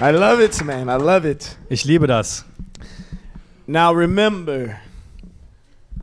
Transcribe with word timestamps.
I 0.00 0.12
love 0.12 0.40
it, 0.40 0.64
man. 0.64 0.88
I 0.88 0.96
love 0.96 1.28
it. 1.28 1.56
Ich 1.68 1.84
liebe 1.84 2.06
das. 2.06 2.44
Now 3.66 3.92
remember, 3.92 4.76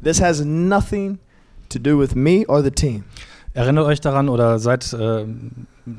this 0.04 0.20
has 0.20 0.44
nothing 0.44 1.18
to 1.70 1.80
do 1.80 1.98
with 1.98 2.14
me 2.16 2.46
or 2.48 2.62
the 2.62 2.72
team. 2.72 3.06
Erinnert 3.54 3.86
euch 3.86 4.02
daran 4.02 4.28
oder 4.28 4.60
seid, 4.60 4.84
äh, 4.92 5.26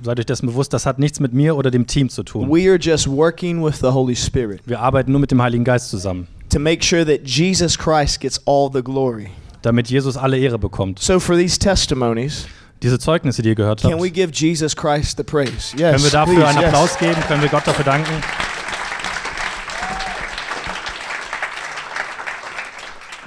seid 0.03 0.19
euch 0.21 0.27
dessen 0.27 0.47
bewusst, 0.47 0.75
das 0.75 0.85
hat 0.85 0.99
nichts 0.99 1.21
mit 1.21 1.33
mir 1.33 1.57
oder 1.57 1.71
dem 1.71 1.87
Team 1.87 2.11
zu 2.11 2.23
tun. 2.23 2.51
We 2.51 2.69
are 2.71 2.79
just 2.79 3.09
working 3.09 3.65
with 3.65 3.77
the 3.81 3.93
Holy 3.93 4.15
Spirit 4.15 4.61
Wir 4.67 4.81
arbeiten 4.81 5.11
nur 5.11 5.21
mit 5.23 5.31
dem 5.31 5.41
Heiligen 5.41 5.65
Geist 5.65 5.89
zusammen, 5.89 6.29
to 6.51 6.59
make 6.59 6.85
sure 6.85 7.05
that 7.07 7.27
Jesus 7.27 7.79
Christ 7.79 8.21
gets 8.21 8.39
all 8.47 8.71
the 8.71 8.83
glory. 8.83 9.31
damit 9.63 9.89
Jesus 9.89 10.19
alle 10.19 10.37
Ehre 10.39 10.59
bekommt. 10.59 10.99
So 10.99 11.19
for 11.19 11.35
these 11.35 11.59
testimonies, 11.59 12.47
Diese 12.83 12.99
Zeugnisse, 12.99 13.43
die 13.43 13.51
ihr 13.51 13.55
gehört 13.55 13.83
habt, 13.83 13.93
can 13.93 14.03
we 14.03 14.11
give 14.11 14.31
Jesus 14.33 14.77
Christ 14.77 15.17
the 15.17 15.23
praise? 15.23 15.75
Yes. 15.77 15.93
können 15.93 16.05
wir 16.05 16.11
dafür 16.11 16.35
please, 16.35 16.49
einen 16.49 16.61
yes. 16.61 16.67
Applaus 16.67 16.99
geben? 16.99 17.21
Können 17.27 17.43
wir 17.43 17.49
Gott 17.49 17.67
dafür 17.67 17.85
danken? 17.85 18.13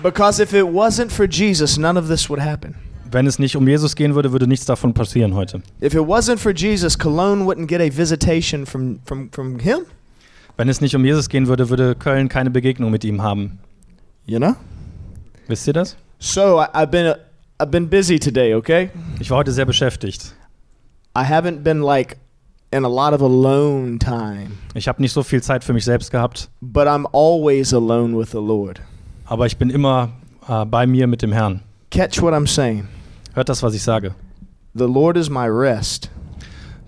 Because 0.01 0.41
if 0.41 0.53
it 0.53 0.65
wasn't 0.65 1.11
for 1.11 1.25
Jesus, 1.25 1.77
none 1.77 1.97
of 1.97 2.07
this 2.07 2.29
would 2.29 2.39
happen. 2.39 2.75
Wenn 3.11 3.25
es 3.25 3.39
nicht 3.39 3.55
um 3.55 3.67
Jesus 3.67 3.95
gehen 3.95 4.13
würde, 4.13 4.31
würde 4.31 4.47
nichts 4.47 4.65
davon 4.65 4.93
passieren 4.93 5.33
heute. 5.33 5.61
If 5.81 5.95
it 5.95 6.01
wasn't 6.01 6.37
for 6.37 6.53
Jesus, 6.53 6.97
Cologne 6.97 7.43
wouldn't 7.45 7.67
get 7.67 7.81
a 7.81 7.89
visitation 7.89 8.65
from, 8.65 8.99
from, 9.03 9.31
from 9.31 9.59
him. 9.59 9.79
Wenn 10.57 10.69
es 10.69 10.79
nicht 10.79 10.95
um 10.95 11.03
Jesus 11.03 11.27
gehen 11.27 11.47
würde, 11.47 11.69
würde 11.69 11.95
Köln 11.95 12.29
keine 12.29 12.51
Begegnung 12.51 12.91
mit 12.91 13.03
ihm 13.03 13.23
haben. 13.23 13.59
You 14.25 14.37
know? 14.37 14.55
Wisst 15.47 15.65
ihr 15.67 15.73
das? 15.73 15.97
So 16.19 16.59
I, 16.61 16.67
I've 16.73 16.91
been 16.91 17.15
I've 17.61 17.71
been 17.71 17.89
busy 17.89 18.19
today, 18.19 18.53
okay? 18.55 18.89
Ich 19.19 19.29
war 19.31 19.39
heute 19.39 19.51
sehr 19.51 19.65
beschäftigt. 19.65 20.33
I 21.17 21.23
haven't 21.23 21.63
been 21.63 21.81
like 21.81 22.17
in 22.71 22.85
a 22.85 22.87
lot 22.87 23.13
of 23.13 23.21
alone 23.21 23.97
time, 23.99 24.51
Ich 24.75 24.87
habe 24.87 25.01
nicht 25.01 25.11
so 25.11 25.23
viel 25.23 25.41
Zeit 25.41 25.63
für 25.63 25.73
mich 25.73 25.83
selbst 25.83 26.11
gehabt, 26.11 26.49
but 26.61 26.87
I'm 26.87 27.05
always 27.11 27.73
alone 27.73 28.17
with 28.17 28.31
the 28.31 28.37
Lord. 28.37 28.79
aber 29.25 29.45
ich 29.45 29.57
bin 29.57 29.69
immer 29.71 30.09
äh, 30.47 30.65
bei 30.65 30.85
mir 30.87 31.07
mit 31.07 31.21
dem 31.21 31.31
Herrn. 31.33 31.61
Catch 31.91 32.21
what 32.21 32.33
I'm 32.33 32.47
saying. 32.47 32.87
Hört 33.33 33.49
das, 33.49 33.61
was 33.63 33.73
ich 33.73 33.81
sage. 33.83 34.13
The 34.75 34.85
Lord 34.85 35.17
is 35.17 35.29
my 35.29 35.47
rest. 35.47 36.09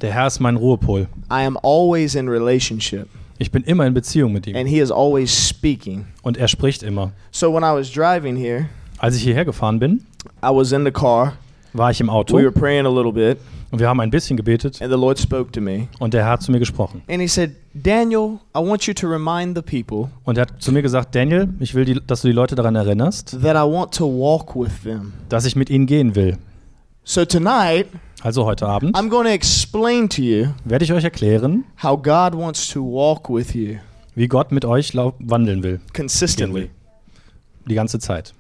Der 0.02 0.14
Herr 0.14 0.28
ist 0.28 0.40
mein 0.40 0.56
Ruhepol. 0.56 1.08
I 1.32 1.44
am 1.46 1.58
always 1.64 2.16
in 2.16 2.30
relationship, 2.30 3.08
Ich 3.40 3.52
bin 3.52 3.64
immer 3.64 3.86
in 3.88 3.94
Beziehung 3.94 4.32
mit 4.32 4.48
ihm 4.48 4.56
and 4.56 4.70
He 4.70 4.80
is 4.80 4.92
always 4.92 5.32
speaking. 5.50 6.06
und 6.22 6.38
er 6.38 6.48
spricht 6.48 6.82
immer. 6.84 7.12
So 7.32 7.52
when 7.54 7.64
I 7.64 7.74
was 7.76 7.92
driving 7.92 8.38
here, 8.38 8.70
Als 9.00 9.16
ich 9.18 9.24
hierher 9.24 9.46
gefahren 9.46 9.80
bin, 9.80 10.06
I 10.44 10.48
was 10.50 10.72
in 10.72 10.86
the 10.86 10.92
car. 10.92 11.34
war 11.74 11.90
ich 11.92 12.02
im 12.02 12.10
Auto 12.10 12.38
We 12.38 12.42
were 12.44 12.52
praying 12.52 12.86
a 12.86 12.90
little 12.90 13.14
bit, 13.14 13.38
und 13.72 13.80
wir 13.80 13.88
haben 13.88 14.02
ein 14.02 14.10
bisschen 14.12 14.36
gebetet 14.36 14.82
and 14.82 14.92
the 14.92 14.98
Lord 15.00 15.18
spoke 15.20 15.52
to 15.54 15.62
me. 15.62 15.88
und 16.00 16.14
der 16.14 16.24
Herr 16.26 16.32
hat 16.34 16.42
zu 16.44 16.52
mir 16.52 16.60
gesprochen. 16.60 17.02
And 17.10 17.22
He 17.22 17.28
said, 17.28 17.52
Daniel, 17.74 18.40
I 18.56 18.60
want 18.60 18.84
you 18.88 18.94
to 18.94 19.08
remind 19.08 19.56
the 19.58 19.62
people 19.62 20.12
Und 20.26 20.38
er 20.38 20.42
hat 20.42 20.62
zu 20.62 20.72
mir 20.74 20.82
gesagt, 20.82 21.16
Daniel, 21.16 21.48
ich 21.60 21.74
will, 21.74 21.86
die, 21.86 22.00
dass 22.06 22.22
du 22.24 22.28
die 22.28 22.34
Leute 22.34 22.56
daran 22.56 22.76
erinnerst, 22.76 23.32
that 23.42 23.56
I 23.56 23.70
want 23.72 23.94
to 23.96 24.06
walk 24.06 24.56
with 24.56 24.82
them. 24.84 25.14
dass 25.30 25.46
ich 25.46 25.56
mit 25.56 25.70
ihnen 25.70 25.86
gehen 25.86 26.16
will. 26.16 26.38
So 27.04 27.24
tonight, 27.26 27.88
Also 28.22 28.46
heute 28.46 28.68
Abend 28.68 28.96
I'm 28.96 29.10
going 29.10 29.26
to 29.26 29.32
explain 29.32 30.08
to 30.10 30.22
you 30.22 30.48
werde 30.66 30.84
ich 30.86 30.92
euch 30.94 31.04
erklären, 31.04 31.64
how 31.82 31.96
God 31.96 32.36
wants 32.38 32.68
to 32.74 32.82
walk 32.84 33.30
with 33.30 33.54
you 33.56 33.78
wie 34.14 34.28
Gott 34.28 34.52
mit 34.52 34.66
euch 34.66 34.94
wandeln 34.94 35.64
will. 35.64 35.80
consistently. 35.96 36.70
Die 37.70 37.76
ganze 37.76 37.98
Zeit. 38.00 38.34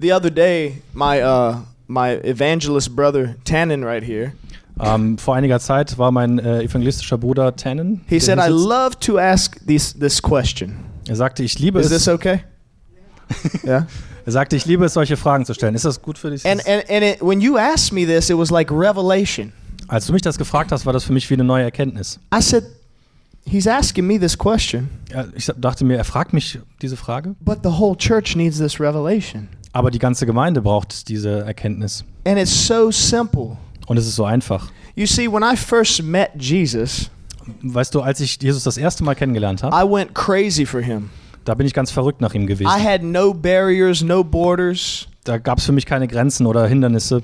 The 0.00 0.12
other 0.12 0.30
day, 0.30 0.82
my 0.92 1.22
uh, 1.22 1.56
my 1.88 2.14
evangelist 2.22 2.94
brother 2.94 3.36
Tannen 3.44 3.84
right 3.84 4.04
here, 4.04 4.32
Ähm, 4.78 5.16
vor 5.16 5.34
einiger 5.34 5.58
Zeit 5.58 5.96
war 5.96 6.10
mein 6.12 6.38
äh, 6.38 6.62
evangelistischer 6.62 7.16
Bruder 7.16 7.56
Tannen. 7.56 8.02
he 8.08 8.20
said, 8.20 8.38
"I 8.38 8.48
love 8.50 8.98
to 9.00 9.18
ask 9.18 9.56
this 9.66 9.94
this 9.98 10.20
question. 10.20 10.76
Er 11.08 11.16
sagte, 11.16 11.42
ich 11.44 11.58
liebe 11.58 11.80
Is 11.80 11.86
es. 11.86 11.92
this 12.04 12.08
okay? 12.08 12.40
yeah. 13.64 13.86
Er 14.26 14.32
sagte, 14.32 14.56
ich 14.56 14.66
liebe 14.66 14.84
es, 14.84 14.92
solche 14.92 15.16
Fragen 15.16 15.44
zu 15.46 15.54
stellen. 15.54 15.74
Ist 15.74 15.84
das 15.84 16.02
gut 16.02 16.18
für 16.18 16.30
dich? 16.30 16.44
And 16.44 16.60
and 16.68 16.84
and 16.90 17.02
it, 17.04 17.22
when 17.22 17.40
you 17.40 17.56
asked 17.56 17.92
me 17.92 18.04
this, 18.04 18.28
it 18.28 18.36
was 18.36 18.50
like 18.50 18.70
revelation. 18.70 19.52
Als 19.88 20.06
du 20.06 20.12
mich 20.12 20.22
das 20.22 20.36
gefragt 20.36 20.72
hast, 20.72 20.84
war 20.84 20.92
das 20.92 21.04
für 21.04 21.12
mich 21.12 21.30
wie 21.30 21.34
eine 21.34 21.44
neue 21.44 21.62
Erkenntnis. 21.62 22.18
I 22.34 22.42
said, 22.42 22.64
he's 23.46 23.66
asking 23.68 24.04
me 24.06 24.18
this 24.18 24.36
question, 24.36 24.90
Ja, 25.10 25.24
Ich 25.34 25.50
dachte 25.56 25.84
mir, 25.84 25.96
er 25.96 26.04
fragt 26.04 26.32
mich 26.34 26.58
diese 26.82 26.96
Frage, 26.96 27.34
but 27.40 27.60
the 27.62 27.70
whole 27.70 27.96
church 27.96 28.34
needs 28.36 28.58
this 28.58 28.80
revelation, 28.80 29.48
aber 29.76 29.90
die 29.90 29.98
ganze 29.98 30.24
Gemeinde 30.24 30.62
braucht 30.62 31.08
diese 31.08 31.40
Erkenntnis. 31.44 32.04
and 32.26 32.38
it's 32.38 32.66
so 32.66 32.90
simple. 32.90 33.56
Und 33.86 33.98
es 33.98 34.06
ist 34.06 34.16
so 34.16 34.24
einfach. 34.24 34.68
You 34.94 35.06
see, 35.06 35.30
when 35.30 35.42
I 35.42 35.54
first 35.56 36.02
met 36.02 36.30
Jesus, 36.38 37.10
Weißt 37.62 37.94
du, 37.94 38.00
als 38.00 38.18
ich 38.20 38.38
Jesus 38.42 38.64
das 38.64 38.76
erste 38.76 39.04
Mal 39.04 39.14
kennengelernt 39.14 39.62
habe, 39.62 39.76
I 39.76 39.88
went 39.88 40.14
crazy 40.14 40.64
for 40.66 40.80
him. 40.80 41.10
da 41.44 41.54
bin 41.54 41.66
ich 41.66 41.74
ganz 41.74 41.90
verrückt 41.92 42.20
nach 42.20 42.34
ihm 42.34 42.46
gewesen. 42.46 42.66
I 42.68 42.82
had 42.82 43.02
no 43.02 43.32
barriers, 43.34 44.02
no 44.02 44.24
borders. 44.24 45.06
Da 45.24 45.38
gab 45.38 45.58
es 45.58 45.66
für 45.66 45.72
mich 45.72 45.86
keine 45.86 46.08
Grenzen 46.08 46.46
oder 46.46 46.66
Hindernisse. 46.66 47.22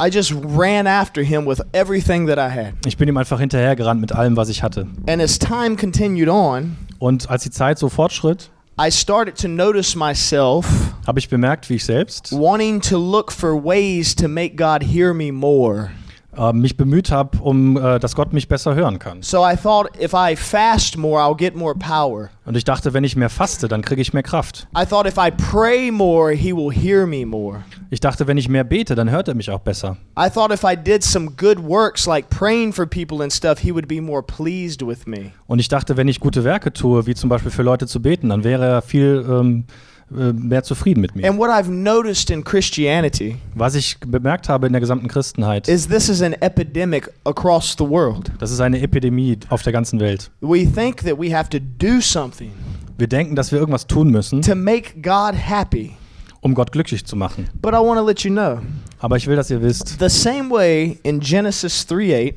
I 0.00 0.06
just 0.08 0.32
ran 0.56 0.86
after 0.86 1.20
him 1.22 1.44
with 1.46 1.60
everything 1.72 2.28
that 2.28 2.38
I 2.38 2.48
had. 2.56 2.74
Ich 2.86 2.96
bin 2.96 3.08
ihm 3.08 3.16
einfach 3.16 3.40
hinterhergerannt 3.40 4.00
mit 4.00 4.12
allem, 4.12 4.36
was 4.36 4.48
ich 4.48 4.62
hatte. 4.62 4.86
And 5.08 5.20
as 5.20 5.38
time 5.38 5.74
continued 5.76 6.28
on, 6.28 6.76
Und 7.00 7.28
als 7.28 7.42
die 7.42 7.50
Zeit 7.50 7.78
so 7.78 7.88
fortschritt, 7.88 8.50
I 8.80 8.90
started 8.90 9.34
to 9.38 9.48
notice 9.48 9.96
myself 9.96 10.64
habe 11.04 11.18
ich 11.18 11.28
bemerkt, 11.28 11.68
wie 11.68 11.74
ich 11.74 11.84
selbst 11.84 12.30
wanting 12.30 12.80
to 12.82 12.96
look 12.96 13.32
for 13.32 13.60
ways 13.60 14.14
to 14.14 14.28
make 14.28 14.54
God 14.54 14.84
hear 14.84 15.12
me 15.12 15.32
more. 15.32 15.90
Äh, 16.38 16.52
mich 16.52 16.76
bemüht 16.76 17.10
habe, 17.10 17.38
um 17.38 17.76
äh, 17.76 17.98
dass 17.98 18.14
Gott 18.14 18.32
mich 18.32 18.48
besser 18.48 18.74
hören 18.74 18.98
kann. 18.98 19.22
So 19.22 19.46
I 19.46 19.56
thought 19.56 19.90
if 20.00 20.12
I 20.14 20.36
fast 20.36 20.96
more, 20.96 21.20
I'll 21.20 21.36
get 21.36 21.56
more 21.56 21.74
power. 21.74 22.30
Und 22.44 22.56
ich 22.56 22.64
dachte, 22.64 22.94
wenn 22.94 23.04
ich 23.04 23.16
mehr 23.16 23.28
faste, 23.28 23.68
dann 23.68 23.82
kriege 23.82 24.00
ich 24.00 24.12
mehr 24.12 24.22
Kraft. 24.22 24.68
I 24.76 24.86
thought 24.86 25.06
if 25.06 25.16
I 25.18 25.30
pray 25.30 25.90
more, 25.90 26.32
he 26.32 26.54
will 26.54 26.72
hear 26.72 27.06
me 27.06 27.26
more. 27.26 27.64
Ich 27.90 28.00
dachte, 28.00 28.26
wenn 28.26 28.38
ich 28.38 28.48
mehr 28.48 28.64
bete, 28.64 28.94
dann 28.94 29.10
hört 29.10 29.28
er 29.28 29.34
mich 29.34 29.50
auch 29.50 29.60
besser. 29.60 29.96
I 30.18 30.30
thought 30.30 30.52
if 30.52 30.62
I 30.64 30.76
did 30.76 31.02
some 31.02 31.32
good 31.36 31.58
works 31.58 32.06
like 32.06 32.30
praying 32.30 32.72
for 32.72 32.86
people 32.86 33.22
and 33.22 33.32
stuff, 33.32 33.58
he 33.58 33.72
would 33.72 33.88
be 33.88 34.00
more 34.00 34.22
pleased 34.22 34.86
with 34.86 35.06
me. 35.06 35.32
Und 35.46 35.58
ich 35.58 35.68
dachte, 35.68 35.96
wenn 35.96 36.08
ich 36.08 36.20
gute 36.20 36.44
Werke 36.44 36.72
tue, 36.72 37.06
wie 37.06 37.14
zum 37.14 37.28
Beispiel 37.28 37.50
für 37.50 37.62
Leute 37.62 37.86
zu 37.86 38.00
beten, 38.00 38.28
dann 38.28 38.44
wäre 38.44 38.66
er 38.66 38.82
viel 38.82 39.26
ähm, 39.28 39.64
äh, 39.68 39.87
mehr 40.10 40.62
zufrieden 40.62 41.00
mit 41.00 41.14
mir. 41.14 41.28
And 41.28 41.38
what 41.38 41.50
I've 41.50 41.68
noticed 41.70 42.30
in 42.30 42.42
Christianity 42.44 43.36
Was 43.54 43.74
ich 43.74 43.98
bemerkt 44.06 44.48
habe 44.48 44.66
in 44.66 44.72
der 44.72 44.80
gesamten 44.80 45.08
Christenheit, 45.08 45.68
is 45.68 45.88
this 45.88 46.08
is 46.08 46.22
an 46.22 46.32
epidemic 46.34 47.12
across 47.24 47.74
the 47.78 47.88
world. 47.88 48.30
das 48.38 48.50
ist 48.50 48.60
eine 48.60 48.80
Epidemie 48.80 49.38
auf 49.50 49.62
der 49.62 49.72
ganzen 49.72 50.00
Welt. 50.00 50.30
We 50.40 50.64
think 50.66 51.02
that 51.04 51.18
we 51.18 51.34
have 51.36 51.48
to 51.50 51.58
do 51.60 52.00
something 52.00 52.50
Wir 52.96 53.06
denken, 53.06 53.36
dass 53.36 53.52
wir 53.52 53.58
irgendwas 53.58 53.86
tun 53.86 54.10
müssen, 54.10 54.42
to 54.42 54.54
make 54.54 55.00
God 55.02 55.34
happy. 55.34 55.92
um 56.40 56.54
Gott 56.54 56.72
glücklich 56.72 57.04
zu 57.04 57.16
machen. 57.16 57.48
But 57.60 57.74
I 57.74 57.78
want 57.78 57.98
to 57.98 58.06
let 58.06 58.20
you 58.20 58.30
know 58.30 58.60
Aber 59.00 59.16
ich 59.16 59.26
will, 59.26 59.36
dass 59.36 59.50
ihr 59.50 59.60
wisst, 59.62 59.98
the 60.00 60.08
same 60.08 60.50
way 60.50 60.98
in 61.02 61.20
Genesis 61.20 61.86
3 61.86 62.34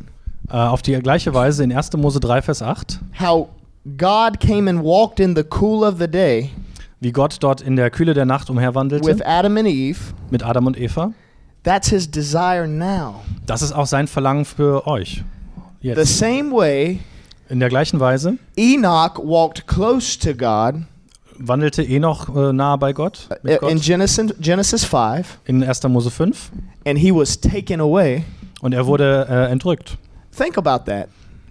8, 0.50 0.54
äh, 0.54 0.58
auf 0.58 0.82
die 0.82 0.94
gleiche 1.00 1.34
Weise 1.34 1.64
in 1.64 1.72
1. 1.72 1.94
Mose 1.98 2.20
3, 2.20 2.42
Vers 2.42 2.62
8, 2.62 3.00
how 3.20 3.48
God 3.98 4.40
came 4.40 4.70
and 4.70 4.84
walked 4.84 5.20
in 5.20 5.36
the 5.36 5.44
cool 5.60 5.84
of 5.84 5.98
the 6.00 6.08
day 6.08 6.50
wie 7.02 7.12
Gott 7.12 7.38
dort 7.42 7.60
in 7.62 7.76
der 7.76 7.90
Kühle 7.90 8.14
der 8.14 8.26
Nacht 8.26 8.50
umherwandelte 8.50 9.06
with 9.06 9.22
Adam 9.26 9.58
and 9.58 9.68
Eve, 9.68 10.00
mit 10.30 10.44
Adam 10.44 10.68
und 10.68 10.80
Eva, 10.80 11.12
that's 11.64 11.90
his 11.90 12.10
desire 12.10 12.68
now. 12.68 13.16
das 13.46 13.62
ist 13.62 13.74
auch 13.74 13.88
sein 13.88 14.08
Verlangen 14.08 14.46
für 14.46 14.88
euch. 14.88 15.24
The 15.82 15.90
Jetzt. 15.90 16.20
same 16.20 16.52
way 16.52 17.00
In 17.50 17.60
der 17.60 17.70
gleichen 17.70 18.00
Weise 18.00 18.38
Enoch 18.56 19.18
walked 19.18 19.68
close 19.68 20.18
to 20.20 20.34
God 20.34 20.84
wandelte 21.38 21.82
Enoch 21.82 22.30
äh, 22.36 22.54
nahe 22.54 22.78
bei 22.78 22.94
Gott, 22.94 23.28
uh, 23.32 23.36
mit 23.42 23.62
in 23.64 23.68
Gott 23.70 23.82
Genesis, 23.82 24.34
Genesis 24.40 24.86
5, 24.86 25.40
in 25.46 25.64
1. 25.64 25.84
Mose 25.90 26.12
5 26.12 26.52
and 26.86 27.00
he 27.00 27.12
was 27.12 27.40
taken 27.40 27.82
away. 27.82 28.24
und 28.62 28.74
er 28.74 28.86
wurde 28.86 29.28
äh, 29.28 29.52
entrückt. 29.52 29.98
Think 30.38 30.58
about 30.58 30.86
that. 30.86 31.08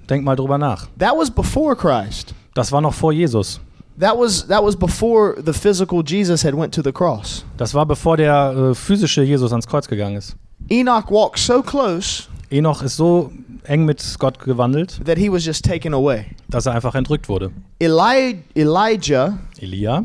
Denk 0.08 0.24
mal 0.24 0.36
drüber 0.36 0.58
nach. 0.58 0.86
That 0.98 1.14
was 1.16 1.30
before 1.30 1.74
Christ. 1.74 2.34
Das 2.54 2.70
war 2.70 2.80
noch 2.80 2.94
vor 2.94 3.12
Jesus. 3.12 3.60
That 4.00 4.16
was 4.18 4.46
that 4.48 4.62
was 4.64 4.76
before 4.76 5.34
the 5.44 5.52
physical 5.52 6.02
Jesus 6.02 6.42
had 6.44 6.54
went 6.54 6.74
to 6.74 6.82
the 6.82 6.92
cross. 6.92 7.44
Das 7.58 7.74
war 7.74 7.84
bevor 7.86 8.16
der 8.16 8.70
äh, 8.70 8.74
physische 8.74 9.22
Jesus 9.22 9.52
ans 9.52 9.66
Kreuz 9.66 9.86
gegangen 9.88 10.16
ist. 10.16 10.36
Enoch 10.70 11.10
walked 11.10 11.38
so 11.38 11.62
close 11.62 12.24
Enoch 12.50 12.82
ist 12.82 12.96
so 12.96 13.30
eng 13.64 13.84
mit 13.84 14.02
Gott 14.18 14.38
gewandelt, 14.40 15.00
that 15.04 15.18
he 15.18 15.30
was 15.30 15.44
just 15.44 15.64
taken 15.64 15.92
away. 15.94 16.26
dass 16.48 16.66
er 16.66 16.72
einfach 16.72 16.94
entrückt 16.94 17.28
wurde. 17.28 17.50
Eli- 17.78 18.38
Elijah 18.54 19.38
Elia 19.60 20.04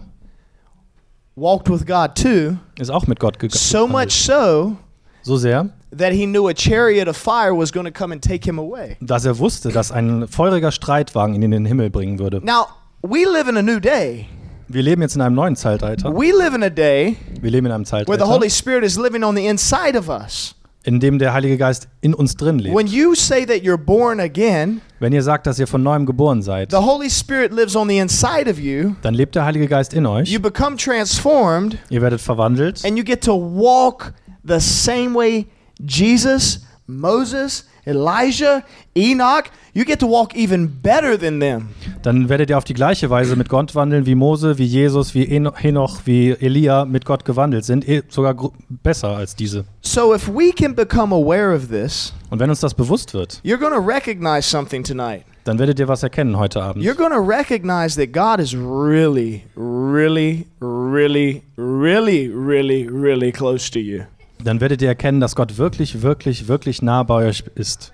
walked 1.36 1.70
with 1.70 1.86
God 1.86 2.16
too, 2.16 2.58
ist 2.80 2.90
auch 2.92 3.08
mit 3.08 3.20
Gott 3.20 3.40
gegangen. 3.40 3.58
so 3.58 3.88
much 3.88 4.12
so 4.12 4.76
So 5.24 5.38
sehr, 5.38 5.70
that 5.98 6.12
he 6.12 6.26
knew 6.26 6.48
a 6.50 6.54
chariot 6.54 7.08
of 7.08 7.18
fire 7.18 7.54
was 7.58 7.72
going 7.72 7.86
to 7.86 7.92
come 7.92 8.14
and 8.14 8.22
take 8.24 8.46
him 8.48 8.60
away. 8.60 8.98
dass 9.02 9.26
er 9.26 9.38
wusste, 9.40 9.70
dass 9.70 9.92
ein 9.92 10.28
feuriger 10.28 10.72
Streitwagen 10.72 11.34
ihn 11.36 11.42
in 11.44 11.52
den 11.52 11.66
Himmel 11.66 11.90
bringen 11.90 12.20
würde. 12.20 12.42
Now, 12.46 12.68
we 13.10 13.26
live 13.26 13.48
in 13.50 13.58
a 13.58 13.62
new 13.62 13.80
day. 13.80 14.28
Wir 14.68 14.82
leben 14.82 15.02
jetzt 15.02 15.16
in 15.16 15.22
einem 15.22 15.36
neuen 15.36 15.56
Zeitalter. 15.56 16.12
We 16.12 16.32
live 16.32 16.56
in 16.56 16.64
a 16.64 16.70
day 16.70 17.18
Wir 17.42 17.52
leben 17.52 17.68
in 17.68 17.72
einem 17.72 17.84
where 17.86 18.04
the 18.04 18.08
Zeitalter, 18.08 18.28
Holy 18.28 18.50
Spirit 18.50 18.84
is 18.84 18.98
living 18.98 19.24
on 19.24 19.36
the 19.36 19.46
inside 19.46 19.98
of 19.98 20.10
us. 20.10 20.56
in 20.84 21.00
dem 21.00 21.18
der 21.18 21.34
Heilige 21.34 21.58
Geist 21.58 21.88
in 22.02 22.14
uns 22.14 22.36
drin 22.36 22.60
lebt. 22.60 22.76
When 22.76 22.86
you 22.88 23.16
say 23.16 23.46
that 23.46 23.64
you're 23.64 23.78
born 23.78 24.20
again, 24.20 24.82
Wenn 25.00 25.14
ihr 25.14 25.24
sagt, 25.24 25.48
dass 25.48 25.58
ihr 25.60 25.68
von 25.68 25.82
neuem 25.84 26.06
geboren 26.06 26.42
seid, 26.42 26.72
the 26.72 26.78
Holy 26.78 27.10
Spirit 27.10 27.52
lives 27.52 27.76
on 27.76 27.88
the 27.90 27.98
inside 27.98 28.50
of 28.50 28.60
you. 28.60 28.94
dann 29.02 29.14
lebt 29.14 29.36
der 29.36 29.46
Heilige 29.46 29.68
Geist 29.68 29.94
in 29.94 30.06
euch. 30.06 30.30
You 30.30 30.40
become 30.40 30.78
transformed 30.78 31.78
Ihr 31.90 32.02
werdet 32.02 32.22
verwandelt 32.22 32.84
and 32.86 32.98
you 32.98 33.04
get 33.04 33.24
to 33.24 33.34
walk 33.34 34.14
the 34.48 34.60
same 34.60 35.14
way 35.16 35.48
Jesus, 35.80 36.62
Moses, 36.88 37.66
Elijah, 37.86 38.64
Enoch, 38.96 39.46
you 39.74 39.84
get 39.86 40.00
to 40.00 40.08
walk 40.08 40.36
even 40.36 40.68
better 40.82 41.18
than 41.20 41.40
them. 41.40 41.70
dann 42.04 42.30
werdet 42.30 42.50
ihr 42.50 42.58
auf 42.58 42.64
die 42.64 42.74
gleiche 42.74 43.10
Weise 43.10 43.36
mit 43.36 43.50
Gott 43.50 43.74
wandeln, 43.76 44.06
wie 44.06 44.16
Mose, 44.16 44.58
wie 44.58 44.66
Jesus, 44.66 45.14
wie 45.16 45.26
Eno- 45.28 45.56
Henoch, 45.56 46.02
wie 46.06 46.32
Elia 46.32 46.86
mit 46.86 47.06
Gott 47.06 47.26
gewandelt 47.26 47.66
sind, 47.66 47.88
eh 47.88 48.04
sogar 48.10 48.36
besser 48.70 49.10
als 49.18 49.36
diese. 49.36 49.66
So 49.82 50.14
if 50.14 50.28
we 50.28 50.52
can 50.52 50.76
become 50.76 51.14
aware 51.16 51.56
of 51.56 51.68
this, 51.70 52.14
Und 52.30 52.40
wenn 52.40 52.50
uns 52.50 52.60
das 52.60 52.74
bewusst 52.74 53.14
wird, 53.14 53.42
you're 53.44 53.58
going 53.58 53.74
to 53.74 53.80
recognize 53.82 54.44
something 54.48 54.84
tonight. 54.84 55.24
dann 55.44 55.60
werdet 55.60 55.80
ihr 55.80 55.88
was 55.88 56.02
erkennen 56.04 56.38
heute 56.38 56.62
Abend. 56.62 56.84
You're 56.84 56.96
going 56.96 57.12
to 57.14 57.20
recognize 57.20 57.96
that 58.00 58.14
God 58.14 58.40
is 58.40 58.56
really, 58.56 59.44
really, 59.56 60.46
really, 60.62 61.44
really, 61.58 62.28
really, 62.34 62.88
really 62.90 63.32
close 63.32 63.70
to 63.72 63.80
you. 63.80 64.02
Dann 64.46 64.62
werdet 64.62 64.82
ihr 64.82 64.88
erkennen, 64.88 65.20
dass 65.20 65.36
Gott 65.36 65.58
wirklich, 65.58 66.02
wirklich, 66.04 66.48
wirklich 66.48 66.82
nah 66.82 67.04
bei 67.04 67.26
euch 67.28 67.44
ist. 67.56 67.92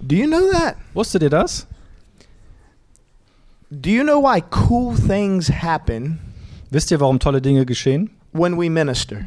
Do 0.00 0.16
you 0.16 0.26
know 0.26 0.40
that? 0.50 0.76
Wusstet 0.94 1.22
ihr 1.22 1.30
das? 1.30 1.66
Do 3.70 3.90
you 3.90 4.02
know 4.02 4.22
why 4.22 4.42
cool 4.68 4.94
things 4.94 5.50
happen 5.50 6.18
Wisst 6.70 6.90
ihr, 6.90 6.98
warum 7.00 7.18
tolle 7.20 7.40
Dinge 7.40 7.64
geschehen, 7.66 8.10
when 8.32 8.58
we 8.58 8.68
minister? 8.68 9.18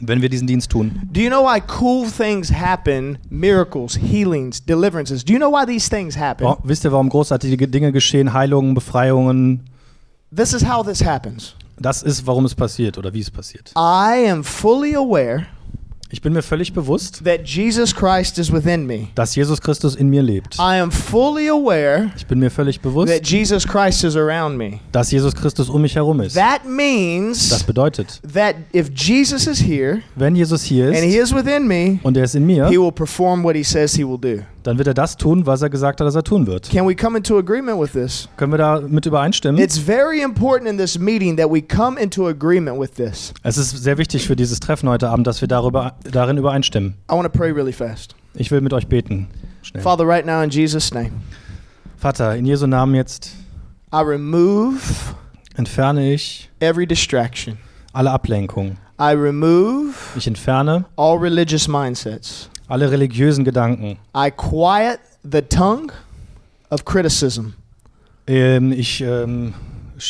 wenn 0.00 0.20
wir 0.20 0.28
diesen 0.28 0.46
Dienst 0.46 0.70
tun? 0.70 0.98
Do 1.12 1.20
you 1.20 1.28
know 1.30 1.44
why 1.44 1.62
cool 1.80 2.10
things 2.10 2.50
happen? 2.52 3.18
Miracles, 3.30 3.96
healings, 3.96 4.64
deliverances. 4.64 5.24
Do 5.24 5.32
you 5.32 5.38
know 5.38 5.50
why 5.52 5.64
these 5.64 5.88
things 5.88 6.16
happen? 6.18 6.44
Wa- 6.46 6.58
Wisst 6.64 6.84
ihr, 6.84 6.92
warum 6.92 7.08
großartige 7.08 7.68
Dinge 7.68 7.92
geschehen, 7.92 8.32
Heilungen, 8.32 8.74
Befreiungen? 8.74 9.60
This 10.34 10.52
is 10.52 10.64
how 10.68 10.84
this 10.84 11.04
happens. 11.04 11.54
Das 11.78 12.02
ist, 12.02 12.26
warum 12.26 12.44
es 12.44 12.54
passiert 12.54 12.98
oder 12.98 13.12
wie 13.12 13.20
es 13.20 13.30
passiert. 13.30 13.72
I 13.76 14.28
am 14.30 14.44
fully 14.44 14.94
aware 14.94 15.46
Ich 16.10 16.22
bin 16.22 16.32
mir 16.32 16.42
völlig 16.42 16.72
bewusst, 16.72 17.24
that 17.24 17.40
Jesus 17.44 17.92
Christ 17.92 18.38
is 18.38 18.52
within 18.52 18.86
me. 18.86 19.08
dass 19.16 19.34
Jesus 19.34 19.60
Christus 19.60 19.96
in 19.96 20.08
mir 20.08 20.22
lebt. 20.22 20.54
I 20.58 20.78
am 20.80 20.92
fully 20.92 21.48
aware 21.48 22.12
Ich 22.16 22.26
bin 22.26 22.38
mir 22.38 22.50
völlig 22.50 22.80
bewusst, 22.80 23.12
that 23.12 23.26
Jesus 23.26 23.66
Christ 23.66 24.04
is 24.04 24.14
around 24.16 24.56
me. 24.56 24.78
dass 24.92 25.10
Jesus 25.10 25.34
Christus 25.34 25.68
um 25.68 25.82
mich 25.82 25.96
herum 25.96 26.20
ist. 26.20 26.34
That 26.34 26.60
Das 26.62 26.70
means 26.70 27.64
bedeutet, 27.64 28.20
that 28.32 28.54
if 28.72 28.90
Jesus 28.94 29.48
is 29.48 29.58
here 29.60 30.02
wenn 30.14 30.36
Jesus 30.36 30.62
hier 30.62 30.86
and 30.86 30.98
he 30.98 31.16
ist 31.16 31.32
is 31.32 31.34
within 31.34 31.66
me, 31.66 31.98
und 32.04 32.16
er 32.16 32.24
ist 32.24 32.36
in 32.36 32.46
mir, 32.46 32.68
he 32.68 32.78
will 32.78 32.92
perform 32.92 33.42
what 33.42 33.56
he 33.56 33.64
says 33.64 33.94
he 33.94 34.04
will 34.04 34.18
do. 34.18 34.44
Dann 34.64 34.78
wird 34.78 34.88
er 34.88 34.94
das 34.94 35.16
tun, 35.16 35.46
was 35.46 35.62
er 35.62 35.70
gesagt 35.70 36.00
hat, 36.00 36.06
dass 36.06 36.14
er 36.16 36.24
tun 36.24 36.46
wird. 36.46 36.68
Can 36.70 36.88
we 36.88 36.96
come 36.96 37.16
into 37.16 37.38
agreement 37.38 37.80
with 37.80 37.92
this? 37.92 38.28
Können 38.36 38.52
wir 38.52 38.58
da 38.58 38.80
mit 38.80 39.06
übereinstimmen? 39.06 39.60
It's 39.62 39.78
very 39.78 40.20
important 40.22 40.68
in 40.68 40.76
this 40.76 40.98
meeting 40.98 41.36
that 41.36 41.48
we 41.50 41.62
come 41.62 42.00
into 42.00 42.26
agreement 42.26 42.80
with 42.80 42.94
this. 42.94 43.32
Es 43.42 43.56
ist 43.56 43.70
sehr 43.70 43.96
wichtig 43.98 44.26
für 44.26 44.34
dieses 44.36 44.58
Treffen 44.60 44.88
heute 44.88 45.08
Abend, 45.10 45.26
dass 45.26 45.40
wir 45.40 45.48
darüber, 45.48 45.94
darin 46.10 46.36
übereinstimmen. 46.38 46.94
I 47.10 47.14
want 47.14 47.30
to 47.30 47.38
pray 47.38 47.50
really 47.52 47.72
fast. 47.72 48.16
Ich 48.34 48.50
will 48.50 48.60
mit 48.60 48.72
euch 48.72 48.88
beten. 48.88 49.28
Schnell. 49.62 49.82
Father, 49.82 50.04
right 50.06 50.26
now 50.26 50.42
in 50.42 50.50
Jesus' 50.50 50.92
name, 50.92 51.10
Vater, 51.96 52.34
in 52.36 52.44
Jesu 52.46 52.66
Namen 52.66 52.94
jetzt 52.94 53.32
I 53.92 53.98
remove 54.02 54.80
entferne 55.56 56.12
ich 56.12 56.50
every 56.60 56.86
distraction. 56.86 57.58
alle 57.92 58.10
Ablenkungen. 58.10 58.78
I 59.00 59.12
remove 59.12 59.94
Ich 60.16 60.26
entferne 60.26 60.84
all 60.96 61.16
religious 61.18 61.68
mindsets. 61.68 62.48
Alle 62.68 62.90
religiösen 62.90 63.44
Gedanken. 63.44 63.98
I 64.16 64.30
quiet 64.30 64.98
the 65.22 65.42
tongue 65.42 65.92
of 66.70 66.84
criticism. 66.84 67.54
Ähm, 68.26 68.72
ich 68.72 69.00
ähm, 69.02 69.54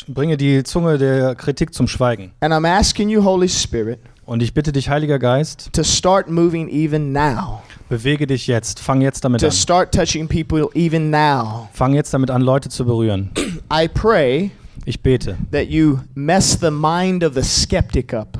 bringe 0.08 0.36
die 0.36 0.62
Zunge 0.62 0.98
der 0.98 1.34
Kritik 1.34 1.74
zum 1.74 1.88
Schweigen. 1.88 2.32
And 2.40 2.52
I'm 2.54 2.66
asking 2.66 3.08
you, 3.08 3.24
Holy 3.24 3.48
Spirit, 3.48 3.98
Und 4.24 4.42
ich 4.42 4.54
bitte 4.54 4.72
dich, 4.72 4.88
Heiliger 4.88 5.18
Geist, 5.18 5.70
to 5.72 5.82
start 5.82 6.30
moving 6.30 6.68
even 6.68 7.12
now, 7.12 7.60
bewege 7.88 8.26
dich 8.26 8.46
jetzt. 8.46 8.78
Fang 8.80 9.00
jetzt 9.00 9.24
damit 9.24 9.40
to 9.40 9.46
an. 9.48 9.52
start 9.52 9.92
touching 9.92 10.28
people 10.28 10.68
even 10.74 11.10
now. 11.10 11.68
Fang 11.72 11.92
jetzt 11.92 12.14
damit 12.14 12.30
an, 12.30 12.40
Leute 12.42 12.68
zu 12.68 12.84
berühren. 12.84 13.30
I 13.72 13.88
pray 13.88 14.50
Ich 14.86 15.00
bete, 15.02 15.36
that 15.50 15.66
you 15.68 15.98
mess 16.14 16.58
the 16.60 16.70
mind 16.70 17.24
of 17.24 17.34
the 17.34 17.42
skeptic 17.42 18.14
up. 18.14 18.38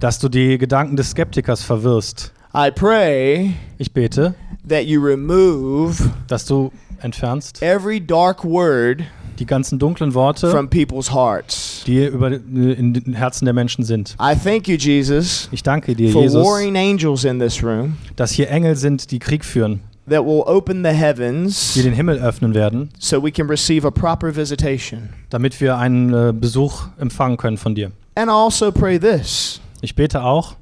dass 0.00 0.18
du 0.18 0.28
die 0.28 0.58
Gedanken 0.58 0.96
des 0.96 1.12
Skeptikers 1.12 1.62
verwirrst. 1.62 2.32
I 2.58 2.70
pray 2.70 3.52
Ich 3.76 3.92
bete, 3.92 4.34
that 4.66 4.86
you 4.86 4.98
remove 5.02 5.98
dass 6.26 6.46
du 6.46 6.72
entfernst 7.02 7.62
every 7.62 8.00
dark 8.00 8.44
word 8.44 9.02
die 9.38 9.44
ganzen 9.44 9.78
dunklen 9.78 10.14
Worte, 10.14 10.50
from 10.50 10.66
people's 10.70 11.12
hearts. 11.12 11.82
die 11.86 12.06
über, 12.06 12.28
in 12.28 12.94
den 12.94 13.12
Herzen 13.12 13.44
der 13.44 13.52
Menschen 13.52 13.84
sind. 13.84 14.16
I 14.18 14.34
thank 14.34 14.66
you, 14.68 14.76
Jesus, 14.78 15.50
Ich 15.52 15.62
danke 15.62 15.94
dir, 15.94 16.10
for 16.10 16.22
Jesus, 16.22 16.42
warring 16.42 16.74
angels 16.78 17.24
in 17.24 17.38
this 17.38 17.62
room 17.62 17.98
dass 18.16 18.30
hier 18.30 18.48
Engel 18.48 18.74
sind, 18.74 19.10
die 19.10 19.18
Krieg 19.18 19.44
führen, 19.44 19.80
that 20.08 20.24
will 20.24 20.42
open 20.46 20.82
the 20.82 20.92
heavens 20.92 21.74
die 21.74 21.82
den 21.82 21.92
Himmel 21.92 22.18
öffnen 22.18 22.54
werden, 22.54 22.88
so 22.98 23.22
we 23.22 23.30
can 23.30 23.46
receive 23.48 23.86
a 23.86 23.90
proper 23.90 24.34
visitation. 24.34 25.10
damit 25.28 25.60
wir 25.60 25.76
einen 25.76 26.14
äh, 26.14 26.32
Besuch 26.32 26.86
empfangen 26.98 27.36
können 27.36 27.58
von 27.58 27.74
dir. 27.74 27.92
And 28.14 28.28
I 28.28 28.32
also 28.32 28.72
pray 28.72 28.98
this 28.98 29.60
Ich 29.82 29.94
bete 29.94 30.22
auch, 30.24 30.54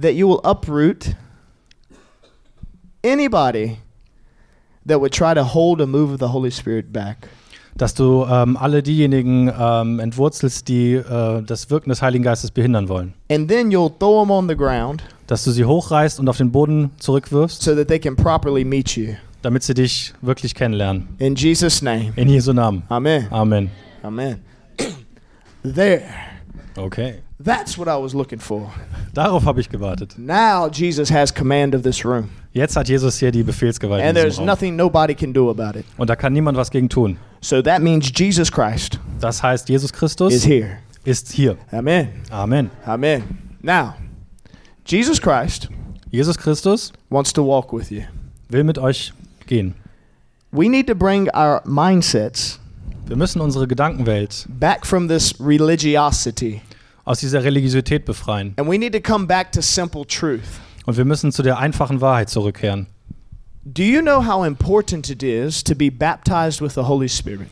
that 0.00 0.14
you 0.14 0.28
will 0.28 0.40
uproot 0.44 1.14
anybody 3.02 3.78
that 4.86 5.00
would 5.00 5.12
try 5.12 5.34
to 5.34 5.42
hold 5.44 5.80
a 5.80 5.86
move 5.86 6.12
of 6.12 6.18
the 6.20 6.28
Holy 6.32 6.50
Spirit 6.50 6.92
back. 6.92 7.28
dass 7.76 7.92
du 7.92 8.24
ähm, 8.26 8.56
alle 8.56 8.82
diejenigen 8.82 9.52
ähm, 9.58 10.00
entwurzelst, 10.00 10.66
die 10.66 10.94
äh, 10.94 11.42
das 11.42 11.68
Wirken 11.68 11.90
des 11.90 12.00
Heiligen 12.00 12.24
Geistes 12.24 12.50
behindern 12.50 12.88
wollen. 12.88 13.12
And 13.30 13.48
then 13.50 13.70
you'll 13.70 13.92
throw 13.98 14.22
them 14.22 14.30
on 14.30 14.48
the 14.48 14.56
ground 14.56 15.02
Dass 15.26 15.44
du 15.44 15.50
sie 15.50 15.64
hochreißt 15.66 16.18
und 16.18 16.28
auf 16.28 16.38
den 16.38 16.50
Boden 16.52 16.92
zurückwirfst, 16.98 17.60
so 17.62 17.74
that 17.74 17.88
they 17.88 17.98
can 17.98 18.16
properly 18.16 18.64
meet 18.64 18.96
you. 18.96 19.14
damit 19.42 19.62
sie 19.62 19.74
dich 19.74 20.14
wirklich 20.22 20.54
kennenlernen. 20.54 21.08
In 21.18 21.34
Jesus' 21.34 21.82
name. 21.82 22.12
In 22.16 22.28
Jesu 22.30 22.52
Namen. 22.54 22.82
Amen. 22.88 23.26
Amen. 23.30 23.70
Amen. 24.02 24.40
there. 25.62 26.02
Okay. 26.76 27.22
That's 27.42 27.78
what 27.78 27.88
I 27.88 27.96
was 28.00 28.14
looking 28.14 28.38
for. 28.40 28.70
Darauf 29.14 29.44
habe 29.44 29.60
ich 29.60 29.68
gewartet. 29.68 30.18
Now 30.18 30.68
Jesus 30.68 31.10
has 31.10 31.32
command 31.32 31.74
of 31.74 31.82
this 31.82 32.04
room. 32.04 32.30
Jetzt 32.52 32.76
hat 32.76 32.88
Jesus 32.88 33.18
hier 33.18 33.30
die 33.32 33.42
Befehlsgewalt 33.42 34.00
in 34.02 34.08
And 34.08 34.16
diesem 34.16 34.22
there's 34.24 34.38
Raum. 34.38 34.46
nothing 34.46 34.76
nobody 34.76 35.14
can 35.14 35.32
do 35.32 35.50
about 35.50 35.78
it. 35.78 35.84
Und 35.98 36.08
da 36.10 36.16
kann 36.16 36.32
niemand 36.32 36.56
was 36.56 36.70
gegen 36.70 36.88
tun. 36.88 37.18
So 37.40 37.60
that 37.62 37.82
means 37.82 38.10
Jesus 38.14 38.50
Christ 38.50 38.98
Das 39.20 39.42
heißt, 39.42 39.68
Jesus 39.68 39.90
is 39.90 39.92
Christus 39.92 40.44
here. 40.44 40.78
ist 41.04 41.32
hier. 41.32 41.56
Amen. 41.70 42.08
Amen. 42.30 42.70
Amen. 42.86 43.22
Now, 43.62 43.94
Jesus 44.84 45.20
Christ 45.20 45.68
Jesus 46.10 46.36
Christus 46.38 46.92
wants 47.10 47.32
to 47.32 47.42
walk 47.42 47.72
with 47.72 47.90
you. 47.90 48.02
will 48.48 48.64
mit 48.64 48.78
euch 48.78 49.12
gehen. 49.46 49.74
We 50.52 50.68
need 50.68 50.86
to 50.86 50.94
bring 50.94 51.28
our 51.34 51.60
mindsets 51.66 52.58
Wir 53.08 53.14
müssen 53.16 53.40
unsere 53.40 53.68
Gedankenwelt 53.68 54.46
back 54.48 54.84
from 54.84 55.06
this 55.06 55.34
religiosity. 55.40 56.60
aus 57.04 57.20
dieser 57.20 57.44
Religiosität 57.44 58.04
befreien. 58.04 58.52
And 58.56 58.68
we 58.68 58.76
need 58.76 58.92
to 58.92 59.00
come 59.00 59.26
back 59.26 59.52
to 59.52 59.60
simple 59.60 60.04
truth. 60.04 60.60
Und 60.86 60.96
wir 60.96 61.04
müssen 61.04 61.30
zu 61.30 61.44
der 61.44 61.58
einfachen 61.58 62.00
Wahrheit 62.00 62.30
zurückkehren. 62.30 62.88
Do 63.64 63.84
you 63.84 64.00
know 64.00 64.24
how 64.26 64.44
important 64.44 65.08
it 65.08 65.22
is 65.22 65.62
to 65.62 65.76
be 65.76 65.88
baptized 65.88 66.60
with 66.60 66.74
the 66.74 66.82
Holy 66.82 67.08
Spirit? 67.08 67.48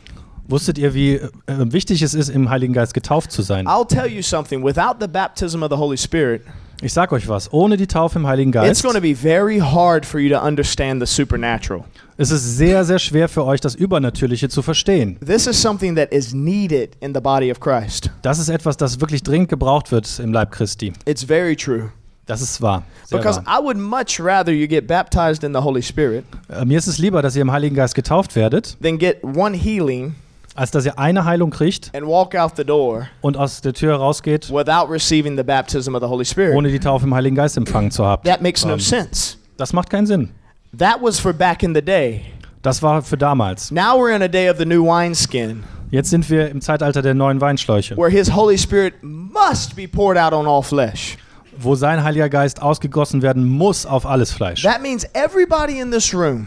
Wusstet 0.47 0.77
ihr, 0.77 0.93
wie 0.93 1.15
äh, 1.15 1.29
wichtig 1.47 2.01
es 2.01 2.13
ist, 2.13 2.27
im 2.27 2.49
Heiligen 2.49 2.73
Geist 2.73 2.93
getauft 2.93 3.31
zu 3.31 3.41
sein? 3.41 3.65
I'll 3.65 3.87
tell 3.87 4.11
you 4.11 4.21
something. 4.21 4.61
Without 4.61 4.97
the 4.99 5.07
baptism 5.07 5.63
of 5.63 5.69
the 5.71 5.77
Holy 5.77 5.97
Spirit, 5.97 6.41
Ich 6.81 6.93
sag 6.93 7.11
euch 7.11 7.27
was, 7.27 7.51
ohne 7.53 7.77
die 7.77 7.87
Taufe 7.87 8.19
im 8.19 8.27
Heiligen 8.27 8.49
it's 8.49 8.55
Geist 8.61 8.83
going 8.83 8.95
to 8.95 9.01
be 9.01 9.15
very 9.15 9.59
hard 9.59 10.05
for 10.05 10.19
you 10.19 10.29
to 10.29 10.43
understand 10.45 11.01
the 11.01 11.11
supernatural. 11.11 11.85
ist 12.17 12.31
es 12.31 12.57
sehr, 12.57 12.83
sehr 12.85 12.99
schwer 12.99 13.29
für 13.29 13.45
euch, 13.45 13.61
das 13.61 13.75
Übernatürliche 13.75 14.49
zu 14.49 14.61
verstehen. 14.61 15.17
This 15.25 15.47
is 15.47 15.61
something 15.61 15.95
that 15.95 16.11
is 16.11 16.33
needed 16.33 16.95
in 16.99 17.13
the 17.13 17.21
body 17.21 17.51
of 17.51 17.59
Christ. 17.59 18.09
Das 18.21 18.39
ist 18.39 18.49
etwas, 18.49 18.77
das 18.77 18.99
wirklich 18.99 19.23
dringend 19.23 19.49
gebraucht 19.49 19.91
wird 19.91 20.19
im 20.19 20.33
Leib 20.33 20.51
Christi. 20.51 20.93
It's 21.05 21.23
very 21.23 21.55
true. 21.55 21.91
Das 22.25 22.41
ist 22.41 22.61
wahr. 22.61 22.83
Because 23.09 23.39
wahr. 23.45 23.59
I 23.59 23.63
would 23.63 23.77
much 23.77 24.19
rather 24.19 24.51
you 24.51 24.67
get 24.67 24.87
baptized 24.87 25.43
in 25.43 25.53
the 25.53 25.61
Holy 25.61 25.81
Spirit 25.81 26.25
Äh, 26.49 26.65
Mir 26.65 26.77
ist 26.77 26.87
es 26.87 26.97
lieber, 26.97 27.21
dass 27.21 27.35
ihr 27.35 27.41
im 27.41 27.51
Heiligen 27.51 27.75
Geist 27.75 27.95
getauft 27.95 28.35
werdet, 28.35 28.77
than 28.81 28.97
get 28.97 29.23
one 29.23 29.55
healing 29.55 30.15
als 30.55 30.71
dass 30.71 30.85
ihr 30.85 30.97
eine 30.97 31.25
Heilung 31.25 31.51
kriegt 31.51 31.91
and 31.95 32.05
walk 32.07 32.33
out 32.35 32.53
the 32.55 32.63
door 32.63 33.07
und 33.21 33.37
aus 33.37 33.61
der 33.61 33.73
Tür 33.73 33.95
rausgeht, 33.97 34.49
without 34.49 34.89
receiving 34.89 35.35
the 35.37 35.43
baptism 35.43 35.93
of 35.95 36.01
the 36.01 36.07
Holy 36.07 36.25
Spirit. 36.25 36.55
ohne 36.55 36.69
die 36.69 36.79
Taufe 36.79 37.05
im 37.05 37.13
Heiligen 37.13 37.35
Geist 37.35 37.57
empfangen 37.57 37.91
zu 37.91 38.05
haben. 38.05 38.23
That 38.23 38.41
makes 38.41 38.65
no 38.65 38.77
sense. 38.77 39.37
Das 39.57 39.73
macht 39.73 39.89
keinen 39.89 40.07
Sinn. 40.07 40.29
That 40.77 40.97
was 41.01 41.19
for 41.19 41.33
back 41.33 41.61
in 41.63 41.73
the 41.75 41.81
day. 41.81 42.21
Das 42.61 42.81
war 42.81 43.01
für 43.01 43.17
damals. 43.17 43.69
Now 43.71 43.95
we're 43.97 44.15
in 44.15 44.21
a 44.23 44.27
day 44.27 44.49
of 44.49 44.57
the 44.57 44.65
new 44.65 44.83
wineskin 44.83 45.63
Jetzt 45.91 46.09
sind 46.09 46.27
wir 46.29 46.49
im 46.49 46.61
Zeitalter 46.61 47.01
der 47.03 47.13
neuen 47.13 47.39
Weinschläuche. 47.39 47.95
where 47.95 48.09
His 48.09 48.33
Holy 48.35 48.57
Spirit 48.57 48.95
must 49.03 49.75
be 49.75 49.87
poured 49.87 50.17
out 50.17 50.33
on 50.33 50.47
all 50.47 50.63
flesh. 50.63 51.17
wo 51.57 51.75
sein 51.75 52.03
Heiliger 52.03 52.27
Geist 52.27 52.61
ausgegossen 52.61 53.21
werden 53.21 53.45
muss 53.47 53.85
auf 53.85 54.05
alles 54.05 54.31
Fleisch. 54.33 54.61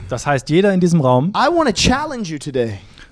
Das 0.09 0.27
heißt, 0.27 0.50
jeder 0.50 0.75
in 0.75 0.81
diesem 0.81 1.00
Raum 1.00 1.33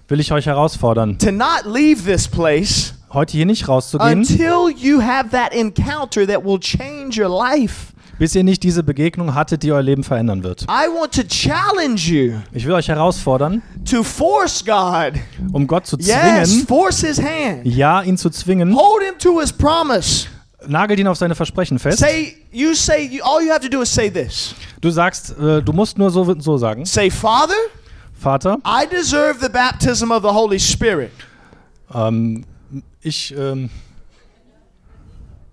Will 0.08 0.20
ich 0.20 0.30
euch 0.32 0.46
herausfordern, 0.46 1.18
to 1.18 1.32
not 1.32 1.64
leave 1.64 2.02
this 2.04 2.28
place 2.28 2.94
heute 3.12 3.32
hier 3.32 3.46
nicht 3.46 3.66
rauszugehen, 3.68 4.20
until 4.20 4.68
you 4.76 5.00
have 5.02 5.30
that 5.30 5.52
encounter 5.52 6.26
that 6.26 6.44
will 6.44 6.60
change 6.60 7.20
your 7.20 7.28
life. 7.28 7.92
bis 8.18 8.34
ihr 8.34 8.44
nicht 8.44 8.62
diese 8.62 8.82
Begegnung 8.84 9.34
hattet, 9.34 9.62
die 9.64 9.72
euer 9.72 9.82
Leben 9.82 10.04
verändern 10.04 10.42
wird. 10.44 10.62
I 10.62 10.86
want 10.96 11.12
to 11.14 11.22
challenge 11.24 12.00
you 12.06 12.34
Ich 12.52 12.64
will 12.64 12.72
euch 12.74 12.88
herausfordern, 12.88 13.62
to 13.90 14.02
force 14.04 14.64
God. 14.64 15.14
um 15.52 15.66
Gott 15.66 15.86
zu 15.86 15.96
zwingen, 15.96 16.66
force 16.68 17.00
his 17.00 17.20
hand. 17.20 17.64
ja, 17.66 18.00
ihn 18.02 18.16
zu 18.16 18.30
zwingen, 18.30 18.76
Hold 18.76 19.02
him 19.02 19.18
to 19.18 19.40
his 19.40 19.52
promise. 19.52 20.28
nagelt 20.68 21.00
ihn 21.00 21.08
auf 21.08 21.18
seine 21.18 21.34
Versprechen 21.34 21.80
fest. 21.80 21.98
Say, 21.98 22.36
you 22.52 22.74
say, 22.74 23.04
you, 23.06 23.24
all 23.24 23.42
you 23.42 23.50
have 23.50 23.60
to 23.60 23.68
do 23.68 23.82
is 23.82 23.92
say 23.92 24.08
this. 24.08 24.54
Du 24.80 24.90
sagst, 24.90 25.36
äh, 25.38 25.62
du 25.62 25.72
musst 25.72 25.98
nur 25.98 26.10
so, 26.10 26.32
so 26.38 26.56
sagen, 26.58 26.84
Say, 26.86 27.10
Father, 27.10 27.54
Vater, 28.26 28.56
I 28.64 28.86
deserve 28.86 29.38
the 29.40 29.48
baptism 29.48 30.10
of 30.10 30.22
the 30.24 30.30
Holy 30.32 30.58
Spirit. 30.58 31.12
ähm, 31.94 32.44
ich, 33.00 33.32
ähm, 33.38 33.70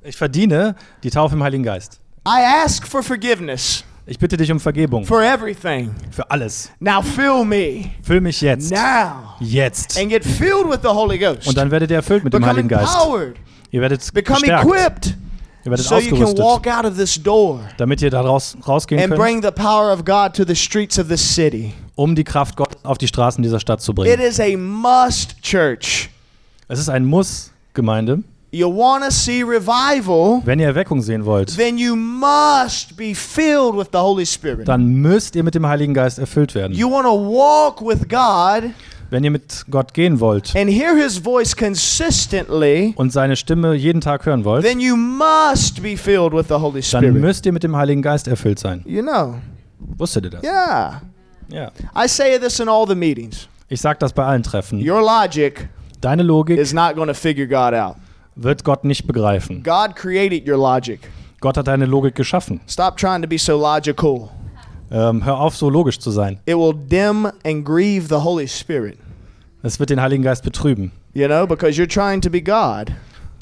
ich 0.01 0.17
verdiene 0.17 0.75
die 1.03 1.11
Taufe 1.11 1.35
im 1.35 1.43
Heiligen 1.43 1.63
Geist. 1.63 1.99
I 2.27 2.41
ask 2.65 2.87
for 2.87 3.03
forgiveness 3.03 3.83
Ich 4.07 4.17
bitte 4.17 4.37
dich 4.37 4.51
um 4.51 4.59
Vergebung 4.59 5.05
for 5.05 5.21
everything. 5.21 5.93
für 6.09 6.27
alles. 6.31 6.71
Now 6.79 7.03
fill 7.03 7.45
me 7.45 7.91
Füll 8.01 8.21
mich 8.21 8.41
jetzt. 8.41 8.71
now 8.71 9.35
Jetzt. 9.39 9.95
and 9.99 10.09
get 10.09 10.25
filled 10.25 10.67
with 10.67 10.79
the 10.81 10.89
Holy 10.89 11.19
Ghost. 11.19 11.47
Und 11.47 11.55
dann 11.55 11.69
werdet 11.69 11.91
ihr 11.91 11.97
erfüllt 11.97 12.23
mit 12.23 12.33
dem 12.33 12.41
Become 12.41 12.53
Heiligen 12.53 12.69
Geist. 12.69 12.91
empowered. 12.95 13.35
Ihr 13.69 13.81
werdet 13.81 14.13
Become 14.15 14.39
gestärkt. 14.39 14.65
equipped 14.65 15.17
Ihr 15.63 15.69
werdet 15.71 15.85
so 15.85 15.99
you 15.99 16.09
can 16.09 16.23
ausgerüstet, 16.23 16.39
walk 16.43 16.65
out 16.67 16.85
of 16.85 16.97
this 16.97 17.21
door 17.21 17.61
damit 17.77 18.01
ihr 18.01 18.09
da 18.09 18.21
raus, 18.21 18.57
rausgehen 18.67 18.99
and 18.99 19.11
könnt, 19.13 19.21
bring 19.21 19.43
the 19.43 19.51
power 19.51 19.93
of 19.93 20.03
God 20.03 20.33
to 20.33 20.43
the 20.43 20.55
streets 20.55 20.97
of 20.97 21.07
this 21.07 21.21
city. 21.21 21.75
Um 21.95 22.15
die 22.15 22.23
Kraft 22.23 22.55
Gottes 22.55 22.83
auf 22.83 22.97
die 22.97 23.07
Straßen 23.07 23.41
dieser 23.43 23.59
Stadt 23.59 23.81
zu 23.81 23.91
It 23.91 23.95
bringen. 23.97 24.19
is 24.21 24.39
a 24.39 24.55
must, 24.57 25.41
church. 25.41 26.09
Es 26.67 26.79
ist 26.79 26.89
ein 26.89 27.05
Muss, 27.05 27.51
Gemeinde. 27.73 28.23
You 28.51 28.67
want 28.69 29.03
to 29.03 29.09
see 29.09 29.41
revival, 29.41 30.41
Wenn 30.45 30.59
ihr 30.59 30.67
Erweckung 30.67 31.01
sehen 31.01 31.25
wollt, 31.25 31.57
then 31.57 31.77
you 31.79 31.95
must 31.95 32.95
be 32.95 33.15
filled 33.15 33.75
with 33.75 33.87
the 33.91 33.97
Holy 33.97 34.25
Spirit. 34.27 34.67
dann 34.67 34.85
müsst 34.93 35.35
ihr 35.35 35.43
mit 35.43 35.55
dem 35.55 35.65
Heiligen 35.67 35.93
Geist 35.95 36.19
erfüllt 36.19 36.53
werden. 36.53 36.73
You 36.73 36.89
want 36.91 37.05
to 37.05 37.11
walk 37.13 37.81
with 37.81 38.07
God 38.07 38.69
Wenn 39.09 39.23
ihr 39.23 39.31
mit 39.31 39.65
Gott 39.71 39.93
gehen 39.95 40.19
wollt 40.19 40.55
and 40.55 40.69
hear 40.69 40.95
his 40.95 41.17
voice 41.17 41.55
consistently, 41.55 42.93
und 42.95 43.11
seine 43.11 43.35
Stimme 43.35 43.73
jeden 43.73 44.01
Tag 44.01 44.25
hören 44.25 44.45
wollt, 44.45 44.63
then 44.65 44.79
you 44.79 44.95
must 44.95 45.81
be 45.81 45.97
filled 45.97 46.33
with 46.33 46.45
the 46.47 46.55
Holy 46.55 46.81
dann 46.81 47.03
Spirit. 47.03 47.15
müsst 47.15 47.45
ihr 47.47 47.53
mit 47.53 47.63
dem 47.63 47.75
Heiligen 47.75 48.01
Geist 48.03 48.27
erfüllt 48.27 48.59
sein. 48.59 48.83
You 48.85 49.01
know. 49.01 49.35
Wusstet 49.97 50.25
ihr 50.25 50.29
das? 50.31 50.43
Yeah. 50.43 51.01
Ja. 51.49 51.71
I 51.95 52.07
say 52.07 52.39
this 52.39 52.59
in 52.59 52.67
all 52.69 52.85
the 52.87 52.95
meetings. 52.95 53.47
Ich 53.69 53.81
sage 53.81 53.99
das 53.99 54.13
bei 54.13 54.23
allen 54.23 54.43
Treffen. 54.43 54.79
Your 54.79 55.01
logic 55.01 55.69
Deine 56.01 56.23
Logik 56.23 56.57
is 56.57 56.73
not 56.73 56.95
going 56.95 57.07
to 57.07 57.13
figure 57.13 57.47
God 57.47 57.73
out. 57.73 57.95
wird 58.35 58.63
Gott 58.63 58.83
nicht 58.83 59.07
begreifen. 59.07 59.63
God 59.63 59.95
created 59.95 60.47
your 60.47 60.57
logic. 60.57 60.99
Gott 61.39 61.57
hat 61.57 61.67
deine 61.67 61.85
Logik 61.85 62.15
geschaffen. 62.15 62.59
Stop 62.67 62.97
trying 62.97 63.21
to 63.21 63.27
be 63.27 63.37
so 63.37 63.57
logical. 63.57 64.29
Ähm, 64.91 65.23
hör 65.25 65.39
auf, 65.39 65.55
so 65.55 65.69
logisch 65.69 65.99
zu 65.99 66.11
sein. 66.11 66.39
It 66.45 66.55
will 66.55 66.73
dim 66.73 67.25
and 67.45 67.65
grieve 67.65 68.07
the 68.07 68.23
Holy 68.23 68.47
Spirit. 68.47 68.97
Es 69.63 69.79
wird 69.79 69.89
den 69.89 70.01
Heiligen 70.01 70.23
Geist 70.23 70.43
betrüben. 70.43 70.91
You 71.13 71.27
know, 71.27 71.47
because 71.47 71.79
you're 71.79 71.87
trying 71.87 72.21
to 72.21 72.29
be 72.29 72.41
God. 72.41 72.91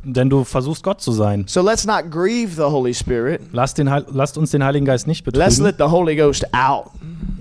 Denn 0.04 0.30
du 0.30 0.44
versuchst 0.44 0.84
Gott 0.84 1.02
zu 1.02 1.12
sein. 1.12 1.46
So 1.48 1.62
let's 1.62 1.86
not 1.86 2.10
grieve 2.10 2.56
the 2.56 2.64
Holy 2.72 2.94
Spirit. 2.94 3.42
Lasst, 3.52 3.78
den, 3.78 3.88
lasst 4.08 4.38
uns 4.38 4.52
den 4.52 4.64
Heiligen 4.64 4.86
Geist 4.86 5.06
nicht 5.08 5.26
Let's 5.26 5.58
betrüben. 5.58 5.64
let 5.66 5.76
the 5.78 5.84
Holy 5.92 6.16
Ghost 6.16 6.46
out. 6.54 6.86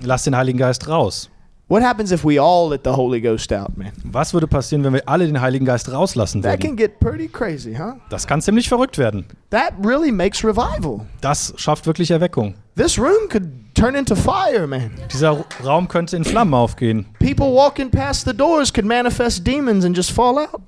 Lasst 0.03 0.27
den 0.27 0.35
Heiligen 0.35 0.59
Geist 0.59 0.87
raus. 0.87 1.29
What 1.67 1.81
happens 1.83 2.11
if 2.11 2.25
we 2.25 2.37
all 2.37 2.69
let 2.69 2.81
the 2.83 2.89
Holy 2.91 3.21
Ghost 3.21 3.53
out, 3.53 3.77
man? 3.77 3.93
Was 4.03 4.33
würde 4.33 4.45
passieren, 4.45 4.83
wenn 4.83 4.91
wir 4.93 5.07
alle 5.07 5.25
den 5.25 5.39
Heiligen 5.39 5.65
Geist 5.65 5.89
rauslassen 5.89 6.41
That 6.41 6.59
can 6.59 6.71
würden? 6.71 6.75
get 6.75 6.99
pretty 6.99 7.29
crazy, 7.29 7.73
huh? 7.73 7.93
Das 8.09 8.27
kann 8.27 8.41
ziemlich 8.41 8.67
verrückt 8.67 8.97
werden. 8.97 9.25
That 9.51 9.71
really 9.81 10.11
makes 10.11 10.43
revival. 10.43 11.05
Das 11.21 11.53
schafft 11.55 11.87
wirklich 11.87 12.11
Erweckung. 12.11 12.55
This 12.75 12.99
room 12.99 13.29
could 13.29 13.43
turn 13.73 13.95
into 13.95 14.15
fire, 14.15 14.67
man. 14.67 14.91
Dieser 15.13 15.31
Ra- 15.31 15.45
Raum 15.63 15.87
könnte 15.87 16.17
in 16.17 16.25
Flammen 16.25 16.53
aufgehen. 16.53 17.05
People 17.19 17.53
walking 17.53 17.89
past 17.89 18.25
the 18.27 18.35
doors 18.35 18.71
could 18.73 18.85
manifest 18.85 19.47
demons 19.47 19.85
and 19.85 19.95
just 19.95 20.11
fall 20.11 20.37
out. 20.39 20.61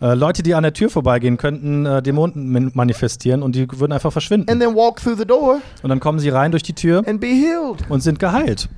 Äh, 0.00 0.14
Leute, 0.14 0.42
die 0.44 0.54
an 0.54 0.62
der 0.62 0.72
Tür 0.72 0.90
vorbeigehen, 0.90 1.36
könnten 1.38 1.84
äh, 1.84 2.00
Dämonen 2.02 2.70
manifestieren 2.74 3.42
und 3.42 3.56
die 3.56 3.66
würden 3.72 3.92
einfach 3.92 4.12
verschwinden. 4.12 4.48
And 4.50 4.60
then 4.60 4.74
walk 4.76 5.00
through 5.02 5.18
the 5.18 5.24
door 5.24 5.60
Und 5.82 5.88
dann 5.88 5.98
kommen 5.98 6.20
sie 6.20 6.28
rein 6.28 6.52
durch 6.52 6.62
die 6.62 6.72
Tür 6.72 7.02
and 7.06 7.20
be 7.20 7.26
healed. 7.26 7.84
und 7.88 8.00
sind 8.00 8.18
geheilt. 8.18 8.68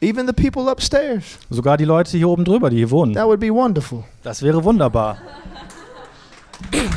Even 0.00 0.26
the 0.26 0.32
people 0.32 0.70
upstairs. 0.70 1.24
Sogar 1.50 1.76
die 1.76 1.84
Leute 1.84 2.16
hier 2.16 2.28
oben 2.28 2.44
drüber, 2.44 2.70
die 2.70 2.76
hier 2.76 2.90
wohnen. 2.90 3.14
That 3.14 3.26
would 3.26 3.40
be 3.40 3.50
wonderful. 3.52 4.04
Das 4.22 4.42
wäre 4.42 4.62
wunderbar. 4.62 5.18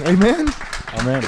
Amen. 0.06 0.46
Amen. 1.00 1.24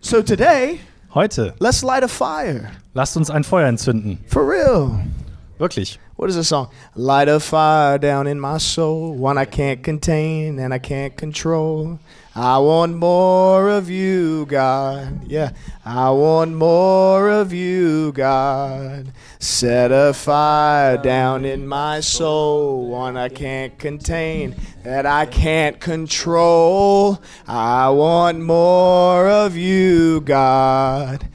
So 0.00 0.22
today, 0.22 0.80
Heute, 1.14 1.54
let's 1.58 1.82
light 1.82 2.02
a 2.02 2.08
fire. 2.08 2.70
lasst 2.94 3.16
uns 3.16 3.30
ein 3.30 3.44
Feuer 3.44 3.68
entzünden. 3.68 4.18
For 4.28 4.42
real. 4.48 5.00
Wirklich. 5.58 5.98
What 6.18 6.30
is 6.30 6.34
the 6.34 6.42
song? 6.42 6.70
Light 6.96 7.28
a 7.28 7.38
fire 7.38 7.96
down 7.96 8.26
in 8.26 8.40
my 8.40 8.58
soul, 8.58 9.14
one 9.14 9.38
I 9.38 9.44
can't 9.44 9.84
contain 9.84 10.58
and 10.58 10.74
I 10.74 10.80
can't 10.80 11.16
control. 11.16 12.00
I 12.34 12.58
want 12.58 12.96
more 12.96 13.70
of 13.70 13.88
you, 13.88 14.44
God. 14.46 15.28
Yeah, 15.28 15.52
I 15.84 16.10
want 16.10 16.56
more 16.56 17.30
of 17.30 17.52
you, 17.52 18.10
God. 18.10 19.12
Set 19.38 19.92
a 19.92 20.12
fire 20.12 20.96
down 20.96 21.44
in 21.44 21.68
my 21.68 22.00
soul, 22.00 22.88
one 22.88 23.16
I 23.16 23.28
can't 23.28 23.78
contain 23.78 24.56
that 24.82 25.06
I 25.06 25.24
can't 25.24 25.78
control. 25.78 27.22
I 27.46 27.90
want 27.90 28.40
more 28.40 29.28
of 29.28 29.56
you, 29.56 30.20
God. 30.22 31.28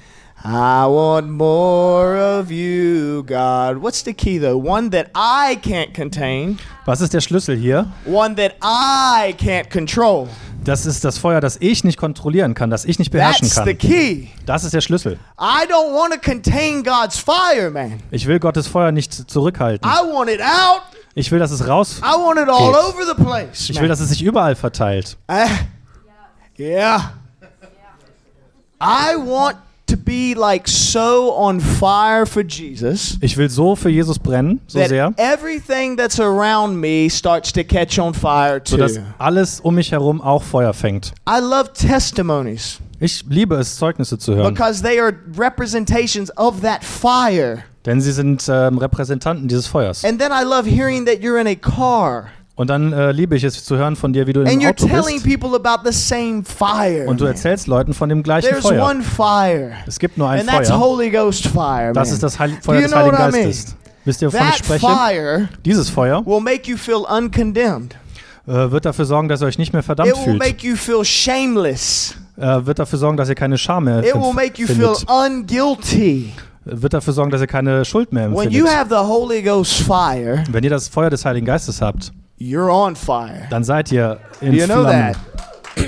I 0.45 0.85
want 0.87 1.29
more 1.29 2.17
of 2.17 2.51
you, 2.51 3.23
God. 3.23 3.77
What's 3.81 4.03
the 4.03 4.13
key 4.13 4.39
though? 4.39 4.57
One 4.57 4.89
that 4.89 5.09
I 5.15 5.55
can't 5.55 5.93
contain, 5.93 6.59
Was 6.85 6.99
ist 6.99 7.13
der 7.13 7.21
Schlüssel 7.21 7.55
hier? 7.55 7.87
one 8.05 8.35
that 8.35 8.55
I 8.61 9.33
can't 9.33 9.69
control. 9.71 10.27
Das 10.65 10.85
ist 10.85 11.05
das 11.05 11.17
Feuer, 11.17 11.39
das 11.39 11.57
ich 11.61 11.85
nicht 11.85 11.97
kontrollieren 11.97 12.53
kann, 12.55 12.69
das 12.69 12.83
ich 12.83 12.99
nicht 12.99 13.11
beherrschen 13.11 13.47
That's 13.49 13.65
the 13.65 13.73
kann. 13.75 13.89
key. 13.89 14.27
Das 14.45 14.65
ist 14.65 14.73
der 14.73 14.81
Schlüssel. 14.81 15.13
I 15.39 15.65
don't 15.65 15.93
want 15.93 16.13
to 16.13 16.19
contain 16.19 16.83
God's 16.83 17.17
fire, 17.17 17.69
man. 17.71 18.01
Ich 18.11 18.27
will 18.27 18.39
Gottes 18.39 18.67
Feuer 18.67 18.91
nicht 18.91 19.13
zurückhalten. 19.13 19.89
I 19.89 20.13
want 20.13 20.29
it 20.29 20.41
out. 20.41 20.81
Ich 21.15 21.31
will, 21.31 21.39
dass 21.39 21.51
es 21.51 21.65
raus. 21.65 21.99
I 21.99 22.17
want 22.17 22.37
it 22.39 22.49
all 22.49 22.71
Geht. 22.71 22.83
over 22.83 23.05
the 23.05 23.23
place. 23.23 23.69
Ich 23.69 23.79
will, 23.79 23.87
dass 23.87 24.01
es 24.01 24.09
sich 24.09 24.21
überall 24.21 24.55
verteilt. 24.55 25.15
Uh, 25.31 25.47
yeah. 26.59 27.13
I 28.81 29.15
want 29.15 29.55
to 29.87 29.97
be 29.97 30.33
like 30.33 30.67
so 30.67 31.31
on 31.33 31.59
fire 31.59 32.25
for 32.25 32.43
Jesus 32.43 33.17
Ich 33.21 33.37
will 33.37 33.49
so 33.49 33.75
für 33.75 33.89
Jesus 33.89 34.17
brennen, 34.19 34.61
so 34.67 34.79
that 34.79 34.89
sehr, 34.89 35.13
everything 35.17 35.95
that's 35.97 36.19
around 36.19 36.79
me 36.79 37.09
starts 37.09 37.51
to 37.53 37.63
catch 37.63 37.99
on 37.99 38.13
fire 38.13 38.59
too. 38.59 38.71
sodass 38.77 38.99
alles 39.17 39.59
um 39.59 39.75
mich 39.75 39.91
herum 39.91 40.21
auch 40.21 40.43
Feuer 40.43 40.73
fängt. 40.73 41.13
I 41.27 41.39
love 41.39 41.71
testimonies 41.73 42.79
Ich 42.99 43.25
liebe 43.27 43.55
es, 43.55 43.75
Zeugnisse 43.77 44.17
zu 44.17 44.35
hören, 44.35 44.53
because 44.53 44.81
they 44.81 44.99
are 44.99 45.13
representations 45.37 46.31
of 46.37 46.61
that 46.61 46.83
fire. 46.83 47.63
denn 47.85 47.99
sie 47.99 48.13
sind 48.13 48.45
ähm, 48.49 48.77
Repräsentanten 48.77 49.47
dieses 49.49 49.67
Feuers. 49.67 50.05
And 50.05 50.19
then 50.19 50.31
I 50.31 50.43
love 50.45 50.65
hearing 50.69 51.05
that 51.05 51.19
you're 51.21 51.39
in 51.39 51.47
a 51.47 51.55
car 51.55 52.29
Und 52.55 52.69
dann 52.69 52.93
äh, 52.93 53.11
liebe 53.11 53.35
ich 53.35 53.43
es 53.43 53.65
zu 53.65 53.77
hören 53.77 53.95
von 53.95 54.13
dir, 54.13 54.27
wie 54.27 54.33
du 54.33 54.41
and 54.41 54.51
im 54.51 54.59
you're 54.59 54.69
Auto 54.69 54.87
telling 54.87 55.19
bist 55.21 55.25
people 55.41 55.55
about 55.55 55.89
the 55.89 55.91
same 55.95 56.43
fire. 56.43 57.07
und 57.07 57.19
du 57.19 57.25
erzählst 57.25 57.65
Leuten 57.65 57.93
von 57.95 58.09
dem 58.09 58.21
gleichen 58.21 58.47
There's 58.49 58.61
Feuer. 58.67 58.87
one 58.87 59.01
fire, 59.01 59.71
Es 59.87 59.97
gibt 59.97 60.19
nur 60.19 60.29
ein 60.29 60.41
and 60.41 60.49
that's 60.49 60.69
Feuer. 60.69 60.79
Holy 60.79 61.09
Ghost 61.09 61.47
fire. 61.47 61.93
Das 61.93 62.11
ist 62.11 62.21
das 62.21 62.37
Heil 62.37 62.51
Feuer 62.61 62.81
des 62.81 62.93
Heiligen 62.95 63.17
what 63.17 63.29
I 63.29 63.31
mean? 63.31 63.45
Geistes. 63.45 63.75
Wisst 64.05 64.21
ihr, 64.21 64.31
wovon 64.31 64.47
ich 64.49 64.55
spreche? 64.57 64.85
fire 64.85 65.49
Dieses 65.65 65.89
Feuer 65.89 66.23
will 66.27 66.41
make 66.41 66.69
you 66.69 66.77
feel 66.77 66.97
uncondemned. 67.09 67.95
äh, 68.45 68.51
wird 68.69 68.85
dafür 68.85 69.05
sorgen, 69.05 69.29
dass 69.29 69.41
ihr 69.41 69.47
euch 69.47 69.57
nicht 69.57 69.73
mehr 69.73 69.81
verdammt 69.81 70.09
It 70.09 70.15
will 70.17 70.23
fühlt. 70.23 70.39
make 70.39 70.67
you 70.67 70.75
feel 70.75 71.03
shameless. 71.03 72.15
Äh, 72.37 72.65
wird 72.67 72.77
dafür 72.77 72.99
sorgen, 72.99 73.17
dass 73.17 73.29
ihr 73.29 73.35
keine 73.35 73.57
Scham 73.57 73.85
mehr 73.85 73.99
It 74.03 74.13
will 74.13 74.21
empf- 74.21 74.33
make 74.35 74.61
you 74.61 74.67
feel 74.67 74.93
findet. 74.93 75.05
unguilty. 75.09 76.33
Wird 76.65 76.93
dafür 76.93 77.13
sorgen, 77.13 77.31
dass 77.31 77.41
ihr 77.41 77.47
keine 77.47 77.83
Schuld 77.83 78.13
mehr 78.13 78.25
When 78.29 78.51
you 78.51 78.59
empfindet. 78.65 78.75
have 78.75 78.89
the 78.89 78.95
Holy 79.07 79.41
Ghost 79.41 79.73
fire, 79.81 80.43
Wenn 80.51 80.63
ihr 80.63 80.69
das 80.69 80.87
Feuer 80.87 81.09
des 81.09 81.25
Heiligen 81.25 81.45
Geistes 81.45 81.81
habt, 81.81 82.11
you're 82.43 82.69
on 82.69 82.95
fire. 82.95 83.47
dann 83.49 83.63
seid 83.63 83.91
ihr 83.91 84.19
in 84.41 84.53
You 84.53 84.65
know 84.65 84.83
that. 84.83 85.15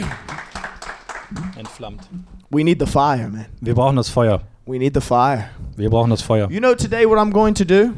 entflammt. 1.58 2.10
We 2.50 2.64
need 2.64 2.80
the 2.80 2.86
fire, 2.86 3.30
man. 3.30 3.46
Wir 3.62 3.76
brauchen 3.76 3.96
das 3.96 4.10
Feuer. 4.10 4.42
We 4.66 4.78
need 4.78 4.94
the 4.94 5.02
fire. 5.02 5.46
Wir 5.76 5.90
brauchen 5.90 6.10
das 6.10 6.22
Feuer. 6.22 6.50
You 6.50 6.60
know 6.60 6.74
today 6.74 7.06
what 7.06 7.18
I'm 7.18 7.32
going 7.32 7.54
to 7.56 7.66
do? 7.66 7.92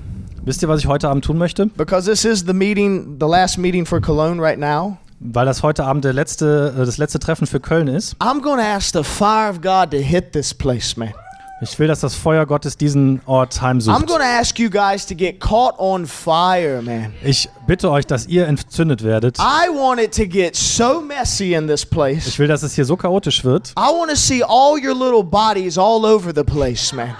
Wisst 0.43 0.61
ihr, 0.61 0.69
was 0.69 0.79
ich 0.79 0.87
heute 0.87 1.09
Abend 1.09 1.25
tun 1.25 1.37
möchte? 1.37 1.67
Because 1.67 2.09
this 2.09 2.23
is 2.25 2.45
the 2.45 2.53
meeting, 2.53 3.17
the 3.19 3.27
last 3.27 3.57
meeting 3.57 3.85
for 3.85 3.99
Cologne 4.01 4.41
right 4.41 4.57
now. 4.59 4.97
weil 5.19 5.45
das 5.45 5.63
heute 5.63 5.83
Abend 5.83 6.05
der 6.05 6.13
letzte, 6.13 6.73
äh, 6.75 6.85
das 6.85 6.97
letzte 6.97 7.19
Treffen 7.19 7.47
für 7.47 7.59
Köln 7.59 7.87
ist. 7.87 8.15
I'm 8.19 8.41
going 8.41 8.57
to 8.57 8.63
ask 8.65 8.93
the 8.93 9.03
fire 9.03 9.49
of 9.49 9.61
God 9.61 9.91
to 9.91 9.97
hit 9.97 10.31
this 10.33 10.53
place, 10.53 10.95
man. 10.95 11.13
Ich 11.59 11.79
will, 11.79 11.87
dass 11.87 12.01
das 12.01 12.13
Feuer 12.13 12.45
Gottes 12.45 12.77
diesen 12.77 13.19
Ort 13.25 13.55
I'm 13.55 13.61
heimsucht. 13.61 14.05
going 14.05 14.19
to 14.19 14.25
ask 14.25 14.59
you 14.59 14.69
guys 14.69 15.05
to 15.07 15.15
get 15.15 15.39
caught 15.39 15.73
on 15.79 16.05
fire, 16.05 16.83
man. 16.83 17.13
Ich 17.23 17.49
bitte 17.65 17.89
euch, 17.89 18.05
dass 18.05 18.27
ihr 18.27 18.45
entzündet 18.47 19.03
werdet. 19.03 19.39
I 19.39 19.67
want 19.69 19.99
it 19.99 20.15
to 20.15 20.27
get 20.27 20.55
so 20.55 21.01
messy 21.01 21.55
in 21.55 21.67
this 21.67 21.83
place. 21.83 22.27
Ich 22.27 22.37
will, 22.37 22.47
dass 22.47 22.61
es 22.61 22.75
hier 22.75 22.85
so 22.85 22.95
chaotisch 22.95 23.43
wird. 23.43 23.73
I 23.75 23.89
want 23.89 24.11
to 24.11 24.15
see 24.15 24.43
all 24.43 24.77
your 24.77 24.93
little 24.93 25.23
bodies 25.23 25.79
all 25.79 26.05
over 26.05 26.31
the 26.35 26.43
place, 26.43 26.93
man. 26.93 27.15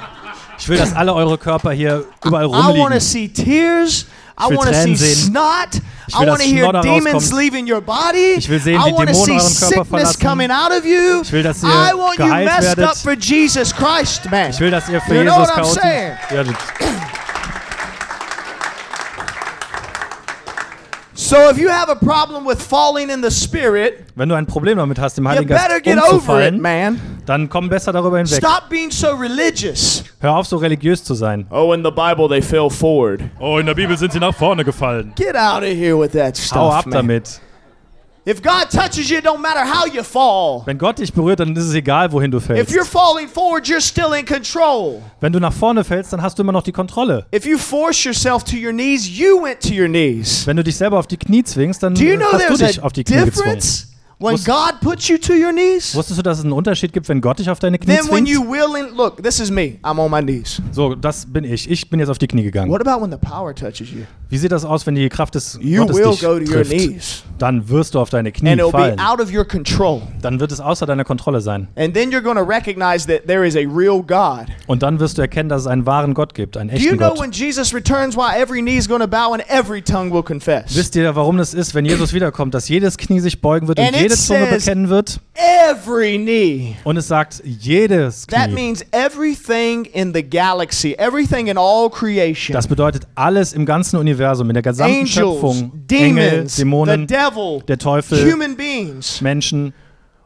Ich 0.60 0.70
will, 0.70 0.78
dass 0.78 0.94
alle 0.94 1.14
eure 1.16 1.38
Körper 1.40 1.72
hier 1.72 2.06
überall 2.24 2.46
I 2.46 2.52
want 2.52 2.76
to 2.76 2.82
rumliegen. 2.84 3.00
see 3.00 3.28
tears. 3.28 4.06
I 4.38 4.48
want 4.56 4.70
to 4.70 4.76
see 4.76 4.96
sehen. 4.96 5.32
snot. 5.32 5.80
I 6.14 6.26
want 6.26 6.42
to 6.42 6.48
hear 6.48 6.72
demons 6.82 7.34
leaving 7.34 7.68
your 7.68 7.82
body. 7.82 8.36
Ich 8.38 8.48
will 8.48 8.60
sehen, 8.60 8.80
I 8.80 8.92
want 8.92 9.10
to 9.10 9.16
see 9.16 9.40
sickness 9.40 9.88
verlassen. 9.90 10.22
coming 10.22 10.52
out 10.52 10.72
of 10.72 10.86
you. 10.86 11.22
Ich 11.22 11.32
will, 11.32 11.44
dass 11.44 11.64
ihr 11.64 11.70
I 11.70 11.94
want 11.94 12.20
you 12.20 12.28
messed 12.28 12.78
werdet. 12.78 12.86
up 12.86 12.98
for 12.98 13.14
Jesus 13.14 13.74
Christ, 13.76 14.30
man. 14.30 14.52
Ich 14.52 14.60
will, 14.60 14.72
dass 14.72 14.88
ihr 14.90 15.02
für 15.02 15.16
You 15.16 15.24
know 15.24 15.40
what 15.40 15.50
I'm 15.50 15.66
saying? 15.66 16.14
werdet. 16.30 16.56
So 21.20 21.36
if 21.50 21.58
you 21.58 21.68
have 21.68 21.90
a 21.90 21.96
problem 21.96 22.46
with 22.46 22.62
falling 22.62 23.10
in 23.10 23.24
the 23.24 23.32
spirit, 23.32 24.06
Wenn 24.16 24.30
du 24.30 24.36
ein 24.36 24.46
Problem 24.46 24.78
damit 24.78 25.00
hast, 25.00 25.18
im 25.18 25.28
Heiligen 25.28 25.48
Geist 25.48 25.68
it, 25.84 25.98
umzufallen, 25.98 26.62
man. 26.62 27.02
dann 27.26 27.50
komm 27.50 27.70
besser 27.70 27.92
darüber 27.92 28.20
hinweg. 28.20 28.38
Stop 28.38 28.70
being 28.70 28.92
so 28.92 29.16
religious. 29.16 30.04
Hör 30.20 30.36
auf, 30.36 30.46
so 30.46 30.58
religiös 30.58 31.04
zu 31.04 31.16
sein. 31.16 31.48
Oh, 31.50 31.74
in 31.74 31.84
the 31.84 31.90
Bible 31.90 32.30
they 32.30 32.40
fell 32.40 32.70
forward. 32.70 33.22
Oh, 33.40 33.58
in 33.58 33.66
der 33.66 33.74
Bibel 33.74 33.98
sind 33.98 34.14
sie 34.14 34.20
nach 34.20 34.36
vorne 34.36 34.64
gefallen. 34.64 35.12
Get 35.16 35.36
out 35.36 35.64
of 35.64 35.70
here 35.70 36.00
with 36.00 36.12
that 36.12 36.38
stuff, 36.38 36.56
Hau 36.56 36.70
ab 36.72 36.86
man. 36.86 36.94
damit. 36.94 37.42
If 38.28 38.42
God 38.42 38.70
touches 38.70 39.10
you, 39.10 39.20
don't 39.20 39.40
matter 39.40 39.64
how 39.64 39.88
you 39.88 40.04
fall. 40.04 40.62
Wenn 40.66 40.78
Gott 40.78 41.00
dich 41.00 41.14
berührt, 41.14 41.40
dann 41.40 41.56
ist 41.56 41.64
es 41.64 41.74
egal, 41.74 42.12
wohin 42.12 42.30
du 42.30 42.40
If 42.40 42.48
fällst. 42.48 42.74
you're 42.76 42.84
falling 42.84 43.30
forward, 43.30 43.66
you're 43.68 43.80
still 43.80 44.14
in 44.14 44.26
control. 44.26 45.02
Wenn 45.22 45.32
du 45.32 45.40
nach 45.40 45.54
vorne 45.54 45.86
fällst, 45.86 46.12
dann 46.12 46.22
hast 46.22 46.38
du 46.38 46.44
immer 46.44 46.52
noch 46.52 46.64
die 46.64 46.74
Kontrolle. 46.74 47.26
If 47.34 47.46
you 47.46 47.58
force 47.58 48.04
yourself 48.04 48.44
to 48.44 48.58
your 48.58 48.74
knees, 48.74 49.08
you 49.08 49.42
went 49.42 49.62
to 49.62 49.74
your 49.74 49.88
knees. 49.88 50.46
Wenn 50.46 50.58
du 50.58 50.64
dich 50.66 50.76
selber 50.76 51.00
auf 51.00 51.08
die 51.08 51.16
Knie 51.16 51.42
zwingst, 51.42 51.82
dann 51.82 51.96
Do 51.96 52.04
you 52.04 52.18
know 52.18 52.26
hast 52.34 52.50
du 52.50 52.58
dich 52.58 52.84
auf 52.84 52.92
die 52.92 53.06
Knie 53.06 53.24
gezwungen. 53.24 53.62
When 54.20 54.34
Wusst- 54.34 54.46
God 54.46 54.80
puts 54.82 55.08
you 55.08 55.18
to 55.18 55.34
your 55.34 55.52
knees? 55.52 55.94
Wusstest 55.96 56.18
du, 56.20 56.24
dass 56.24 56.40
es 56.40 56.44
einen 56.44 56.54
Unterschied 56.54 56.92
gibt, 56.94 57.08
wenn 57.10 57.22
Gott 57.22 57.40
dich 57.40 57.50
auf 57.50 57.60
deine 57.60 57.78
Knie 57.78 57.88
Then 57.96 58.06
when 58.06 58.26
zwingt? 58.26 58.30
you 58.30 58.42
willing 58.42 58.96
look, 58.96 59.22
this 59.22 59.40
is 59.40 59.52
me. 59.52 59.78
I'm 59.84 60.00
on 60.00 60.10
my 60.12 60.22
knees. 60.22 60.62
So, 60.72 60.96
das 60.96 61.26
bin 61.26 61.44
ich. 61.44 61.70
Ich 61.70 61.90
bin 61.90 62.00
jetzt 62.00 62.10
auf 62.10 62.18
die 62.18 62.28
Knie 62.28 62.44
gegangen. 62.44 62.72
What 62.72 62.86
about 62.86 63.02
when 63.04 63.12
the 63.12 63.18
power 63.18 63.54
touches 63.54 63.92
you? 63.92 64.04
Wie 64.30 64.38
sieht 64.38 64.52
das 64.52 64.66
aus, 64.66 64.86
wenn 64.86 64.96
die 64.96 65.08
Kraft 65.08 65.36
des 65.36 65.58
You 65.62 65.82
Gottes 65.86 65.96
will 65.98 66.12
dich 66.12 66.20
go 66.22 66.28
to 66.28 66.40
your 66.42 66.64
trifft? 66.64 66.72
knees. 66.72 67.24
Dann 67.38 67.70
wirst 67.70 67.96
du 67.96 68.00
auf 68.00 68.10
deine 68.10 68.32
Knie 68.32 68.50
And 68.50 68.60
it'll 68.60 68.72
be 68.72 68.78
fallen. 68.78 69.00
out 69.00 69.22
of 69.22 69.32
your 69.34 69.46
control. 69.46 70.02
Dann 70.22 70.40
wird 70.40 70.52
es 70.52 70.60
außer 70.60 70.86
deiner 70.86 71.06
Kontrolle 71.06 71.40
sein. 71.40 71.68
And 71.76 71.94
then 71.94 72.12
you're 72.12 72.22
going 72.24 72.36
to 72.36 72.44
recognize 72.44 73.08
that 73.08 73.28
there 73.28 73.46
is 73.48 73.56
a 73.56 73.60
real 73.60 74.02
God. 74.02 74.48
Und 74.66 74.82
dann 74.84 75.00
wirst 75.00 75.18
du 75.18 75.22
erkennen, 75.22 75.48
dass 75.48 75.62
es 75.62 75.68
einen 75.68 75.86
wahren 75.86 76.14
Gott 76.14 76.34
gibt, 76.34 76.58
einen 76.58 76.70
Do 76.72 76.76
you 76.76 76.82
echten 76.88 76.98
know 76.98 77.10
Gott. 77.12 77.22
when 77.22 77.32
Jesus 77.32 77.74
returns 77.74 78.18
why 78.18 78.36
every 78.38 78.62
knee 78.62 78.78
is 78.78 78.88
going 78.90 79.00
to 79.02 79.08
bow 79.08 79.32
and 79.34 79.44
every 79.48 79.82
tongue 79.82 80.12
will 80.12 80.24
confess? 80.24 80.76
Wisst 80.76 80.96
ihr, 80.98 81.16
warum 81.16 81.38
das 81.38 81.54
ist, 81.54 81.74
wenn 81.76 81.86
Jesus 81.86 82.12
wiederkommt, 82.14 82.54
dass 82.54 82.68
jedes 82.68 82.98
Knie 82.98 83.20
sich 83.22 83.40
beugen 83.40 83.68
wird 83.70 83.80
und 83.80 83.86
And 83.86 83.96
jede 84.10 84.22
Zunge 84.22 84.46
bekennen 84.48 84.90
wird? 84.90 85.20
Every 85.70 86.18
knee. 86.18 86.76
Und 86.84 86.98
es 86.98 87.08
sagt, 87.08 87.42
jedes 87.44 88.26
That 88.28 88.46
Knie. 88.48 88.54
means 88.54 88.86
everything 88.92 89.86
in 89.94 90.14
the 90.14 90.24
galaxy, 90.24 90.94
everything 90.98 91.48
in 91.48 91.58
all 91.58 91.90
creation. 91.90 92.54
Das 92.54 92.68
bedeutet 92.68 93.04
alles 93.16 93.54
im 93.54 93.66
ganzen 93.66 93.98
Universum, 93.98 94.50
in 94.50 94.54
der 94.54 94.64
gesamten 94.64 94.94
Angels, 94.96 95.12
Schöpfung. 95.14 95.72
Engel, 95.92 96.32
demons, 96.32 96.56
the 96.56 96.62
Dämonen, 96.64 97.08
devil, 97.08 97.62
der 97.68 97.78
Teufel, 97.78 98.32
human 98.32 98.56
beings. 98.56 99.22
Menschen 99.22 99.74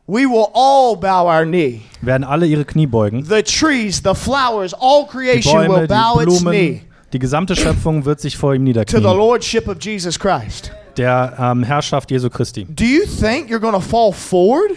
We 0.08 0.22
will 0.26 0.48
all 0.54 0.98
bow 0.98 1.26
our 1.28 1.46
knee. 1.46 1.82
werden 2.02 2.24
alle 2.26 2.46
ihre 2.46 2.66
Knie 2.66 2.88
beugen. 2.88 3.24
The 3.24 3.44
trees, 3.44 4.02
the 4.04 4.14
flowers, 4.16 4.74
all 4.74 5.04
Die 5.06 5.10
creation 5.12 5.62
will 5.62 5.68
Bäume, 5.68 5.88
bow 5.88 6.18
die 6.20 6.24
its 6.32 6.42
knee 6.42 6.50
Blumen, 6.70 6.82
die 7.14 7.20
gesamte 7.20 7.56
Schöpfung 7.56 8.04
wird 8.06 8.20
sich 8.20 8.36
vor 8.36 8.54
ihm 8.54 8.62
to 8.62 8.66
the 8.66 8.80
niederknien. 8.80 9.04
lordship 9.04 9.68
of 9.68 9.78
Jesus 9.80 10.20
Christ. 10.20 10.72
Der 10.98 11.36
ähm, 11.40 11.64
Herrschaft 11.64 12.12
Jesu 12.12 12.30
Christi. 12.30 12.66
Do 12.66 12.84
you 12.84 13.06
think 13.06 13.50
you're 13.50 13.60
going 13.60 13.74
to 13.74 13.80
fall 13.80 14.12
forward? 14.12 14.72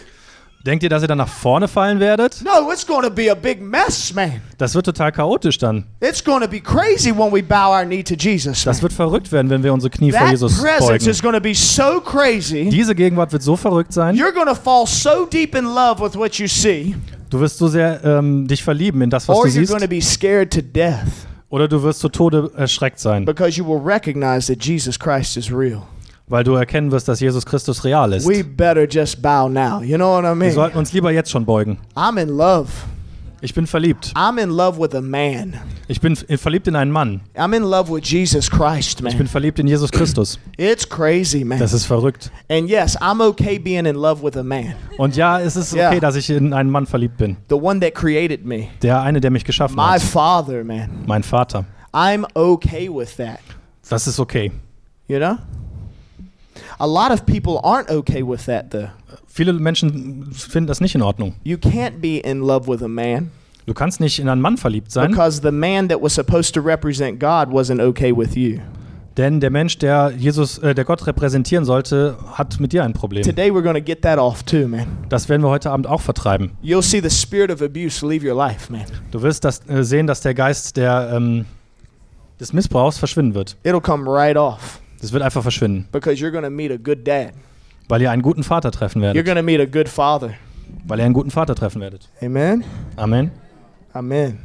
Denkt 0.67 0.83
ihr, 0.83 0.89
dass 0.89 1.03
ihr 1.03 1.09
dann 1.09 1.19
nach 1.19 1.29
vorne 1.29 1.69
fallen 1.69 2.01
werdet? 2.01 2.43
No, 2.43 2.73
it's 2.73 2.87
going 2.87 3.03
to 3.03 3.11
be 3.11 3.31
a 3.31 3.35
big 3.35 3.61
mess, 3.61 4.15
man. 4.15 4.41
Das 4.57 4.75
wird 4.75 4.87
total 4.87 5.13
chaotisch 5.13 5.59
dann. 5.59 5.85
It's 6.01 6.25
going 6.25 6.41
to 6.41 6.49
be 6.49 6.59
crazy 6.59 7.11
when 7.11 7.31
we 7.31 7.43
bow 7.43 7.71
our 7.71 7.85
knee 7.85 8.03
to 8.03 8.15
Jesus. 8.15 8.65
Das 8.65 8.77
man. 8.79 8.85
wird 8.85 8.93
verrückt 8.95 9.31
werden, 9.31 9.51
wenn 9.51 9.63
wir 9.63 9.75
unsere 9.75 9.91
Knie 9.91 10.11
vor 10.11 10.21
That 10.21 10.31
Jesus 10.31 10.59
presence 10.59 10.89
beugen. 10.89 11.11
is 11.11 11.21
going 11.21 11.35
to 11.35 11.41
be 11.41 11.55
so 11.55 12.01
crazy. 12.01 12.71
Diese 12.71 12.95
Gegenwart 12.95 13.31
wird 13.33 13.43
so 13.43 13.57
verrückt 13.57 13.93
sein. 13.93 14.17
You're 14.17 14.33
going 14.33 14.47
to 14.47 14.55
fall 14.55 14.87
so 14.87 15.27
deep 15.27 15.55
in 15.55 15.65
love 15.67 16.03
with 16.03 16.17
what 16.17 16.37
you 16.37 16.47
see, 16.47 16.95
Du 17.29 17.41
wirst 17.41 17.59
so 17.59 17.69
sehr 17.69 18.03
ähm, 18.03 18.47
dich 18.49 18.63
verlieben 18.63 19.03
in 19.03 19.11
das, 19.11 19.29
was 19.29 19.37
or 19.37 19.45
du 19.45 19.51
you're 19.51 19.53
siehst. 19.53 19.71
going 19.71 19.83
to 19.83 19.89
be 19.89 20.01
scared 20.01 20.51
to 20.51 20.63
death 20.63 21.27
Oder 21.51 21.69
du 21.69 21.83
wirst 21.83 22.01
zu 22.01 22.09
Tode 22.09 22.51
erschreckt 22.57 22.99
sein, 23.01 23.27
because 23.27 23.59
you 23.59 23.67
will 23.67 23.83
recognize 23.85 24.51
that 24.51 24.65
Jesus 24.65 24.99
Christ 24.99 25.37
is 25.37 25.53
real. 25.53 25.83
Weil 26.27 26.45
du 26.45 26.55
erkennen 26.55 26.91
wirst, 26.91 27.09
dass 27.09 27.21
Jesus 27.21 27.45
Christus 27.45 27.85
real 27.85 28.13
ist. 28.13 28.27
We 28.29 28.43
better 28.45 28.87
just 28.89 29.21
bow 29.21 29.49
now. 29.49 29.83
You 29.83 29.97
know 29.97 30.15
what 30.17 30.25
I 30.25 30.29
Wir 30.29 30.35
mean? 30.35 30.53
sollten 30.53 30.79
uns 30.79 30.93
lieber 30.93 31.11
jetzt 31.11 31.31
schon 31.31 31.45
beugen. 31.45 31.79
I'm 31.95 32.21
in 32.21 32.29
love. 32.31 32.69
Ich 33.41 33.53
bin 33.53 33.67
verliebt. 33.67 34.11
I'm 34.17 34.43
in 34.43 34.49
love 34.49 34.81
with 34.81 34.95
a 34.95 35.03
man. 35.03 35.53
Ich 35.87 36.01
bin 36.01 36.17
verliebt 36.17 36.67
in 36.67 36.77
einen 36.77 36.91
Mann. 36.91 37.21
I'm 37.37 37.55
in 37.55 37.63
love 37.63 37.93
with 37.95 38.05
Jesus 38.11 38.51
Christ, 38.51 39.01
Ich 39.01 39.05
bin 39.05 39.19
man. 39.19 39.27
verliebt 39.27 39.59
in 39.59 39.67
Jesus 39.67 39.91
Christus. 39.93 40.39
It's 40.57 40.89
crazy, 40.89 41.45
man. 41.45 41.59
Das 41.59 41.75
ist 41.75 41.85
verrückt. 41.85 42.31
And 42.49 42.71
yes, 42.71 42.97
I'm 43.03 43.21
okay 43.23 43.59
being 43.59 43.85
in 43.85 43.97
love 43.97 44.23
with 44.25 44.35
a 44.39 44.43
man, 44.43 44.75
Und 44.97 45.15
ja, 45.17 45.39
es 45.41 45.57
ist 45.57 45.75
okay, 45.75 46.01
dass 46.01 46.17
ich 46.17 46.31
in 46.31 46.55
einen 46.55 46.71
Mann 46.71 46.87
verliebt 46.87 47.19
bin. 47.19 47.37
the 47.51 47.55
one 47.55 47.81
that 47.81 47.95
created 47.95 48.47
me, 48.47 48.69
Der 48.81 49.03
eine, 49.03 49.21
der 49.21 49.31
mich 49.31 49.45
geschaffen 49.45 49.77
my 49.77 49.83
hat. 49.83 50.01
father, 50.03 50.65
man. 50.65 50.89
Mein 51.07 51.23
Vater. 51.23 51.67
I'm 51.93 52.25
okay 52.35 52.89
with 52.89 53.15
that. 53.19 53.41
Das 53.91 54.07
ist 54.07 54.19
okay. 54.19 54.53
You 55.07 55.19
know? 55.19 55.37
A 56.79 56.87
lot 56.87 57.11
of 57.11 57.27
people 57.27 57.61
aren't 57.63 57.91
okay 57.91 58.23
with 58.23 58.47
that, 58.47 58.71
though. 58.71 58.89
Viele 59.27 59.53
Menschen 59.53 60.33
finden 60.33 60.67
das 60.67 60.81
nicht 60.81 60.95
in 60.95 61.03
Ordnung. 61.03 61.35
You 61.45 61.57
can't 61.57 62.01
be 62.01 62.19
in 62.19 62.41
love 62.41 62.69
with 62.69 62.83
a 62.83 62.89
man 62.89 63.31
Du 63.67 63.73
kannst 63.73 63.99
nicht 63.99 64.19
in 64.19 64.29
einen 64.29 64.43
Mann 64.43 64.59
verliebt 64.59 64.93
sein, 64.93 65.11
because 65.11 65.41
the 65.43 65.51
man 65.51 65.89
that 65.89 66.03
was 66.03 66.15
supposed 66.15 66.55
to 66.55 66.61
represent 66.61 67.19
God 67.19 67.49
wasn't 67.49 67.81
okay 67.81 68.15
with 68.15 68.35
you. 68.35 68.59
denn 69.17 69.41
der 69.41 69.51
Mensch, 69.51 69.79
der 69.79 70.13
Jesus, 70.17 70.59
äh, 70.59 70.75
der 70.75 70.85
Gott 70.85 71.07
repräsentieren 71.07 71.65
sollte, 71.65 72.17
hat 72.33 72.61
mit 72.61 72.73
dir 72.73 72.85
ein 72.85 72.93
Problem. 72.93 73.23
Today 73.23 73.51
we're 73.51 73.73
to 73.73 73.81
get 73.81 74.03
that 74.03 74.19
off 74.19 74.43
too, 74.43 74.69
man. 74.69 74.87
Das 75.09 75.29
werden 75.29 75.43
wir 75.43 75.49
heute 75.49 75.71
Abend 75.71 75.87
auch 75.87 76.01
vertreiben. 76.01 76.51
You'll 76.63 76.83
see 76.83 77.01
the 77.01 77.11
spirit 77.11 77.51
of 77.51 77.63
abuse 77.63 78.07
leave 78.07 78.29
your 78.29 78.37
life, 78.37 78.71
man. 78.71 78.85
Du 79.13 79.23
wirst 79.23 79.45
das, 79.45 79.67
äh, 79.69 79.83
sehen, 79.83 80.07
dass 80.07 80.21
der 80.21 80.35
Geist 80.35 80.77
der, 80.77 81.13
ähm, 81.15 81.47
des 82.41 82.53
Missbrauchs 82.53 82.99
verschwinden 82.99 83.35
wird. 83.35 83.57
It'll 83.65 83.81
come 83.81 84.11
right 84.11 84.37
off 84.37 84.81
Das 85.05 85.13
wird 85.13 85.23
einfach 85.23 85.43
verschwinden, 85.43 85.87
because 85.93 86.19
you're 86.19 86.33
to 86.33 86.49
meet 86.49 86.73
a 86.73 86.79
good 86.79 87.07
dad. 87.07 87.35
weil 87.89 88.01
ihr 88.01 88.11
einen 88.11 88.23
guten 88.23 88.43
Vater 88.43 88.71
treffen 88.71 89.03
You're 89.03 89.13
werdet. 89.15 89.27
going 89.27 89.37
to 89.37 89.43
meet 89.43 89.61
a 89.61 89.67
good 89.67 89.87
father. 89.87 90.31
Weil 90.87 90.99
ihr 90.99 91.05
einen 91.05 91.13
guten 91.13 91.31
Vater 91.31 91.55
treffen 91.55 91.83
werdet. 91.83 92.09
Amen. 92.23 92.65
Amen. 92.97 93.31
Amen. 93.93 94.39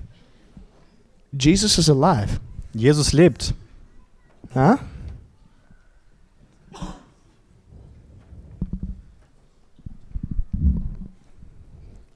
Jesus 1.31 1.77
is 1.77 1.89
alive. 1.89 2.41
Jesus 2.73 3.13
lebt. 3.13 3.53
Huh? 4.53 4.79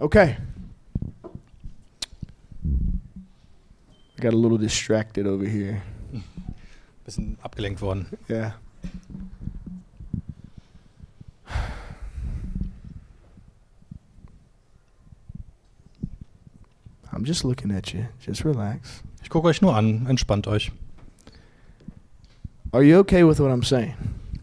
Okay. 0.02 0.36
I 4.18 4.22
got 4.22 4.34
a 4.34 4.38
little 4.38 4.58
distracted 4.58 5.28
over 5.28 5.46
here. 5.46 5.82
Bisschen 7.04 7.38
abgelenkt 7.42 7.82
worden. 7.82 8.08
Yeah. 8.30 8.54
I'm 17.12 17.26
just 17.26 17.44
looking 17.44 17.72
at 17.72 17.94
you. 17.94 18.06
Just 18.26 18.44
relax. 18.44 19.04
Ich 19.22 19.30
gucke 19.30 19.48
euch 19.48 19.62
nur 19.62 19.76
an. 19.76 20.08
Entspannt 20.08 20.48
euch. 20.48 20.72
Are 22.72 22.84
you 22.84 22.98
okay 23.00 23.24
with 23.24 23.40
what 23.40 23.52
I'm 23.52 23.64
saying? 23.64 23.94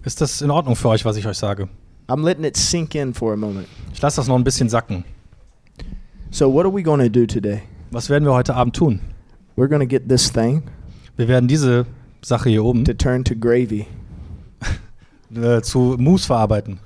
Ist 0.04 0.20
das 0.20 0.40
in 0.40 0.50
Ordnung 0.50 0.76
für 0.76 0.88
euch, 0.90 1.04
was 1.04 1.16
ich 1.16 1.26
euch 1.26 1.36
sage? 1.36 1.68
I'm 2.06 2.24
letting 2.24 2.44
it 2.44 2.56
sink 2.56 2.94
in 2.94 3.12
for 3.12 3.32
a 3.32 3.36
moment. 3.36 3.66
Ich 3.92 4.00
lasse 4.00 4.16
das 4.16 4.28
noch 4.28 4.36
ein 4.36 4.44
bisschen 4.44 4.68
sacken. 4.68 5.04
So, 6.30 6.52
what 6.52 6.64
are 6.64 6.74
we 6.74 6.82
going 6.82 7.00
to 7.00 7.08
do 7.08 7.26
today? 7.26 7.62
Was 7.90 8.08
werden 8.08 8.24
wir 8.24 8.32
heute 8.32 8.54
Abend 8.54 8.76
tun? 8.76 9.00
We're 9.56 9.68
going 9.68 9.80
to 9.80 9.86
get 9.86 10.08
this 10.08 10.30
thing 10.30 10.62
Wir 11.16 11.28
werden 11.28 11.48
diese 11.48 11.86
Sache 12.22 12.50
hier 12.50 12.64
oben 12.64 12.84
to 12.84 12.92
turn 12.92 13.24
to 13.24 13.34
gravy. 13.34 13.86
äh, 15.34 15.62
zu 15.62 15.96
Mousse 15.98 16.26
verarbeiten. 16.26 16.80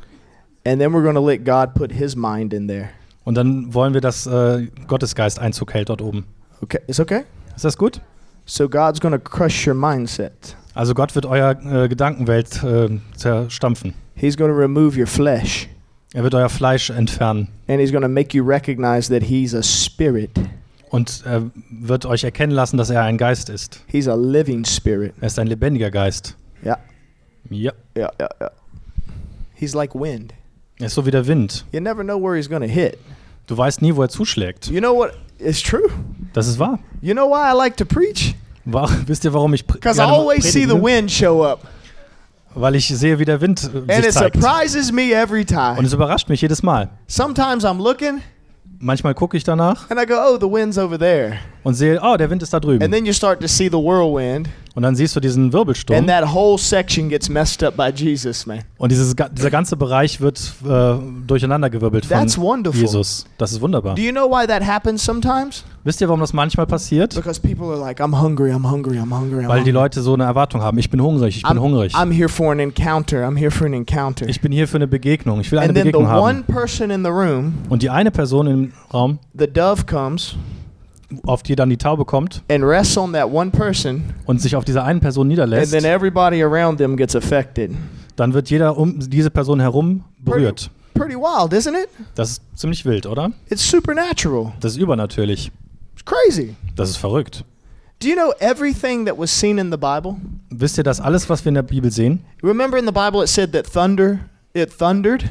And 0.66 0.80
then 0.80 0.92
we're 0.92 1.02
going 1.02 1.14
to 1.14 1.24
let 1.24 1.44
God 1.44 1.74
put 1.74 1.92
his 1.92 2.16
mind 2.16 2.52
in 2.54 2.68
there. 2.68 2.90
Und 3.24 3.36
dann 3.36 3.72
wollen 3.72 3.94
wir, 3.94 4.00
dass 4.00 4.26
äh, 4.26 4.68
Gottesgeist 4.86 5.38
Einzug 5.38 5.74
hält 5.74 5.88
dort 5.88 6.02
oben. 6.02 6.26
Okay, 6.60 6.80
it's 6.86 7.00
okay? 7.00 7.24
Ist 7.56 7.64
das 7.64 7.76
gut? 7.76 8.00
So 8.46 8.68
God's 8.68 9.00
going 9.00 9.12
to 9.12 9.18
crush 9.18 9.66
your 9.66 9.74
mindset. 9.74 10.56
Also 10.74 10.92
Gott 10.94 11.14
wird 11.14 11.26
euer 11.26 11.56
äh, 11.64 11.88
Gedankenwelt 11.88 12.62
äh, 12.62 12.88
zerstampfen. 13.16 13.94
He's 14.14 14.36
going 14.36 14.50
to 14.50 14.56
remove 14.56 14.98
your 14.98 15.06
flesh. 15.06 15.68
Er 16.12 16.22
wird 16.22 16.34
euer 16.34 16.48
Fleisch 16.48 16.90
entfernen 16.90 17.48
And 17.66 17.80
he's 17.80 17.90
going 17.90 18.02
to 18.02 18.08
make 18.08 18.36
you 18.36 18.44
recognize 18.44 19.08
that 19.08 19.24
he's 19.24 19.54
a 19.54 19.62
spirit. 19.62 20.30
Und 20.94 21.24
er 21.26 21.50
wird 21.70 22.06
euch 22.06 22.22
erkennen 22.22 22.52
lassen, 22.52 22.76
dass 22.76 22.88
er 22.88 23.02
ein 23.02 23.18
Geist 23.18 23.48
ist. 23.48 23.80
He's 23.88 24.06
a 24.06 24.14
living 24.14 24.64
spirit. 24.64 25.12
Er 25.20 25.26
ist 25.26 25.40
ein 25.40 25.48
lebendiger 25.48 25.90
Geist. 25.90 26.36
Yeah. 26.64 26.78
Ja. 27.50 27.72
Yeah, 27.96 28.12
yeah, 28.20 28.28
yeah. 28.40 28.50
He's 29.54 29.74
like 29.74 29.92
wind. 29.92 30.32
Er 30.78 30.86
ist 30.86 30.94
so 30.94 31.04
wie 31.04 31.10
der 31.10 31.26
Wind. 31.26 31.64
You 31.72 31.80
never 31.80 32.04
know 32.04 32.16
where 32.22 32.36
he's 32.36 32.48
to 32.48 32.60
hit. 32.60 32.96
Du 33.48 33.58
weißt 33.58 33.82
nie, 33.82 33.94
wo 33.96 34.02
er 34.02 34.08
zuschlägt. 34.08 34.68
You 34.70 34.78
know 34.78 34.94
what 34.94 35.14
is 35.38 35.60
true? 35.60 35.88
Das 36.32 36.46
ist 36.46 36.60
wahr. 36.60 36.78
You 37.02 37.12
know 37.12 37.28
why 37.28 37.50
I 37.52 37.56
like 37.56 37.76
to 37.78 37.84
preach? 37.84 38.36
War, 38.64 38.88
wisst 39.06 39.24
ihr, 39.24 39.34
warum 39.34 39.52
ich 39.52 39.66
pre 39.66 39.78
Because 39.78 40.00
I 40.00 40.04
always 40.04 40.44
see 40.44 40.64
the 40.64 40.80
wind 40.80 41.10
show 41.10 41.44
up. 41.44 41.66
Weil 42.54 42.76
ich 42.76 42.86
sehe, 42.86 43.18
wie 43.18 43.24
der 43.24 43.40
Wind 43.40 43.64
äh, 43.64 43.78
And 43.78 43.90
sich 43.96 44.04
it 44.06 44.12
zeigt. 44.12 44.36
surprises 44.36 44.92
me 44.92 45.12
every 45.12 45.40
Und 45.40 45.48
time. 45.48 45.82
es 45.82 45.92
überrascht 45.92 46.28
mich 46.28 46.40
jedes 46.40 46.62
Mal. 46.62 46.88
Sometimes 47.08 47.64
I'm 47.64 47.82
looking 47.82 48.20
Manchmal 48.84 49.14
gucke 49.14 49.34
ich 49.38 49.44
danach 49.44 49.90
and 49.90 49.98
I 49.98 50.04
go, 50.04 50.14
oh, 50.14 50.36
the 50.38 50.44
wind's 50.46 50.76
over 50.76 50.98
there. 50.98 51.38
und 51.62 51.72
sehe, 51.72 51.98
oh, 52.02 52.18
der 52.18 52.28
Wind 52.28 52.42
ist 52.42 52.52
da 52.52 52.58
And 52.58 52.64
drüben. 52.66 52.90
then 52.92 53.06
you 53.06 53.14
start 53.14 53.40
to 53.40 53.48
see 53.48 53.66
the 53.68 53.78
whirlwind, 53.78 54.46
Und 54.76 54.82
dann 54.82 54.96
siehst 54.96 55.14
du 55.14 55.20
diesen 55.20 55.52
Wirbelsturm. 55.52 55.96
and 55.98 56.08
that 56.08 56.34
whole 56.34 56.58
section 56.58 57.08
gets 57.08 57.28
messed 57.28 57.62
up 57.62 57.76
by 57.76 57.90
Jesus, 57.94 58.44
man. 58.44 58.60
Und 58.76 58.90
dieses, 58.90 59.14
dieser 59.32 59.50
ganze 59.50 59.76
Bereich 59.76 60.20
wird 60.20 60.40
äh, 60.68 60.94
durcheinandergewirbelt 61.26 62.06
von 62.06 62.16
That's 62.18 62.36
wonderful. 62.36 62.80
Jesus. 62.80 63.24
Das 63.38 63.52
ist 63.52 63.60
wunderbar. 63.60 63.94
Do 63.94 64.02
you 64.02 64.10
know 64.10 64.28
why 64.28 64.46
that 64.46 64.66
happens 64.66 65.04
sometimes? 65.04 65.64
Wisst 65.84 66.00
ihr, 66.00 66.08
warum 66.08 66.20
das 66.20 66.32
manchmal 66.32 66.66
passiert? 66.66 67.14
Because 67.14 67.40
people 67.40 67.66
are 67.66 67.78
like, 67.78 68.00
I'm 68.00 68.18
hungry, 68.20 68.50
I'm 68.50 68.68
hungry, 68.68 68.98
I'm 68.98 69.16
hungry. 69.16 69.44
I'm 69.44 69.48
Weil 69.48 69.62
die. 69.64 69.70
Leute 69.70 70.02
so 70.02 70.14
eine 70.14 70.24
Erwartung 70.24 70.60
haben. 70.62 70.78
Ich 70.78 70.90
bin 70.90 71.00
hungrig, 71.00 71.36
ich 71.36 71.42
bin 71.42 71.52
I'm, 71.58 71.60
hungrig. 71.60 71.94
I'm 71.94 72.10
here 72.10 72.28
for 72.28 72.50
an 72.50 72.58
encounter. 72.58 73.26
I'm 73.28 73.36
here 73.36 73.50
for 73.50 73.66
an 73.66 73.74
encounter. 73.74 74.28
Ich 74.28 74.40
bin 74.40 74.50
hier 74.50 74.66
für 74.66 74.76
eine 74.78 74.86
Begegnung. 74.88 75.40
Ich 75.40 75.52
will 75.52 75.58
eine 75.58 75.68
And 75.68 75.76
then 75.76 75.86
the 75.86 75.92
Begegnung 75.92 76.10
one 76.20 76.38
haben. 76.38 76.44
person 76.44 76.90
in 76.90 77.04
the 77.04 77.10
room, 77.10 77.54
Und 77.68 77.82
die 77.82 77.90
eine 77.90 78.10
Person 78.10 78.46
im 78.48 78.72
Raum, 78.92 79.18
the 79.38 79.46
dove 79.46 79.84
comes 79.86 80.34
auf 81.26 81.42
die 81.42 81.54
dann 81.56 81.70
die 81.70 81.76
Taube 81.76 82.04
kommt 82.04 82.42
and 82.50 82.64
rests 82.64 82.96
on 82.96 83.12
that 83.12 83.30
one 83.30 83.50
person, 83.50 84.04
und 84.26 84.40
sich 84.40 84.56
auf 84.56 84.64
dieser 84.64 84.84
einen 84.84 85.00
Person 85.00 85.22
and 85.22 85.28
niederlässt, 85.30 85.72
then 85.72 85.84
everybody 85.84 86.42
around 86.42 86.78
them 86.78 86.96
gets 86.96 87.14
affected. 87.14 87.70
dann 88.16 88.32
wird 88.34 88.50
jeder 88.50 88.76
um 88.76 88.98
diese 88.98 89.30
Person 89.30 89.60
herum 89.60 90.04
berührt. 90.18 90.70
Pretty 90.94 91.16
wild, 91.16 91.52
isn't 91.52 91.74
it? 91.74 91.88
Das 92.14 92.30
ist 92.30 92.42
ziemlich 92.54 92.84
wild, 92.84 93.06
oder? 93.06 93.32
It's 93.50 93.68
supernatural. 93.68 94.52
Das 94.60 94.72
ist 94.72 94.78
übernatürlich. 94.78 95.50
It's 95.94 96.04
crazy. 96.04 96.54
Das 96.76 96.88
ist 96.90 96.96
verrückt. 96.98 97.44
Do 98.00 98.08
you 98.08 98.14
know 98.14 98.32
everything 98.38 99.04
that 99.06 99.18
was 99.18 99.30
seen 99.30 99.58
in 99.58 99.70
the 99.72 99.76
Bible? 99.76 100.16
Wisst 100.50 100.78
ihr, 100.78 100.84
dass 100.84 101.00
alles, 101.00 101.28
was 101.28 101.44
wir 101.44 101.48
in 101.50 101.54
der 101.54 101.62
Bibel 101.62 101.90
sehen, 101.90 102.20
Remember 102.42 102.78
in 102.78 102.86
the 102.86 102.92
Bible 102.92 103.22
it 103.22 103.28
said 103.28 103.52
that 103.52 103.66
thunder, 103.72 104.18
it 104.52 104.76
thundered, 104.78 105.24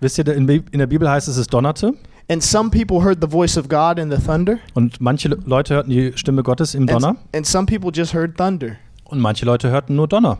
wisst 0.00 0.18
ihr, 0.18 0.26
in 0.28 0.46
Bi- 0.46 0.62
in 0.72 0.78
der 0.80 0.86
Bibel 0.86 1.08
heißt 1.08 1.28
es, 1.28 1.36
es 1.36 1.46
donnerte 1.46 1.94
and 2.28 2.42
some 2.42 2.70
people 2.70 3.04
heard 3.04 3.20
the 3.20 3.30
voice 3.30 3.56
of 3.56 3.68
God 3.68 3.98
in 3.98 4.10
the 4.10 4.16
thunder, 4.18 4.58
und 4.74 5.00
manche 5.00 5.28
Le- 5.28 5.38
Leute 5.44 5.74
hörten 5.74 5.90
die 5.90 6.12
Stimme 6.16 6.42
Gottes 6.42 6.74
im 6.74 6.82
and, 6.82 6.90
Donner 6.92 7.16
and 7.34 7.46
some 7.46 7.66
people 7.66 7.90
just 7.92 8.14
heard 8.14 8.36
thunder. 8.36 8.76
und 9.04 9.20
manche 9.20 9.44
Leute 9.44 9.70
hörten 9.70 9.96
nur 9.96 10.08
Donner. 10.08 10.38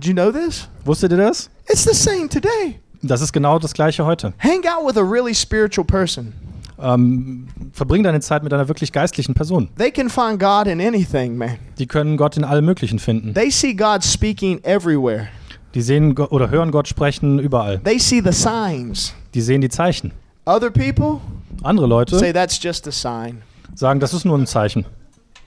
Do 0.00 0.08
you 0.08 0.14
know 0.14 0.30
this? 0.32 0.68
Wusstet 0.84 1.12
ihr 1.12 1.18
das? 1.18 1.50
It's 1.68 1.84
the 1.84 1.94
same 1.94 2.28
today. 2.28 2.80
Das 3.02 3.20
ist 3.20 3.32
genau 3.32 3.58
das 3.58 3.74
gleiche 3.74 4.04
heute. 4.04 4.32
Hang 4.38 4.62
out 4.66 4.86
with 4.86 4.96
a 4.96 5.02
really 5.04 5.34
spiritual 5.34 5.86
person. 5.86 6.32
Ähm, 6.80 7.46
verbring 7.72 8.02
deine 8.02 8.20
Zeit 8.20 8.42
mit 8.42 8.52
einer 8.52 8.66
wirklich 8.66 8.90
geistlichen 8.92 9.34
Person. 9.34 9.68
They 9.78 9.92
can 9.92 10.08
find 10.10 10.40
God 10.40 10.66
in 10.66 10.80
anything, 10.80 11.36
man. 11.36 11.56
Die 11.78 11.86
können 11.86 12.16
Gott 12.16 12.36
in 12.36 12.42
allem 12.44 12.64
Möglichen 12.64 12.98
finden. 12.98 13.32
They 13.34 13.50
see 13.50 13.74
God 13.74 14.02
speaking 14.02 14.58
everywhere. 14.64 15.28
Die 15.74 15.82
sehen 15.82 16.16
oder 16.18 16.50
hören 16.50 16.70
Gott 16.72 16.88
sprechen 16.88 17.38
überall. 17.38 17.78
They 17.80 17.98
see 17.98 18.20
the 18.24 18.32
signs. 18.32 19.14
Die 19.34 19.40
sehen 19.40 19.60
die 19.60 19.68
Zeichen. 19.68 20.12
Other 20.46 20.70
people 20.70 21.20
Andere 21.62 21.86
say 21.86 21.90
Leute 22.20 22.32
that's 22.34 22.62
just 22.62 22.86
a 22.86 22.92
sign. 22.92 23.42
sagen, 23.74 24.00
das 24.00 24.12
ist 24.12 24.24
nur 24.24 24.36
ein 24.36 24.46
Zeichen. 24.46 24.84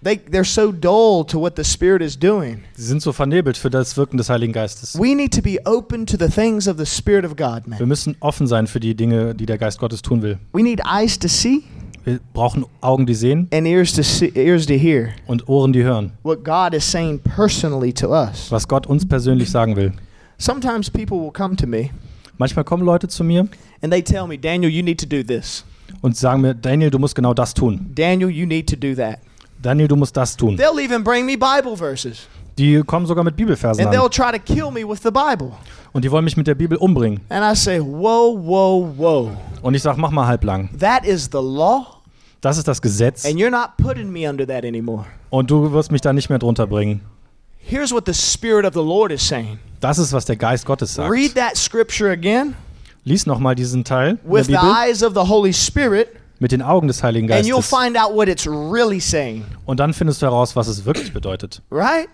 They 0.03 0.17
they're 0.17 0.43
so 0.45 0.71
dull 0.71 1.25
to 1.25 1.39
what 1.39 1.53
the 1.55 1.63
Spirit 1.63 2.01
is 2.01 2.17
doing. 2.17 2.63
Sie 2.75 2.83
sind 2.83 3.01
so 3.01 3.11
vernebelt 3.11 3.57
für 3.57 3.69
das 3.69 3.97
Wirken 3.97 4.17
des 4.17 4.29
Heiligen 4.29 4.53
Geistes. 4.53 4.97
We 4.97 5.15
need 5.15 5.33
to 5.33 5.41
be 5.41 5.57
open 5.65 6.05
to 6.05 6.17
the 6.19 6.27
things 6.29 6.67
of 6.67 6.77
the 6.77 6.85
Spirit 6.85 7.25
of 7.25 7.35
God, 7.35 7.63
Wir 7.65 7.77
man. 7.79 7.87
müssen 7.87 8.15
offen 8.19 8.47
sein 8.47 8.67
für 8.67 8.79
die 8.79 8.95
Dinge, 8.95 9.33
die 9.35 9.45
der 9.45 9.57
Geist 9.57 9.79
Gottes 9.79 10.01
tun 10.01 10.21
will. 10.21 10.37
We 10.53 10.61
need 10.61 10.81
eyes 10.85 11.17
to 11.19 11.27
see 11.27 11.63
Wir 12.03 12.19
brauchen 12.33 12.65
Augen, 12.81 13.05
die 13.05 13.15
sehen 13.15 13.49
and 13.51 13.67
ears 13.67 13.91
to 13.93 14.01
see, 14.01 14.31
ears 14.33 14.65
to 14.67 14.73
hear 14.75 15.09
und 15.27 15.49
Ohren, 15.49 15.73
die 15.73 15.83
hören, 15.83 16.13
what 16.23 16.43
God 16.43 16.73
is 16.73 16.89
saying 16.89 17.19
personally 17.19 17.91
to 17.93 18.09
us. 18.09 18.49
was 18.51 18.67
Gott 18.67 18.87
uns 18.87 19.07
persönlich 19.07 19.51
sagen 19.51 19.75
will. 19.75 19.91
Sometimes 20.37 20.89
people 20.89 21.19
will 21.19 21.31
come 21.31 21.55
to 21.55 21.67
me 21.67 21.89
Manchmal 22.37 22.63
kommen 22.65 22.83
Leute 22.83 23.07
zu 23.07 23.23
mir 23.23 23.47
and 23.81 23.91
they 23.91 24.01
tell 24.01 24.27
me, 24.27 24.37
"Daniel, 24.37 24.71
you 24.71 24.83
need 24.83 24.99
to 24.99 25.05
do 25.07 25.23
this. 25.23 25.63
und 26.01 26.15
sagen 26.15 26.41
mir, 26.41 26.53
Daniel, 26.53 26.89
du 26.89 26.99
musst 26.99 27.15
genau 27.15 27.33
das 27.33 27.53
tun. 27.53 27.91
Daniel, 27.95 28.29
you 28.29 28.45
need 28.45 28.69
to 28.69 28.75
do 28.75 28.93
that." 28.95 29.19
Daniel, 29.61 29.87
du 29.87 29.95
musst 29.95 30.15
das 30.15 30.37
tun. 30.37 30.55
They'll 30.57 30.79
even 30.79 31.03
bring 31.03 31.25
me 31.25 31.37
Bible 31.37 31.75
verses 31.75 32.27
Die 32.57 32.81
kommen 32.85 33.05
sogar 33.05 33.23
mit 33.23 33.35
Bibelversen 33.35 33.85
and 33.85 33.93
they'll 33.93 34.05
an 34.05 34.09
try 34.11 34.31
to 34.31 34.39
kill 34.39 34.71
me 34.71 34.87
with 34.87 35.01
the 35.03 35.11
Bible. 35.11 35.51
und 35.93 36.03
die 36.03 36.11
wollen 36.11 36.23
mich 36.25 36.35
mit 36.37 36.47
der 36.47 36.55
Bibel 36.55 36.77
umbringen. 36.77 37.19
And 37.29 37.43
I 37.43 37.55
say, 37.55 37.79
"Whoa, 37.79 38.35
whoa, 38.35 38.93
whoa. 38.97 39.31
Und 39.61 39.75
ich 39.75 39.81
sage, 39.81 39.99
mach 39.99 40.11
mal 40.11 40.25
halblang. 40.27 40.69
That 40.79 41.05
is 41.05 41.29
the 41.31 41.39
law, 41.39 42.01
Das 42.41 42.57
ist 42.57 42.67
das 42.67 42.81
Gesetz 42.81 43.25
and 43.25 43.35
you're 43.35 43.49
not 43.49 43.77
putting 43.77 44.11
me 44.11 44.29
under 44.29 44.47
that 44.47 44.63
anymore." 44.63 45.05
und 45.29 45.51
du 45.51 45.71
wirst 45.71 45.91
mich 45.91 46.01
da 46.01 46.13
nicht 46.13 46.29
mehr 46.29 46.39
drunter 46.39 46.67
bringen. 46.67 47.01
Here's 47.69 47.91
what 47.93 48.05
the 48.05 48.13
Spirit 48.13 48.65
of 48.65 48.73
the 48.73 48.81
Lord 48.83 49.11
is 49.11 49.21
saying. 49.27 49.59
Das 49.81 49.97
ist, 49.99 50.13
was 50.13 50.25
der 50.25 50.35
Geist 50.37 50.65
Gottes 50.65 50.93
sagt. 50.95 51.11
Read 51.11 51.35
that 51.35 51.57
scripture 51.57 52.11
again 52.11 52.55
Lies 53.03 53.25
nochmal 53.25 53.55
diesen 53.55 53.83
Teil 53.83 54.17
with 54.23 54.47
the 54.47 54.55
eyes 54.57 55.01
of 55.03 55.13
the 55.13 55.29
Holy 55.29 55.53
Spirit, 55.53 56.09
mit 56.39 56.51
den 56.51 56.61
Augen 56.61 56.87
des 56.87 57.03
Heiligen 57.03 57.31
and 57.31 57.45
you'll 57.45 57.57
Geistes. 57.61 57.69
find 57.79 57.97
out 57.97 58.13
what 58.15 58.27
it's 58.27 58.45
really 58.47 58.99
saying, 58.99 59.45
Und 59.65 59.79
dann 59.79 59.93
findest 59.93 60.21
du 60.21 60.25
heraus, 60.25 60.55
was 60.55 60.67
es 60.67 60.83
wirklich 60.85 61.13
bedeutet. 61.13 61.61
right? 61.71 62.09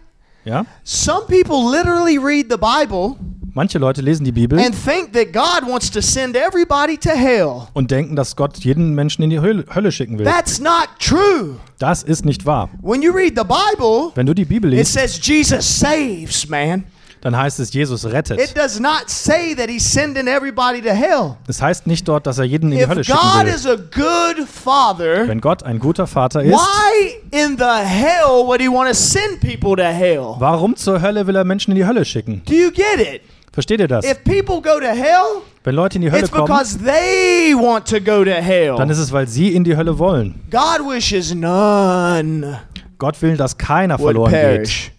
Ja? 0.45 0.65
Some 0.83 1.25
people 1.27 1.63
literally 1.69 2.17
read 2.17 2.47
the 2.49 2.57
Bible 2.57 3.15
Manche 3.55 3.77
Leute 3.77 4.01
lesen 4.01 4.23
die 4.25 4.31
Bibel 4.31 4.57
and 4.59 4.73
think 4.75 5.13
that 5.13 5.31
God 5.31 5.69
wants 5.69 5.91
to 5.91 6.01
send 6.01 6.35
everybody 6.35 6.97
to 6.97 7.11
hell. 7.11 7.67
und 7.73 7.91
denken, 7.91 8.15
dass 8.15 8.35
Gott 8.35 8.57
jeden 8.57 8.95
Menschen 8.95 9.21
in 9.23 9.29
die 9.29 9.39
Hölle, 9.39 9.91
schicken 9.91 10.17
will. 10.17 10.25
That's 10.25 10.59
not 10.59 10.87
true. 10.99 11.57
Das 11.77 12.01
ist 12.01 12.25
nicht 12.25 12.45
wahr. 12.47 12.69
When 12.81 13.03
you 13.03 13.11
read 13.13 13.33
the 13.37 13.43
Bible, 13.43 14.11
Wenn 14.15 14.25
du 14.25 14.33
die 14.33 14.45
Bibel 14.45 14.73
it 14.73 14.79
liest, 14.79 14.93
says 14.93 15.19
Jesus 15.21 15.79
saves, 15.79 16.49
man. 16.49 16.85
dann 17.21 17.37
heißt 17.37 17.59
es, 17.59 17.71
Jesus 17.71 18.03
It 18.05 18.11
rettet. 18.11 18.57
does 18.57 18.79
not 18.79 19.03
say 19.07 19.53
that 19.55 19.69
he's 19.69 19.83
sending 19.89 20.25
everybody 20.27 20.81
to 20.81 20.89
hell. 20.89 21.37
Es 21.47 21.61
heißt 21.61 21.85
nicht 21.85 22.07
dort, 22.07 22.25
dass 22.25 22.39
er 22.39 22.45
jeden 22.45 22.71
in 22.71 22.79
die 22.79 22.83
If 22.83 22.89
Hölle 22.89 23.03
schicken 23.03 23.19
will. 23.45 23.53
is 23.53 23.67
a 23.67 23.75
good 23.75 24.47
father, 24.47 25.27
Wenn 25.27 25.41
Gott 25.41 25.61
ein 25.61 25.77
guter 25.77 26.07
Vater 26.07 26.41
ist, 26.43 26.53
why 26.53 27.21
in 27.29 27.55
the 27.57 27.63
hell 27.85 28.45
would 28.47 28.59
he 28.61 28.67
want 28.67 28.89
to 28.89 28.95
send 28.95 29.39
people 29.41 29.75
to 29.75 29.83
hell? 29.83 30.35
warum 30.39 30.75
zur 30.75 31.01
Hölle 31.03 31.27
will 31.27 31.35
er 31.35 31.43
Menschen 31.43 31.69
in 31.71 31.75
die 31.77 31.85
Hölle 31.85 32.03
schicken? 32.03 32.41
Versteht 33.53 33.79
ihr 33.79 33.87
das? 33.87 34.03
If 34.03 34.23
people 34.23 34.61
go 34.61 34.79
to 34.79 34.87
hell, 34.87 35.43
Wenn 35.63 35.75
Leute 35.75 35.97
in 35.97 36.01
die 36.01 36.11
Hölle 36.11 36.23
it's 36.23 36.31
kommen, 36.31 36.47
because 36.47 36.79
they 36.79 37.53
want 37.55 37.87
to 37.87 38.01
go 38.01 38.23
to 38.25 38.31
hell. 38.31 38.75
dann 38.77 38.89
ist 38.89 38.97
es, 38.97 39.11
weil 39.11 39.27
sie 39.27 39.53
in 39.53 39.63
die 39.63 39.77
Hölle 39.77 39.99
wollen. 39.99 40.41
God 40.49 40.79
wishes 40.89 41.35
none 41.35 42.59
Gott 42.97 43.21
will, 43.21 43.37
dass 43.37 43.57
keiner 43.57 43.99
verloren 43.99 44.31
geht. 44.31 44.91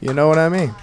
You 0.00 0.12
know 0.12 0.28
what 0.28 0.38
I 0.38 0.48
mean? 0.48 0.74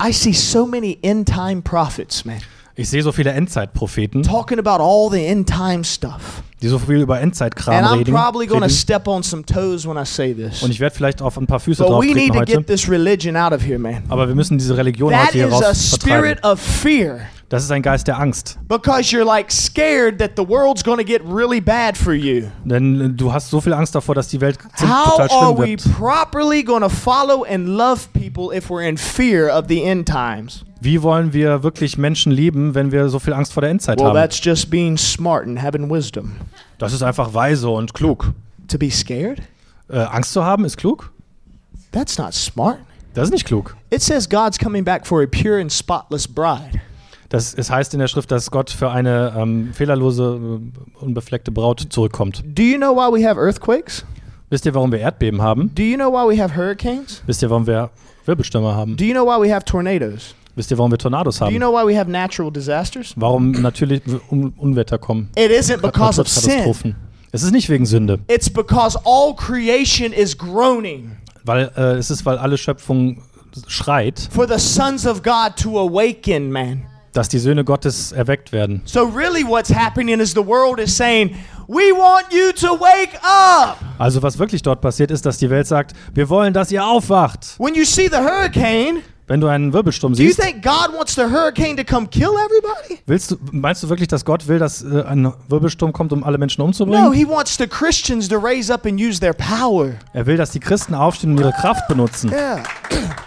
I 0.00 0.12
see 0.12 0.32
so 0.32 0.64
many 0.66 0.98
end 1.02 1.26
time 1.26 1.62
prophets, 1.62 2.24
man, 2.24 2.40
Ich 2.76 2.88
sehe 2.90 3.02
so 3.02 3.10
viele 3.10 3.30
Endzeitpropheten, 3.32 4.22
talking 4.22 4.60
about 4.60 4.82
all 4.82 5.10
the 5.10 5.24
end 5.26 5.48
time 5.48 5.82
stuff. 5.82 6.42
Die 6.62 6.68
so 6.68 6.78
viel 6.78 7.00
über 7.02 7.20
Endzeitkram 7.20 7.74
And 7.76 7.86
I'm 7.86 7.98
reden. 7.98 8.14
probably 8.14 8.46
going 8.46 8.60
to 8.60 8.66
reden. 8.66 8.70
step 8.76 9.06
on 9.08 9.22
some 9.22 9.44
toes 9.44 9.86
when 9.86 9.96
I 9.96 10.06
say 10.06 10.32
this. 10.34 10.62
Und 10.62 10.70
ich 10.70 10.80
werde 10.80 10.94
vielleicht 10.96 11.20
auf 11.20 11.36
ein 11.36 11.46
paar 11.46 11.60
Füße 11.60 11.84
But 11.84 12.00
we 12.02 12.14
need 12.14 12.32
to 12.32 12.38
heute. 12.40 12.52
get 12.52 12.66
this 12.66 12.88
religion 12.88 13.36
out 13.36 13.52
of 13.52 13.62
here, 13.62 13.78
man. 13.78 14.02
Aber 14.08 14.26
wir 14.26 14.34
müssen 14.34 14.56
diese 14.56 14.76
Religion 14.76 15.10
That 15.10 15.26
heute 15.26 15.32
hier 15.32 15.46
is 15.48 15.52
a 15.52 15.56
raus 15.68 15.88
vertreiben. 15.90 16.18
spirit 16.38 16.44
of 16.44 16.60
fear 16.60 17.20
Das 17.48 17.62
ist 17.62 17.70
ein 17.70 17.80
Geist 17.82 18.08
der 18.08 18.18
Angst. 18.18 18.58
because 18.68 19.14
you're 19.14 19.24
like 19.24 19.52
scared 19.52 20.18
that 20.18 20.32
the 20.36 20.42
world's 20.46 20.82
going 20.82 20.98
to 20.98 21.04
get 21.04 21.22
really 21.24 21.60
bad 21.60 21.96
for 21.96 22.12
you. 22.12 22.48
Denn 22.64 23.00
äh, 23.00 23.08
du 23.10 23.32
hast 23.32 23.50
so 23.50 23.60
viel 23.60 23.72
Angst 23.72 23.94
davor, 23.94 24.16
dass 24.16 24.26
die 24.28 24.40
Welt 24.40 24.58
How 24.80 25.16
total 25.16 25.20
are 25.20 25.28
schlimm 25.28 25.58
we 25.58 25.66
wird. 25.70 25.84
properly 25.96 26.62
going 26.64 26.82
to 26.82 26.88
follow 26.88 27.44
and 27.44 27.68
love 27.68 28.08
people 28.12 28.52
if 28.56 28.68
we're 28.68 28.82
in 28.86 28.96
fear 28.96 29.48
of 29.56 29.66
the 29.68 29.80
end 29.84 30.08
times? 30.08 30.64
Wie 30.80 31.00
wollen 31.02 31.32
wir 31.32 31.62
wirklich 31.62 31.96
Menschen 31.96 32.32
lieben, 32.32 32.74
wenn 32.74 32.90
wir 32.92 33.08
so 33.08 33.18
viel 33.20 33.32
Angst 33.32 33.52
vor 33.52 33.60
der 33.60 33.70
Endzeit 33.70 33.98
Well, 34.00 34.08
haben? 34.08 34.14
that's 34.16 34.40
just 34.44 34.68
being 34.68 34.96
smart 34.98 35.46
and 35.46 35.62
having 35.62 35.88
wisdom. 35.88 36.32
Das 36.78 36.92
ist 36.92 37.02
einfach 37.02 37.32
weise 37.32 37.68
und 37.70 37.94
klug. 37.94 38.32
To 38.68 38.76
be 38.76 38.90
scared? 38.90 39.40
Äh, 39.88 39.98
Angst 39.98 40.32
zu 40.32 40.44
haben 40.44 40.64
ist 40.64 40.76
klug? 40.76 41.12
That's 41.92 42.18
not 42.18 42.34
smart. 42.34 42.78
Das 43.14 43.28
ist 43.28 43.32
nicht 43.32 43.46
klug. 43.46 43.76
It 43.90 44.02
says 44.02 44.28
God's 44.28 44.58
coming 44.58 44.84
back 44.84 45.06
for 45.06 45.22
a 45.22 45.26
pure 45.26 45.60
and 45.60 45.72
spotless 45.72 46.26
bride. 46.26 46.80
Das, 47.28 47.54
es 47.54 47.70
heißt 47.70 47.92
in 47.94 48.00
der 48.00 48.08
Schrift, 48.08 48.30
dass 48.30 48.50
Gott 48.50 48.70
für 48.70 48.90
eine 48.90 49.34
ähm, 49.36 49.70
fehlerlose, 49.72 50.38
äh, 50.40 51.04
unbefleckte 51.04 51.50
Braut 51.50 51.86
zurückkommt. 51.90 52.42
Do 52.46 52.62
you 52.62 52.76
know 52.76 52.94
why 52.94 53.12
we 53.12 53.26
have 53.28 53.40
earthquakes? 53.40 54.04
Wisst 54.50 54.64
ihr, 54.64 54.74
warum 54.74 54.92
wir 54.92 55.00
Erdbeben 55.00 55.42
haben? 55.42 55.72
Do 55.74 55.82
you 55.82 55.96
know 55.96 56.12
why 56.12 56.36
we 56.36 56.40
have 56.40 56.54
hurricanes? 56.56 57.22
Wisst 57.26 57.42
ihr, 57.42 57.50
warum 57.50 57.66
wir 57.66 57.90
Wirbelstürme 58.26 58.74
haben? 58.74 58.96
Do 58.96 59.04
you 59.04 59.12
know 59.12 59.26
why 59.26 59.40
we 59.40 59.52
have 59.52 59.64
tornadoes? 59.64 60.34
Wisst 60.54 60.70
ihr, 60.70 60.78
warum 60.78 60.90
wir 60.90 60.98
Tornados 60.98 61.38
Do 61.38 61.44
you 61.46 61.50
haben? 61.50 61.56
know 61.58 61.72
why 61.72 61.86
we 61.86 61.98
have 61.98 62.10
natural 62.10 62.50
disasters? 62.50 63.12
Warum 63.16 63.50
natürlich 63.52 64.00
Un 64.30 64.54
Unwetter 64.56 64.98
kommen? 64.98 65.28
It 65.36 65.50
isn't 65.50 65.82
because 65.82 66.18
of 66.20 66.28
sin. 66.28 66.94
Es 67.32 67.42
ist 67.42 67.52
nicht 67.52 67.68
wegen 67.68 67.84
Sünde, 67.84 68.20
It's 68.28 68.48
because 68.48 68.98
all 69.04 69.34
creation 69.34 70.12
is 70.12 70.36
groaning 70.38 71.16
weil 71.44 71.70
äh, 71.76 71.96
es 71.98 72.10
ist, 72.10 72.24
weil 72.24 72.38
alle 72.38 72.56
Schöpfung 72.58 73.22
schreit, 73.66 74.28
for 74.30 74.48
the 74.48 74.58
sons 74.58 75.06
of 75.06 75.22
God 75.22 75.56
to 75.56 75.78
awaken, 75.78 76.50
man. 76.50 76.82
Dass 77.16 77.28
die 77.28 77.38
Söhne 77.38 77.64
Gottes 77.64 78.12
erweckt 78.12 78.52
werden. 78.52 78.82
So 78.84 79.04
really 79.04 79.44
what's 79.46 79.74
happening 79.74 80.20
is 80.20 80.32
the 80.32 80.46
world 80.46 80.78
is 80.78 80.96
saying, 80.96 81.34
"We 81.66 81.92
want 81.92 82.26
you 82.32 82.52
to 82.52 82.78
wake 82.78 83.14
up." 83.22 83.78
Also 83.98 84.22
was 84.22 84.38
wirklich 84.38 84.62
dort 84.62 84.80
passiert 84.80 85.10
ist, 85.10 85.24
dass 85.26 85.38
die 85.38 85.50
Welt 85.50 85.66
sagt, 85.66 85.92
wir 86.14 86.28
wollen, 86.28 86.52
dass 86.52 86.70
ihr 86.70 86.84
aufwacht. 86.86 87.54
When 87.58 87.74
you 87.74 87.84
see 87.84 88.08
the 88.08 88.18
hurricane, 88.18 89.02
Wenn 89.28 89.40
du 89.40 89.48
einen 89.48 89.72
Wirbelsturm 89.72 90.14
siehst, 90.14 90.38
think 90.40 90.62
God 90.62 90.96
wants 90.96 91.16
the 91.16 91.22
hurricane 91.22 91.76
to 91.76 91.82
come 91.82 92.06
kill 92.06 92.28
everybody? 92.44 93.00
willst 93.06 93.32
du, 93.32 93.36
meinst 93.50 93.82
du 93.82 93.88
wirklich, 93.88 94.06
dass 94.06 94.24
Gott 94.24 94.46
will, 94.46 94.60
dass 94.60 94.84
äh, 94.84 95.02
ein 95.02 95.32
Wirbelsturm 95.48 95.92
kommt, 95.92 96.12
um 96.12 96.22
alle 96.22 96.38
Menschen 96.38 96.60
No, 96.60 96.66
umzubringen? 96.66 97.12
he 97.12 97.26
wants 97.26 97.56
the 97.56 97.66
Christians 97.66 98.28
to 98.28 98.36
raise 98.38 98.72
up 98.72 98.86
and 98.86 99.00
use 99.00 99.18
their 99.18 99.32
power. 99.34 99.94
Er 100.12 100.26
will, 100.26 100.36
dass 100.36 100.50
die 100.52 100.60
Christen 100.60 100.94
aufstehen 100.94 101.32
und 101.32 101.40
ihre 101.40 101.50
Kraft 101.52 101.88
benutzen. 101.88 102.30
Yeah. 102.30 102.62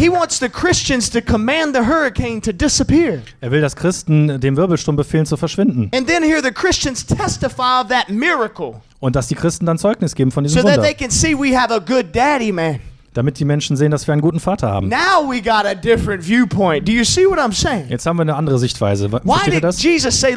He 0.00 0.08
wants 0.08 0.38
the 0.38 0.48
Christians 0.48 1.10
to 1.10 1.20
command 1.20 1.74
the 1.74 1.82
hurricane 1.82 2.40
to 2.40 2.52
disappear. 2.52 3.20
Er 3.42 3.50
will, 3.50 3.60
dass 3.60 3.76
Christen 3.76 4.40
dem 4.40 4.56
Wirbelsturm 4.56 4.96
befehlen 4.96 5.26
zu 5.26 5.36
verschwinden. 5.36 5.90
And 5.94 6.06
then 6.06 6.22
hear 6.22 6.42
the 6.42 6.50
Christians 6.50 7.04
testify 7.04 7.82
of 7.82 7.88
that 7.88 8.08
miracle 8.08 8.80
Und 9.00 9.14
dass 9.14 9.28
die 9.28 9.34
Christen 9.34 9.66
dann 9.66 9.76
Zeugnis 9.76 10.14
geben 10.14 10.30
von 10.30 10.44
so 10.46 10.54
diesem 10.54 10.62
that 10.62 10.78
Wunder. 10.78 10.88
they 10.88 10.94
can 10.94 11.10
see 11.10 11.34
we 11.34 11.54
have 11.54 11.70
a 11.70 11.78
good 11.78 12.16
daddy, 12.16 12.50
man. 12.50 12.80
Damit 13.12 13.40
die 13.40 13.44
Menschen 13.44 13.76
sehen, 13.76 13.90
dass 13.90 14.06
wir 14.06 14.12
einen 14.12 14.22
guten 14.22 14.40
Vater 14.40 14.70
haben. 14.70 14.88
Now 14.88 15.28
we 15.28 15.42
got 15.42 15.66
a 15.66 15.74
different 15.74 16.24
viewpoint. 16.24 16.88
Do 16.88 16.92
you 16.92 17.04
see 17.04 17.26
what 17.26 17.38
I'm 17.38 17.52
saying? 17.52 17.88
Jetzt 17.88 18.06
haben 18.06 18.16
wir 18.16 18.22
eine 18.22 18.36
andere 18.36 18.58
Sichtweise. 18.58 19.10
Versteht 19.10 19.54
ihr 19.54 19.60
das? 19.60 19.78
Say? 19.80 20.36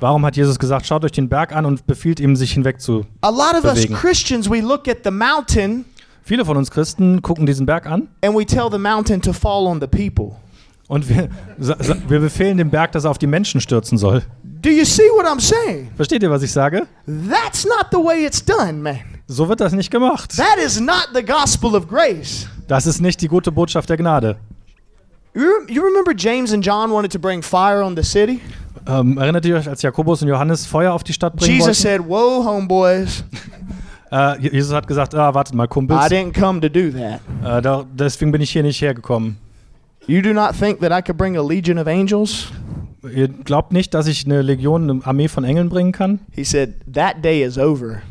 Warum 0.00 0.26
hat 0.26 0.36
Jesus 0.36 0.58
gesagt, 0.58 0.86
schaut 0.86 1.04
euch 1.04 1.12
den 1.12 1.28
Berg 1.28 1.56
an 1.56 1.64
und 1.64 1.86
befiehlt 1.86 2.20
ihm, 2.20 2.36
sich 2.36 2.52
hinweg 2.52 2.80
zu. 2.80 3.06
A 3.22 3.30
lot 3.30 3.54
of 3.58 3.64
us 3.64 3.86
Bewegen. 3.86 3.96
Viele 6.30 6.44
von 6.44 6.56
uns 6.56 6.70
Christen 6.70 7.22
gucken 7.22 7.44
diesen 7.44 7.66
Berg 7.66 7.86
an 7.86 8.06
and 8.24 8.36
we 8.38 8.46
tell 8.46 8.68
the 8.70 8.78
mountain 8.78 9.20
to 9.20 9.32
fall 9.32 9.66
on 9.66 9.80
the 9.80 9.88
people. 9.88 10.36
und 10.86 11.08
wir, 11.08 11.28
wir 11.58 12.20
befehlen 12.20 12.56
dem 12.56 12.70
Berg, 12.70 12.92
dass 12.92 13.02
er 13.02 13.10
auf 13.10 13.18
die 13.18 13.26
Menschen 13.26 13.60
stürzen 13.60 13.98
soll. 13.98 14.22
Do 14.44 14.70
you 14.70 14.84
see 14.84 15.02
what 15.16 15.26
I'm 15.26 15.40
saying? 15.40 15.88
Versteht 15.96 16.22
ihr, 16.22 16.30
was 16.30 16.44
ich 16.44 16.52
sage? 16.52 16.86
That's 17.28 17.64
not 17.64 17.86
the 17.90 17.96
way 17.96 18.24
it's 18.24 18.44
done, 18.44 18.74
man. 18.74 19.00
So 19.26 19.48
wird 19.48 19.60
das 19.60 19.72
nicht 19.72 19.90
gemacht. 19.90 20.36
That 20.36 20.56
is 20.64 20.78
not 20.80 21.08
the 21.14 21.24
gospel 21.24 21.74
of 21.74 21.88
grace. 21.88 22.46
Das 22.68 22.86
ist 22.86 23.00
nicht 23.00 23.20
die 23.22 23.26
gute 23.26 23.50
Botschaft 23.50 23.88
der 23.90 23.96
Gnade. 23.96 24.36
You, 25.34 25.42
rem- 25.42 25.68
you 25.68 25.82
remember 25.82 26.12
James 26.16 26.52
and 26.52 26.64
John 26.64 26.92
wanted 26.92 27.10
to 27.10 27.18
bring 27.18 27.42
fire 27.42 27.82
on 27.84 27.96
the 27.96 28.04
city? 28.04 28.40
Ähm, 28.86 29.18
erinnert 29.18 29.44
ihr 29.46 29.56
euch, 29.56 29.68
als 29.68 29.82
Jakobus 29.82 30.22
und 30.22 30.28
Johannes 30.28 30.64
Feuer 30.64 30.92
auf 30.92 31.02
die 31.02 31.12
Stadt 31.12 31.34
bringen 31.34 31.56
Jesus 31.56 31.84
wollten? 31.84 32.02
said, 32.04 32.08
Whoa, 32.08 32.44
homeboys, 32.44 33.24
Äh, 34.10 34.40
Je- 34.42 34.52
Jesus 34.52 34.72
hat 34.74 34.86
gesagt, 34.86 35.14
ah, 35.14 35.34
wartet 35.34 35.54
mal, 35.54 35.64
I 35.64 35.68
Kumpels. 35.68 36.06
didn't 36.10 36.32
come 36.38 36.60
to 36.60 36.68
do 36.68 36.90
that. 36.90 37.20
Äh, 37.44 37.62
da, 37.62 37.84
deswegen 37.92 38.32
bin 38.32 38.40
ich 38.40 38.50
hier 38.50 38.62
nicht 38.62 38.80
hergekommen. 38.80 39.36
You 40.06 40.22
do 40.22 40.32
not 40.32 40.54
think 40.58 40.80
that 40.80 40.90
I 40.90 41.02
could 41.02 41.16
bring 41.16 41.36
a 41.36 41.42
legion 41.42 41.78
of 41.78 41.86
angels? 41.86 42.48
Ihr 43.14 43.28
glaubt 43.28 43.72
nicht, 43.72 43.94
dass 43.94 44.06
ich 44.06 44.26
eine 44.26 44.42
Legion, 44.42 44.90
eine 44.90 45.00
Armee 45.06 45.28
von 45.28 45.44
Engeln 45.44 45.68
bringen 45.68 45.92
kann? 45.92 46.18
He 46.32 46.44
said, 46.44 46.74
That 46.92 47.22
day 47.24 47.42
is 47.44 47.56
over. 47.56 48.02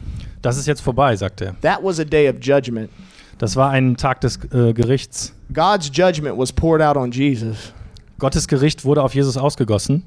Das 0.42 0.58
ist 0.58 0.68
jetzt 0.68 0.82
vorbei, 0.82 1.16
sagt 1.16 1.42
er. 1.42 1.60
That 1.62 1.84
was 1.84 2.00
a 2.00 2.06
day 2.06 2.30
of 2.30 2.38
judgment. 2.42 2.90
Das 3.38 3.56
war 3.56 3.70
ein 3.72 3.98
Tag 3.98 4.22
des 4.22 4.38
äh, 4.54 4.74
Gerichts. 4.74 5.34
God's 5.54 5.92
judgment 5.94 6.38
was 6.38 6.52
poured 6.54 6.82
out 6.82 6.96
on 6.98 7.12
Jesus 7.12 7.74
Gottes 8.20 8.48
Gericht 8.48 8.84
wurde 8.84 9.02
auf 9.02 9.14
Jesus 9.16 9.38
ausgegossen, 9.38 10.04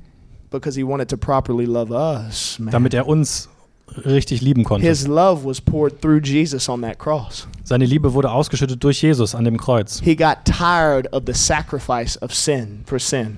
because 0.50 0.78
he 0.78 0.84
wanted 0.86 1.08
to 1.08 1.16
properly 1.16 1.64
love 1.64 1.90
us, 1.92 2.58
man. 2.58 2.70
damit 2.70 2.92
er 2.94 3.06
uns 3.08 3.48
richtig 4.04 4.40
lieben 4.40 4.64
konnte. 4.64 4.86
His 4.86 5.06
love 5.06 5.44
was 5.44 5.60
poured 5.60 6.00
through 6.00 6.20
Jesus 6.22 6.68
on 6.68 6.82
that 6.82 6.98
cross. 6.98 7.46
Seine 7.64 7.84
Liebe 7.84 8.12
wurde 8.14 8.30
ausgeschüttet 8.30 8.82
durch 8.82 9.02
Jesus 9.02 9.34
an 9.34 9.44
dem 9.44 9.56
Kreuz. 9.56 10.00
He 10.02 10.14
got 10.16 10.38
tired 10.44 11.12
of 11.12 11.22
the 11.26 11.32
sacrifice 11.34 12.20
of 12.22 12.34
sin 12.34 12.82
for 12.86 12.98
sin. 12.98 13.36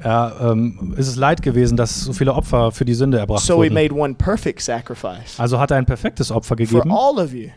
Er 0.00 0.36
ähm, 0.40 0.94
ist 0.98 1.08
es 1.08 1.16
leid 1.16 1.40
gewesen, 1.40 1.76
dass 1.78 2.02
so 2.02 2.12
viele 2.12 2.34
Opfer 2.34 2.70
für 2.72 2.84
die 2.84 2.92
Sünde 2.94 3.18
erbracht 3.18 3.42
So 3.42 3.62
he 3.62 3.70
wurden. 3.70 3.74
made 3.74 3.94
one 3.94 4.14
perfect 4.14 4.60
sacrifice 4.60 5.38
Also 5.38 5.58
hat 5.58 5.70
er 5.70 5.78
ein 5.78 5.86
perfektes 5.86 6.30
Opfer 6.30 6.48
for 6.48 6.56
gegeben 6.56 6.92
all 6.92 7.18
of 7.18 7.32
you. 7.32 7.48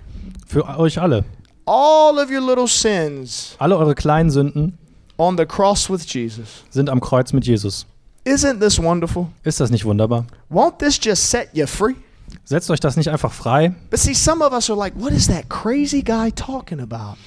für 0.48 0.66
euch 0.80 1.00
alle. 1.02 1.26
All 1.66 2.18
of 2.18 2.32
your 2.32 2.40
little 2.40 2.68
sins 2.68 3.56
Alle 3.60 3.76
eure 3.78 3.96
kleinen 3.96 4.30
Sünden 4.30 4.78
on 5.18 5.38
the 5.38 5.46
cross 5.46 5.90
with 5.90 6.06
Jesus. 6.08 6.64
sind 6.70 6.90
am 6.90 7.02
Kreuz 7.02 7.34
mit 7.34 7.46
Jesus. 7.46 7.86
Isn't 8.24 8.60
this 8.62 8.82
wonderful? 8.82 9.28
Ist 9.44 9.60
das 9.60 9.70
nicht 9.70 9.84
wunderbar? 9.84 10.26
Won't 10.50 10.78
this 10.80 10.98
just 11.02 11.30
set 11.30 11.50
you 11.54 11.66
free? 11.68 11.96
Setzt 12.44 12.70
euch 12.72 12.80
das 12.80 12.98
nicht 12.98 13.10
einfach 13.10 13.32
frei? 13.32 13.74
But 13.90 14.00
see, 14.00 14.14
some 14.14 14.44
of 14.44 14.54
us 14.54 14.70
are 14.70 14.78
like, 14.78 14.96
what 14.96 15.12
is 15.12 15.28
that 15.28 15.50
crazy 15.50 16.02
guy 16.02 16.32
talking 16.32 16.80
about? 16.80 17.18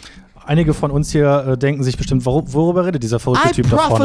Einige 0.50 0.74
von 0.74 0.90
uns 0.90 1.12
hier 1.12 1.46
äh, 1.46 1.56
denken 1.56 1.84
sich 1.84 1.96
bestimmt, 1.96 2.26
wor 2.26 2.42
worüber 2.52 2.84
redet 2.84 3.04
dieser 3.04 3.20
verrückte 3.20 3.50
I 3.50 3.52
Typ 3.52 3.70
da 3.70 3.76
vorne? 3.76 4.04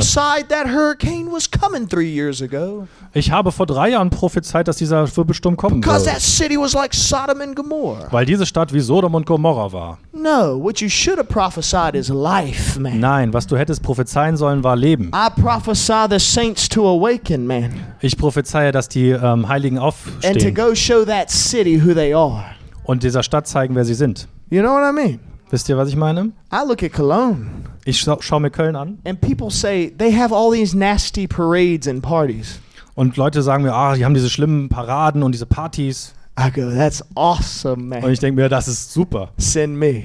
Ich 3.14 3.32
habe 3.32 3.52
vor 3.52 3.66
drei 3.66 3.90
Jahren 3.90 4.12
prophezeit, 4.12 4.68
dass 4.68 4.78
dieser 4.78 5.18
Wirbelsturm 5.18 5.58
kommen 5.58 5.82
because 5.82 6.06
wird. 6.06 6.14
that 6.14 6.22
city 6.22 6.56
was 6.56 6.74
like 6.74 6.94
Sodom 6.94 7.42
and 7.42 7.56
Gomorrah. 7.56 8.10
Weil 8.12 8.28
diese 8.28 8.46
Stadt 8.46 8.72
wie 8.72 8.80
Sodom 8.80 9.16
und 9.16 9.26
Gomorra 9.26 9.74
war. 9.74 9.98
No, 10.14 10.62
what 10.62 10.82
you 10.82 10.88
should 10.88 11.18
have 11.18 11.30
prophesied 11.30 11.96
is 11.96 12.10
life, 12.10 12.80
man. 12.80 13.00
Nein, 13.00 13.34
was 13.34 13.48
du 13.48 13.58
hättest 13.58 13.82
prophezeien 13.82 14.38
sollen, 14.38 14.64
war 14.64 14.76
Leben. 14.76 15.10
I 15.16 15.42
prophesy 15.42 16.06
the 16.12 16.20
saints 16.20 16.70
to 16.70 16.88
awaken, 16.88 17.48
man, 17.48 17.72
Ich 18.02 18.16
prophezeie, 18.16 18.72
dass 18.72 18.88
die 18.88 19.10
ähm, 19.10 19.48
Heiligen 19.48 19.80
and 19.80 19.84
to 19.84 19.88
aufstehen 19.88 20.54
go 20.54 20.76
show 20.76 21.04
that 21.06 21.32
city 21.32 21.84
who 21.84 21.96
they 21.96 22.14
are. 22.14 22.44
und 22.84 23.02
dieser 23.02 23.24
Stadt 23.24 23.48
zeigen, 23.48 23.74
wer 23.74 23.84
sie 23.84 23.96
sind. 23.96 24.28
You 24.52 24.62
know 24.62 24.74
what 24.74 24.84
I 24.88 24.94
mean? 24.94 25.20
Wisst 25.52 25.70
ihr, 25.70 25.78
was 25.78 25.90
ich 25.90 25.96
meine? 25.96 26.32
I 26.52 26.66
look 26.68 26.82
at 26.84 26.92
Cologne, 26.94 27.48
Ich 27.86 28.00
scha 28.00 28.18
schaue 28.20 28.40
mir 28.42 28.50
Köln 28.50 28.76
an 28.76 28.98
and 29.06 29.22
people 29.22 29.52
say 29.52 29.92
they 29.98 30.12
have 30.12 30.34
all 30.34 30.52
these 30.52 30.76
nasty 30.76 31.28
parades 31.28 31.88
and 31.88 32.02
parties. 32.02 32.60
und 32.96 33.16
Leute 33.18 33.42
sagen 33.44 33.64
mir, 33.64 33.74
ah, 33.74 33.94
die 33.96 34.06
haben 34.06 34.14
diese 34.16 34.30
schlimmen 34.30 34.70
Paraden 34.70 35.22
und 35.24 35.34
diese 35.34 35.46
Partys. 35.46 36.14
I 36.40 36.50
go, 36.52 36.70
that's 36.70 37.04
awesome, 37.16 37.84
Und 37.96 38.02
man. 38.02 38.12
ich 38.12 38.20
denke 38.20 38.42
mir, 38.42 38.50
das 38.50 38.68
ist 38.68 38.92
super. 38.92 39.30
Send 39.38 39.78
me. 39.78 40.04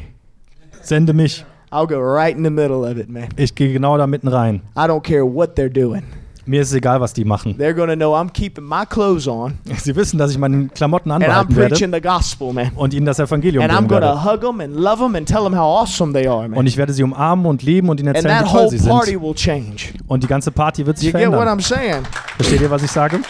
Sende 0.83 1.13
mich. 1.13 1.45
I'll 1.73 1.87
go 1.87 1.99
right 2.01 2.37
in 2.37 2.45
the 2.45 2.51
middle 2.51 2.85
of 2.89 2.97
it, 2.99 3.09
man. 3.09 3.29
Ich 3.37 3.55
gehe 3.55 3.73
genau 3.73 3.97
da 3.97 4.07
mitten 4.07 4.29
rein. 4.29 4.63
I 4.77 4.81
don't 4.87 5.03
care 5.03 5.25
what 5.25 5.57
they're 5.57 5.69
doing. 5.73 6.03
Mir 6.51 6.63
ist 6.63 6.71
es 6.71 6.75
egal, 6.75 7.01
was 7.01 7.13
die 7.13 7.25
machen. 7.25 7.55
They're 7.61 7.73
to 7.87 7.95
know 7.95 8.13
I'm 8.17 8.29
keeping 8.29 8.65
my 8.65 8.85
clothes 8.85 9.29
on 9.29 9.57
Sie 9.79 9.95
wissen, 9.95 10.19
dass 10.19 10.33
ich 10.33 10.39
meine 10.39 10.67
Klamotten 10.67 11.13
and 11.13 11.23
I'm 11.23 11.27
anbehalten 11.29 11.55
werde 11.55 11.69
preaching 11.77 11.93
the 11.95 12.01
gospel, 12.01 12.53
man. 12.53 12.73
und 12.75 12.93
ihnen 12.93 13.07
das 13.07 13.21
Evangelium 13.21 13.63
And 13.63 13.73
I'm 13.73 13.87
to 13.87 13.95
werde. 13.95 14.25
hug 14.25 14.41
them 14.41 14.61
and 14.61 14.75
love 14.75 15.01
them 15.01 15.15
and 15.15 15.29
tell 15.29 15.45
them 15.45 15.55
how 15.55 15.83
awesome 15.83 16.13
they 16.13 16.27
are, 16.27 16.47
Und 16.47 16.51
man. 16.57 16.67
ich 16.67 16.77
werde 16.77 16.93
sie 16.93 17.05
umarmen 17.05 17.47
und 17.47 17.63
lieben 17.63 17.89
und 17.89 18.01
ihnen 18.01 18.09
And 18.09 18.17
erzählen, 18.17 18.39
that 18.39 18.47
wie 18.49 18.51
toll 18.51 18.61
whole 18.67 18.71
sie 18.79 18.89
party 18.89 19.11
sind. 19.13 19.23
will 19.23 19.35
change. 19.35 19.95
Und 20.09 20.25
die 20.25 20.27
ganze 20.27 20.51
Party 20.51 20.85
wird 20.85 20.99
sich 20.99 21.13
You 21.13 21.13
get 21.21 21.29
what 21.29 21.35
verändern. 21.39 21.61
I'm 21.61 21.63
saying? 21.63 22.03
Versteht 22.35 22.61
ihr, 22.63 22.71
was 22.73 22.83
ich 22.83 22.91
sage? 22.91 23.21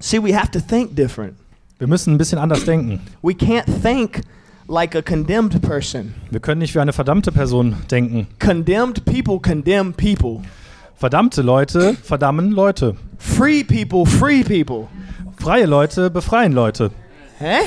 See, 0.00 0.18
we 0.20 0.36
have 0.36 0.50
to 0.50 0.58
think 0.60 0.96
different. 0.96 1.34
Wir 1.78 1.86
müssen 1.86 2.14
ein 2.14 2.18
bisschen 2.18 2.38
anders 2.40 2.64
denken. 2.64 3.00
We 3.22 3.32
can't 3.32 3.62
think 3.80 4.22
like 4.68 4.96
a 4.96 5.02
condemned 5.02 5.60
person. 5.62 6.14
Wir 6.30 6.40
können 6.40 6.60
nicht 6.60 6.74
wie 6.74 6.80
eine 6.80 6.92
verdammte 6.92 7.32
Person 7.32 7.76
denken. 7.90 8.28
Condemned 8.38 9.04
people 9.04 9.40
condemn 9.40 9.94
people. 9.94 10.42
Verdammte 10.94 11.42
Leute 11.42 11.94
verdammen 12.02 12.50
Leute. 12.52 12.96
Free 13.18 13.64
people 13.64 14.04
free 14.06 14.44
people. 14.44 14.88
Freie 15.38 15.66
Leute 15.66 16.10
befreien 16.10 16.52
Leute. 16.52 16.90
Huh? 17.38 17.66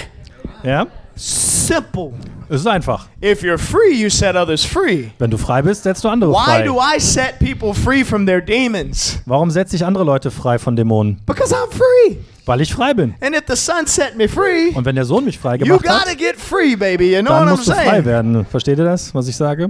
Ja? 0.63 0.87
Simple. 1.15 2.13
Es 2.53 2.59
ist 2.59 2.67
einfach. 2.67 3.07
If 3.23 3.43
you're 3.43 3.57
free, 3.57 3.93
you 3.93 4.09
set 4.09 4.35
others 4.35 4.65
free. 4.65 5.11
Wenn 5.19 5.31
du 5.31 5.37
frei 5.37 5.61
bist, 5.61 5.83
setzt 5.83 6.03
du 6.03 6.09
andere 6.09 6.31
Why 6.33 6.43
frei. 6.43 6.63
do 6.63 6.77
I 6.81 6.99
set 6.99 7.39
people 7.39 7.73
free 7.73 8.03
from 8.03 8.25
their 8.25 8.41
demons? 8.41 9.19
Warum 9.25 9.49
setze 9.49 9.77
ich 9.77 9.85
andere 9.85 10.03
Leute 10.03 10.31
frei 10.31 10.59
von 10.59 10.75
Dämonen? 10.75 11.21
Because 11.25 11.55
I'm 11.55 11.71
free. 11.71 12.17
Weil 12.45 12.59
ich 12.59 12.73
frei 12.73 12.93
bin. 12.93 13.15
And 13.21 13.33
if 13.37 13.43
the 13.47 13.55
Son 13.55 13.87
set 13.87 14.17
me 14.17 14.27
free, 14.27 14.71
Und 14.75 14.83
wenn 14.83 14.95
der 14.95 15.05
Sohn 15.05 15.23
mich 15.23 15.39
frei 15.39 15.53
you 15.55 15.59
gemacht 15.65 15.83
gotta 15.83 16.09
hat, 16.09 16.17
get 16.17 16.35
free, 16.35 16.75
baby. 16.75 17.15
You 17.15 17.21
know 17.21 17.29
dann 17.31 17.43
what 17.45 17.47
I'm 17.47 17.51
musst 17.55 17.67
du 17.69 17.71
frei 17.71 17.85
saying? 17.89 18.05
werden. 18.05 18.45
Versteht 18.45 18.77
ihr 18.79 18.83
das, 18.83 19.15
was 19.15 19.29
ich 19.29 19.37
sage? 19.37 19.69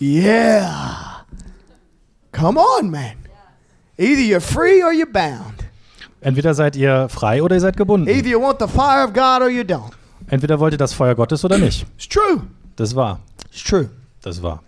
Yeah. 0.00 1.24
Come 2.32 2.58
on, 2.58 2.90
man. 2.90 3.12
Either 3.98 4.20
you're 4.20 4.40
free 4.40 4.82
or 4.82 4.90
you're 4.90 5.06
bound. 5.12 5.64
Entweder 6.20 6.54
seid 6.54 6.74
ihr 6.74 7.08
frei 7.08 7.40
oder 7.40 7.54
ihr 7.54 7.60
seid 7.60 7.76
gebunden. 7.76 8.08
Either 8.08 8.28
you 8.28 8.40
want 8.42 8.58
the 8.58 8.66
fire 8.66 9.04
of 9.04 9.12
God 9.12 9.42
or 9.42 9.48
you 9.48 9.62
don't. 9.62 9.92
Entweder 10.28 10.58
wollt 10.60 10.72
ihr 10.74 10.78
das 10.78 10.92
Feuer 10.92 11.14
Gottes 11.14 11.44
oder 11.44 11.58
nicht. 11.58 11.86
It's 11.96 12.08
true. 12.08 12.42
Das 12.76 12.94
war. 12.94 13.20
It's 13.50 13.64
true. 13.64 13.88
Das 14.22 14.42
war. 14.42 14.62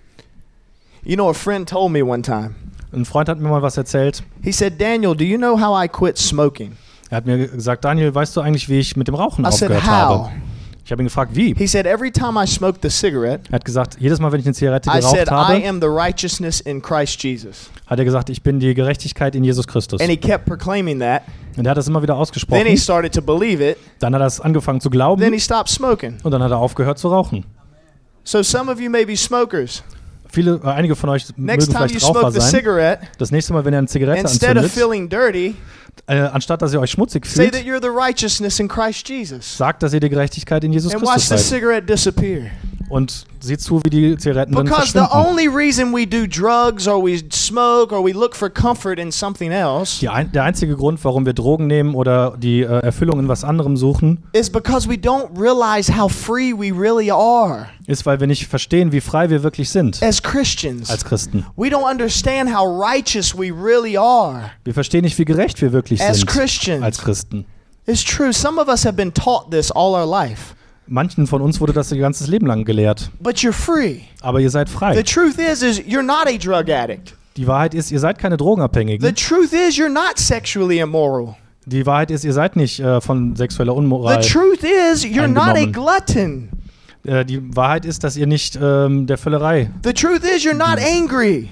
You 1.04 1.16
know, 1.16 1.30
a 1.30 1.34
friend 1.34 1.68
told 1.68 1.92
me 1.92 2.04
one 2.04 2.22
time, 2.22 2.54
Ein 2.92 3.04
Freund 3.04 3.28
hat 3.28 3.38
mir 3.38 3.48
mal 3.48 3.62
was 3.62 3.76
erzählt. 3.76 4.22
He 4.42 4.52
said, 4.52 4.80
Daniel, 4.80 5.14
do 5.14 5.24
you 5.24 5.38
know 5.38 5.58
how 5.58 5.82
I 5.82 5.88
quit 5.88 6.18
smoking? 6.18 6.76
Er 7.08 7.18
hat 7.18 7.26
mir 7.26 7.48
gesagt, 7.48 7.84
Daniel, 7.84 8.14
weißt 8.14 8.36
du 8.36 8.40
eigentlich, 8.40 8.68
wie 8.68 8.78
ich 8.78 8.96
mit 8.96 9.08
dem 9.08 9.14
Rauchen 9.14 9.44
I 9.44 9.50
said, 9.52 9.70
aufgehört 9.70 9.84
how? 9.84 9.90
habe? 10.26 10.30
Ich 10.84 10.92
habe 10.92 11.02
ihn 11.02 11.06
gefragt, 11.06 11.36
wie? 11.36 11.54
He 11.54 11.66
said, 11.68 11.86
every 11.86 12.10
time 12.10 12.36
I 12.42 12.46
smoked 12.46 12.82
the 12.82 12.90
cigarette, 12.90 13.44
Er 13.50 13.56
hat 13.56 13.64
gesagt, 13.64 13.96
jedes 14.00 14.18
Mal, 14.18 14.32
wenn 14.32 14.40
ich 14.40 14.46
eine 14.46 14.54
Zigarette 14.54 14.90
I 14.90 15.00
said, 15.00 15.28
geraucht 15.28 15.50
I 15.50 15.54
habe, 15.62 15.68
am 15.68 15.80
the 15.80 15.86
righteousness 15.86 16.60
in 16.60 16.82
Christ 16.82 17.22
Jesus. 17.22 17.70
hat 17.86 17.98
er 17.98 18.04
gesagt, 18.04 18.28
ich 18.28 18.42
bin 18.42 18.58
die 18.58 18.74
Gerechtigkeit 18.74 19.34
in 19.36 19.44
Jesus 19.44 19.66
Christus. 19.66 20.00
And 20.00 20.10
he 20.10 20.16
kept 20.16 20.46
proclaiming 20.46 20.98
that. 21.00 21.22
Und 21.56 21.66
er 21.66 21.70
hat 21.70 21.78
das 21.78 21.88
immer 21.88 22.02
wieder 22.02 22.14
Then 22.14 22.18
he 22.18 22.22
ausgesprochen. 22.22 22.76
started 22.76 23.14
to 23.14 23.22
believe 23.22 23.62
it. 23.62 23.76
Dann 23.98 24.14
hat 24.14 24.20
er 24.22 24.26
es 24.26 24.40
angefangen 24.40 24.80
zu 24.80 24.88
Then 24.88 24.98
glauben 24.98 25.32
he 25.32 25.40
stopped 25.40 25.68
smoking. 25.68 26.18
und 26.22 26.30
dann 26.30 26.42
hat 26.42 26.50
er 26.50 26.58
aufgehört 26.58 26.98
zu 26.98 27.08
rauchen. 27.08 27.44
So 28.24 28.42
some 28.42 28.70
of 28.70 28.80
you 28.80 28.90
may 28.90 29.04
be 29.04 29.16
smokers. 29.16 29.82
Viele, 30.32 30.60
äh, 30.62 30.68
einige 30.68 30.94
von 30.94 31.10
euch 31.10 31.26
Next 31.36 31.68
mögen 31.72 31.88
vielleicht 31.88 32.04
Raucher 32.04 32.30
sein. 32.30 32.98
Das 33.18 33.32
nächste 33.32 33.52
Mal, 33.52 33.64
wenn 33.64 33.74
ihr 33.74 33.78
eine 33.78 33.88
Zigarette 33.88 34.28
anzündet, 34.28 35.10
dirty, 35.10 35.56
äh, 36.06 36.18
anstatt 36.18 36.62
dass 36.62 36.72
ihr 36.72 36.80
euch 36.80 36.92
schmutzig 36.92 37.26
fühlt, 37.26 37.54
sagt, 39.40 39.82
dass 39.82 39.92
ihr 39.92 40.00
die 40.00 40.08
Gerechtigkeit 40.08 40.62
in 40.64 40.72
Jesus 40.72 40.92
Christus 40.92 41.48
seid. 41.48 41.90
Und 42.90 43.24
seht 43.38 43.60
zu, 43.60 43.80
wie 43.84 43.90
die 43.90 44.16
Zigaretten 44.18 44.52
dann 44.52 44.66
Because 44.66 44.92
the 44.92 45.06
only 45.16 45.46
reason 45.46 45.94
we 45.94 46.06
do 46.06 46.26
drugs 46.26 46.86
or 46.86 47.02
we 47.02 47.20
smoke 47.32 47.94
or 47.94 48.04
we 48.04 48.12
look 48.12 48.34
for 48.34 48.50
comfort 48.50 48.98
in 48.98 49.10
something 49.12 49.52
else 49.52 50.06
ein, 50.10 50.30
der 50.32 50.42
einzige 50.42 50.76
Grund, 50.76 51.02
warum 51.04 51.24
wir 51.24 51.32
Drogen 51.32 51.68
nehmen 51.68 51.94
oder 51.94 52.36
die 52.36 52.60
äh, 52.62 52.80
Erfüllung 52.80 53.20
in 53.20 53.28
was 53.28 53.44
anderem 53.44 53.76
suchen, 53.76 54.24
is 54.32 54.50
because 54.50 54.88
we 54.88 54.94
don't 54.94 55.28
realize 55.40 55.96
how 55.96 56.10
free 56.12 56.52
we 56.52 56.72
really 56.76 57.10
are 57.10 57.68
ist, 57.86 58.04
weil 58.06 58.18
wir 58.20 58.26
nicht 58.26 58.46
verstehen, 58.48 58.92
wie 58.92 59.00
frei 59.00 59.30
wir 59.30 59.42
wirklich 59.42 59.70
sind 59.70 60.02
as 60.02 60.22
Christians. 60.22 60.90
als 60.90 61.04
Christen. 61.04 61.46
We 61.56 61.68
don't 61.68 61.88
understand 61.88 62.52
how 62.54 62.66
righteous 62.66 63.36
we 63.36 63.52
really 63.52 63.96
are 63.96 64.50
Wir 64.64 64.74
verstehen 64.74 65.02
nicht, 65.04 65.16
wie 65.18 65.24
gerecht 65.24 65.62
wir 65.62 65.72
wirklich 65.72 66.02
as 66.02 66.18
sind 66.18 66.26
Christians. 66.28 66.82
als 66.84 66.98
Christen. 66.98 67.46
It's 67.86 68.04
true. 68.04 68.32
Some 68.32 68.60
of 68.60 68.68
us 68.68 68.84
have 68.84 68.94
been 68.96 69.12
taught 69.14 69.50
this 69.50 69.70
all 69.70 69.94
our 69.94 70.06
life, 70.06 70.54
Manchen 70.92 71.26
von 71.28 71.40
uns 71.40 71.60
wurde 71.60 71.72
das 71.72 71.92
ihr 71.92 71.98
ganzes 72.00 72.26
Leben 72.26 72.46
lang 72.46 72.64
gelehrt. 72.64 73.10
but 73.20 73.36
you're 73.36 73.52
free. 73.52 74.00
Aber 74.22 74.40
ihr 74.40 74.50
seid 74.50 74.68
The 74.68 74.74
frei. 74.74 75.02
truth 75.02 75.38
is, 75.38 75.62
is 75.62 75.78
you're 75.80 76.02
not 76.02 76.26
a 76.26 76.36
drug 76.36 76.68
addict. 76.68 77.14
Die 77.36 77.46
Wahrheit 77.46 77.74
ist, 77.74 77.92
ihr 77.92 78.00
seid 78.00 78.18
keine 78.18 78.34
The 78.34 78.38
Drogenabhängigen. 78.38 79.14
truth 79.14 79.52
is, 79.52 79.76
you're 79.78 79.88
not 79.88 80.18
sexually 80.18 80.80
immoral. 80.80 81.36
Die 81.64 81.86
Wahrheit 81.86 82.10
ist, 82.10 82.24
ihr 82.24 82.32
seid 82.32 82.56
nicht 82.56 82.80
äh, 82.80 83.00
von 83.00 83.36
sexueller 83.36 83.72
The 83.72 83.78
Unmoral. 83.78 84.20
truth 84.22 84.64
is, 84.64 85.04
you're 85.04 85.28
not 85.28 85.56
a 85.56 85.66
glutton. 85.66 86.48
Äh, 87.04 87.24
die 87.24 87.40
Wahrheit 87.56 87.84
ist, 87.84 88.02
dass 88.02 88.16
ihr 88.16 88.26
nicht 88.26 88.58
ähm, 88.60 89.06
der 89.06 89.16
Völlerei. 89.16 89.70
The 89.84 89.92
truth 89.92 90.24
is, 90.24 90.44
you're 90.44 90.54
not 90.54 90.78
angry. 90.84 91.48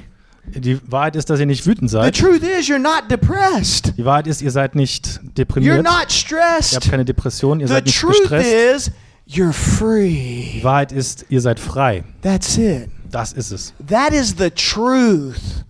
Die 0.47 0.81
Wahrheit 0.91 1.15
ist, 1.15 1.31
dass 1.31 1.39
ihr 1.39 1.47
nicht 1.47 1.65
wütend 1.67 1.91
The 1.91 1.97
seid. 1.99 2.17
truth 2.19 2.43
is, 2.43 2.69
you're 2.69 2.79
not 2.79 3.05
depressed. 3.11 3.93
Die 3.97 4.05
Wahrheit 4.05 4.27
ist, 4.27 4.43
ihr 4.43 4.51
seid 4.51 4.75
nicht 4.75 5.07
You're 5.07 5.35
deprimiert. 5.35 5.77
not 5.85 5.93
Ihr 5.93 5.99
habt 6.01 6.13
stressed. 6.13 6.91
keine 6.91 7.05
Depression. 7.05 7.61
Ihr 7.61 7.69
The 7.69 7.75
seid 7.75 7.85
nicht 7.87 7.99
truth 8.01 8.19
gestresst. 8.23 8.89
is, 8.89 8.91
you're 9.29 9.53
free. 9.53 10.53
Die 10.55 10.65
Wahrheit 10.65 10.93
ist, 10.93 11.27
ihr 11.29 11.41
seid 11.41 11.61
frei. 11.61 12.05
That's 12.23 12.57
it. 12.57 12.91
Das 13.11 13.33
ist 13.33 13.53
es. 13.53 13.75
That 13.87 14.13
is 14.13 14.35
the 14.39 14.51
truth. 14.51 15.65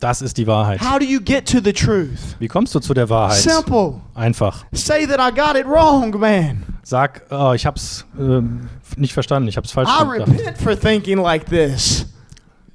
Das 0.00 0.22
ist 0.22 0.38
die 0.38 0.46
Wahrheit. 0.46 0.80
How 0.80 0.98
do 0.98 1.04
you 1.04 1.20
get 1.20 1.46
to 1.50 1.58
the 1.62 1.74
truth? 1.74 2.36
Wie 2.38 2.48
kommst 2.48 2.74
du 2.74 2.80
zu 2.80 2.94
der 2.94 3.08
Wahrheit? 3.10 3.36
Simple. 3.36 4.00
Einfach. 4.14 4.64
Say 4.72 5.06
that 5.06 5.20
I 5.20 5.30
got 5.34 5.56
it 5.56 5.66
wrong, 5.66 6.18
man. 6.18 6.64
Sag, 6.82 7.22
oh, 7.30 7.52
ich 7.52 7.66
hab's 7.66 8.06
ähm, 8.18 8.70
nicht 8.96 9.12
verstanden. 9.12 9.48
Ich 9.48 9.58
hab's 9.58 9.72
falsch 9.72 9.90
I 9.90 10.08
gedacht. 10.08 10.28
repent 10.30 10.58
for 10.58 10.78
thinking 10.78 11.18
like 11.18 11.44
this. 11.46 12.06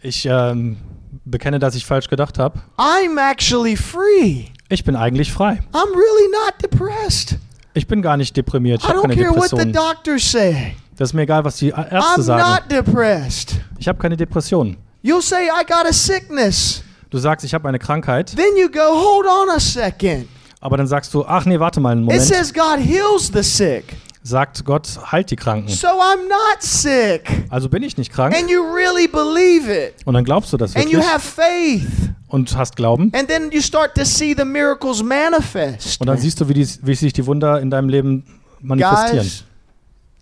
Ich 0.01 0.25
ähm, 0.27 0.77
bekenne, 1.25 1.57
dass 1.57 1.73
ich 1.73 1.85
falsch 1.85 2.07
gedacht 2.09 2.37
habe. 2.37 2.59
I'm 2.77 3.17
actually 3.19 3.75
free. 3.75 4.45
Ich 4.69 4.83
bin 4.83 4.95
eigentlich 4.95 5.33
frei. 5.33 5.59
I'm 5.73 5.93
really 5.95 6.31
not 6.31 6.61
depressed. 6.61 7.37
Ich 7.75 7.85
bin 7.87 8.01
gar 8.01 8.17
nicht 8.17 8.35
deprimiert. 8.35 8.81
Ich 8.81 8.89
habe 8.89 9.01
keine 9.01 9.15
care 9.15 9.35
what 9.35 9.49
the 9.49 9.57
Depression. 9.57 9.73
doctors 9.73 10.31
say. 10.31 10.75
Das 10.97 11.09
ist 11.09 11.13
mir 11.13 11.23
egal, 11.23 11.43
was 11.43 11.57
die 11.57 11.69
Ärzte 11.69 11.93
I'm 11.97 12.21
sagen. 12.21 12.49
not 12.49 12.71
depressed. 12.71 13.55
Ich 13.77 13.87
habe 13.87 13.99
keine 13.99 14.15
Depression. 14.17 14.77
You'll 15.03 15.21
say, 15.21 15.43
I 15.49 15.63
got 15.67 15.85
a 15.87 15.93
sickness. 15.93 16.83
Du 17.09 17.17
sagst, 17.19 17.45
ich 17.45 17.53
habe 17.53 17.67
eine 17.67 17.77
Krankheit, 17.77 18.33
Then 18.35 18.57
you 18.57 18.69
go, 18.69 18.79
hold 18.79 19.25
on 19.27 19.49
a 19.55 19.59
second. 19.59 20.27
aber 20.61 20.77
dann 20.77 20.87
sagst 20.87 21.13
du, 21.13 21.23
ach 21.25 21.45
nee, 21.45 21.59
warte 21.59 21.79
mal 21.79 21.91
einen 21.91 22.01
It 22.03 22.05
Moment. 22.07 22.23
says 22.23 22.51
God 22.53 22.79
heals 22.79 23.29
the 23.33 23.43
sick. 23.43 23.95
Sagt 24.27 24.65
Gott, 24.65 24.89
heilt 25.11 25.29
die 25.29 25.35
Kranken. 25.35 25.69
So 25.69 25.85
I'm 25.85 26.27
not 26.27 26.59
sick. 26.59 27.45
Also 27.49 27.69
bin 27.69 27.83
ich 27.83 27.95
nicht 27.95 28.11
krank. 28.11 28.35
And 28.35 28.49
you 28.49 28.59
really 28.59 29.07
believe 29.07 29.71
it. 29.71 29.93
Und 30.03 30.15
dann 30.15 30.23
glaubst 30.23 30.51
du 30.51 30.57
das 30.57 30.75
And 30.75 30.85
you 30.85 30.93
wirklich 30.93 31.13
have 31.13 31.21
faith. 31.21 31.85
und 32.29 32.57
hast 32.57 32.75
Glauben. 32.75 33.11
And 33.13 33.27
then 33.29 33.51
you 33.51 33.61
start 33.61 33.93
to 33.93 34.03
see 34.03 34.33
the 34.35 34.43
miracles 34.43 35.03
manifest. 35.03 36.01
Und 36.01 36.07
dann 36.07 36.17
siehst 36.17 36.41
du, 36.41 36.49
wie, 36.49 36.55
die, 36.55 36.67
wie 36.81 36.95
sich 36.95 37.13
die 37.13 37.23
Wunder 37.27 37.61
in 37.61 37.69
deinem 37.69 37.87
Leben 37.87 38.23
manifestieren. 38.61 39.27
Guys, 39.27 39.43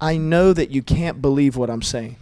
I 0.01 0.17
know 0.17 0.53
that 0.53 0.69
you 0.69 0.81
can't 0.81 1.21
believe 1.21 1.57
what 1.57 1.69
I'm 1.69 1.81
saying. 1.81 2.17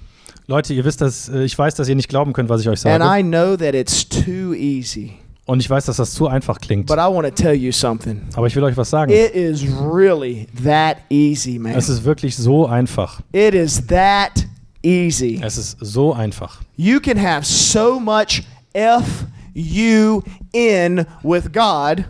Leute, 0.46 0.76
ihr 0.76 0.86
wisst, 0.86 1.02
dass 1.02 1.30
äh, 1.30 1.46
ich 1.46 1.58
weiß, 1.58 1.74
dass 1.74 1.88
ihr 1.88 1.96
nicht 1.96 2.10
glauben 2.10 2.34
könnt, 2.34 2.50
was 2.50 2.62
ich 2.62 2.70
euch 2.70 2.86
And 2.86 3.02
sage. 3.02 3.20
I 3.20 3.24
know 3.24 3.58
that 3.58 3.74
it's 3.74 4.08
too 4.08 4.54
easy. 4.54 5.14
Und 5.52 5.60
ich 5.60 5.70
weiß, 5.70 5.88
dass 5.88 5.98
das 5.98 6.14
zu 6.14 6.30
einfach 6.30 6.62
klingt. 6.62 6.88
But 6.88 6.96
I 6.96 7.14
want 7.14 7.28
to 7.28 7.32
tell 7.32 7.54
you 7.54 7.74
something. 7.74 8.22
Aber 8.36 8.48
ich 8.48 8.56
will 8.56 8.64
euch 8.64 8.78
was 8.78 8.90
sagen. 8.90 9.12
It 9.12 9.36
is 9.36 9.66
really 9.68 10.48
that 10.64 10.96
easy, 11.10 11.60
man. 11.60 11.74
Es 11.74 11.90
ist 11.90 12.06
wirklich 12.06 12.38
so 12.38 12.68
einfach. 12.68 13.20
It 13.34 13.54
is 13.54 13.86
that 13.88 14.48
easy. 14.82 15.42
Es 15.44 15.58
ist 15.58 15.76
so 15.82 16.14
einfach. 16.14 16.62
You 16.78 17.02
can 17.02 17.22
have 17.22 17.44
so 17.44 18.00
much 18.00 18.44
F 18.72 19.26
U 19.54 20.22
N 20.54 21.06
with 21.22 21.52
God. 21.52 22.06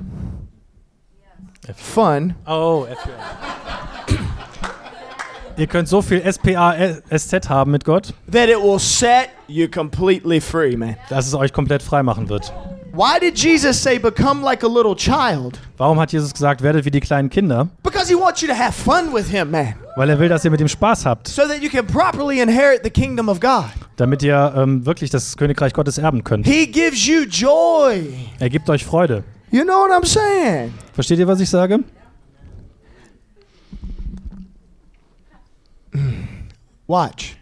Fun. 1.75 2.36
Oh, 2.45 2.86
Ihr 5.58 5.65
könnt 5.65 5.88
so 5.88 6.04
viel 6.04 6.21
SPA-SZ 6.32 7.49
haben 7.49 7.71
mit 7.71 7.86
Gott, 7.86 8.13
That 8.32 8.49
it 8.49 8.58
will 8.58 8.80
set 8.80 9.30
you 9.47 9.67
completely 9.67 10.39
free, 10.39 10.77
man. 10.77 10.95
dass 11.10 11.25
es 11.25 11.34
euch 11.34 11.51
komplett 11.51 11.82
frei 11.82 12.04
machen 12.04 12.30
wird. 12.30 12.54
Why 12.93 13.19
did 13.19 13.36
Jesus 13.38 13.82
say, 13.82 13.97
become 13.97 14.43
like 14.43 14.63
a 14.63 14.67
little 14.67 14.95
child? 14.95 15.60
Warum 15.77 15.97
hat 15.99 16.12
Jesus 16.12 16.34
gesagt, 16.34 16.62
werdet 16.62 16.84
wie 16.86 16.91
die 16.91 16.99
kleinen 16.99 17.30
Kinder? 17.30 17.69
Because 17.84 18.10
he 18.10 18.15
wants 18.15 18.41
you 18.41 18.47
to 18.47 18.54
have 18.54 18.73
fun 18.73 19.13
with 19.13 19.30
him, 19.30 19.51
man. 19.51 19.75
Weil 19.95 20.10
er 20.10 20.19
will, 20.19 20.27
dass 20.30 20.43
ihr 20.43 20.51
mit 20.51 20.60
ihm 20.60 20.67
Spaß 20.67 21.06
habt, 21.06 21.27
So 21.27 21.43
that 21.47 21.62
you 21.62 21.69
can 21.69 21.86
properly 21.88 22.41
inherit 22.41 22.82
the 22.84 22.89
kingdom 22.89 23.30
of 23.30 23.39
God. 23.39 23.71
damit 23.95 24.23
ihr 24.23 24.54
ähm, 24.58 24.86
wirklich 24.86 25.10
das 25.10 25.38
Königreich 25.38 25.73
Gottes 25.73 25.97
erben 25.97 26.23
könnt. 26.23 26.45
He 26.45 26.65
gives 26.67 27.06
you 27.06 27.21
joy. 27.23 28.13
Er 28.39 28.49
gibt 28.49 28.69
euch 28.69 28.84
Freude. 28.84 29.23
You 29.51 29.63
know 29.63 29.86
what 29.88 29.91
I'm 29.91 30.06
saying? 30.06 30.73
Versteht 30.93 31.19
ihr, 31.19 31.27
was 31.27 31.39
ich 31.39 31.49
sage? 31.49 31.80
Watch. 36.88 37.38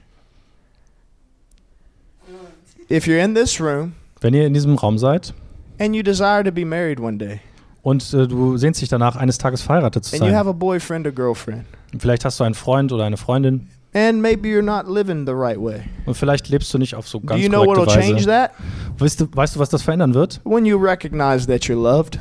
If 2.89 3.05
you're 3.05 3.19
in 3.23 3.35
this 3.35 3.59
room 3.62 3.93
Wenn 4.21 4.33
ihr 4.33 4.45
in 4.47 4.53
diesem 4.53 4.75
Raum 4.75 4.97
seid 4.97 5.33
and 5.79 5.95
you 5.95 6.03
desire 6.03 6.43
to 6.43 6.51
be 6.51 6.65
married 6.65 6.99
one 6.99 7.17
day, 7.17 7.39
und 7.81 8.13
äh, 8.13 8.27
du 8.27 8.57
sehnst 8.57 8.81
dich 8.81 8.89
danach, 8.89 9.15
eines 9.15 9.37
Tages 9.37 9.61
verheiratet 9.61 10.05
zu 10.05 10.15
and 10.15 10.25
you 10.25 10.35
have 10.35 10.49
a 10.49 10.53
boyfriend 10.53 11.05
or 11.07 11.11
girlfriend, 11.11 11.65
vielleicht 11.97 12.25
hast 12.25 12.39
du 12.39 12.43
einen 12.43 12.55
Freund 12.55 12.91
oder 12.91 13.05
eine 13.05 13.17
Freundin 13.17 13.67
and 13.93 14.21
maybe 14.21 14.47
you're 14.47 14.61
not 14.61 14.87
living 14.87 15.25
the 15.25 15.33
right 15.33 15.59
way, 15.59 15.81
und 16.05 16.15
vielleicht 16.15 16.49
lebst 16.49 16.73
du 16.73 16.77
nicht 16.77 16.93
auf 16.95 17.07
so 17.07 17.19
do 17.19 17.27
ganz 17.27 17.41
you 17.41 17.49
know 17.49 17.65
what'll 17.65 17.85
korrekte 17.85 18.01
change 18.01 18.17
Weise. 18.17 18.27
that? 18.27 18.51
Weißt 18.97 19.21
du, 19.21 19.27
weißt 19.31 19.55
du, 19.55 19.59
was 19.59 19.69
das 19.69 19.81
verändern 19.81 20.13
wird? 20.13 20.41
When 20.43 20.65
you 20.65 20.77
recognize 20.77 21.47
that 21.47 21.63
you're 21.63 21.81
loved, 21.81 22.19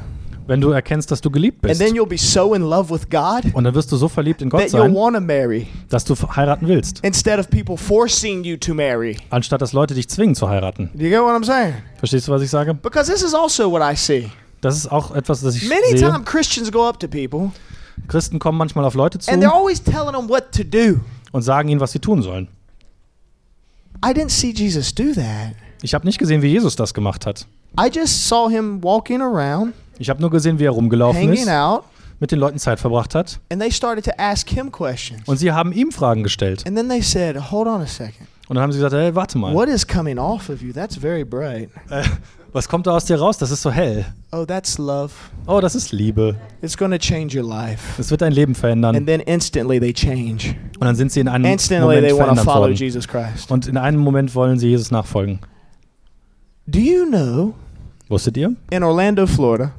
Wenn 0.48 0.60
du 0.60 0.70
erkennst, 0.70 1.10
dass 1.10 1.20
du 1.20 1.30
geliebt 1.30 1.58
and 1.64 1.68
bist. 1.68 1.80
then 1.80 1.94
you'll 1.94 2.08
be 2.08 2.18
so 2.18 2.54
in 2.54 2.62
love 2.62 2.92
with 2.92 3.08
God 3.10 3.54
Und 3.54 3.64
dann 3.64 3.74
wirst 3.74 3.92
du 3.92 3.96
so 3.96 4.08
verliebt 4.08 4.42
in 4.42 4.48
Gott 4.48 4.62
that 4.62 4.70
sein, 4.70 4.92
marry 5.26 5.68
dass 5.90 6.04
du 6.04 6.14
heiraten 6.16 6.66
willst, 6.66 7.04
instead 7.04 7.38
of 7.38 7.48
people 7.50 7.76
forcing 7.76 8.42
you 8.44 8.56
to 8.56 8.74
marry. 8.74 9.16
anstatt 9.30 9.60
dass 9.60 9.72
Leute 9.72 9.94
dich 9.94 10.08
zwingen 10.08 10.34
zu 10.34 10.48
heiraten. 10.48 10.90
Do 10.94 11.04
you 11.04 11.10
get 11.10 11.20
what 11.20 11.34
I'm 11.40 11.44
saying? 11.44 11.74
Verstehst 11.98 12.26
du, 12.28 12.32
was 12.32 12.42
ich 12.42 12.50
sage? 12.50 12.74
Because 12.74 13.12
this 13.12 13.22
is 13.22 13.34
also 13.34 13.70
what 13.70 13.82
I 13.82 13.94
see. 13.94 14.30
Das 14.60 14.76
ist 14.76 14.90
auch 14.90 15.14
etwas, 15.14 15.42
das 15.42 15.54
ich 15.54 15.68
Many 15.68 15.98
sehe. 15.98 16.00
times 16.10 16.24
Christians 16.24 16.72
go 16.72 16.88
up 16.88 16.98
to 16.98 17.06
people 17.06 17.52
Christen 18.08 18.38
kommen 18.38 18.56
manchmal 18.56 18.84
auf 18.84 18.94
Leute 18.94 19.18
zu 19.18 19.30
and 19.30 19.42
they're 19.42 19.52
always 19.54 19.82
telling 19.82 20.14
them 20.14 20.28
what 20.28 20.50
to 20.52 20.64
do. 20.64 21.00
und 21.32 21.42
sagen 21.42 21.68
ihnen, 21.68 21.80
was 21.80 21.92
sie 21.92 21.98
tun 21.98 22.22
sollen. 22.22 22.48
I 24.04 24.12
didn't 24.12 24.30
see 24.30 24.52
Jesus 24.52 24.94
do 24.94 25.12
that. 25.14 25.54
Ich 25.82 25.94
habe 25.94 26.06
nicht 26.06 26.18
gesehen, 26.18 26.40
wie 26.42 26.48
Jesus 26.48 26.76
das 26.76 26.94
gemacht 26.94 27.26
hat. 27.26 27.46
I 27.78 27.90
just 27.92 28.26
saw 28.28 28.48
him 28.48 28.82
walking 28.82 29.20
around, 29.20 29.74
Ich 29.98 30.10
habe 30.10 30.20
nur 30.20 30.30
gesehen, 30.30 30.58
wie 30.58 30.64
er 30.64 30.70
rumgelaufen 30.70 31.20
hanging 31.20 31.42
ist, 31.42 31.48
out, 31.48 31.84
mit 32.20 32.32
den 32.32 32.38
Leuten 32.38 32.58
Zeit 32.58 32.80
verbracht 32.80 33.14
hat. 33.14 33.40
and 33.50 33.60
they 33.60 33.70
started 33.70 34.04
to 34.04 34.12
ask 34.18 34.48
him 34.48 34.70
questions. 34.70 35.22
Und 35.26 35.38
sie 35.38 35.52
haben 35.52 35.72
ihm 35.72 35.92
Fragen 35.92 36.22
gestellt. 36.22 36.66
And 36.66 36.76
then 36.76 36.88
they 36.88 37.02
said, 37.02 37.50
Hold 37.50 37.66
on 37.66 37.80
a 37.80 37.86
second. 37.86 38.28
Und 38.48 38.54
dann 38.54 38.62
haben 38.62 38.72
sie 38.72 38.78
gesagt, 38.78 38.94
hey, 38.94 39.14
warte 39.14 39.36
mal. 39.36 39.52
What 39.52 39.68
is 39.68 39.86
coming 39.86 40.18
off 40.18 40.48
of 40.48 40.62
you? 40.62 40.72
That's 40.72 40.96
very 40.96 41.22
bright. 41.22 41.68
Äh, 41.90 42.02
was 42.52 42.66
kommt 42.66 42.86
da 42.86 42.96
aus 42.96 43.04
dir 43.04 43.18
raus? 43.18 43.36
Das 43.36 43.50
ist 43.50 43.60
so 43.60 43.70
hell. 43.70 44.06
Oh, 44.32 44.46
that's 44.46 44.78
love. 44.78 45.12
Oh, 45.46 45.60
das 45.60 45.74
ist 45.74 45.92
Liebe. 45.92 46.34
It's 46.62 46.76
going 46.76 46.90
to 46.90 46.96
change 46.96 47.38
your 47.38 47.46
life. 47.46 48.00
Es 48.00 48.10
wird 48.10 48.22
dein 48.22 48.32
Leben 48.32 48.54
verändern. 48.54 48.96
And 48.96 49.06
then 49.06 49.20
instantly 49.20 49.78
they 49.78 49.92
change. 49.92 50.54
Und 50.80 50.86
dann 50.86 50.96
sind 50.96 51.12
sie 51.12 51.20
in 51.20 51.28
einem 51.28 51.44
Instantly 51.44 51.84
Moment 51.84 52.02
they 52.06 52.12
want 52.12 52.20
to 52.20 52.24
verändert 52.24 52.44
follow 52.46 52.60
worden. 52.60 52.74
Jesus 52.74 53.06
Christ. 53.06 53.50
Und 53.50 53.66
in 53.66 53.76
einem 53.76 54.00
Moment 54.00 54.34
wollen 54.34 54.58
sie 54.58 54.68
Jesus 54.68 54.90
nachfolgen. 54.90 55.40
Do 56.66 56.78
you 56.78 57.04
know 57.06 57.54
Wusstet 58.08 58.38
ihr? 58.38 58.54
in 58.70 58.82
Orlando, 58.82 59.26
Florida, 59.26 59.72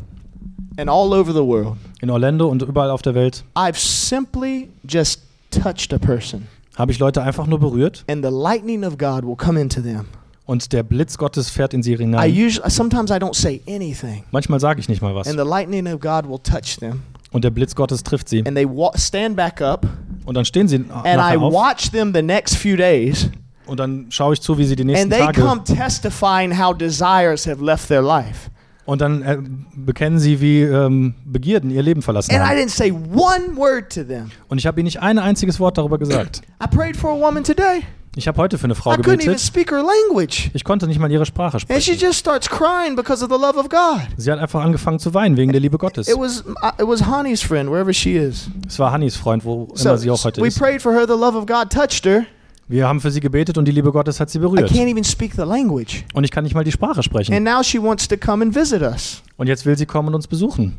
and 0.80 0.90
all 0.90 1.14
over 1.14 1.32
the 1.34 1.40
world, 1.46 1.78
In 2.02 2.10
Orlando 2.10 2.48
und 2.48 2.62
überall 2.64 2.90
auf 2.90 3.02
der 3.02 3.14
Welt 3.16 3.44
I've 3.56 3.78
simply 3.78 4.70
just 4.88 5.22
touched 5.52 5.94
a 5.94 5.98
person, 5.98 6.48
habe 6.78 6.92
ich 6.92 7.00
Leute 7.00 7.22
einfach 7.22 7.46
nur 7.48 7.60
berührt 7.60 8.04
and 8.10 8.24
the 8.26 8.32
lightning 8.32 8.84
of 8.86 8.98
God 8.98 9.24
will 9.26 9.36
come 9.36 9.60
into 9.60 9.82
them. 9.82 10.06
und 10.46 10.72
der 10.74 10.84
Blitz 10.84 11.18
Gottes 11.18 11.50
fährt 11.50 11.74
in 11.74 11.84
sie 11.84 11.94
I 11.94 11.98
hinein. 11.98 12.32
usually 12.32 12.70
sometimes 12.70 13.12
I 13.12 13.16
don't 13.16 13.36
say 13.36 13.62
anything, 13.68 14.24
Manchmal 14.32 14.60
sage 14.60 14.80
ich 14.80 14.90
nicht 14.90 15.02
mal 15.02 15.14
was. 15.16 15.28
and 15.28 15.38
the 15.40 15.46
lightning 15.46 15.88
of 15.88 16.00
God 16.00 16.28
will 16.28 16.40
touch 16.40 16.78
them, 16.80 17.02
Und 17.32 17.44
der 17.44 17.52
Blitz 17.52 17.76
Gottes 17.76 18.02
trifft 18.04 18.30
sie. 18.30 18.44
and 18.46 18.56
they 18.56 18.68
stand 18.96 19.36
back 19.36 19.62
up, 19.62 19.86
Und 20.26 20.36
dann 20.36 20.46
stehen 20.46 20.68
sie 20.68 20.78
and 20.78 20.88
I 21.06 21.36
auf 21.38 21.54
watch 21.54 21.92
them 21.92 22.14
the 22.14 22.22
next 22.22 22.56
few 22.56 22.76
days, 22.78 23.30
und 23.68 23.80
dann 23.80 24.08
schaue 24.10 24.34
ich 24.34 24.42
zu, 24.42 24.58
wie 24.58 24.66
sie 24.66 24.76
die 24.76 24.84
nächsten 24.86 25.04
and 25.04 25.14
they 25.14 25.22
Tage 25.26 25.42
come 25.42 25.64
testifying 25.64 26.58
how 26.60 26.76
desires 26.76 27.46
have 27.46 27.64
left 27.64 27.88
their 27.88 28.02
life. 28.02 28.50
Und 28.90 29.02
dann 29.02 29.22
äh, 29.22 29.38
bekennen 29.76 30.20
sie, 30.20 30.42
wie 30.42 30.62
ähm, 30.62 31.14
Begierden 31.26 31.70
ihr 31.70 31.84
Leben 31.84 32.02
verlassen 32.02 32.32
And 32.34 32.42
I 32.44 32.48
haben. 32.50 32.58
didn't 32.58 32.70
say 32.70 32.92
one 32.92 33.56
word 33.56 33.94
to 33.94 34.04
them. 34.04 34.32
Und 34.48 34.58
ich 34.58 34.66
habe 34.68 34.80
ihnen 34.80 34.86
nicht 34.86 35.02
ein 35.02 35.20
einziges 35.20 35.60
Wort 35.60 35.78
darüber 35.78 35.98
gesagt. 35.98 36.42
I 36.64 36.68
prayed 36.68 36.98
for 36.98 37.12
a 37.12 37.20
woman 37.20 37.44
today. 37.44 37.84
Ich 38.16 38.28
habe 38.28 38.38
heute 38.40 38.58
für 38.58 38.64
eine 38.66 38.74
Frau 38.76 38.92
I 38.92 38.96
couldn't 38.96 39.02
even 39.14 39.20
gebetet. 39.20 39.40
speak 39.40 39.72
her 39.72 39.84
language. 39.84 40.50
Ich 40.54 40.64
konnte 40.64 40.88
nicht 40.88 41.00
mal 41.00 41.12
ihre 41.12 41.26
Sprache 41.28 41.58
And 41.58 41.62
she 41.84 41.92
sprechen. 41.94 42.00
just 42.08 42.20
starts 42.20 42.50
crying 42.50 42.96
because 42.96 43.24
of 43.24 43.30
the 43.32 43.38
love 43.40 43.58
of 43.58 43.70
God. 43.70 44.02
Sie 44.18 44.32
hat 44.32 44.40
einfach 44.40 44.62
angefangen 44.64 44.98
zu 45.00 45.14
weinen 45.14 45.38
wegen 45.38 45.52
der 45.52 45.62
Liebe 45.62 45.78
Gottes. 45.78 46.08
It 46.08 46.18
was 46.18 46.42
uh, 46.42 46.82
it 46.82 46.88
was 46.88 47.06
Honey's 47.06 47.42
friend, 47.44 47.70
wherever 47.70 47.94
she 47.94 48.18
is. 48.18 48.50
Es 48.68 48.80
war 48.80 48.92
Hannis 48.92 49.16
Freund, 49.16 49.46
wo 49.46 49.72
immer 49.80 49.98
sie 49.98 50.10
auch 50.10 50.24
heute 50.24 50.42
we 50.42 50.48
ist. 50.48 50.60
prayed 50.60 50.82
for 50.82 50.92
her. 50.94 51.06
The 51.06 51.14
love 51.14 51.38
of 51.38 51.46
God 51.46 51.70
touched 51.70 52.06
her. 52.06 52.26
Wir 52.70 52.88
haben 52.88 53.02
für 53.02 53.10
sie 53.10 53.20
gebetet 53.20 53.58
und 53.58 53.66
die 53.66 53.72
Liebe 53.72 53.92
Gottes 53.92 54.20
hat 54.20 54.30
sie 54.30 54.38
I 54.38 54.42
berührt. 54.42 54.70
can't 54.72 54.88
even 54.88 55.04
speak 55.04 55.34
the 55.34 55.42
language. 55.42 56.06
Und 56.14 56.24
ich 56.24 56.30
kann 56.30 56.44
nicht 56.44 56.54
mal 56.54 56.64
die 56.64 56.72
Sprache 56.72 57.02
sprechen. 57.02 57.34
And 57.34 57.44
now 57.44 57.64
she 57.64 57.82
wants 57.82 58.08
to 58.08 58.16
come 58.16 58.44
and 58.46 58.56
visit 58.56 58.84
us. 58.84 59.24
Und 59.38 59.48
jetzt 59.48 59.66
will 59.66 59.76
sie 59.76 59.88
kommen 59.88 60.10
und 60.10 60.16
uns 60.16 60.28
besuchen. 60.28 60.78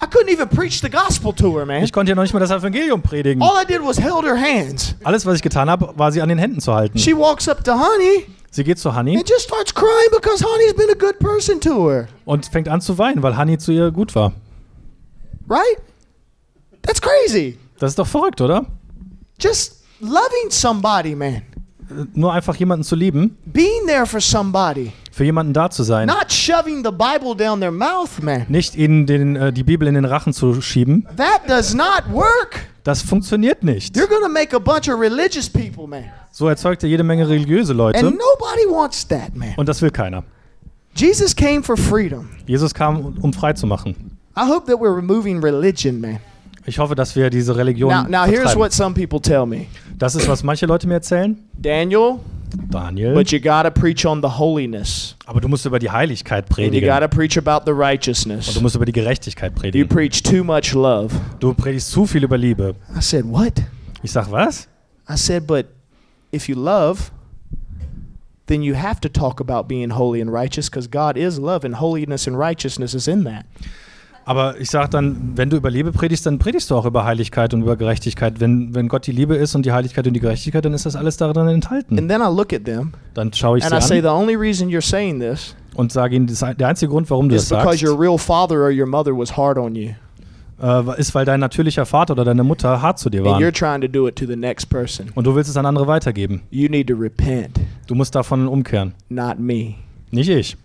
I 0.02 0.06
couldn't 0.06 0.30
even 0.30 0.48
preach 0.48 0.80
the 0.82 0.90
gospel 0.90 1.32
to 1.34 1.56
her, 1.56 1.64
man. 1.64 1.84
Ich 1.84 1.92
konnte 1.92 2.10
ja 2.10 2.16
noch 2.16 2.24
nicht 2.24 2.34
mal 2.34 2.40
das 2.40 2.50
Evangelium 2.50 3.00
predigen. 3.00 3.40
All 3.42 3.62
I 3.62 3.64
did 3.66 3.80
was 3.82 3.98
held 3.98 4.24
her 4.24 4.36
hands. 4.36 4.94
Alles, 5.04 5.24
was 5.24 5.36
ich 5.36 5.42
getan 5.42 5.70
habe, 5.70 5.94
war 5.96 6.10
sie 6.10 6.20
an 6.20 6.28
den 6.28 6.38
Händen 6.38 6.60
zu 6.60 6.74
halten. 6.74 6.98
She 6.98 7.16
walks 7.16 7.48
up 7.48 7.62
to 7.64 7.72
Honey 7.72 8.26
Sie 8.50 8.64
geht 8.64 8.78
zu 8.78 8.94
Hanni 8.94 9.16
and 9.18 9.28
just 9.28 9.42
starts 9.42 9.74
crying 9.74 10.08
because 10.12 10.42
Honey's 10.42 10.72
been 10.74 10.88
a 10.90 10.94
good 10.94 11.18
person 11.18 11.60
to 11.60 11.90
her. 11.90 12.08
und 12.24 12.46
fängt 12.46 12.68
an 12.68 12.80
zu 12.80 12.96
weinen, 12.96 13.22
weil 13.22 13.36
Hanni 13.36 13.58
zu 13.58 13.70
ihr 13.70 13.90
gut 13.90 14.14
war. 14.14 14.32
Right? 15.46 15.76
That's 16.82 17.00
crazy. 17.00 17.58
Das 17.78 17.90
ist 17.92 17.98
doch 17.98 18.06
verrückt, 18.06 18.40
oder? 18.40 18.64
Just 19.40 19.82
loving 20.00 20.50
somebody, 20.50 21.14
man. 21.14 21.42
Nur 22.14 22.32
einfach 22.32 22.56
jemanden 22.56 22.82
zu 22.84 22.96
lieben, 22.96 23.36
Being 23.44 23.86
there 23.86 24.06
for 24.06 24.20
somebody. 24.20 24.92
für 25.12 25.24
jemanden 25.24 25.52
da 25.52 25.70
zu 25.70 25.84
sein. 25.84 26.08
Not 26.08 26.32
shoving 26.32 26.84
the 26.84 26.90
Bible 26.90 27.36
down 27.36 27.60
their 27.60 27.70
mouth, 27.70 28.20
man. 28.22 28.44
Nicht 28.48 28.74
ihnen 28.74 29.06
den, 29.06 29.36
äh, 29.36 29.52
die 29.52 29.62
Bibel 29.62 29.86
in 29.86 29.94
den 29.94 30.04
Rachen 30.04 30.32
zu 30.32 30.60
schieben. 30.60 31.06
That 31.16 31.42
does 31.48 31.74
not 31.74 32.02
work. 32.10 32.66
Das 32.82 33.02
funktioniert 33.02 33.62
nicht. 33.62 33.96
You're 33.96 34.08
to 34.08 34.28
make 34.28 34.54
a 34.54 34.58
bunch 34.58 34.88
of 34.88 34.98
religious 34.98 35.48
people, 35.48 35.86
man. 35.86 36.04
So 36.32 36.48
erzeugt 36.48 36.82
er 36.82 36.88
jede 36.88 37.04
Menge 37.04 37.28
religiöse 37.28 37.72
Leute. 37.72 37.98
And 38.00 38.10
nobody 38.10 38.66
wants 38.68 39.06
that, 39.08 39.34
man. 39.36 39.54
Und 39.56 39.68
das 39.68 39.80
will 39.80 39.90
keiner. 39.90 40.24
Jesus 40.94 41.34
came 41.36 41.62
for 41.62 41.76
freedom. 41.76 42.30
Jesus 42.46 42.74
kam, 42.74 42.96
um- 43.04 43.18
um 43.20 43.32
frei 43.32 43.52
zu 43.52 43.66
machen. 43.66 44.16
I 44.36 44.40
hope 44.48 44.66
that 44.70 44.80
we're 44.80 44.94
removing 44.94 45.42
religion, 45.42 46.00
man. 46.00 46.18
Ich 46.66 46.78
hoffe, 46.78 46.94
dass 46.94 47.14
wir 47.14 47.30
diese 47.30 47.56
Religion 47.56 47.90
Now, 47.90 48.08
now 48.08 48.24
here's 48.24 48.56
what 48.56 48.72
some 48.72 48.94
people 48.94 49.20
tell 49.20 49.46
me 49.46 49.66
Das 49.98 50.14
ist, 50.14 50.26
was 50.28 50.42
manche 50.42 50.66
Leute 50.66 50.86
mir 50.88 50.94
erzählen. 50.94 51.38
Daniel, 51.56 52.18
Daniel. 52.70 53.14
but 53.14 53.30
you 53.30 53.38
got 53.40 53.62
to 53.64 53.70
preach 53.70 54.04
on 54.04 54.20
the 54.20 54.28
holiness. 54.28 55.14
Aber 55.26 55.40
du 55.40 55.48
musst 55.48 55.64
über 55.64 55.78
die 55.78 55.90
Heiligkeit 55.90 56.46
you 56.48 56.54
predigen. 56.54 56.88
got 56.88 57.00
to 57.00 57.08
preach 57.08 57.38
about 57.38 57.64
the 57.64 57.72
Und 57.72 57.78
righteousness. 57.80 58.52
du 58.54 58.60
musst 58.60 58.74
über 58.76 58.84
die 58.84 58.92
Gerechtigkeit 58.92 59.52
You 59.54 59.60
predigen. 59.60 59.88
preach 59.88 60.22
too 60.22 60.42
much 60.44 60.72
love. 60.74 61.14
Du 61.40 61.54
predigst 61.54 61.90
zu 61.90 62.04
viel 62.06 62.24
über 62.24 62.36
Liebe. 62.36 62.74
I 62.96 63.00
said, 63.00 63.24
What? 63.24 63.54
Ich 64.02 64.10
sag, 64.12 64.30
was? 64.30 64.68
I 65.08 65.16
said, 65.16 65.46
But 65.46 65.66
if 66.32 66.48
you 66.48 66.56
love, 66.56 67.10
then 68.46 68.62
you 68.62 68.74
have 68.74 69.00
to 69.00 69.08
talk 69.08 69.40
about 69.40 69.66
being 69.68 69.90
holy 69.90 70.20
and 70.20 70.32
righteous 70.32 70.68
because 70.70 70.88
God 70.88 71.16
is 71.16 71.38
love 71.38 71.64
and 71.64 71.76
holiness 71.80 72.26
and 72.26 72.36
righteousness 72.38 72.92
is 72.94 73.08
in 73.08 73.24
that. 73.24 73.44
Aber 74.28 74.60
ich 74.60 74.70
sag 74.70 74.90
dann, 74.90 75.32
wenn 75.36 75.50
du 75.50 75.56
über 75.56 75.70
Liebe 75.70 75.92
predigst, 75.92 76.26
dann 76.26 76.40
predigst 76.40 76.68
du 76.70 76.74
auch 76.74 76.84
über 76.84 77.04
Heiligkeit 77.04 77.54
und 77.54 77.62
über 77.62 77.76
Gerechtigkeit. 77.76 78.40
Wenn, 78.40 78.74
wenn 78.74 78.88
Gott 78.88 79.06
die 79.06 79.12
Liebe 79.12 79.36
ist 79.36 79.54
und 79.54 79.64
die 79.64 79.70
Heiligkeit 79.70 80.04
und 80.06 80.14
die 80.14 80.20
Gerechtigkeit, 80.20 80.64
dann 80.64 80.74
ist 80.74 80.84
das 80.84 80.96
alles 80.96 81.16
darin 81.16 81.46
enthalten. 81.46 81.96
And 81.96 82.08
then 82.10 82.20
I 82.20 82.24
look 82.24 82.52
at 82.52 82.64
them 82.64 82.92
Dann 83.14 83.32
schaue 83.32 83.58
ich 83.58 83.64
and 83.64 83.72
I 83.72 83.80
say, 83.80 83.88
sie 83.88 83.94
an 83.98 84.02
The 84.02 84.08
only 84.08 84.34
reason 84.34 84.68
you're 84.68 84.84
saying 84.84 85.20
this 85.20 85.54
und 85.76 85.92
sage 85.92 86.16
ihnen, 86.16 86.26
der 86.58 86.68
einzige 86.68 86.90
Grund, 86.90 87.08
warum 87.08 87.28
du 87.28 87.36
das 87.36 87.48
sagst, 87.48 87.82
your 87.84 87.98
real 88.00 88.18
father 88.18 88.56
or 88.56 88.70
your 88.72 88.86
mother 88.86 89.12
was 89.16 89.36
hard 89.36 89.58
on 89.58 89.76
you. 89.76 89.90
äh, 90.60 90.98
ist, 91.00 91.14
weil 91.14 91.24
dein 91.24 91.38
natürlicher 91.38 91.86
Vater 91.86 92.14
oder 92.14 92.24
deine 92.24 92.42
Mutter 92.42 92.82
hart 92.82 92.98
zu 92.98 93.10
dir 93.10 93.20
And 93.24 93.28
you're 93.40 93.42
waren. 93.44 93.52
trying 93.52 93.80
to 93.82 93.86
do 93.88 94.08
it 94.08 94.16
to 94.16 94.26
the 94.26 94.34
next 94.36 94.68
person. 94.70 95.12
Und 95.14 95.24
du 95.24 95.36
willst 95.36 95.50
es 95.50 95.56
an 95.56 95.66
andere 95.66 95.86
weitergeben. 95.86 96.42
You 96.50 96.68
need 96.68 96.88
to 96.88 96.94
repent, 96.96 97.60
Du 97.86 97.94
musst 97.94 98.14
davon 98.16 98.48
umkehren. 98.48 98.92
not 99.08 99.38
me. 99.38 99.74
Nicht 100.10 100.30
ich. 100.30 100.56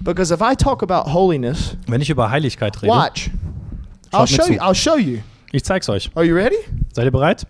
Because 0.00 0.32
if 0.32 0.40
I 0.40 0.54
talk 0.54 0.82
about 0.82 1.10
holiness, 1.12 1.76
Wenn 1.86 2.00
ich 2.00 2.10
über 2.10 2.30
Heiligkeit 2.30 2.80
rede, 2.82 2.92
watch. 2.92 3.30
I'll 4.12 4.26
Schaut 4.26 4.30
mir 4.30 4.36
show 4.36 4.42
zu. 4.44 4.52
you. 4.52 4.60
I'll 4.60 4.74
show 4.74 4.96
you. 4.98 5.18
ich 5.52 5.64
zeig's 5.64 5.88
euch. 5.88 6.10
Are 6.14 6.24
you 6.24 6.34
ready? 6.34 6.56
Seid 6.92 7.04
ihr 7.06 7.10
bereit? 7.10 7.46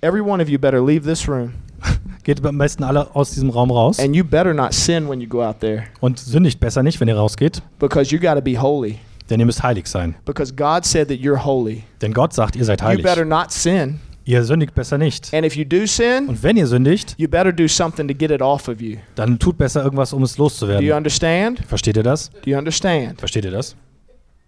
Every 0.00 0.20
one 0.20 0.40
of 0.40 0.48
you 0.48 0.58
better 0.58 0.80
leave 0.80 1.04
this 1.04 1.26
room. 1.28 1.54
Geht 2.24 2.44
am 2.44 2.58
besten 2.58 2.84
alle 2.84 3.14
aus 3.14 3.30
diesem 3.30 3.50
Raum 3.50 3.70
raus 3.70 3.98
And 3.98 4.14
you 4.14 4.22
better 4.24 4.52
not 4.54 4.72
sin 4.74 5.08
when 5.08 5.20
you 5.20 5.28
go 5.28 5.42
out 5.42 5.60
there. 5.60 5.84
und 6.00 6.18
sündigt 6.18 6.60
besser 6.60 6.82
nicht, 6.82 7.00
wenn 7.00 7.08
ihr 7.08 7.16
rausgeht, 7.16 7.62
Because 7.78 8.14
you 8.14 8.20
got 8.20 8.34
to 8.34 8.40
be 8.40 8.60
holy. 8.60 8.98
denn 9.30 9.40
ihr 9.40 9.46
müsst 9.46 9.62
heilig 9.62 9.86
sein. 9.88 10.14
Because 10.24 10.54
God 10.54 10.84
said 10.84 11.08
that 11.08 11.18
you're 11.18 11.44
holy. 11.44 11.82
Denn 12.00 12.12
Gott 12.12 12.32
sagt, 12.32 12.54
ihr 12.56 12.64
seid 12.64 12.80
You 12.80 12.86
heilig. 12.86 13.04
better 13.04 13.24
not 13.24 13.50
sin. 13.50 14.00
Ihr 14.28 14.44
sündigt 14.44 14.74
besser 14.74 14.98
nicht. 14.98 15.32
And 15.32 15.46
if 15.46 15.56
you 15.56 15.64
do 15.64 15.86
sin, 15.86 16.28
Und 16.28 16.42
wenn 16.42 16.58
ihr 16.58 16.66
sündigt, 16.66 17.14
you 17.16 17.26
better 17.26 17.50
do 17.50 17.66
something 17.66 18.06
to 18.08 18.12
get 18.14 18.30
it 18.30 18.42
off 18.42 18.68
of 18.68 18.78
you. 18.78 18.98
dann 19.14 19.38
tut 19.38 19.56
besser 19.56 19.82
irgendwas, 19.82 20.12
um 20.12 20.22
es 20.22 20.34
Do 20.34 20.42
you 20.42 20.44
loszuwerden. 20.44 20.92
understand? 20.92 21.60
Versteht 21.66 21.96
ihr 21.96 22.02
das? 22.02 22.30
Do 22.44 22.50
you 22.50 22.58
understand? 22.58 23.18
Versteht 23.18 23.46
ihr 23.46 23.50
das? 23.50 23.74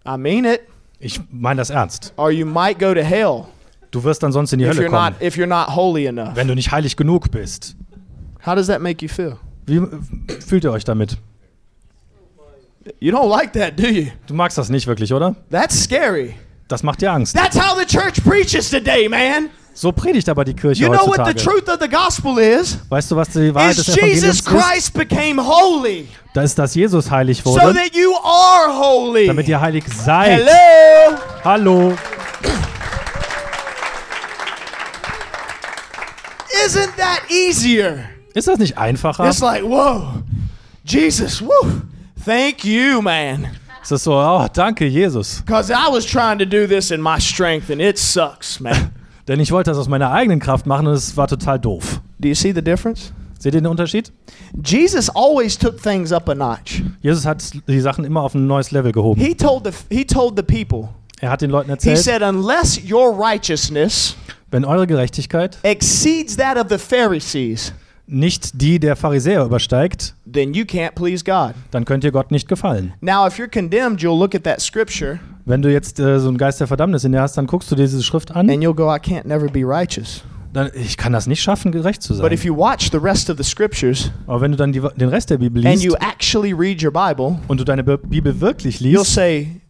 I 0.07 0.17
mean 0.19 0.45
it. 0.45 0.61
Ich 0.99 1.19
meine 1.31 1.61
das 1.61 1.71
ernst. 1.71 2.13
Or 2.17 2.29
you 2.29 2.45
might 2.45 2.77
go 2.77 2.93
to 2.93 3.01
hell 3.01 3.45
Du 3.89 4.03
wirst 4.03 4.21
dann 4.21 4.31
sonst 4.31 4.53
in 4.53 4.59
die 4.59 4.65
if 4.65 4.71
Hölle 4.77 4.87
you're 4.87 4.91
not 4.91 5.15
kommen, 5.17 5.27
if 5.27 5.35
you're 5.35 5.47
not 5.47 5.75
holy 5.75 6.05
enough. 6.05 6.35
wenn 6.35 6.47
du 6.47 6.53
nicht 6.53 6.71
heilig 6.71 6.95
genug 6.95 7.31
bist. 7.31 7.75
How 8.45 8.53
does 8.53 8.67
that 8.67 8.81
make 8.81 9.03
you 9.03 9.09
feel? 9.11 9.37
Wie 9.65 9.81
fühlt 10.45 10.63
ihr 10.63 10.71
euch 10.71 10.83
damit? 10.83 11.17
You 12.99 13.11
don't 13.11 13.29
like 13.29 13.53
that, 13.53 13.79
do 13.79 13.87
you? 13.87 14.11
Du 14.27 14.35
magst 14.35 14.59
das 14.59 14.69
nicht 14.69 14.85
wirklich, 14.85 15.11
oder? 15.11 15.35
That's 15.49 15.83
scary. 15.85 16.35
Das 16.67 16.83
macht 16.83 17.01
dir 17.01 17.11
Angst. 17.11 17.35
That's 17.35 17.59
how 17.59 17.75
the 17.79 17.85
church 17.87 18.23
preaches 18.23 18.69
today, 18.69 19.09
man. 19.09 19.49
So 19.73 19.91
predigt 19.91 20.27
aber 20.27 20.43
die 20.43 20.53
Kirche 20.53 20.83
You 20.83 20.89
know 20.89 21.07
what 21.07 21.15
the 21.15 21.21
heutzutage. 21.31 21.43
truth 21.43 21.69
of 21.69 21.79
the 21.81 21.87
gospel 21.87 22.37
is? 22.37 22.77
Weißt 22.89 23.09
du, 23.11 23.15
was 23.15 23.29
die 23.29 23.53
Wahrheit 23.55 23.77
des 23.77 23.87
Evangeliums 23.87 24.21
Jesus 24.21 24.35
ist? 24.39 24.45
Christ 24.45 24.93
became 24.93 25.41
holy 25.41 26.07
Da 26.33 26.41
ist, 26.43 26.59
dass 26.59 26.75
Jesus 26.75 27.09
heilig 27.09 27.41
so 27.43 27.51
wurde, 27.51 27.73
that 27.73 27.95
you 27.95 28.13
are 28.23 28.71
holy. 28.73 29.27
damit 29.27 29.47
ihr 29.47 29.59
heilig 29.59 29.85
seid. 29.87 30.39
Hello. 30.41 31.17
Hallo. 31.43 31.93
Isn't 36.65 36.95
that 36.97 37.21
easier? 37.29 38.05
Ist 38.33 38.47
das 38.47 38.59
nicht 38.59 38.77
einfacher? 38.77 39.25
It's 39.27 39.39
like, 39.41 39.63
whoa, 39.63 40.21
Jesus, 40.85 41.41
woo. 41.41 41.81
Thank 42.23 42.63
you, 42.63 43.01
man. 43.01 43.47
Es 43.81 43.91
ist 43.91 44.03
so, 44.03 44.13
oh, 44.13 44.47
danke, 44.53 44.85
Jesus. 44.85 45.41
Because 45.45 45.71
I 45.71 45.87
was 45.91 46.05
trying 46.05 46.37
to 46.39 46.45
do 46.45 46.67
this 46.67 46.91
in 46.91 47.01
my 47.01 47.19
strength 47.19 47.69
and 47.71 47.81
it 47.81 47.97
sucks, 47.97 48.59
man. 48.59 48.91
Denn 49.27 49.39
ich 49.39 49.51
wollte 49.51 49.71
das 49.71 49.77
aus 49.77 49.87
meiner 49.87 50.11
eigenen 50.11 50.39
Kraft 50.39 50.65
machen 50.65 50.87
und 50.87 50.93
es 50.93 51.15
war 51.17 51.27
total 51.27 51.59
doof. 51.59 52.01
do 52.19 52.27
you 52.27 52.35
see 52.35 52.53
the 52.53 52.61
difference? 52.61 53.13
Seht 53.39 53.55
ihr 53.55 53.61
den 53.61 53.67
Unterschied? 53.67 54.11
Jesus 54.63 55.09
always 55.09 55.57
took 55.57 55.81
things 55.81 56.11
up 56.11 56.29
a 56.29 56.35
notch. 56.35 56.83
Jesus 57.01 57.25
hat 57.25 57.43
die 57.67 57.81
Sachen 57.81 58.05
immer 58.05 58.21
auf 58.21 58.35
ein 58.35 58.45
neues 58.45 58.69
Level 58.69 58.91
gehoben. 58.91 59.19
He 59.19 59.33
told 59.33 59.65
the 59.65 59.71
he 59.89 60.05
told 60.05 60.37
the 60.37 60.43
people. 60.43 60.89
Er 61.21 61.31
hat 61.31 61.41
den 61.41 61.49
Leuten 61.49 61.67
He 61.67 61.71
erzählt, 61.71 61.97
said, 61.99 62.21
unless 62.21 62.79
your 62.89 63.11
righteousness 63.17 64.15
wenn 64.51 64.65
eure 64.65 64.85
Gerechtigkeit 64.85 65.57
exceeds 65.63 66.35
that 66.37 66.57
of 66.57 66.67
the 66.69 66.77
Pharisees, 66.77 67.73
nicht 68.05 68.61
die 68.61 68.79
der 68.79 68.95
Pharisäer 68.95 69.45
übersteigt, 69.45 70.13
then 70.31 70.53
you 70.53 70.63
can't 70.63 70.91
please 70.93 71.23
God. 71.23 71.55
dann 71.71 71.85
könnt 71.85 72.03
ihr 72.03 72.11
Gott 72.11 72.29
nicht 72.29 72.47
gefallen. 72.47 72.93
Now, 73.01 73.25
if 73.25 73.39
you're 73.39 73.47
condemned, 73.47 74.01
you'll 74.01 74.19
look 74.19 74.35
at 74.35 74.43
that 74.43 74.61
scripture 74.61 75.19
Wenn 75.45 75.61
du 75.61 75.71
jetzt 75.71 75.99
äh, 75.99 76.19
so 76.19 76.27
einen 76.27 76.37
Geist 76.37 76.59
der 76.59 76.67
Verdammnis 76.67 77.03
in 77.03 77.11
dir 77.11 77.21
hast, 77.21 77.37
dann 77.37 77.47
guckst 77.47 77.71
du 77.71 77.75
dir 77.75 77.83
diese 77.83 78.03
Schrift 78.03 78.31
an. 78.35 78.49
and 78.49 78.63
you'll 78.63 78.75
go, 78.75 78.93
I 78.93 78.97
can't 78.99 79.25
never 79.27 79.47
be 79.47 79.61
righteous. 79.65 80.23
Dann, 80.53 80.69
ich 80.73 80.97
kann 80.97 81.13
das 81.13 81.27
nicht 81.27 81.41
schaffen, 81.41 81.71
gerecht 81.71 82.01
zu 82.03 82.13
But 82.13 82.23
sein. 82.23 82.31
if 82.33 82.43
you 82.43 82.55
watch 82.57 82.89
the 82.91 82.97
rest 82.97 83.29
of 83.29 83.37
the 83.37 83.43
scriptures 83.43 84.11
Aber 84.27 84.41
wenn 84.41 84.51
du 84.51 84.57
dann 84.57 84.73
die, 84.73 84.81
den 84.97 85.07
Rest 85.07 85.29
der 85.29 85.37
Bibel 85.37 85.65
and 85.65 85.75
liest 85.75 85.85
you 85.85 85.93
actually 85.95 86.51
read 86.51 86.83
your 86.83 86.91
Bible, 86.91 87.39
und 87.47 87.57
du 87.59 87.63
deine 87.63 87.83
Bi- 87.85 87.97
Bibel 88.05 88.39
wirklich 88.41 88.79
you'll 88.81 88.97
liest, 88.99 89.13
say, 89.13 89.61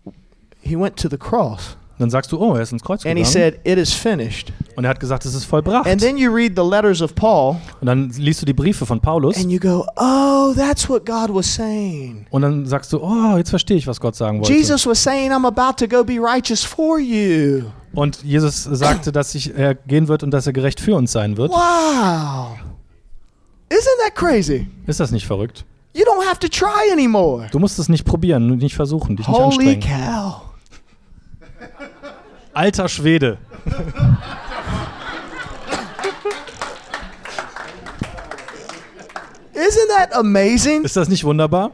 He 0.64 0.76
went 0.78 0.96
to 0.98 1.08
the 1.10 1.18
cross. 1.18 1.78
Dann 2.02 2.10
sagst 2.10 2.32
du, 2.32 2.40
oh, 2.40 2.56
er 2.56 2.62
ist 2.62 2.72
ins 2.74 2.84
Kreuz 2.84 3.06
and 3.06 3.18
he 3.18 3.24
gegangen. 3.24 3.26
said, 3.32 3.60
It 3.64 3.78
is 3.78 3.94
finished. 3.94 4.52
Und 4.76 4.84
er 4.84 4.90
hat 4.90 5.00
gesagt, 5.00 5.26
es 5.26 5.34
ist 5.34 5.46
vollbracht. 5.46 5.88
And 5.88 6.02
then 6.02 6.18
you 6.18 6.32
read 6.32 6.54
the 6.56 6.64
letters 6.64 7.02
of 7.02 7.14
Paul 7.16 7.58
Und 7.80 7.88
dann 7.88 8.10
liest 8.18 8.42
du 8.42 8.46
die 8.46 8.54
Briefe 8.54 8.86
von 8.86 9.00
Paulus 9.00 9.38
and 9.38 9.52
you 9.52 9.60
go, 9.60 9.86
Oh, 9.98 10.54
that's 10.56 10.90
what 10.90 11.06
God 11.06 11.34
was 11.34 11.54
saying. 11.54 12.26
und 12.30 12.42
dann 12.42 12.66
sagst 12.66 12.92
du, 12.94 13.00
oh, 13.02 13.38
jetzt 13.38 13.50
verstehe 13.50 13.78
ich, 13.78 13.88
was 13.88 14.00
Gott 14.00 14.16
sagen 14.16 14.40
wollte. 14.40 14.52
Jesus 14.52 14.86
was 14.86 15.02
saying, 15.02 15.32
I'm 15.32 15.46
about 15.46 15.74
to 15.78 15.88
go 15.88 16.04
be 16.04 16.20
righteous 16.20 16.64
for 16.64 17.00
you. 17.00 17.64
Und 17.94 18.24
Jesus 18.24 18.64
sagte, 18.64 19.12
dass 19.12 19.36
ich, 19.36 19.54
er 19.56 19.76
gehen 19.76 20.08
wird 20.08 20.24
und 20.24 20.32
dass 20.32 20.48
er 20.48 20.54
gerecht 20.54 20.80
für 20.80 20.96
uns 20.96 21.12
sein 21.12 21.36
wird. 21.38 21.52
Wow. 21.52 22.58
Isn't 23.70 24.06
that 24.06 24.16
crazy? 24.16 24.68
Ist 24.88 25.00
das 25.00 25.12
nicht 25.12 25.26
verrückt? 25.26 25.66
You 25.94 26.04
don't 26.06 26.26
have 26.26 26.40
to 26.40 26.48
try 26.48 26.90
anymore. 26.92 27.48
Du 27.52 27.60
musst 27.60 27.78
es 27.80 27.90
nicht 27.90 28.06
probieren, 28.06 28.48
nicht 28.58 28.76
versuchen, 28.76 29.18
dich 29.18 29.28
nicht 29.28 29.38
Holy 29.38 29.76
anstrengen. 29.76 29.82
cow. 29.82 30.42
Alter 32.54 32.88
Schwede. 32.88 33.38
Isn't 39.54 39.88
that 39.90 40.14
amazing? 40.16 40.84
Ist 40.84 40.96
das 40.96 41.10
nicht 41.10 41.24
wunderbar? 41.24 41.72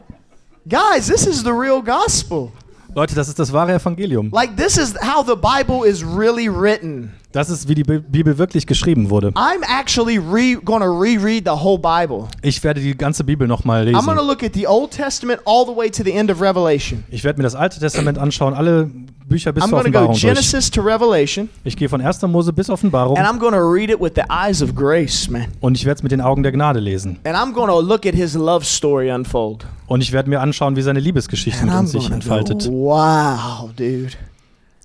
Guys, 0.68 1.06
this 1.06 1.26
is 1.26 1.42
the 1.42 1.50
real 1.52 1.82
gospel. 1.82 2.50
Leute, 2.94 3.14
das 3.14 3.28
ist 3.28 3.38
das 3.38 3.52
wahre 3.52 3.72
Evangelium. 3.74 4.30
Like, 4.32 4.56
this 4.56 4.76
is 4.76 4.94
how 5.00 5.24
the 5.24 5.36
Bible 5.36 5.86
is 5.88 6.02
really 6.04 6.48
written. 6.48 7.12
Das 7.32 7.48
ist, 7.50 7.68
wie 7.68 7.74
die 7.74 7.84
Bi- 7.84 7.98
Bibel 8.00 8.36
wirklich 8.38 8.66
geschrieben 8.66 9.08
wurde. 9.10 9.28
I'm 9.36 9.62
actually 9.62 10.18
re- 10.18 10.58
to 10.64 10.72
reread 10.90 11.44
the 11.44 11.52
whole 11.62 11.78
Bible. 11.78 12.26
Ich 12.42 12.64
werde 12.64 12.80
die 12.80 12.96
ganze 12.96 13.22
Bibel 13.24 13.46
nochmal 13.46 13.86
I'm 13.86 13.92
going 13.92 14.04
to 14.06 14.12
lesen. 14.14 14.26
look 14.26 14.42
at 14.42 14.54
the 14.54 14.66
Old 14.66 14.90
Testament 14.90 15.40
all 15.44 15.64
the 15.64 15.76
way 15.76 15.90
to 15.90 16.02
the 16.02 16.12
end 16.12 16.30
of 16.30 16.40
Revelation. 16.40 17.04
Ich 17.10 17.22
werde 17.24 17.38
mir 17.38 17.44
das 17.44 17.54
Alte 17.54 17.78
Testament 17.78 18.18
anschauen, 18.18 18.54
alle 18.54 18.90
Bücher 19.28 19.52
bis 19.52 19.62
I'm 19.62 19.68
zur 19.68 19.78
to 19.78 19.82
go 19.84 19.88
Offenbarung 19.88 20.08
durch. 20.12 20.20
Genesis 20.20 20.70
to 20.70 20.80
Revelation, 20.80 21.48
Ich 21.64 21.76
gehe 21.76 21.88
von 21.88 22.00
1. 22.00 22.22
Mose 22.22 22.52
bis 22.52 22.70
Offenbarung 22.70 23.16
and 23.16 23.26
I'm 23.26 23.38
read 23.60 23.90
it 23.90 24.00
with 24.00 24.12
the 24.14 24.22
eyes 24.30 24.62
of 24.62 24.74
grace, 24.74 25.28
man. 25.28 25.46
und 25.60 25.76
ich 25.76 25.84
werde 25.84 25.98
es 25.98 26.02
mit 26.02 26.12
den 26.12 26.20
Augen 26.20 26.42
der 26.42 26.52
Gnade 26.52 26.80
lesen. 26.80 27.18
And 27.24 27.36
I'm 27.36 27.52
look 27.80 28.06
at 28.06 28.14
his 28.14 28.34
love 28.34 28.64
story 28.64 29.10
unfold. 29.10 29.66
Und 29.86 30.00
ich 30.00 30.12
werde 30.12 30.28
mir 30.30 30.40
anschauen, 30.40 30.76
wie 30.76 30.82
seine 30.82 31.00
Liebesgeschichte 31.00 31.60
And 31.60 31.68
mit 31.70 31.74
I'm 31.76 31.80
uns 31.80 31.92
sich 31.92 32.10
entfaltet. 32.10 32.66
go, 32.66 32.72
wow, 32.72 33.70
dude. 33.76 34.12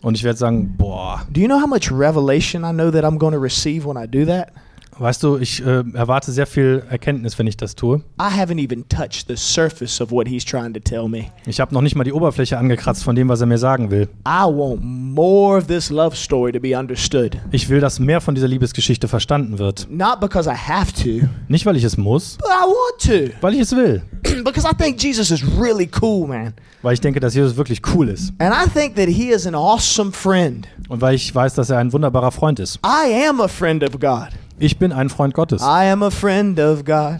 Und 0.01 0.15
ich 0.15 0.23
werde 0.23 0.37
sagen, 0.37 0.75
boah, 0.77 1.21
Do 1.31 1.39
you 1.39 1.47
know 1.47 1.59
how 1.61 1.67
much 1.67 1.89
revelation 1.91 2.63
I 2.63 2.73
know 2.73 2.91
that 2.91 3.05
I'm 3.05 3.17
going 3.17 3.33
to 3.33 3.39
receive 3.39 3.85
when 3.85 3.97
I 3.97 4.05
do 4.05 4.25
that? 4.25 4.49
Weißt 4.97 5.23
du, 5.23 5.37
ich 5.37 5.65
äh, 5.65 5.83
erwarte 5.93 6.31
sehr 6.31 6.45
viel 6.45 6.83
Erkenntnis, 6.89 7.37
wenn 7.39 7.47
ich 7.47 7.57
das 7.57 7.75
tue. 7.75 7.97
I 8.19 8.25
haven't 8.25 8.59
even 8.63 8.87
touched 8.89 9.27
the 9.27 9.35
surface 9.35 9.99
of 10.01 10.11
what 10.11 10.27
he's 10.27 10.43
trying 10.45 10.73
to 10.73 10.79
tell 10.79 11.07
me. 11.07 11.25
Ich 11.45 11.59
habe 11.59 11.73
noch 11.73 11.81
nicht 11.81 11.95
mal 11.95 12.03
die 12.03 12.13
Oberfläche 12.13 12.57
angekratzt 12.57 13.03
von 13.03 13.15
dem, 13.15 13.29
was 13.29 13.41
er 13.41 13.47
mir 13.47 13.57
sagen 13.57 13.91
will. 13.91 14.07
I 14.27 14.43
want 14.45 14.81
more 14.83 15.57
of 15.57 15.67
this 15.67 15.89
love 15.89 16.15
story 16.15 16.51
to 16.51 16.59
be 16.59 16.77
understood. 16.77 17.37
Ich 17.51 17.69
will, 17.69 17.79
dass 17.79 17.99
mehr 17.99 18.21
von 18.21 18.35
dieser 18.35 18.47
Liebesgeschichte 18.47 19.07
verstanden 19.07 19.59
wird. 19.59 19.87
Not 19.89 20.19
because 20.19 20.49
I 20.49 20.55
have 20.55 20.91
to, 21.03 21.27
Nicht, 21.47 21.65
weil 21.65 21.75
ich 21.77 21.83
es 21.83 21.97
muss, 21.97 22.37
but 22.37 22.49
I 22.49 22.65
want 22.65 23.29
to. 23.31 23.35
weil 23.41 23.53
ich 23.53 23.61
es 23.61 23.75
will. 23.75 24.01
because 24.43 24.67
I 24.67 24.73
think 24.75 25.01
Jesus 25.01 25.31
is 25.31 25.43
really 25.59 25.89
cool, 26.01 26.27
man. 26.27 26.53
Weil 26.81 26.93
ich 26.95 27.01
denke, 27.01 27.19
dass 27.19 27.33
Jesus 27.33 27.55
wirklich 27.55 27.81
cool 27.93 28.09
ist. 28.09 28.33
And 28.39 28.53
I 28.53 28.69
think 28.69 28.95
that 28.95 29.07
he 29.07 29.29
is 29.29 29.47
an 29.47 29.55
awesome 29.55 30.11
friend. 30.11 30.67
Und 30.89 31.01
weil 31.01 31.15
ich 31.15 31.33
weiß, 31.33 31.53
dass 31.53 31.69
er 31.69 31.77
ein 31.77 31.93
wunderbarer 31.93 32.31
Freund 32.31 32.59
ist. 32.59 32.79
I 32.85 33.25
am 33.27 33.39
a 33.41 33.47
friend 33.47 33.83
of 33.83 33.99
God. 33.99 34.29
Ich 34.59 34.77
bin 34.77 34.91
ein 34.91 35.09
Freund 35.09 35.33
Gottes. 35.33 35.61
I 35.61 35.85
am 35.85 36.03
a 36.03 36.11
friend 36.11 36.59
of 36.59 36.85
God. 36.85 37.19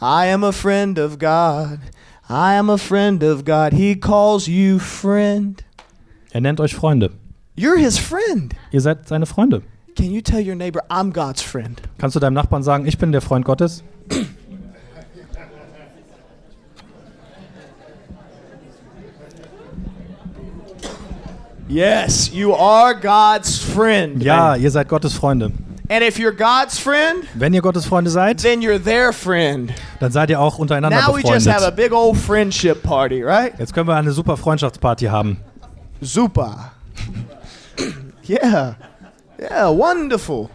I 0.00 0.26
am 0.26 0.44
a 0.44 0.52
friend 0.52 0.98
of 0.98 1.18
God. 1.18 1.78
I 2.28 2.54
am 2.56 2.68
a 2.68 2.78
friend 2.78 3.22
of 3.22 3.44
God. 3.44 3.72
He 3.72 3.96
calls 3.96 4.46
you 4.46 4.78
friend. 4.78 5.64
Er 6.32 6.40
nennt 6.40 6.60
euch 6.60 6.74
Freunde. 6.74 7.10
You're 7.56 7.78
his 7.78 7.98
friend. 7.98 8.54
Ihr 8.70 8.80
seid 8.80 9.08
seine 9.08 9.26
Freunde. 9.26 9.62
Can 9.96 10.12
you 10.12 10.20
tell 10.20 10.40
your 10.40 10.54
neighbor, 10.54 10.82
I'm 10.90 11.12
God's 11.12 11.42
friend? 11.42 11.80
Kannst 11.98 12.14
du 12.14 12.20
deinem 12.20 12.34
Nachbarn 12.34 12.62
sagen, 12.62 12.86
ich 12.86 12.98
bin 12.98 13.12
der 13.12 13.20
Freund 13.20 13.44
Gottes? 13.44 13.82
Yes, 21.68 22.30
you 22.32 22.54
are 22.54 22.94
God's 22.94 23.58
friend. 23.58 24.22
Ja, 24.22 24.56
ihr 24.56 24.70
seid 24.70 24.88
Gottes 24.88 25.14
Freunde. 25.14 25.52
And 25.90 26.04
if 26.04 26.18
you're 26.18 26.32
God's 26.34 26.78
friend, 26.78 27.24
Wenn 27.34 27.54
ihr 27.54 27.62
Gottes 27.62 27.86
Freunde 27.86 28.10
seid, 28.10 28.42
then 28.42 28.60
you're 28.60 28.78
their 28.82 29.12
friend. 29.12 29.72
dann 30.00 30.12
seid 30.12 30.28
ihr 30.30 30.38
auch 30.38 30.58
untereinander 30.58 31.00
Now 31.00 31.14
we 31.14 31.22
just 31.22 31.46
have 31.46 31.62
a 31.64 31.70
befreundet. 31.70 31.76
big 31.76 31.92
old 31.92 32.16
friendship 32.18 32.82
party, 32.82 33.22
right? 33.24 33.58
Jetzt 33.58 33.72
können 33.72 33.88
wir 33.88 33.96
eine 33.96 34.12
super 34.12 34.36
Freundschaftsparty 34.36 35.06
haben. 35.06 35.38
Zupa. 36.02 36.72
yeah. 38.28 38.74
Yeah, 39.40 39.70
wonderful. 39.70 40.50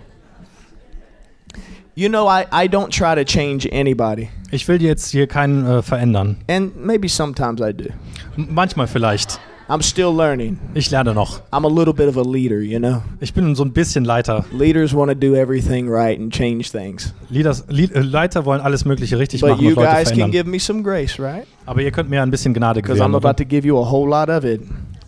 You 1.96 2.10
know, 2.10 2.28
I, 2.28 2.46
I 2.52 2.68
don't 2.68 2.92
try 2.92 3.16
to 3.16 3.24
change 3.24 3.68
anybody. 3.72 4.30
Ich 4.52 4.68
will 4.68 4.82
jetzt 4.82 5.12
hier 5.12 5.28
keinen 5.28 5.66
äh, 5.66 5.82
verändern. 5.82 6.38
And 6.48 6.76
maybe 6.76 7.08
sometimes 7.08 7.62
I 7.62 7.72
do. 7.74 7.90
M 8.38 8.50
manchmal 8.52 8.88
vielleicht. 8.88 9.40
I'm 9.70 9.82
still 9.82 10.14
learning. 10.16 10.60
Ich 10.74 10.92
lerne 10.92 11.14
noch. 11.14 11.42
I'm 11.52 11.66
a 11.66 11.70
little 11.70 11.94
bit 11.94 12.10
of 12.10 12.18
a 12.18 12.22
leader, 12.22 12.60
you 12.60 12.80
know? 12.80 13.02
Ich 13.22 13.34
bin 13.34 13.56
so 13.56 13.64
ein 13.64 13.72
bisschen 13.72 14.04
Leiter. 14.04 14.46
Leaders 14.52 14.94
want 14.94 15.10
to 15.10 15.16
do 15.16 15.36
everything 15.36 15.88
right 15.90 16.20
and 16.20 16.34
change 16.34 16.70
things. 16.72 17.14
Leaders, 17.30 17.62
äh, 17.70 18.00
Leiter 18.02 18.44
wollen 18.46 18.60
alles 18.60 18.84
Mögliche 18.84 19.18
richtig 19.18 19.42
But 19.42 19.52
machen 19.52 19.64
you 19.64 19.70
und 19.70 19.76
Leute 19.78 19.90
guys 19.90 20.12
can 20.12 20.32
give 20.32 20.50
me 20.50 20.60
some 20.60 20.84
grace, 20.84 21.18
right? 21.18 21.48
Aber 21.66 21.82
ihr 21.82 21.92
könnt 21.92 22.10
mir 22.10 22.22
ein 22.22 22.30
bisschen 22.30 22.54
Gnade 22.54 22.82
Because 22.82 22.96
gewähren. 23.00 23.14
I'm 23.14 23.16
about 23.16 23.42
to 23.42 23.46
give 23.46 23.66
you 23.66 23.78
a 23.80 23.90
whole 23.90 24.10
lot 24.10 24.30
of 24.30 24.44
it. 24.44 24.62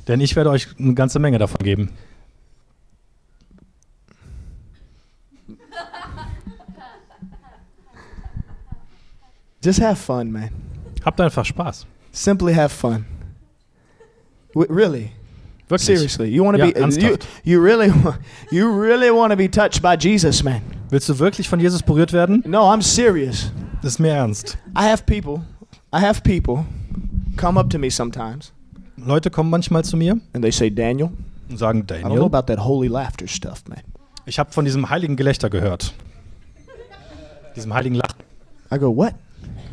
Denn 0.08 0.22
ich 0.22 0.36
werde 0.36 0.51
euch 0.51 0.68
eine 0.80 0.93
ganze 0.93 1.20
Menge 1.20 1.38
davon 1.38 1.64
geben. 1.64 1.89
Just 9.62 9.82
have 9.82 9.97
fun, 9.97 10.32
man. 10.32 10.49
Habt 11.03 11.20
einfach 11.20 11.43
Spaß. 11.43 11.86
Simply 12.12 12.53
have 12.53 12.74
fun. 12.74 13.06
Really, 14.56 15.12
Wirklich. 15.68 15.86
seriously, 15.86 16.30
you 16.30 16.43
want 16.43 16.58
to 16.58 16.64
Ja, 16.66 16.72
be 16.72 16.80
you, 16.80 16.84
ernsthaft. 16.86 17.28
you 17.43 17.62
really 17.62 17.91
you 18.51 18.68
really 18.82 19.10
want 19.12 19.32
to 19.32 19.38
be 19.38 19.49
touched 19.49 19.82
by 19.82 19.95
Jesus, 19.99 20.43
man. 20.43 20.62
Willst 20.89 21.10
du 21.10 21.20
wirklich 21.20 21.49
von 21.49 21.60
Jesus 21.60 21.82
berührt 21.84 22.14
werden? 22.14 22.43
No, 22.45 22.62
I'm 22.72 22.82
serious. 22.82 23.51
Das 23.82 23.93
ist 23.93 23.99
mir 23.99 24.12
ernst. 24.12 24.58
I 24.78 24.84
have 24.89 25.03
people, 25.06 25.41
I 25.93 25.99
have 25.99 26.22
people 26.22 26.66
come 27.38 27.60
up 27.60 27.70
to 27.70 27.78
me 27.78 27.89
sometimes 27.91 28.53
Leute 28.97 29.30
kommen 29.30 29.49
manchmal 29.49 29.84
zu 29.84 29.97
mir 29.97 30.14
and 30.34 30.41
they 30.41 30.51
say, 30.51 30.70
Daniel, 30.70 31.10
und 31.49 31.58
sagen, 31.58 31.80
I 31.80 31.82
don't 31.82 31.99
know 31.99 32.10
Daniel, 32.10 32.24
about 32.26 32.43
that 32.47 32.60
holy 32.64 32.88
laughter 32.88 33.28
stuff, 33.28 33.64
man. 33.68 33.80
ich 34.26 34.39
habe 34.39 34.51
von 34.53 34.64
diesem 34.66 34.89
heiligen 34.89 35.16
Gelächter 35.18 35.49
gehört. 35.49 35.93
Diesem 37.56 37.74
heiligen 37.74 37.95
Lachen. 37.95 38.16
I 38.74 38.78
go, 38.78 38.95
what? 38.95 39.14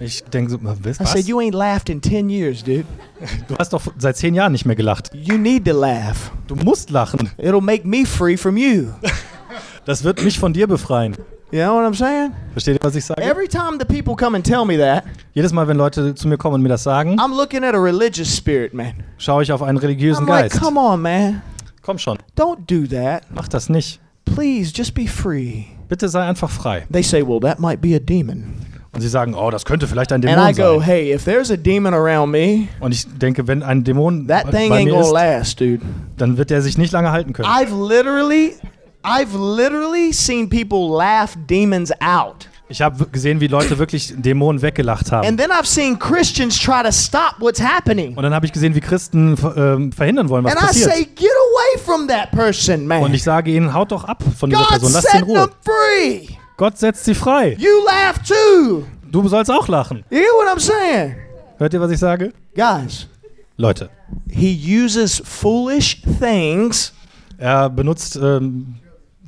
Ich 0.05 0.25
denke 0.25 0.51
so, 0.51 0.59
was? 0.63 1.01
I 1.01 1.05
said, 1.05 1.27
you 1.29 1.41
ain't 1.41 1.55
laughed 1.55 1.89
in 1.89 2.01
10 2.01 2.29
years, 2.29 2.63
dude. 2.63 2.85
Du 3.49 3.57
hast 3.57 3.73
doch 3.73 3.83
seit 3.99 4.17
zehn 4.17 4.35
Jahren 4.35 4.51
nicht 4.53 4.65
mehr 4.67 4.75
gelacht. 4.75 5.11
You 5.15 5.39
need 5.39 5.65
to 5.65 5.73
laugh. 5.73 6.33
Du 6.49 6.57
musst 6.57 6.91
lachen. 6.91 7.31
It'll 7.39 7.61
make 7.61 7.87
me 7.87 8.05
free 8.05 8.37
from 8.37 8.57
you. 8.57 8.89
Das 9.85 10.05
wird 10.05 10.23
mich 10.23 10.39
von 10.39 10.53
dir 10.53 10.67
befreien. 10.69 11.17
You 11.51 11.59
know 11.61 11.75
what 11.75 11.85
I'm 11.85 11.95
saying? 11.95 12.33
Versteht 12.53 12.77
ihr, 12.77 12.81
was 12.83 12.95
ich 12.95 13.05
sage? 13.05 13.21
Every 13.21 13.47
time 13.49 13.79
the 13.79 13.85
people 13.85 14.15
come 14.17 14.35
and 14.37 14.45
tell 14.47 14.65
me 14.65 14.79
that, 14.79 15.05
Jedes 15.35 15.53
Mal, 15.53 15.67
wenn 15.69 15.77
Leute 15.77 16.15
zu 16.15 16.27
mir 16.29 16.39
kommen 16.39 16.55
und 16.55 16.63
mir 16.63 16.69
das 16.71 16.83
sagen, 16.83 17.19
I'm 17.21 17.37
looking 17.37 17.63
at 17.65 17.75
a 17.75 17.79
religious 17.79 18.35
spirit, 18.35 18.73
man. 18.73 18.95
schaue 19.19 19.43
ich 19.43 19.53
auf 19.53 19.61
einen 19.63 19.77
religiösen 19.79 20.25
I'm 20.25 20.29
like, 20.31 20.51
Geist. 20.53 20.63
come 20.65 20.79
on, 20.81 21.03
man. 21.03 21.43
Komm 21.83 21.99
schon, 21.99 22.19
Don't 22.39 22.61
do 22.67 22.87
that. 22.97 23.25
mach 23.35 23.49
das 23.49 23.69
nicht. 23.69 24.01
Please, 24.25 24.73
just 24.75 24.95
be 24.95 25.07
free. 25.07 25.65
Bitte 25.89 26.09
sei 26.09 26.23
einfach 26.27 26.49
frei. 26.49 26.87
They 26.91 27.03
say, 27.03 27.23
well, 27.27 27.41
that 27.41 27.59
might 27.59 27.81
be 27.83 27.95
a 27.95 27.99
demon. 27.99 28.55
Und 28.95 29.01
sie 29.01 29.09
sagen, 29.09 29.35
oh, 29.35 29.51
das 29.51 29.65
könnte 29.65 29.87
vielleicht 29.89 30.13
ein 30.13 30.23
And 30.27 30.39
I 30.39 30.53
Dämon 30.53 30.75
go, 30.75 30.79
sein. 30.79 30.87
hey, 30.87 31.15
if 31.15 31.25
there's 31.25 31.51
a 31.51 31.57
demon 31.57 31.95
around 31.95 32.31
me, 32.31 32.69
Und 32.81 32.93
ich 32.93 33.07
denke, 33.19 33.47
wenn 33.49 33.63
ein 33.63 33.85
Dämon 33.85 34.27
that 34.29 34.45
bei 34.45 34.51
thing 34.51 34.73
ain't 34.73 34.85
mir 34.85 34.91
gonna 34.91 35.05
ist, 35.07 35.13
last, 35.13 35.61
dude. 35.61 35.81
dann 36.19 36.37
wird 36.37 36.51
er 36.51 36.61
sich 36.61 36.77
nicht 36.77 36.93
lange 36.93 37.11
halten 37.11 37.33
können. 37.33 37.49
I've 37.49 37.71
literally, 37.89 38.55
I've 39.03 39.35
literally 39.35 40.13
seen 40.13 40.49
people 40.51 40.95
laugh 40.95 41.35
demons 41.49 41.91
out. 42.03 42.49
Ich 42.69 42.81
habe 42.81 43.07
gesehen, 43.07 43.41
wie 43.41 43.49
Leute 43.49 43.79
wirklich 43.79 44.15
Dämonen 44.17 44.61
weggelacht 44.63 45.11
haben. 45.13 45.27
And 45.27 45.39
then 45.41 45.51
I've 45.51 45.67
seen 45.67 45.99
Christians 45.99 46.59
try 46.59 46.83
to 46.83 46.91
stop 46.93 47.37
what's 47.39 47.63
happening. 47.63 48.15
Und 48.17 48.23
dann 48.23 48.33
habe 48.35 48.45
ich 48.47 48.53
gesehen, 48.53 48.75
wie 48.75 48.81
Christen 48.81 49.37
ähm, 49.57 49.93
verhindern 49.93 50.29
wollen, 50.29 50.45
was 50.45 50.53
And 50.53 50.63
I 50.63 50.67
passiert. 50.67 50.91
say, 50.93 51.05
get 51.05 51.31
away 51.31 51.83
from 51.85 52.09
that 52.09 52.31
person, 52.31 52.83
Und 52.83 52.87
man. 52.89 53.15
ich 53.15 53.23
sage 53.23 53.51
ihnen, 53.53 53.73
haut 53.75 53.91
doch 53.93 54.05
ab 54.05 54.23
von 54.39 54.49
dieser 54.51 54.61
God 54.63 54.69
Person, 54.71 54.93
lasst 54.93 55.11
sie 55.11 55.17
in 55.19 55.25
set 55.25 55.35
them 55.35 55.39
Ruhe. 55.39 55.51
free. 55.65 56.27
Gott 56.63 56.79
setzt 56.79 57.05
sie 57.05 57.17
frei. 57.17 57.57
You 57.59 57.85
laugh 57.85 58.21
too. 58.23 58.85
Du 59.11 59.27
sollst 59.27 59.51
auch 59.51 59.67
lachen. 59.67 60.05
You 60.11 60.19
hear 60.19 60.29
what 60.29 60.47
I'm 60.47 60.61
saying? 60.61 61.17
Hört 61.59 61.75
ihr, 61.75 61.81
was 61.81 61.91
ich 61.91 61.99
sage? 61.99 62.33
Guys, 62.55 63.09
Leute, 63.57 63.91
he 64.31 64.55
uses 64.55 65.21
foolish 65.25 66.01
things 66.21 66.93
er 67.37 67.69
benutzt 67.69 68.15
ähm, 68.15 68.77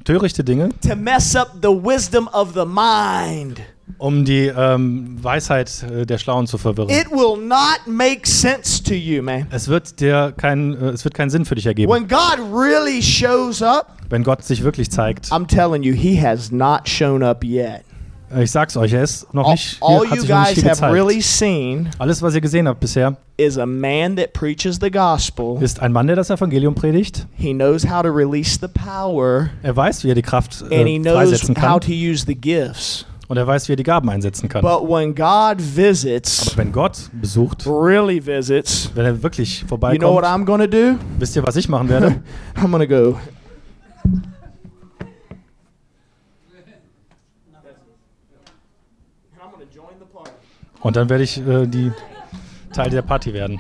törichte 0.04 0.44
Dinge, 0.44 0.68
to 0.86 0.94
mess 0.94 1.34
up 1.34 1.56
the 1.60 1.70
wisdom 1.70 2.28
of 2.28 2.54
the 2.54 2.64
mind. 2.64 3.60
Um 3.98 4.24
die 4.24 4.46
ähm, 4.46 5.16
Weisheit 5.22 5.82
äh, 5.82 6.06
der 6.06 6.18
Schlauen 6.18 6.46
zu 6.46 6.58
verwirren. 6.58 6.88
It 6.90 7.10
will 7.10 7.36
not 7.42 7.80
make 7.86 8.26
sense 8.26 8.82
to 8.82 8.94
you, 8.94 9.22
man. 9.22 9.46
Es 9.50 9.68
wird 9.68 10.00
dir 10.00 10.32
kein, 10.36 10.74
äh, 10.80 10.88
es 10.90 11.04
wird 11.04 11.14
keinen 11.14 11.30
Sinn 11.30 11.44
für 11.44 11.54
dich 11.54 11.66
ergeben. 11.66 11.92
When 11.92 12.08
God 12.08 12.38
really 12.52 13.02
shows 13.02 13.62
up, 13.62 13.88
Wenn 14.10 14.22
Gott 14.24 14.44
sich 14.44 14.62
wirklich 14.62 14.90
zeigt. 14.90 15.26
I'm 15.32 15.46
telling 15.46 15.82
you, 15.82 15.94
He 15.94 16.20
has 16.20 16.50
not 16.50 16.88
shown 16.88 17.22
up 17.22 17.42
yet. 17.44 17.82
Äh, 18.34 18.44
Ich 18.44 18.50
sag's 18.50 18.76
euch, 18.76 18.92
er 18.92 19.02
ist 19.02 19.32
noch 19.34 19.44
All, 19.46 19.52
nicht, 19.52 19.78
all 19.80 19.98
hat 20.08 20.16
you 20.16 20.20
sich 20.22 20.22
nicht 20.22 20.28
guys 20.28 20.48
hier 20.54 20.62
have 20.64 20.70
gezeigt. 20.80 20.92
really 20.94 21.20
seen 21.20 21.90
Alles, 21.98 22.20
was 22.22 22.34
ihr 22.34 22.40
gesehen 22.40 22.66
habt 22.66 22.80
bisher, 22.80 23.16
is 23.36 23.58
a 23.58 23.66
man 23.66 24.16
that 24.16 24.32
preaches 24.32 24.78
the 24.80 24.90
gospel. 24.90 25.62
ist 25.62 25.80
ein 25.80 25.92
Mann, 25.92 26.06
der 26.06 26.16
das 26.16 26.30
Evangelium 26.30 26.74
predigt. 26.74 27.26
He 27.36 27.52
knows 27.52 27.84
how 27.88 28.02
to 28.02 28.08
release 28.08 28.58
the 28.60 28.68
power, 28.68 29.50
Er 29.62 29.76
weiß, 29.76 30.04
wie 30.04 30.08
er 30.10 30.14
die 30.14 30.22
Kraft 30.22 30.62
and 30.62 30.72
he 30.86 30.96
äh, 30.96 30.98
knows 31.00 31.14
freisetzen 31.14 31.54
how 31.56 31.62
kann. 31.78 31.80
to 31.82 31.92
use 31.92 32.24
the 32.26 32.34
gifts. 32.34 33.06
Und 33.26 33.36
er 33.36 33.46
weiß, 33.46 33.68
wie 33.68 33.72
er 33.72 33.76
die 33.76 33.82
Gaben 33.84 34.10
einsetzen 34.10 34.48
kann. 34.48 34.62
But 34.62 34.82
when 34.88 35.14
God 35.14 35.56
visits, 35.58 36.48
Aber 36.48 36.58
wenn 36.58 36.72
Gott 36.72 37.10
besucht, 37.12 37.66
really 37.66 38.24
visits, 38.24 38.90
wenn 38.94 39.06
er 39.06 39.22
wirklich 39.22 39.60
you 39.60 39.66
know 39.66 40.14
what 40.14 40.24
vorbeikommt, 40.24 40.48
I'm 40.48 40.58
to 40.58 40.66
do? 40.66 40.98
wisst 41.18 41.34
ihr, 41.36 41.42
was 41.42 41.56
ich 41.56 41.68
machen 41.68 41.88
werde? 41.88 42.20
I'm 42.56 42.78
to 42.78 42.86
go. 42.86 43.18
Und 50.84 50.96
dann 50.96 51.08
werde 51.08 51.24
ich 51.24 51.38
äh, 51.38 51.66
die 51.66 51.90
Teil 52.74 52.90
der 52.90 53.00
Party 53.00 53.32
werden. 53.32 53.58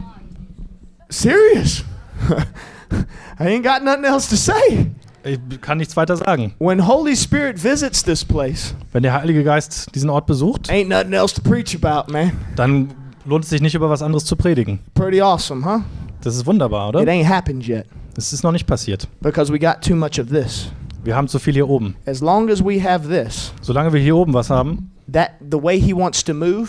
Serious. 1.08 1.84
I 3.40 3.44
ain't 3.44 3.62
got 3.62 3.82
nothing 3.82 4.04
else 4.04 4.28
to 4.28 4.36
say. 4.36 4.90
Ich 5.24 5.38
kann 5.62 5.78
nichts 5.78 5.96
weiter 5.96 6.16
sagen. 6.16 6.52
When 6.58 6.86
Holy 6.86 7.16
Spirit 7.16 7.62
visits 7.62 8.02
this 8.02 8.24
place, 8.24 8.74
Wenn 8.92 9.02
der 9.02 9.14
Heilige 9.14 9.42
Geist 9.42 9.94
diesen 9.94 10.10
Ort 10.10 10.26
besucht, 10.26 10.68
ain't 10.70 10.88
nothing 10.88 11.12
else 11.14 11.34
to 11.34 11.40
preach 11.40 11.74
about, 11.80 12.12
man. 12.12 12.32
dann 12.56 12.92
lohnt 13.24 13.44
es 13.44 13.50
sich 13.50 13.62
nicht 13.62 13.74
über 13.74 13.88
was 13.88 14.02
anderes 14.02 14.24
zu 14.26 14.36
predigen. 14.36 14.80
Pretty 14.94 15.22
awesome, 15.22 15.64
huh? 15.64 15.80
Das 16.22 16.36
ist 16.36 16.44
wunderbar, 16.46 16.90
It 16.90 16.96
oder? 16.96 17.10
ain't 17.10 17.26
happened 17.28 17.66
yet 17.66 17.86
Das 18.14 18.32
ist 18.34 18.44
noch 18.44 18.52
nicht 18.52 18.66
passiert. 18.66 19.08
because 19.22 19.50
we 19.52 19.58
got 19.58 19.80
too 19.80 19.94
much 19.96 20.20
of 20.20 20.28
this. 20.28 20.70
Wir 21.02 21.16
haben 21.16 21.28
zu 21.28 21.38
viel 21.38 21.54
hier 21.54 21.68
oben. 21.68 21.96
As 22.06 22.20
long 22.20 22.50
as 22.50 22.62
we 22.62 22.82
have 22.82 23.08
this, 23.08 23.52
Solange 23.62 23.92
wir 23.94 24.00
hier 24.00 24.16
oben 24.16 24.34
was 24.34 24.50
haben, 24.50 24.90
that 25.10 25.30
the 25.50 25.62
way 25.62 25.80
he 25.80 25.94
wants 25.94 26.22
to 26.24 26.34
move, 26.34 26.68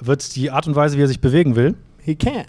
wird 0.00 0.34
die 0.36 0.50
Art 0.50 0.66
und 0.66 0.74
Weise, 0.74 0.96
wie 0.96 1.02
er 1.02 1.08
sich 1.08 1.20
bewegen 1.20 1.54
will, 1.54 1.74
he 2.02 2.12
can't 2.14 2.46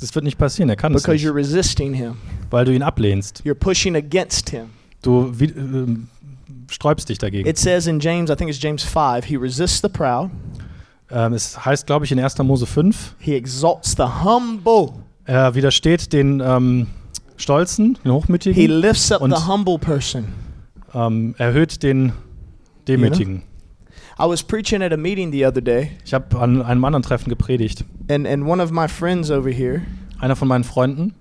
das 0.00 0.14
wird 0.14 0.24
nicht 0.24 0.38
passieren. 0.38 0.70
Er 0.70 0.76
kann 0.76 0.94
es 0.94 1.02
because 1.02 1.16
nicht, 1.22 1.26
you're 1.26 1.34
resisting 1.34 1.92
him. 1.92 2.14
Weil 2.50 2.64
du 2.64 2.74
ihn 2.74 2.82
ablehnst. 2.82 3.42
You're 3.44 3.54
pushing 3.54 3.96
against 3.96 4.50
him. 4.50 4.66
Du 5.02 5.32
wie, 5.38 5.46
ähm, 5.46 6.08
sträubst 6.70 7.08
dich 7.08 7.18
dagegen. 7.18 7.48
It 7.48 7.58
says 7.58 7.86
in 7.86 8.00
James, 8.00 8.30
I 8.30 8.36
think 8.36 8.50
it's 8.50 8.60
James 8.62 8.82
5, 8.84 9.24
he 9.24 9.36
resists 9.36 9.80
the 9.82 9.88
proud, 9.88 10.30
Ähm, 11.12 11.32
es 11.32 11.64
heißt, 11.64 11.86
glaube 11.86 12.04
ich, 12.04 12.12
in 12.12 12.20
1. 12.20 12.38
Mose 12.44 12.66
5, 12.66 13.16
he 13.18 13.34
exalts 13.34 13.96
the 13.96 14.04
humble. 14.24 14.90
er 15.24 15.54
widersteht 15.56 16.12
den 16.12 16.40
ähm, 16.40 16.86
Stolzen, 17.36 17.94
den 17.94 18.02
He 18.04 18.10
Hochmütigen, 18.10 18.70
lifts 18.80 19.10
up 19.10 19.20
Und- 19.22 19.34
the 19.36 19.46
humble 19.48 19.78
person. 19.78 20.26
ähm, 20.94 21.34
erhöht 21.38 21.82
den 21.82 22.12
Demütigen. 22.86 23.42
I 24.18 24.24
was 24.28 24.42
preaching 24.42 24.82
at 24.82 24.92
a 24.92 24.96
meeting 24.96 25.32
the 25.32 25.46
other 25.46 25.62
day, 25.62 25.92
Ich 26.04 26.12
habe 26.14 26.38
an 26.38 26.62
einem 26.62 26.84
anderen 26.84 27.02
Treffen 27.02 27.28
gepredigt. 27.30 27.84
and, 28.10 28.26
and 28.26 28.44
one 28.46 28.62
of 28.62 28.70
my 28.70 28.86
friends 28.86 29.30
over 29.30 29.50
here 29.50 29.80
Einer 30.20 30.36
von 30.36 30.46
meinen 30.48 30.64
Freunden 30.64 31.14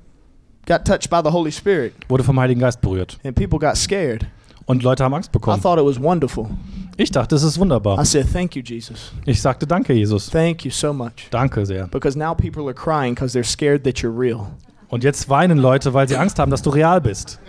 got 0.70 0.86
touched 0.86 1.10
by 1.10 1.20
the 1.24 1.32
Holy 1.34 1.52
Spirit, 1.52 1.94
wurde 2.08 2.24
vom 2.24 2.40
Heiligen 2.40 2.62
Geist 2.62 2.80
berührt. 2.80 3.18
and 3.26 3.36
people 3.36 3.60
got 3.60 3.76
scared. 3.76 4.26
Und 4.66 4.84
Leute 4.84 5.04
haben 5.04 5.14
Angst 5.16 5.30
I 5.32 5.34
bekommen. 5.34 5.62
thought 5.62 5.80
it 5.80 5.86
was 5.86 6.00
wonderful. 6.02 6.48
Ich 6.96 7.10
dachte, 7.12 7.34
es 7.36 7.44
ist 7.44 7.58
I 7.58 7.60
wunderbar. 7.62 8.06
said, 8.06 8.32
Thank 8.32 8.56
you, 8.56 8.62
Jesus. 8.64 9.12
Ich 9.26 9.42
sagte, 9.42 9.66
danke, 9.66 9.94
Jesus. 9.94 10.30
Thank 10.30 10.64
you 10.64 10.72
so 10.72 10.94
much. 10.94 11.28
Danke 11.32 11.66
sehr. 11.66 11.88
Because 11.88 12.18
now 12.18 12.36
people 12.36 12.64
are 12.66 12.74
crying 12.74 13.16
because 13.16 13.34
they're 13.38 13.44
scared 13.44 13.84
that 13.84 13.98
you're 14.04 14.16
real. 14.16 14.48
Und 14.90 15.04
jetzt 15.04 15.28
weinen 15.30 15.58
Leute, 15.58 15.94
weil 15.94 16.08
sie 16.08 16.18
Angst 16.18 16.38
haben, 16.40 16.52
dass 16.52 16.62
du 16.62 16.70
real 16.70 17.02
bist. 17.02 17.40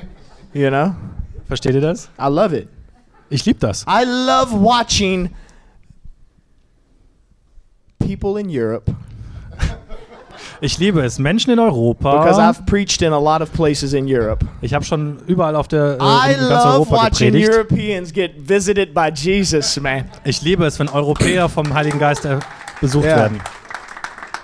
You 0.55 0.69
know? 0.71 0.95
Versteht 1.47 1.75
ihr 1.75 1.81
das? 1.81 2.09
I 2.19 2.29
love 2.29 2.57
it. 2.57 2.69
Ich 3.29 3.45
liebe 3.45 3.59
das. 3.61 3.85
I 3.89 4.05
love 4.05 4.53
watching 4.53 5.31
people 7.99 8.39
in 8.41 8.49
Europe 8.49 8.91
Ich 10.63 10.79
liebe 10.79 11.01
es. 11.01 11.19
Menschen 11.19 11.51
in 11.51 11.57
because 11.57 11.75
Europa. 11.77 12.51
I've 12.51 12.67
preached 12.67 13.01
in 13.03 13.13
a 13.13 13.19
lot 13.19 13.41
of 13.41 13.51
places 13.53 13.95
in 13.95 14.07
Europe. 14.07 14.45
Ich 14.61 14.75
habe 14.75 14.85
schon 14.85 15.17
überall 15.27 15.57
auf 15.57 15.69
der 15.69 15.93
äh, 15.99 16.33
in 16.35 16.39
ganz 16.39 16.65
love 16.65 16.69
Europa 16.75 16.97
watching 16.97 17.33
gepredigt. 17.33 17.51
Europeans 17.55 18.13
get 18.13 18.33
visited 18.49 18.93
by 18.93 19.11
Jesus, 19.15 19.81
man. 19.81 20.05
Ich 20.25 20.43
liebe 20.43 20.67
es, 20.67 20.79
wenn 20.79 20.89
Europäer 20.89 21.49
vom 21.49 21.73
Heiligen 21.73 21.99
Geist 21.99 22.25
äh, 22.27 22.39
besucht 22.81 23.07
Ja. 23.07 23.17
werden. 23.17 23.41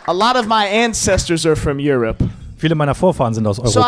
A 0.06 0.12
lot 0.12 0.36
of 0.36 0.46
my 0.46 0.64
ancestors 0.84 1.44
are 1.44 1.56
from 1.56 1.78
Europe. 1.80 2.24
Viele 2.58 2.74
meiner 2.74 2.94
Vorfahren 2.94 3.34
sind 3.34 3.46
aus 3.46 3.56
So 3.56 3.62
Europa. 3.64 3.82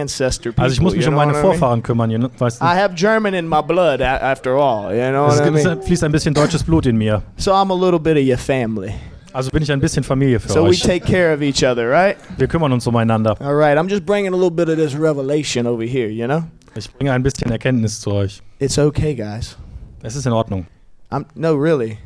ancestor 0.00 0.52
people. 0.52 0.62
Also 0.64 0.74
ich 0.74 0.80
muss 0.82 0.94
mich 0.94 1.08
um 1.08 1.14
meine 1.14 1.32
what 1.32 1.38
I 1.40 1.42
mean? 1.46 1.52
Vorfahren 1.58 1.82
kümmern. 1.82 2.10
You 2.10 2.18
know, 2.18 2.28
weißt 2.36 2.60
du? 2.60 2.64
I 2.66 2.68
have 2.78 2.92
German 2.94 3.32
in 3.32 3.48
my 3.48 3.62
blood 3.62 4.02
after 4.02 4.50
all, 4.50 4.94
you 4.94 5.08
know 5.10 5.26
Es 5.28 5.38
what 5.38 5.46
I 5.46 5.50
gibt- 5.50 5.64
mean? 5.64 5.82
fließt 5.82 6.04
ein 6.04 6.12
bisschen 6.12 6.34
deutsches 6.34 6.62
Blut 6.62 6.84
in 6.84 6.98
mir. 6.98 7.22
So 7.38 7.52
I'm 7.52 7.72
a 7.72 7.74
little 7.74 7.98
bit 7.98 8.18
of 8.18 8.22
your 8.28 8.36
family. 8.36 8.92
Also 9.38 9.52
bin 9.52 9.62
ich 9.62 9.70
ein 9.70 9.78
bisschen 9.78 10.02
Familie 10.02 10.40
für 10.40 10.48
So 10.48 10.64
we 10.64 10.70
euch. 10.70 10.80
take 10.80 10.98
care 11.06 11.32
of 11.32 11.40
each 11.40 11.62
other, 11.62 11.88
right? 11.88 12.16
Wir 12.38 12.48
kümmern 12.48 12.72
uns 12.72 12.88
umeinander. 12.88 13.40
All 13.40 13.54
right, 13.54 13.78
I'm 13.78 13.88
just 13.88 14.04
bringing 14.04 14.34
a 14.34 14.36
little 14.36 14.50
bit 14.50 14.68
of 14.68 14.74
this 14.74 14.98
revelation 14.98 15.64
over 15.64 15.84
here, 15.84 16.08
you 16.08 16.26
know? 16.26 16.42
Ich 16.74 16.92
bringe 16.92 17.12
ein 17.12 17.22
bisschen 17.22 17.48
Erkenntnis 17.52 18.00
zu 18.00 18.10
euch. 18.10 18.42
It's 18.58 18.76
okay, 18.80 19.14
guys. 19.14 19.56
Es 20.02 20.16
ist 20.16 20.26
in 20.26 20.32
Ordnung. 20.32 20.66
I'm 21.12 21.24
no 21.36 21.54
really. 21.54 21.98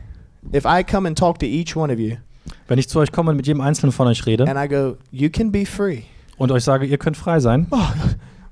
If 0.53 0.66
I 0.66 0.85
come 0.85 1.09
and 1.09 1.16
talk 1.16 1.39
to 1.39 1.47
each 1.47 1.74
one 1.74 1.91
of 1.91 1.99
you 1.99 2.16
Wenn 2.68 2.78
ich 2.78 2.91
zu 2.91 2.99
euch 2.99 3.11
komme 3.11 3.30
und 3.30 3.39
mit 3.39 3.47
jedem 3.47 3.62
Einzelnen 3.62 3.93
von 3.93 4.09
euch 4.09 4.26
rede 4.26 4.47
and 4.47 4.59
I 4.62 4.68
go, 4.68 4.99
you 5.11 5.30
can 5.30 5.51
be 5.51 5.64
free. 5.64 6.03
und 6.37 6.53
euch 6.53 6.64
sage, 6.64 6.85
ihr 6.85 6.99
könnt 6.99 7.16
frei 7.16 7.41
sein, 7.41 7.66
Oh, 7.70 7.78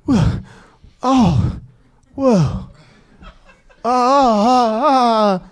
whoa, 0.07 0.15
whoa. 2.15 2.33
Oh, 3.83 3.85
oh, 3.85 3.85
oh. 3.85 5.37
oh. 5.37 5.50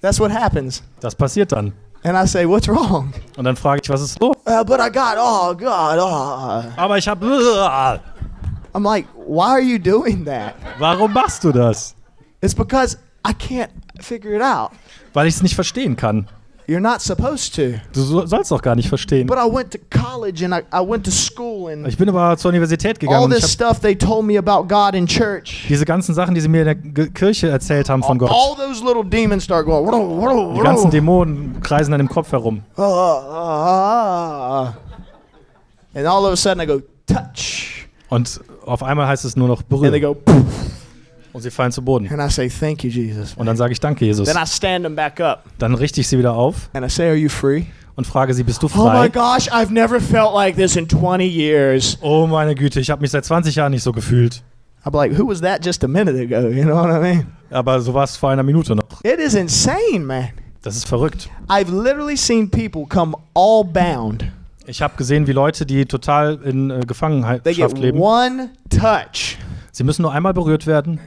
That's 0.00 0.20
what 0.20 0.30
happens. 0.30 0.82
das 1.00 1.14
passiert 1.14 1.52
dann. 1.52 1.72
And 2.04 2.16
I 2.16 2.26
say, 2.26 2.46
what's 2.46 2.68
wrong? 2.68 3.12
Und 3.36 3.44
dann 3.44 3.56
frage 3.56 3.80
ich, 3.82 3.88
was 3.90 4.00
ist 4.00 4.20
los? 4.20 4.36
Uh, 4.46 4.64
but 4.64 4.80
I 4.80 4.88
got, 4.88 5.16
oh, 5.18 5.54
God. 5.54 5.98
Oh. 5.98 6.64
Aber 6.76 6.96
ich 6.96 7.08
habe... 7.08 8.00
I'm 8.74 8.84
like, 8.84 9.06
why 9.14 9.50
are 9.50 9.60
you 9.60 9.78
doing 9.78 10.24
that? 10.24 10.54
Warum 10.78 11.12
machst 11.12 11.42
du 11.42 11.50
das? 11.50 11.96
It's 12.40 12.54
because 12.54 12.96
I 13.26 13.32
can't 13.32 13.70
figure 14.00 14.34
it 14.34 14.42
out. 14.42 14.70
Weil 15.12 15.26
ich 15.26 15.34
es 15.34 15.42
nicht 15.42 15.56
verstehen 15.56 15.96
kann. 15.96 16.28
You're 16.68 16.80
not 16.80 17.00
supposed 17.00 17.54
to. 17.54 17.80
Du 17.94 18.02
so- 18.02 18.26
sollst 18.26 18.50
doch 18.50 18.60
gar 18.60 18.74
nicht 18.76 18.90
verstehen. 18.90 19.26
But 19.26 19.38
I 19.38 19.50
went 19.50 19.70
to 19.72 19.78
college 19.90 20.44
and 20.44 20.52
I, 20.54 20.58
I 20.70 20.86
went 20.86 21.02
to 21.06 21.10
school 21.10 21.72
and 21.72 21.88
Ich 21.88 21.96
bin 21.96 22.10
aber 22.10 22.36
zur 22.36 22.50
Universität 22.50 23.00
gegangen 23.00 23.22
all 23.22 23.28
this 23.40 23.50
stuff 23.50 23.80
they 23.80 23.96
told 23.96 24.26
me 24.26 24.36
about 24.38 24.68
God 24.68 24.94
in 24.94 25.06
church. 25.06 25.64
diese 25.66 25.86
ganzen 25.86 26.14
Sachen, 26.14 26.34
die 26.34 26.42
sie 26.42 26.48
mir 26.48 26.66
in 26.70 26.94
der 26.94 27.08
Kirche 27.08 27.48
erzählt 27.48 27.88
haben 27.88 28.02
von 28.02 28.18
Gott. 28.18 28.30
All 28.30 28.54
those 28.54 28.84
little 28.84 29.02
demons 29.02 29.44
start 29.44 29.64
going. 29.64 29.86
"Whoa, 29.86 30.20
whoa, 30.20 30.54
Die 30.56 30.60
ganzen 30.60 30.84
whoa." 30.88 30.90
Dämonen 30.90 31.60
kreisen 31.62 31.90
dann 31.90 32.00
im 32.00 32.08
Kopf 32.08 32.32
herum. 32.32 32.62
Ah, 32.76 32.82
ah, 32.82 34.62
ah. 34.64 34.74
And 35.94 36.06
all 36.06 36.24
of 36.26 36.32
a 36.32 36.36
sudden 36.36 36.60
I 36.60 36.66
go 36.66 36.82
touch, 37.06 37.88
Und 38.10 38.40
auf 38.66 38.82
einmal 38.82 39.06
heißt 39.08 39.24
es 39.24 39.36
nur 39.36 39.48
noch 39.48 39.60
and 39.60 39.68
they 39.70 39.78
berühren. 39.90 40.02
go 40.02 40.14
poof, 40.14 40.44
Und 41.32 41.42
sie 41.42 41.50
fallen 41.50 41.72
zu 41.72 41.82
Boden. 41.82 42.08
and 42.08 42.20
I 42.20 42.32
say 42.32 42.48
thank 42.48 42.82
you 42.84 42.90
Jesus. 42.90 43.34
Und 43.34 43.46
dann 43.46 43.56
sage 43.56 43.72
ich 43.72 43.80
Danke, 43.80 44.04
Jesus. 44.04 44.28
Then 44.28 44.42
I 44.42 44.46
stand 44.46 44.84
them 44.84 44.94
back 44.96 45.20
up 45.20 45.44
Dann 45.58 45.74
richte 45.74 46.00
ich 46.00 46.08
sie 46.08 46.18
wieder 46.18 46.32
auf 46.34 46.70
and 46.72 46.84
I 46.84 46.88
say, 46.88 47.06
Are 47.08 47.16
you 47.16 47.28
free? 47.28 47.64
und 47.96 48.06
frage 48.06 48.32
sie, 48.32 48.44
bist 48.44 48.62
du 48.62 48.66
Oh 48.66 48.84
my 48.84 48.90
frei? 48.90 49.08
gosh, 49.08 49.50
I've 49.50 49.72
never 49.72 50.00
felt 50.00 50.32
like 50.32 50.54
this 50.56 50.76
in 50.76 50.88
20 50.88 51.24
years. 51.26 51.98
Oh 52.00 52.26
meine 52.26 52.54
Güte, 52.54 52.78
ich 52.80 52.90
habe 52.90 53.00
mich 53.02 53.10
seit 53.10 53.24
20 53.24 53.54
Jahren 53.56 53.72
nicht 53.72 53.82
so 53.82 53.92
gefühlt. 53.92 54.42
I'm 54.84 54.94
like, 54.96 55.18
who 55.18 55.26
was 55.28 55.40
that 55.40 55.64
just 55.66 55.82
a 55.84 55.88
minute 55.88 56.16
ago? 56.16 56.48
You 56.54 56.62
know 56.64 56.76
what 56.76 56.90
I 56.90 57.00
mean? 57.00 57.26
Aber 57.50 57.80
so 57.80 57.92
war 57.92 58.04
es 58.04 58.16
vor 58.16 58.30
einer 58.30 58.42
Minute 58.44 58.76
noch. 58.76 59.02
It 59.02 59.18
is 59.18 59.34
insane, 59.34 60.00
man. 60.00 60.28
Das 60.62 60.76
ist 60.76 60.86
verrückt. 60.88 61.28
I've 61.48 61.70
literally 61.70 62.16
seen 62.16 62.48
people 62.50 62.84
come 62.88 63.16
all 63.34 63.64
bound. 63.64 64.24
Ich 64.66 64.82
habe 64.82 64.94
gesehen, 64.96 65.26
wie 65.26 65.32
Leute, 65.32 65.64
die 65.66 65.86
total 65.86 66.38
in 66.44 66.70
äh, 66.70 66.74
They 66.80 66.86
Gefangenschaft 66.86 67.44
get 67.74 67.78
leben, 67.78 67.98
one 68.00 68.50
touch. 68.70 69.38
sie 69.72 69.82
müssen 69.82 70.02
nur 70.02 70.12
einmal 70.12 70.34
berührt 70.34 70.66
werden. 70.66 71.00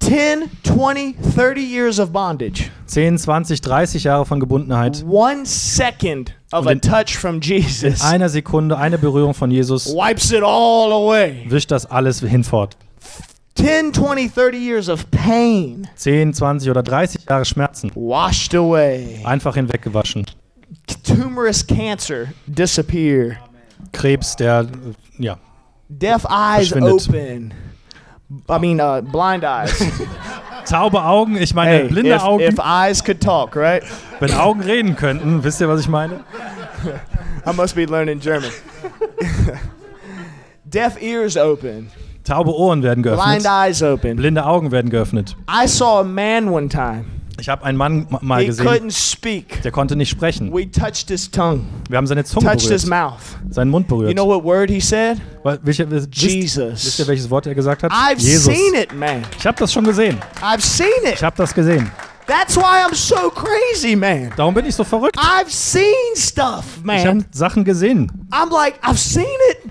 10, 0.00 0.50
20, 0.64 1.14
30 1.36 1.60
years 1.60 1.98
of 2.00 2.10
bondage. 2.12 2.70
10, 2.86 3.18
20, 3.18 3.60
30 3.60 4.04
Jahre 4.04 4.24
von 4.26 4.40
Gebundenheit. 4.40 5.04
One 5.06 5.44
second 5.46 6.34
of 6.52 6.60
Und 6.62 6.68
a 6.68 6.72
in- 6.72 6.80
touch 6.80 7.16
from 7.16 7.36
In 7.36 7.40
Jesus 7.42 8.00
einer 8.02 8.28
Sekunde, 8.28 8.76
eine 8.76 8.98
Berührung 8.98 9.34
von 9.34 9.50
Jesus 9.50 9.86
wipes 9.94 10.32
it 10.32 10.42
all 10.42 10.90
away. 10.92 11.44
wischt 11.48 11.70
das 11.70 11.86
alles 11.86 12.20
hinfort. 12.20 12.76
10, 13.56 13.92
20, 13.92 14.32
30 14.32 14.58
years 14.58 14.88
of 14.88 15.04
pain 15.10 15.86
10, 15.96 16.32
20 16.32 16.70
oder 16.70 16.82
30 16.82 17.26
Jahre 17.28 17.44
Schmerzen. 17.44 17.90
washed 17.94 18.54
away. 18.54 19.20
Einfach 19.24 19.54
hinweggewaschen. 19.54 20.24
Tumorous 21.04 21.66
cancer 21.66 22.28
disappear. 22.46 23.36
Krebs, 23.92 24.34
der, 24.36 24.66
ja, 25.18 25.36
Deaf 25.88 26.24
eyes 26.30 26.72
open. 26.72 27.52
I 28.48 28.58
mean, 28.58 28.80
uh, 28.80 29.00
blind 29.00 29.44
eyes. 29.44 29.76
Taube 30.64 31.02
Augen, 31.02 31.36
ich 31.36 31.52
meine 31.54 31.70
hey, 31.70 31.88
blinde 31.88 32.14
if, 32.14 32.22
Augen. 32.22 32.44
if 32.44 32.58
eyes 32.60 33.02
could 33.02 33.20
talk, 33.20 33.56
right? 33.56 33.82
Wenn 34.20 34.32
Augen 34.32 34.60
reden 34.60 34.94
könnten, 34.94 35.42
wisst 35.42 35.60
ihr, 35.60 35.68
was 35.68 35.80
ich 35.80 35.88
meine? 35.88 36.22
I 37.44 37.52
must 37.52 37.74
be 37.74 37.86
learning 37.86 38.20
German. 38.20 38.50
Deaf 40.64 41.02
ears 41.02 41.36
open, 41.36 41.90
Taube 42.22 42.54
Ohren 42.54 42.82
werden 42.84 43.02
blind 43.02 43.42
geöffnet. 43.42 43.46
eyes 43.46 43.82
open. 43.82 44.16
Blinde 44.16 44.46
Augen 44.46 44.70
werden 44.70 44.90
geöffnet. 44.90 45.34
I 45.48 45.66
saw 45.66 46.00
a 46.00 46.04
man 46.04 46.48
one 46.50 46.68
time. 46.68 47.06
Ich 47.40 47.48
habe 47.48 47.64
einen 47.64 47.78
Mann 47.78 48.06
ma- 48.10 48.18
mal 48.22 48.40
He 48.40 48.46
gesehen, 48.46 48.66
couldn't 48.68 48.90
speak. 48.92 49.62
der 49.62 49.72
konnte 49.72 49.96
nicht 49.96 50.10
sprechen. 50.10 50.52
We 50.52 50.70
touched 50.70 51.08
his 51.08 51.30
tongue, 51.30 51.62
Wir 51.88 51.96
haben 51.96 52.06
seine 52.06 52.22
Zunge 52.24 52.46
touched 52.46 52.68
his 52.70 52.84
berührt, 52.84 52.88
mouth. 53.10 53.20
seinen 53.50 53.70
Mund 53.70 53.86
You 53.90 53.96
berührt. 53.96 54.14
know 54.14 54.26
what 54.28 54.44
word 54.44 54.70
he 54.70 54.80
said? 54.80 55.18
Weil- 55.42 55.58
wisst, 55.62 55.90
wisst 55.90 56.14
Jesus. 56.14 56.98
ihr, 56.98 57.06
welches 57.06 57.30
Wort 57.30 57.46
er 57.46 57.54
gesagt 57.54 57.82
hat? 57.82 57.90
I've 57.92 58.18
Jesus. 58.20 58.44
seen 58.44 58.74
it, 58.74 58.92
man. 58.94 59.22
Ich 59.38 59.46
habe 59.46 59.58
das 59.58 59.72
schon 59.72 59.84
gesehen. 59.84 60.18
I've 60.42 60.60
seen 60.60 60.86
it. 61.04 61.14
Ich 61.14 61.22
habe 61.24 61.36
das 61.36 61.54
gesehen. 61.54 61.90
That's 62.26 62.56
why 62.56 62.84
I'm 62.86 62.94
so 62.94 63.30
crazy, 63.30 63.96
man. 63.96 64.30
Darum 64.36 64.54
bin 64.54 64.64
ich 64.66 64.74
so 64.74 64.84
verrückt. 64.84 65.16
I've 65.18 65.48
seen 65.50 65.82
stuff, 66.14 66.64
Ich 66.84 67.04
habe 67.04 67.14
man. 67.16 67.24
Sachen 67.32 67.64
gesehen. 67.64 68.10
I'm 68.30 68.52
like, 68.52 68.78
I've 68.86 68.98
seen 68.98 69.24
it. 69.52 69.70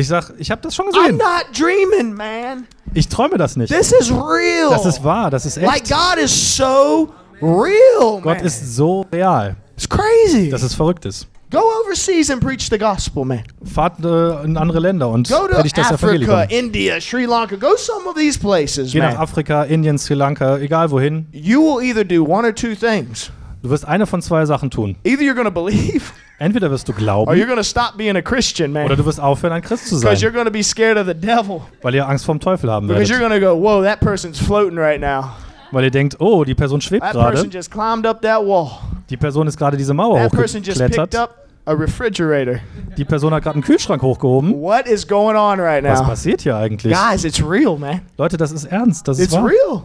Ich 0.00 0.08
sag, 0.08 0.32
ich 0.38 0.50
habe 0.50 0.62
das 0.62 0.74
schon 0.74 0.86
I'm 0.86 0.92
gesehen. 0.94 1.18
not 1.18 1.46
dreaming, 1.52 2.14
man. 2.14 2.66
Ich 2.94 3.08
träume 3.08 3.36
das 3.36 3.56
nicht. 3.56 3.70
This 3.72 3.92
is 3.92 4.10
real. 4.10 4.70
Das 4.70 4.86
ist 4.86 5.04
wahr, 5.04 5.30
das 5.30 5.44
ist 5.44 5.56
Like 5.60 5.82
echt. 5.82 5.90
God 5.90 6.18
is 6.24 6.56
so 6.56 7.10
real, 7.42 8.20
Gott 8.22 8.38
man. 8.38 8.44
ist 8.46 8.74
so 8.76 9.04
real, 9.12 9.56
it's 9.76 9.86
crazy. 9.88 10.48
dass 10.50 10.62
es 10.62 10.74
verrückt 10.74 11.04
ist. 11.04 11.26
Go 11.50 11.60
overseas 11.84 12.30
and 12.30 12.40
preach 12.40 12.68
the 12.70 12.78
gospel, 12.78 13.24
man. 13.24 13.42
Fahrt 13.64 14.02
äh, 14.04 14.44
in 14.44 14.56
andere 14.56 14.78
Länder 14.78 15.08
und 15.08 15.28
Go 15.28 15.48
to 15.48 15.54
predigt 15.54 15.76
das 15.76 15.90
Evangelium. 15.90 16.30
Africa, 16.30 16.54
India, 16.56 17.00
Sri 17.00 17.24
Lanka. 17.26 17.56
Go 17.56 17.76
some 17.76 18.08
of 18.08 18.14
these 18.14 18.38
places, 18.38 18.92
Geh 18.92 19.00
nach 19.00 19.12
man. 19.14 19.16
Afrika, 19.18 19.64
Indien, 19.64 19.98
Sri 19.98 20.14
Lanka, 20.14 20.58
egal 20.58 20.90
wohin. 20.92 21.26
You 21.32 21.60
will 21.60 21.84
either 21.84 22.04
do 22.04 22.24
one 22.24 22.46
or 22.46 22.54
two 22.54 22.74
things. 22.74 23.30
Du 23.62 23.68
wirst 23.68 23.84
eine 23.84 24.06
von 24.06 24.22
zwei 24.22 24.46
Sachen 24.46 24.70
tun. 24.70 24.96
Either 25.04 25.22
you're 25.22 25.34
going 25.34 25.44
to 25.44 25.50
believe 25.50 26.12
Entweder 26.40 26.70
wirst 26.70 26.88
du 26.88 26.92
or 26.92 26.96
glauben 26.98 27.36
you're 27.36 27.46
going 27.46 27.58
to 27.58 27.62
stop 27.62 27.96
being 27.96 28.16
a 28.16 28.22
Christian, 28.22 28.72
oder 28.72 28.88
man. 28.88 28.96
du 28.96 29.04
wirst 29.04 29.20
aufhören, 29.20 29.52
ein 29.52 29.62
Christ 29.62 29.86
zu 29.88 30.00
Because 30.00 30.20
you're 30.24 30.32
sein, 30.32 30.32
going 30.32 30.46
to 30.46 30.50
be 30.50 30.62
scared 30.62 30.96
of 30.96 31.06
the 31.06 31.14
devil. 31.14 31.62
weil 31.82 31.94
ihr 31.94 32.08
Angst 32.08 32.24
vorm 32.24 32.40
Teufel 32.40 32.70
haben 32.70 32.88
Because 32.88 33.08
you're 33.12 33.20
werdet. 33.20 33.40
going 33.40 33.40
to 33.40 33.46
go, 33.46 33.54
whoa, 33.62 33.82
that 33.84 34.00
person's 34.00 34.38
floating 34.40 34.78
right 34.78 35.00
now. 35.00 35.32
Weil 35.70 35.84
ihr 35.84 35.90
denkt, 35.90 36.16
oh, 36.18 36.42
die 36.42 36.54
Person 36.54 36.80
schwebt 36.80 37.02
That 37.04 37.12
person 37.12 37.30
gerade, 37.44 37.48
just 37.56 37.70
climbed 37.70 38.06
up 38.06 38.22
that 38.22 38.40
wall. 38.44 38.70
die 39.10 39.16
Person 39.16 39.46
ist 39.46 39.56
gerade 39.56 39.76
diese 39.76 39.94
Mauer 39.94 40.18
That 40.18 40.32
person 40.32 40.62
just 40.64 40.78
picked 40.80 40.98
hochgeklettert, 40.98 41.14
up 41.20 41.46
a 41.66 41.72
refrigerator. 41.72 42.60
die 42.96 43.04
Person 43.04 43.32
hat 43.34 43.42
gerade 43.44 43.54
einen 43.56 43.62
Kühlschrank 43.62 44.00
hochgehoben. 44.02 44.54
What 44.60 44.86
is 44.86 45.06
going 45.06 45.36
on 45.36 45.60
right 45.60 45.84
Was 45.84 46.00
now? 46.00 46.06
passiert 46.08 46.40
hier 46.40 46.56
eigentlich? 46.56 46.92
Guys, 46.92 47.22
it's 47.24 47.40
real, 47.40 47.76
man. 47.78 48.00
Leute, 48.16 48.36
das 48.38 48.50
ist 48.50 48.64
ernst, 48.64 49.06
das 49.06 49.18
ist 49.18 49.26
It's 49.26 49.34
wahr. 49.34 49.46
real. 49.46 49.82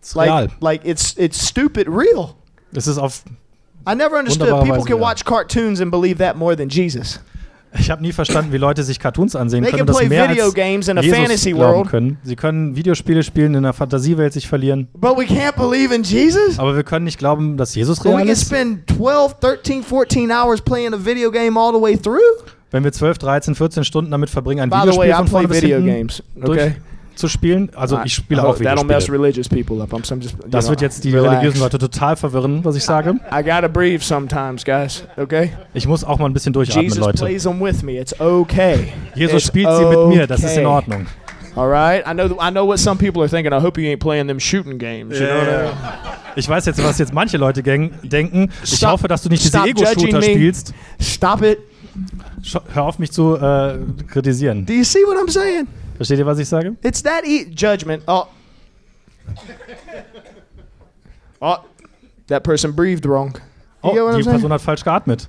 Das 0.00 0.08
ist 0.08 0.16
real. 0.16 0.26
Like, 0.26 0.50
like 0.60 0.84
it's 0.86 1.14
it's 1.18 1.46
stupid 1.46 1.86
real. 1.86 2.30
Es 2.74 2.86
ist 2.86 2.96
auf 2.98 3.22
I 3.86 3.94
never 3.94 4.18
understood 4.18 4.48
people 4.62 4.84
can 4.84 4.98
ja. 4.98 5.02
watch 5.02 5.24
cartoons 5.24 5.80
and 5.80 5.90
believe 5.90 6.18
that 6.18 6.36
more 6.36 6.56
than 6.56 6.68
Jesus. 6.68 7.20
Ich 7.78 7.88
habe 7.88 8.02
nie 8.02 8.12
verstanden, 8.12 8.52
wie 8.52 8.56
Leute 8.56 8.82
sich 8.82 8.98
Cartoons 8.98 9.36
ansehen 9.36 9.62
They 9.62 9.70
können 9.70 9.82
und 9.82 9.90
das 9.90 9.98
play 9.98 10.08
mehr 10.08 10.28
video 10.28 10.46
als 10.46 10.54
games 10.54 10.88
in 10.88 10.98
a 10.98 11.02
Jesus 11.02 11.18
fantasy 11.18 11.52
glauben 11.52 11.74
world, 11.78 11.88
können. 11.88 12.18
Sie 12.24 12.34
können 12.34 12.74
Videospiele 12.74 13.22
spielen, 13.22 13.52
in 13.54 13.58
einer 13.58 13.72
Fantasiewelt 13.72 14.32
sich 14.32 14.48
verlieren. 14.48 14.88
but 14.94 15.16
we 15.16 15.22
can't 15.22 15.54
believe 15.56 15.94
in 15.94 16.02
Jesus. 16.02 16.58
Aber 16.58 16.74
wir 16.74 16.82
können 16.82 17.04
nicht 17.04 17.18
glauben, 17.18 17.56
dass 17.56 17.74
Jesus 17.76 17.98
But 17.98 18.06
we 18.06 18.16
real 18.16 18.22
can 18.22 18.32
ist. 18.32 18.46
spend 18.46 18.90
12, 18.90 19.34
13, 19.34 19.82
14 19.84 20.32
hours 20.32 20.60
playing 20.60 20.94
a 20.94 20.98
video 20.98 21.30
game 21.30 21.56
all 21.56 21.72
the 21.72 21.80
way 21.80 21.96
through. 21.96 22.18
Wenn 22.72 22.82
wir 22.82 22.92
12, 22.92 23.18
13, 23.18 23.54
14 23.54 23.84
Stunden 23.84 24.10
damit 24.10 24.30
verbringen, 24.30 24.62
ein 24.62 24.70
By 24.70 24.90
the 24.90 24.98
way, 24.98 25.08
Videospiel 25.08 25.10
I 25.10 25.14
von 25.14 25.24
play 25.24 25.30
vorne 25.30 25.48
bis 25.48 25.62
video 25.62 25.76
hinten 25.76 25.92
games. 25.92 26.22
Okay. 26.42 26.74
Durchzuspielen. 27.20 27.70
Also 27.74 27.98
ich 28.04 28.14
spiele 28.14 28.40
I 28.40 28.44
auch 28.44 28.48
hope 28.54 28.64
that'll 28.64 28.84
mess 28.84 29.04
Videospiele. 29.08 29.18
religious 29.18 29.48
people 29.48 29.80
up. 29.82 29.92
I'm, 29.92 30.04
so 30.04 30.14
I'm 30.14 30.20
just. 30.20 30.34
you 30.34 30.48
Das 30.48 30.64
know, 30.64 30.70
wird 30.70 30.80
jetzt 30.80 31.04
die 31.04 31.10
relax. 31.12 31.32
religiösen 31.32 31.60
Leute 31.60 31.78
total 31.78 32.16
verwirren, 32.16 32.64
was 32.64 32.76
ich 32.76 32.84
sage. 32.84 33.10
I 33.32 33.42
gotta 33.42 33.68
breathe 33.68 34.02
sometimes, 34.02 34.64
guys. 34.64 35.04
Okay. 35.16 35.50
Ich 35.74 35.86
muss 35.86 36.04
auch 36.04 36.18
mal 36.18 36.26
ein 36.26 36.32
bisschen 36.32 36.52
durchatmen, 36.52 36.84
Jesus 36.84 36.98
Leute. 36.98 37.18
plays 37.24 37.42
them 37.44 37.60
with 37.60 37.82
me. 37.82 37.98
It's 37.98 38.18
okay. 38.20 38.92
Jesus 39.14 39.34
It's 39.36 39.46
spielt 39.46 39.68
sie 39.76 39.84
mit 39.84 40.06
mir, 40.08 40.26
das 40.26 40.42
ist 40.42 40.56
in. 40.56 40.66
Ordnung. 40.66 41.06
All 41.56 41.68
right. 41.68 42.04
I 42.06 42.12
know. 42.14 42.26
I 42.40 42.50
know 42.50 42.64
what 42.66 42.78
some 42.78 42.96
people 42.96 43.20
are 43.22 43.28
thinking. 43.28 43.52
I 43.52 43.60
hope 43.60 43.80
you 43.80 43.88
ain't 43.90 44.00
playing 44.00 44.28
them 44.28 44.38
shooting 44.38 44.78
games. 44.78 45.18
You 45.18 45.26
know 45.26 45.34
what 45.38 45.48
I 45.48 45.62
mean? 45.64 45.72
Ich 46.36 46.48
weiß 46.48 46.64
jetzt, 46.66 46.82
was 46.82 46.98
jetzt 46.98 47.12
manche 47.12 47.36
Leute 47.38 47.62
denken. 47.62 48.50
Ich 48.62 48.76
Stop- 48.76 48.92
hoffe, 48.92 49.08
dass 49.08 49.22
du 49.22 49.28
nicht 49.28 49.42
diese 49.44 49.58
Ego-Shooter 49.58 50.22
spielst. 50.22 50.72
Stop 51.00 51.42
it. 51.42 51.58
Sch- 52.44 52.60
Hör 52.72 52.84
auf, 52.84 53.00
mich 53.00 53.10
zu 53.10 53.34
äh, 53.36 53.78
kritisieren. 54.08 54.64
Do 54.64 54.72
you 54.72 54.84
see 54.84 55.00
what 55.00 55.16
I'm 55.18 55.28
saying? 55.30 55.66
Versteht 56.00 56.18
ihr, 56.18 56.24
was 56.24 56.38
ich 56.38 56.48
sage? 56.48 56.76
It's 56.82 57.02
that 57.02 57.26
e- 57.26 57.44
judgment. 57.54 58.02
Oh. 58.08 58.24
Oh. 61.42 61.58
That 62.28 62.42
person 62.42 62.72
breathed 62.72 63.04
wrong. 63.04 63.34
You 63.84 63.90
Oh, 64.00 64.16
die? 64.16 64.22
Person 64.22 64.50
hat 64.50 64.62
falsch 64.62 64.82
geatmet. 64.82 65.28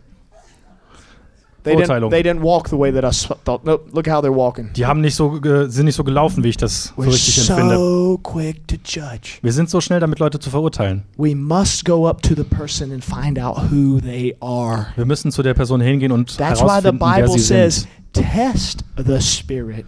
They 1.64 1.76
didn't, 1.76 1.88
Verurteilung. 1.88 2.10
they 2.10 2.24
didn't 2.24 2.42
walk 2.42 2.70
the 2.70 2.78
way 2.78 2.90
that 2.90 3.04
I 3.04 3.12
thought. 3.12 3.66
Nope. 3.66 3.90
Look 3.92 4.08
how 4.08 4.22
they're 4.22 4.32
walking. 4.34 4.72
Die 4.74 4.86
haben 4.86 5.02
nicht 5.02 5.14
so, 5.16 5.40
sind 5.68 5.84
nicht 5.86 5.96
so 5.98 6.06
gelaufen, 6.06 6.42
wie 6.44 6.50
ich 6.50 6.58
das 6.58 6.94
We're 6.96 7.08
richtig 7.08 7.38
empfinde. 7.50 7.76
so 7.76 8.18
quick 8.24 8.66
to 8.70 8.78
judge. 8.84 9.40
Wir 9.42 9.52
sind 9.52 9.70
so 9.70 9.82
schnell 9.82 10.00
damit, 10.00 10.20
Leute 10.20 10.40
zu 10.40 10.50
verurteilen. 10.50 11.04
We 11.18 11.36
must 11.36 11.84
go 11.84 12.08
up 12.08 12.22
to 12.22 12.34
the 12.34 12.46
person 12.46 12.94
and 12.94 13.04
find 13.04 13.38
out 13.38 13.58
who 13.70 14.00
they 14.00 14.38
are. 14.42 14.88
Wir 14.96 15.06
müssen 15.06 15.34
zu 15.34 15.44
der 15.44 15.54
Person 15.54 15.82
hingehen 15.82 16.14
und 16.14 16.38
That's 16.38 16.62
why 16.62 16.80
the 16.82 16.88
herausfinden, 16.94 17.00
wer 17.02 17.16
Bible 17.18 17.32
sie 17.34 17.40
says, 17.40 17.88
sind. 18.16 18.26
test 18.32 18.86
the 18.98 19.20
Spirit. 19.22 19.86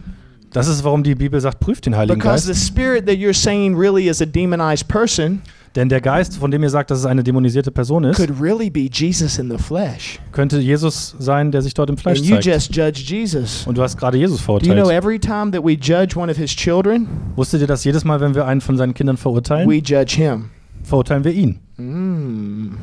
Das 0.53 0.67
ist, 0.67 0.83
warum 0.83 1.03
die 1.03 1.15
Bibel 1.15 1.41
sagt, 1.41 1.59
prüft 1.59 1.85
den 1.85 1.95
Heiligen 1.97 2.19
Because 2.19 2.45
the 2.45 2.51
Geist. 2.53 2.67
Spirit 2.67 3.05
that 3.07 3.15
you're 3.15 3.33
saying 3.33 3.75
really 3.75 4.07
is 4.07 4.21
a 4.21 4.25
demonized 4.25 4.87
person 4.87 5.41
Denn 5.75 5.89
der 5.89 5.99
Geist, 6.01 6.37
von 6.37 6.51
dem 6.51 6.61
ihr 6.61 6.69
sagt, 6.69 6.91
dass 6.91 6.99
es 6.99 7.05
eine 7.07 7.23
dämonisierte 7.23 7.71
Person 7.71 8.03
ist, 8.03 8.17
could 8.17 8.39
really 8.39 8.69
be 8.69 8.87
Jesus 8.91 9.39
in 9.39 9.49
the 9.49 9.57
flesh. 9.57 10.19
könnte 10.31 10.59
Jesus 10.59 11.15
sein, 11.17 11.51
der 11.51 11.63
sich 11.63 11.73
dort 11.73 11.89
im 11.89 11.97
Fleisch 11.97 12.19
And 12.19 12.27
you 12.27 12.35
zeigt. 12.35 12.45
just 12.45 12.75
judge 12.75 13.01
Jesus. 13.03 13.65
Und 13.65 13.77
du 13.79 13.81
hast 13.81 13.97
gerade 13.97 14.15
Jesus 14.19 14.45
Do 14.45 14.53
you 14.53 14.59
know 14.59 14.85
verurteilt. 14.85 14.91
every 15.03 15.17
time 15.19 15.49
that 15.51 15.63
we 15.65 15.71
judge 15.73 16.15
one 16.15 16.29
of 16.31 16.37
his 16.37 16.51
children, 16.51 17.07
Wusstet 17.35 17.61
ihr, 17.61 17.67
dass 17.67 17.83
jedes 17.83 18.05
Mal, 18.05 18.21
wenn 18.21 18.35
wir 18.35 18.45
einen 18.45 18.61
von 18.61 18.77
seinen 18.77 18.93
Kindern 18.93 19.17
verurteilen, 19.17 19.67
we 19.67 19.77
judge 19.77 20.15
him? 20.17 20.51
verurteilen 20.83 21.23
wir 21.23 21.31
ihn? 21.33 21.59
Mm. 21.77 22.75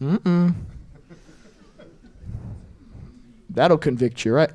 Mm-mm. 0.00 0.54
That'll 3.54 3.78
convict 3.78 4.20
you, 4.24 4.32
right? 4.34 4.50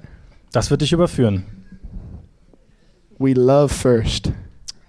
Das 0.52 0.72
wird 0.72 0.82
dich 0.82 0.92
überführen. 0.92 1.44
We 3.20 3.34
love 3.34 3.74
first. 3.74 4.32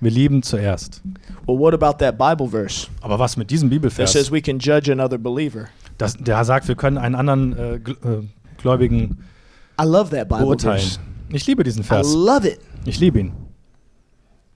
Wir 0.01 0.11
lieben 0.11 0.43
zuerst. 0.43 1.03
Well, 1.47 1.59
what 1.59 1.75
about 1.75 1.99
that 1.99 2.19
Bible 2.19 2.49
verse 2.49 2.89
Aber 3.01 3.19
was 3.19 3.37
mit 3.37 3.51
diesem 3.51 3.69
Bibelvers? 3.69 3.97
that 3.97 4.09
says 4.09 4.31
we 4.31 4.41
can 4.41 4.59
judge 4.59 4.91
another 4.91 5.19
believer? 5.19 5.69
Das, 5.97 6.15
der 6.15 6.45
sagt, 6.45 6.69
wir 6.69 6.77
können 6.77 6.99
einen 6.99 7.15
anderen 7.15 7.57
äh, 7.57 7.75
äh, 7.77 8.23
Gläubigen 8.59 9.19
I 9.81 9.85
love 9.85 10.11
that 10.11 10.29
Bible 10.29 10.47
beurteilen. 10.47 10.79
verse. 10.81 11.01
Ich 11.31 11.47
liebe 11.47 11.65
diesen 11.65 11.83
Vers. 11.83 12.13
I 12.13 12.17
love 12.17 12.47
it. 12.47 12.61
Ich 12.85 13.01
liebe 13.01 13.19
ihn. 13.19 13.33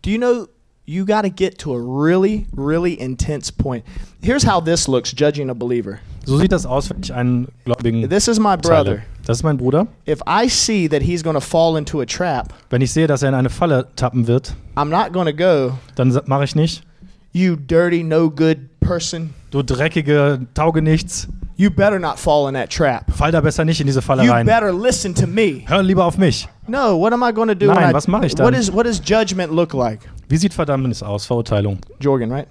Do 0.02 0.10
you 0.10 0.18
know 0.18 0.46
you 0.84 1.04
got 1.04 1.22
to 1.22 1.30
get 1.30 1.58
to 1.58 1.74
a 1.74 1.78
really, 1.78 2.46
really 2.56 2.94
intense 2.94 3.52
point? 3.52 3.84
Here's 4.20 4.44
how 4.44 4.60
this 4.60 4.88
looks 4.88 5.12
judging 5.12 5.50
a 5.50 5.54
believer. 5.54 5.98
So 6.24 6.38
sieht 6.38 6.52
das 6.52 6.66
aus, 6.66 6.88
wenn 6.90 7.00
ich 7.02 7.12
einen 7.12 7.48
Gläubigen 7.64 8.08
This 8.08 8.28
is 8.28 8.38
my 8.38 8.56
brother. 8.56 9.02
Das 9.24 9.38
ist 9.38 9.42
mein 9.44 9.56
Bruder. 9.56 9.86
If 10.08 10.20
I 10.26 10.48
see 10.48 10.88
that 10.88 11.02
he's 11.02 11.22
going 11.22 11.34
to 11.34 11.40
fall 11.40 11.76
into 11.78 12.00
a 12.00 12.04
trap, 12.06 12.52
Wenn 12.70 12.82
ich 12.82 12.92
sehe, 12.92 13.06
dass 13.06 13.22
er 13.22 13.28
in 13.28 13.34
eine 13.34 13.50
Falle 13.50 13.86
tappen 13.96 14.26
wird, 14.26 14.54
I'm 14.76 14.86
not 14.88 15.12
going 15.12 15.26
to 15.26 15.32
go, 15.34 15.74
dann 15.94 16.18
mache 16.26 16.44
ich 16.44 16.54
nicht. 16.56 16.82
you 17.32 17.56
dirty, 17.56 18.02
no 18.02 18.28
good 18.30 18.58
person. 18.80 19.32
Du 19.50 19.62
dreckige 19.62 20.40
Taugenichts, 20.54 21.28
You 21.56 21.70
better 21.70 21.98
not 22.00 22.18
fall 22.18 22.48
in 22.48 22.54
that 22.54 22.70
trap. 22.70 23.12
fall 23.14 23.30
da 23.30 23.40
besser 23.40 23.64
nicht 23.64 23.80
in 23.80 23.86
diese 23.86 24.02
Falle 24.02 24.24
You 24.24 24.32
rein. 24.32 24.44
better 24.46 24.72
listen 24.72 25.14
to 25.14 25.26
me. 25.26 25.62
Hör 25.66 25.82
lieber 25.82 26.04
auf 26.04 26.18
mich. 26.18 26.48
No, 26.66 26.98
what 26.98 27.12
am 27.12 27.22
I 27.22 27.32
going 27.32 27.48
to 27.48 27.54
do? 27.54 27.66
Nein, 27.66 27.92
was 27.94 28.08
mache 28.08 28.26
ich 28.26 28.34
dann? 28.34 28.46
What, 28.46 28.54
is, 28.58 28.72
what 28.72 28.86
does 28.86 29.00
judgment 29.04 29.52
look 29.52 29.72
like? 29.74 30.00
Wie 30.28 30.36
sieht 30.38 30.54
Verdammnis 30.54 31.02
aus, 31.02 31.26
Verurteilung? 31.26 31.78
Jorgen, 32.00 32.32
right? 32.32 32.48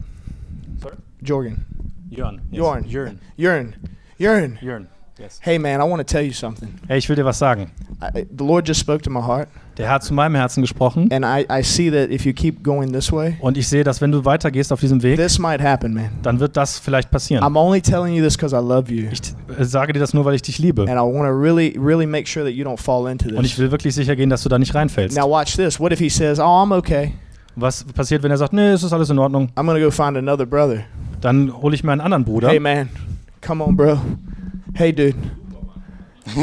Sorry? 0.81 0.95
Jorgen. 1.21 1.65
Jörn. 2.09 2.41
Jorn. 2.51 2.85
Jörn. 2.87 3.19
Urine. 3.37 3.73
Urine. 4.19 4.57
Jörn. 4.61 4.87
Yes. 5.21 5.39
Hey, 5.39 5.59
man, 5.59 5.79
I 5.79 5.83
want 5.83 5.99
to 5.99 6.03
tell 6.03 6.23
you 6.25 6.33
something. 6.33 6.69
Hey, 6.87 6.97
ich 6.97 7.07
will 7.07 7.15
dir 7.15 7.23
was 7.25 7.37
sagen. 7.37 7.69
I, 8.01 8.25
the 8.35 8.43
Lord 8.43 8.67
just 8.67 8.79
spoke 8.79 9.03
to 9.03 9.11
my 9.11 9.21
heart, 9.21 9.47
Der 9.77 9.85
Herr 9.85 9.95
hat 9.95 10.03
zu 10.03 10.13
meinem 10.15 10.33
Herzen 10.33 10.61
gesprochen 10.61 11.09
and 11.11 11.23
I, 11.23 11.45
I 11.47 11.61
see 11.63 11.91
that 11.91 12.09
if 12.09 12.25
you 12.25 12.33
keep 12.33 12.63
going 12.63 12.91
this 12.91 13.11
way, 13.11 13.37
und 13.39 13.55
ich 13.57 13.67
sehe, 13.67 13.83
dass 13.83 14.01
wenn 14.01 14.11
du 14.11 14.25
weitergehst 14.25 14.73
auf 14.73 14.79
diesem 14.79 15.03
Weg, 15.03 15.17
this 15.17 15.37
might 15.37 15.61
happen, 15.61 15.93
man. 15.93 16.09
dann 16.23 16.39
wird 16.39 16.57
das 16.57 16.79
vielleicht 16.79 17.11
passieren. 17.11 17.43
I'm 17.43 17.55
only 17.55 17.79
telling 17.81 18.15
you 18.15 18.23
this 18.23 18.35
because 18.35 18.55
I 18.55 18.59
love 18.59 18.91
you. 18.91 19.09
Ich 19.11 19.21
äh, 19.59 19.63
sage 19.63 19.93
dir 19.93 19.99
das 19.99 20.15
nur, 20.15 20.25
weil 20.25 20.33
ich 20.33 20.41
dich 20.41 20.57
liebe. 20.57 20.81
And 20.83 20.91
I 20.93 21.01
want 21.01 21.27
to 21.27 21.39
really, 21.39 21.77
really 21.79 22.07
make 22.07 22.27
sure 22.27 22.43
that 22.43 22.55
you 22.55 22.65
don't 22.65 22.79
fall 22.81 23.09
into 23.11 23.29
Und 23.35 23.45
ich 23.45 23.51
this. 23.51 23.59
will 23.59 23.69
wirklich 23.69 23.93
sicher 23.93 24.15
gehen, 24.15 24.31
dass 24.31 24.41
du 24.41 24.49
da 24.49 24.57
nicht 24.57 24.73
reinfällst. 24.73 25.15
Now, 25.15 25.29
watch 25.29 25.55
this. 25.55 25.79
What 25.79 25.91
if 25.91 25.99
he 25.99 26.09
says, 26.09 26.39
Oh, 26.39 26.43
I'm 26.43 26.75
okay? 26.75 27.13
Was 27.55 27.83
passiert, 27.83 28.23
wenn 28.23 28.31
er 28.31 28.37
sagt, 28.37 28.53
nee, 28.53 28.69
es 28.69 28.81
ist 28.81 28.93
alles 28.93 29.11
in 29.11 29.19
Ordnung? 29.19 29.49
I'm 29.55 29.65
going 29.67 29.79
to 29.79 29.85
go 29.85 29.91
find 29.91 30.17
another 30.17 30.47
brother. 30.47 30.79
Dann 31.19 31.53
hole 31.61 31.75
ich 31.75 31.83
mir 31.83 31.91
einen 31.91 32.01
anderen 32.01 32.23
Bruder. 32.25 32.47
Hey, 32.47 32.59
man. 32.59 32.89
Come 33.45 33.63
on, 33.63 33.75
bro. 33.75 33.99
Hey, 34.73 34.91
dude. 34.91 35.15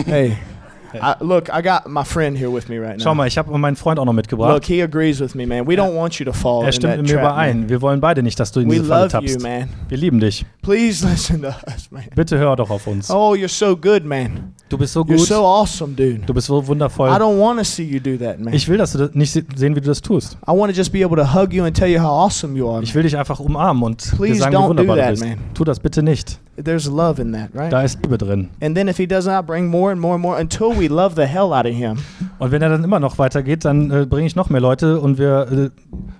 hey. 0.06 0.38
I, 0.94 1.16
look, 1.20 1.50
I 1.52 1.60
got 1.60 1.86
my 1.86 2.02
friend 2.02 2.36
here 2.36 2.50
with 2.50 2.70
me 2.70 2.78
right 2.78 2.98
Schau 3.00 3.10
now. 3.10 3.14
mal, 3.18 3.26
ich 3.26 3.36
habe 3.36 3.56
meinen 3.58 3.76
Freund 3.76 3.98
auch 3.98 4.06
noch 4.06 4.12
Look, 4.14 4.16
mitgebracht. 4.16 4.64
he 4.66 4.80
agrees 4.82 5.20
with 5.20 5.34
me, 5.34 5.44
man. 5.44 5.66
We 5.66 5.76
don't 5.76 5.94
want 5.94 6.18
you 6.18 6.24
to 6.24 6.32
fall 6.32 6.62
Er 6.62 6.68
in 6.68 6.72
stimmt 6.72 6.94
that 6.94 7.02
mit 7.02 7.10
mir 7.10 7.16
trap, 7.20 7.36
man. 7.36 7.48
überein. 7.58 7.68
Wir 7.68 7.82
wollen 7.82 8.00
beide 8.00 8.22
nicht, 8.22 8.40
dass 8.40 8.52
du 8.52 8.60
in 8.60 8.70
We 8.70 8.76
diese 8.76 8.86
Falle 8.86 9.04
love 9.04 9.16
you, 9.18 9.20
tappst. 9.32 9.42
man. 9.42 9.68
Wir 9.88 9.98
lieben 9.98 10.18
dich. 10.18 10.46
Please 10.62 11.06
listen 11.10 11.42
to 11.42 11.48
us, 11.66 11.90
man. 11.90 12.04
Bitte 12.14 12.38
hör 12.38 12.56
doch 12.56 12.70
auf 12.70 12.86
uns. 12.86 13.10
Oh, 13.10 13.34
you're 13.34 13.48
so 13.48 13.76
good, 13.76 14.04
man. 14.06 14.54
Du 14.68 14.76
bist 14.76 14.92
so 14.92 15.00
You're 15.00 15.16
gut. 15.16 15.26
so 15.26 15.44
awesome, 15.46 15.94
dude. 15.94 16.20
Du 16.26 16.34
bist 16.34 16.46
so 16.48 16.60
I 16.60 16.66
wundervoll. 16.66 17.08
don't 17.08 17.38
want 17.40 17.58
to 17.58 17.64
see 17.64 17.84
you 17.84 17.98
do 18.00 18.18
that, 18.22 18.38
man. 18.38 18.52
Ich 18.52 18.68
will, 18.68 18.76
dass 18.76 18.92
du 18.92 18.98
das 18.98 19.14
nicht 19.14 19.32
se- 19.32 19.42
sehen, 19.56 19.74
wie 19.74 19.80
du 19.80 19.86
das 19.86 20.02
tust. 20.02 20.36
I 20.46 20.50
want 20.52 20.70
to 20.70 20.76
just 20.76 20.92
be 20.92 21.02
able 21.02 21.16
to 21.16 21.24
hug 21.34 21.54
you 21.54 21.64
and 21.64 21.74
tell 21.74 21.88
you 21.88 21.98
how 22.00 22.26
awesome 22.26 22.54
you 22.56 22.68
are. 22.70 22.82
Ich 22.82 22.94
will 22.94 23.02
dich 23.02 23.16
einfach 23.16 23.40
umarmen 23.40 23.82
und 23.82 24.02
dir 24.18 24.34
sagen, 24.36 24.52
wie 24.52 24.56
don't 24.58 24.68
wunderbar 24.68 24.96
do 24.96 25.00
du 25.02 25.06
that, 25.06 25.10
bist. 25.12 25.24
man. 25.24 25.38
Tu 25.54 25.64
das 25.64 25.80
bitte 25.80 26.02
nicht. 26.02 26.38
There's 26.62 26.86
love 26.86 27.20
in 27.22 27.32
that, 27.32 27.48
right? 27.54 27.72
Da 27.72 27.82
ist 27.82 28.00
Liebe 28.02 28.18
drin. 28.18 28.50
And 28.60 28.76
then 28.76 28.88
if 28.88 28.98
he 28.98 29.06
does 29.06 29.24
not 29.26 29.46
bring 29.46 29.68
more 29.68 29.90
and 29.92 30.00
more 30.00 30.14
and 30.14 30.22
more 30.22 30.38
until 30.38 30.68
we 30.78 30.88
love 30.88 31.14
the 31.16 31.26
hell 31.26 31.52
out 31.54 31.64
of 31.64 31.72
him. 31.74 31.96
Und 32.38 32.50
wenn 32.50 32.60
er 32.60 32.68
dann 32.68 32.84
immer 32.84 33.00
noch 33.00 33.16
weitergeht, 33.18 33.64
dann 33.64 33.90
äh, 33.90 34.04
bringe 34.06 34.26
ich 34.26 34.36
noch 34.36 34.50
mehr 34.50 34.60
Leute 34.60 35.00
und 35.00 35.16
wir 35.18 35.70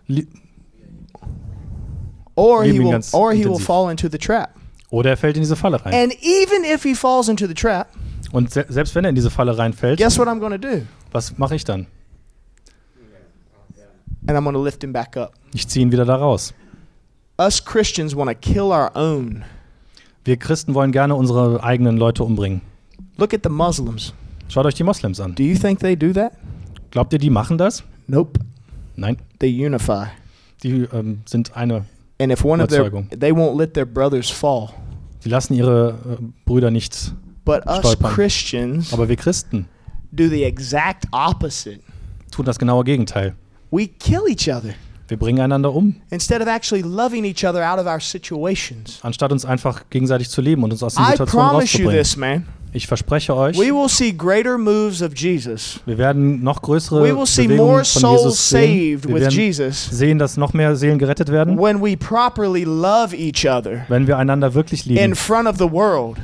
äh, 0.08 0.22
Or 2.34 2.62
he 2.64 2.78
will 2.78 3.00
or 3.12 3.32
he 3.32 3.44
will 3.44 3.58
fall 3.58 3.90
into 3.90 4.08
the 4.08 4.18
trap. 4.18 4.50
oder 4.90 5.10
er 5.10 5.16
fällt 5.16 5.36
in 5.36 5.42
diese 5.42 5.56
Falle 5.56 5.84
rein. 5.84 5.92
And 5.92 6.12
even 6.22 6.64
if 6.64 6.82
he 6.84 6.94
falls 6.94 7.28
into 7.28 7.46
the 7.46 7.54
trap, 7.54 7.88
Und 8.32 8.50
se 8.50 8.66
selbst 8.68 8.94
wenn 8.94 9.04
er 9.04 9.10
in 9.10 9.14
diese 9.14 9.30
Falle 9.30 9.56
reinfällt, 9.56 9.98
guess 9.98 10.18
what 10.18 10.28
I'm 10.28 10.38
going 10.38 10.52
to 10.52 10.58
do? 10.58 10.82
was 11.12 11.36
mache 11.38 11.54
ich 11.54 11.64
dann? 11.64 11.86
And 14.26 14.36
I'm 14.36 14.42
going 14.44 14.54
to 14.54 14.62
lift 14.62 14.82
him 14.82 14.92
back 14.92 15.16
up. 15.16 15.32
Ich 15.54 15.66
ziehe 15.68 15.84
ihn 15.84 15.92
wieder 15.92 16.04
da 16.04 16.16
raus. 16.16 16.52
Us 17.38 17.64
Christians 17.64 18.14
want 18.14 18.30
to 18.30 18.36
kill 18.36 18.64
our 18.72 18.90
own. 18.94 19.44
Wir 20.24 20.36
Christen 20.36 20.74
wollen 20.74 20.92
gerne 20.92 21.14
unsere 21.14 21.62
eigenen 21.62 21.96
Leute 21.96 22.24
umbringen. 22.24 22.60
Look 23.16 23.32
at 23.32 23.40
the 23.44 23.48
Muslims. 23.48 24.12
Schaut 24.48 24.66
euch 24.66 24.74
die 24.74 24.84
Moslems 24.84 25.20
an. 25.20 25.34
Do 25.34 25.42
you 25.42 25.56
think 25.56 25.78
they 25.80 25.96
do 25.96 26.12
that? 26.12 26.32
Glaubt 26.90 27.12
ihr, 27.12 27.18
die 27.18 27.30
machen 27.30 27.56
das? 27.58 27.84
Nope. 28.06 28.40
Nein, 28.96 29.16
They 29.38 29.64
unify. 29.66 30.06
die 30.62 30.86
ähm, 30.92 31.20
sind 31.24 31.56
eine. 31.56 31.84
And 32.20 32.32
if 32.32 32.44
one 32.44 32.62
of 32.62 32.68
their 32.68 32.80
Überzeugung. 32.86 33.08
they 33.10 33.30
won't 33.30 33.56
let 33.56 33.74
their 33.74 33.86
brothers 33.86 34.28
fall. 34.28 34.70
Die 35.24 35.28
lassen 35.28 35.54
ihre 35.54 35.90
äh, 35.90 36.24
Brüder 36.44 36.70
nicht. 36.70 37.14
But 37.48 37.66
us 37.66 37.78
Stolpern. 37.78 38.12
Christians 38.14 38.92
Aber 38.92 39.08
wir 39.08 39.16
Christen 39.16 39.66
do 40.12 40.28
the 40.28 40.44
exact 40.44 41.04
opposite. 41.12 41.80
tun 42.30 42.44
das 42.44 42.58
genaue 42.58 42.84
Gegenteil. 42.84 43.34
We 43.70 43.86
kill 43.88 44.22
each 44.28 44.48
other 44.48 44.74
Wir 45.08 45.16
bringen 45.18 45.40
einander 45.40 45.74
um, 45.74 45.96
instead 46.10 46.42
of 46.42 46.48
actually 46.48 46.82
loving 46.82 47.24
each 47.24 47.44
other 47.46 47.62
out 47.64 47.78
of 47.78 47.86
our 47.86 48.00
situations. 48.00 48.98
anstatt 49.02 49.32
uns 49.32 49.44
einfach 49.46 49.84
gegenseitig 49.88 50.28
zu 50.28 50.40
lieben 50.42 50.62
und 50.62 50.72
uns 50.72 50.82
aus 50.82 50.94
den 50.94 51.04
I 51.04 51.10
Situationen 51.12 51.48
promise 51.50 51.78
you 51.78 51.88
rauszubringen. 51.88 51.98
this, 52.02 52.16
man. 52.16 52.46
Ich 52.74 52.86
verspreche 52.86 53.34
euch, 53.34 53.56
We 53.56 53.72
will 53.72 53.88
see 53.88 54.12
greater 54.12 54.58
moves 54.58 55.00
of 55.00 55.16
Jesus. 55.16 55.80
wir 55.86 55.96
werden 55.96 56.42
noch 56.42 56.60
größere 56.60 57.02
We 57.02 57.16
will 57.16 57.24
see 57.24 57.44
Bewegungen 57.46 57.66
more 57.70 57.84
von 57.84 58.00
souls 58.02 58.22
Jesus 58.22 58.48
sehen. 58.50 58.60
saved 59.00 59.08
Wir 59.08 59.14
with 59.14 59.22
werden 59.22 59.34
Jesus 59.38 59.86
sehen, 59.90 60.18
dass 60.18 60.36
noch 60.36 60.52
mehr 60.52 60.76
Seelen 60.76 60.98
gerettet 60.98 61.30
werden, 61.32 61.58
when 61.58 61.80
we 61.82 61.96
properly 61.96 62.64
love 62.64 63.16
each 63.16 63.46
other 63.48 63.86
wenn 63.88 64.06
wir 64.06 64.18
einander 64.18 64.52
wirklich 64.52 64.86
in 64.86 64.94
lieben, 64.96 65.14
front 65.14 65.48
of 65.48 65.56
the 65.56 65.70
world 65.70 66.18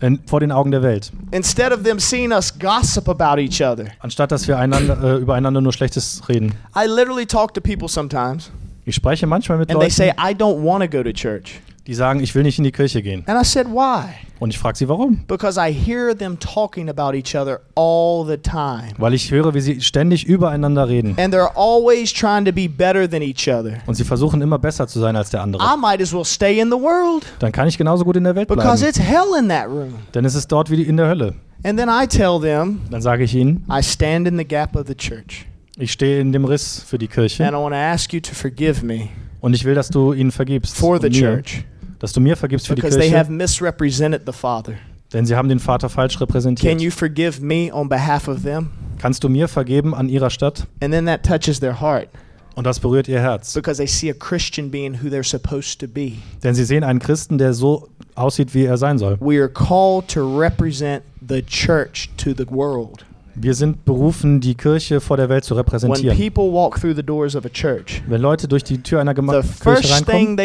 in, 0.00 0.20
vor 0.26 0.40
den 0.40 0.52
Augen 0.52 0.70
der 0.70 0.82
Welt. 0.82 1.10
instead 1.32 1.72
of 1.72 1.82
them 1.82 1.98
seeing 1.98 2.32
us 2.32 2.56
gossip 2.58 3.08
about 3.08 3.40
each 3.40 3.60
other. 3.62 3.86
Anstatt 4.00 4.30
dass 4.32 4.46
wir 4.48 4.58
einander, 4.58 5.02
äh, 5.02 5.16
übereinander 5.18 5.60
nur 5.60 5.72
Schlechtes 5.72 6.22
reden. 6.28 6.54
I 6.76 6.86
literally 6.86 7.26
talk 7.26 7.54
to 7.54 7.60
people 7.60 7.88
sometimes 7.88 8.50
Ich 8.84 8.94
spreche 8.94 9.26
manchmal 9.26 9.58
mit 9.58 9.70
and 9.70 9.80
they 9.80 9.90
say, 9.90 10.08
Leuten, 10.08 10.20
I 10.20 10.34
don't 10.34 10.62
want 10.62 10.82
to 10.82 10.88
go 10.88 11.02
to 11.02 11.12
church. 11.12 11.60
Die 11.88 11.94
sagen, 11.94 12.20
ich 12.20 12.34
will 12.34 12.42
nicht 12.42 12.58
in 12.58 12.64
die 12.64 12.70
Kirche 12.70 13.00
gehen. 13.02 13.24
And 13.26 13.40
I 13.40 13.44
said, 13.44 13.66
Why? 13.66 14.04
Und 14.40 14.50
ich 14.50 14.58
frage 14.58 14.76
sie, 14.76 14.88
warum? 14.88 15.24
Because 15.26 15.58
I 15.58 15.72
hear 15.72 16.16
them 16.16 16.38
talking 16.38 16.88
about 16.88 17.16
each 17.16 17.34
other 17.34 17.60
all 17.74 18.24
the 18.26 18.36
time. 18.36 18.92
Weil 18.98 19.14
ich 19.14 19.30
höre, 19.30 19.54
wie 19.54 19.60
sie 19.60 19.80
ständig 19.80 20.26
übereinander 20.26 20.86
reden. 20.86 21.16
And 21.18 21.34
they're 21.34 21.50
always 21.56 22.12
trying 22.12 22.44
to 22.44 22.52
be 22.52 22.68
better 22.68 23.08
than 23.08 23.22
each 23.22 23.48
other. 23.48 23.78
Und 23.86 23.94
sie 23.94 24.04
versuchen 24.04 24.40
immer 24.42 24.58
besser 24.58 24.86
zu 24.86 25.00
sein 25.00 25.16
als 25.16 25.30
der 25.30 25.42
andere. 25.42 25.64
I 25.64 25.76
might 25.80 26.00
as 26.02 26.12
well 26.12 26.26
stay 26.26 26.60
in 26.60 26.68
the 26.68 26.76
world 26.76 27.24
Dann 27.38 27.52
kann 27.52 27.66
ich 27.66 27.78
genauso 27.78 28.04
gut 28.04 28.16
in 28.16 28.24
der 28.24 28.36
Welt 28.36 28.48
because 28.48 28.82
bleiben. 28.84 28.88
it's 28.90 29.00
hell 29.00 29.36
in 29.40 29.48
that 29.48 29.66
room. 29.66 29.94
Denn 30.14 30.26
es 30.26 30.34
ist 30.34 30.52
dort 30.52 30.70
wie 30.70 30.82
in 30.82 30.98
der 30.98 31.08
Hölle. 31.08 31.34
And 31.64 31.78
then 31.78 31.88
I 31.88 32.06
tell 32.06 32.38
them, 32.38 32.82
Dann 32.90 33.00
sage 33.02 33.24
ich 33.24 33.34
ihnen, 33.34 33.64
I 33.68 33.82
stand 33.82 34.28
in 34.28 34.36
the 34.36 34.44
gap 34.44 34.76
of 34.76 34.86
the 34.86 34.94
church. 34.94 35.46
ich 35.78 35.90
stehe 35.90 36.20
in 36.20 36.32
dem 36.32 36.44
Riss 36.44 36.84
für 36.86 36.98
die 36.98 37.06
And 37.06 37.14
Kirche 37.14 37.44
I 37.44 37.52
want 37.54 37.72
to 37.72 37.78
ask 37.78 38.12
you 38.12 38.20
to 38.20 38.34
forgive 38.34 38.84
me 38.84 39.08
und 39.40 39.54
ich 39.54 39.64
will, 39.64 39.74
dass 39.74 39.88
du 39.88 40.12
ihnen 40.12 40.30
vergibst. 40.30 40.76
for 40.76 41.00
the 41.00 41.08
church 41.08 41.64
Dass 41.98 42.12
du 42.12 42.20
mir 42.20 42.36
vergibst 42.36 42.66
für 42.68 42.74
die 42.74 42.80
because 42.82 42.98
they 42.98 43.10
have 43.10 43.26
Kirche, 43.26 43.32
misrepresented 43.36 44.22
the 44.26 44.32
Father. 44.32 44.74
denn 45.12 45.26
sie 45.26 45.34
haben 45.34 45.48
den 45.48 45.58
Vater 45.58 45.88
falsch 45.88 46.14
Can 46.18 46.26
repräsentiert. 46.26 46.80
you 46.80 46.90
forgive 46.90 47.40
me 47.42 47.70
on 47.72 47.88
behalf 47.88 48.28
of 48.28 48.42
them? 48.42 48.70
Kannst 48.98 49.22
du 49.24 49.28
mir 49.28 49.48
vergeben 49.48 49.94
an 49.94 50.08
ihrer 50.08 50.30
Stadt? 50.30 50.66
And 50.82 50.92
then 50.92 51.06
that 51.06 51.22
touches 51.24 51.60
their 51.60 51.80
heart 51.80 52.08
Und 52.54 52.64
das 52.64 52.80
berührt 52.80 53.06
ihr 53.08 53.20
Herz. 53.20 53.54
because 53.54 53.78
they 53.78 53.86
see 53.86 54.10
a 54.10 54.14
Christian 54.14 54.70
being 54.70 54.94
who 55.02 55.08
they're 55.08 55.22
supposed 55.28 55.80
to 55.80 55.86
be. 55.88 56.12
Denn 56.42 56.54
sie 56.54 56.64
sehen 56.64 56.82
einen 56.84 56.98
Christen, 56.98 57.38
der 57.38 57.52
so 57.54 57.88
aussieht, 58.16 58.54
wie 58.54 58.64
er 58.64 58.76
sein 58.76 58.98
soll. 58.98 59.16
We 59.20 59.38
are 59.40 59.48
called 59.48 60.08
to 60.08 60.38
represent 60.38 61.02
the 61.26 61.42
church 61.42 62.10
to 62.16 62.30
the 62.36 62.46
world. 62.50 63.04
Wir 63.40 63.54
sind 63.54 63.84
berufen, 63.84 64.40
die 64.40 64.56
Kirche 64.56 65.00
vor 65.00 65.16
der 65.16 65.28
Welt 65.28 65.44
zu 65.44 65.54
When 65.54 65.58
repräsentieren. 65.60 66.18
people 66.18 66.52
walk 66.52 66.80
through 66.80 66.96
the 66.96 67.04
doors 67.04 67.36
of 67.36 67.44
a 67.46 67.48
church, 67.48 68.02
Wenn 68.08 68.20
Leute 68.20 68.48
durch 68.48 68.64
die 68.64 68.82
Tür 68.82 69.00
einer 69.00 69.14
Kirche 69.14 69.44
first 69.44 69.92
reinkommen, 69.92 70.36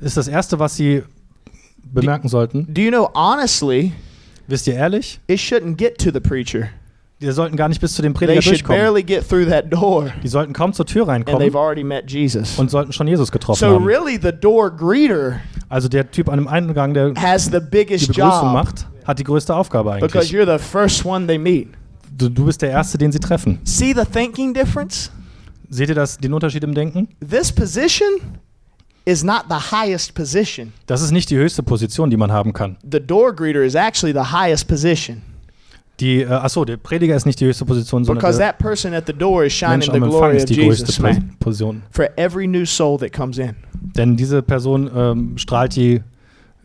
ist 0.00 0.16
das 0.16 0.28
Erste, 0.28 0.58
was 0.58 0.76
sie 0.76 1.02
bemerken 1.84 2.28
sollten. 2.28 2.66
Do 2.72 2.80
you 2.82 2.90
know, 2.90 3.08
honestly, 3.14 3.92
Wisst 4.48 4.66
ihr 4.66 4.74
ehrlich? 4.74 5.20
it 5.26 5.38
shouldn't 5.40 5.76
get 5.76 5.98
to 5.98 6.10
the 6.12 6.20
preacher. 6.20 6.68
Die 7.20 7.30
sollten 7.32 7.56
gar 7.56 7.68
nicht 7.70 7.80
bis 7.80 7.94
zu 7.94 8.02
dem 8.02 8.12
They 8.12 8.26
Prediger 8.26 8.42
should 8.42 8.56
durchkommen. 8.60 8.78
barely 8.82 9.02
get 9.02 9.26
through 9.26 9.48
that 9.48 9.72
door, 9.72 10.10
Die 10.22 10.28
sollten 10.28 10.52
kaum 10.52 10.72
zur 10.74 10.84
Tür 10.84 11.08
and 11.08 11.26
they've 11.26 11.32
reinkommen 11.34 11.56
already 11.56 11.82
met 11.82 12.10
Jesus. 12.10 12.58
und 12.58 12.70
sollten 12.70 12.92
schon 12.92 13.08
Jesus 13.08 13.32
getroffen 13.32 13.58
So, 13.58 13.66
haben. 13.76 13.84
really, 13.86 14.18
the 14.20 14.32
door 14.32 14.70
greeter 14.70 15.40
Also 15.70 15.88
der 15.88 16.10
Typ 16.10 16.28
an 16.28 16.38
dem 16.38 16.46
Eingang, 16.46 16.92
der 16.92 17.10
die 17.10 17.20
has 17.20 17.46
the 17.46 17.58
biggest 17.60 18.08
Begrüßung 18.08 18.30
job 18.42 18.52
macht, 18.52 18.86
hat 19.04 19.18
die 19.18 19.24
größte 19.24 19.54
Aufgabe 19.54 19.96
because 20.00 20.28
eigentlich. 20.28 20.32
you're 20.32 20.58
the 20.58 20.62
first 20.62 21.04
one 21.06 21.26
they 21.26 21.38
meet. 21.38 21.68
Du, 22.16 22.28
du 22.28 22.44
bist 22.44 22.60
der 22.62 22.70
Erste, 22.70 22.98
den 22.98 23.10
sie 23.12 23.18
treffen. 23.18 23.60
See 23.64 23.94
the 23.94 24.04
thinking 24.04 24.52
difference? 24.52 25.10
Seht 25.70 25.88
ihr 25.88 25.94
das, 25.94 26.18
den 26.18 26.32
Unterschied 26.34 26.64
im 26.64 26.74
Denken? 26.74 27.08
This 27.26 27.50
position 27.50 28.08
is 29.06 29.24
not 29.24 29.44
the 29.48 29.72
highest 29.72 30.14
position. 30.14 30.72
Das 30.86 31.00
ist 31.00 31.12
nicht 31.12 31.30
die 31.30 31.36
höchste 31.36 31.62
Position, 31.62 32.10
die 32.10 32.16
man 32.18 32.30
haben 32.30 32.52
kann. 32.52 32.76
The 32.90 33.00
door 33.00 33.34
greeter 33.34 33.62
is 33.62 33.74
actually 33.74 34.12
the 34.12 34.32
highest 34.32 34.68
position 34.68 35.22
Die, 36.00 36.20
äh, 36.22 36.26
achso, 36.26 36.64
der 36.66 36.76
Prediger 36.76 37.16
ist 37.16 37.24
nicht 37.24 37.40
die 37.40 37.46
höchste 37.46 37.64
Position, 37.64 38.04
sondern 38.04 38.20
because 38.20 38.36
der 38.36 38.48
that 38.48 38.58
person 38.58 38.92
at 38.92 39.06
the 39.06 39.14
door 39.14 39.44
is 39.44 39.52
shining 39.54 39.78
Mensch 39.78 39.86
the 39.86 39.92
am 39.92 40.02
Empfang 40.02 40.10
glory 40.10 40.30
of 40.32 40.36
ist 40.42 40.48
die 40.50 40.56
größte 40.56 40.82
Jesus, 40.86 40.98
man, 40.98 41.36
Position. 41.38 41.82
for 41.90 42.10
every 42.16 42.46
new 42.46 42.66
soul 42.66 42.98
that 42.98 43.12
comes 43.14 43.38
in. 43.38 43.54
Denn 43.96 44.16
diese 44.16 44.42
Person 44.42 44.90
ähm, 44.94 45.38
strahlt 45.38 45.74
die 45.74 46.02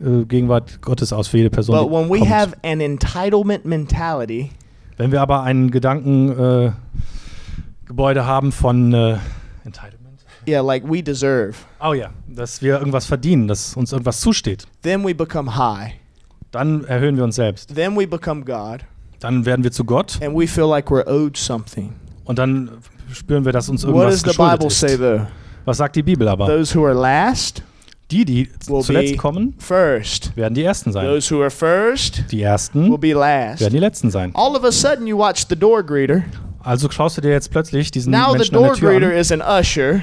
äh, 0.00 0.24
Gegenwart 0.26 0.82
Gottes 0.82 1.14
aus 1.14 1.28
für 1.28 1.38
jede 1.38 1.48
Person, 1.48 1.78
But 1.78 1.90
when 1.90 2.08
die 2.08 2.12
we 2.12 2.18
kommt. 2.18 2.30
have 2.30 2.56
an 2.62 2.80
entitlement 2.82 3.64
mentality, 3.64 4.50
Wenn 4.98 5.12
wir 5.12 5.22
aber 5.22 5.44
ein 5.44 5.70
Gedankengebäude 5.70 6.74
äh, 6.76 7.86
Gebäude 7.86 8.26
haben 8.26 8.52
von 8.52 8.92
äh, 8.92 9.16
Entitlement. 9.64 10.01
Yeah, 10.48 10.60
like 10.60 10.84
we 10.88 11.02
deserve, 11.02 11.54
Oh 11.80 11.92
ja, 11.94 12.10
dass 12.28 12.62
wir 12.62 12.78
irgendwas 12.78 13.06
verdienen, 13.06 13.48
dass 13.48 13.74
uns 13.76 13.92
irgendwas 13.92 14.20
zusteht. 14.20 14.64
then 14.82 15.04
we 15.04 15.14
become 15.14 15.56
high. 15.56 15.92
Dann 16.50 16.84
erhöhen 16.84 17.16
wir 17.16 17.24
uns 17.24 17.36
selbst. 17.36 17.74
Then 17.74 17.96
we 17.96 18.06
become 18.06 18.44
God, 18.44 18.80
Dann 19.20 19.46
werden 19.46 19.62
wir 19.64 19.72
zu 19.72 19.84
Gott 19.84 20.18
and 20.22 20.36
we 20.38 20.46
feel 20.46 20.66
like 20.66 20.88
we're 20.90 21.06
owed 21.06 21.36
something. 21.36 21.92
und 22.24 22.38
dann 22.38 22.70
spüren 23.12 23.44
wir, 23.44 23.52
dass 23.52 23.68
uns 23.68 23.82
What 23.86 23.94
irgendwas 23.94 24.12
does 24.14 24.20
the 24.22 24.28
geschuldet 24.28 24.58
Bible 24.60 24.70
say 24.70 24.92
ist. 24.94 24.98
though? 24.98 25.26
Was 25.64 25.76
sagt 25.76 25.96
die 25.96 26.02
Bibel 26.02 26.26
aber? 26.28 26.46
Those 26.46 26.74
who 26.78 26.84
are 26.86 26.94
last 26.94 27.62
Die, 28.10 28.24
die 28.26 28.50
will 28.66 28.82
zuletzt 28.82 29.12
be 29.12 29.16
kommen, 29.16 29.54
first. 29.58 30.36
werden 30.36 30.52
die 30.54 30.64
Ersten 30.64 30.92
sein. 30.92 31.06
Those 31.06 31.34
who 31.34 31.40
are 31.40 31.50
first 31.50 32.24
Die 32.30 32.38
will 32.38 32.44
Ersten 32.44 33.00
be 33.00 33.12
last. 33.14 33.60
werden 33.60 33.72
die 33.72 33.78
Letzten 33.78 34.10
sein. 34.10 34.32
All 34.34 34.54
of 34.56 34.64
a 34.64 34.72
sudden, 34.72 35.06
you 35.06 35.16
watch 35.16 35.46
the 35.48 35.56
door 35.56 35.82
greeter. 35.82 36.22
Also 36.64 36.90
schaust 36.90 37.16
du 37.16 37.20
dir 37.22 37.30
jetzt 37.30 37.50
plötzlich 37.50 37.90
diesen 37.90 38.10
Now 38.12 38.32
the 38.32 38.38
Menschen 38.38 38.56
an 38.56 38.62
door 38.62 38.70
der 38.72 38.76
Tür 38.80 38.90
greeter 38.90 39.06
an. 39.06 39.16
is 39.16 39.32
an 39.32 39.40
usher. 39.40 40.00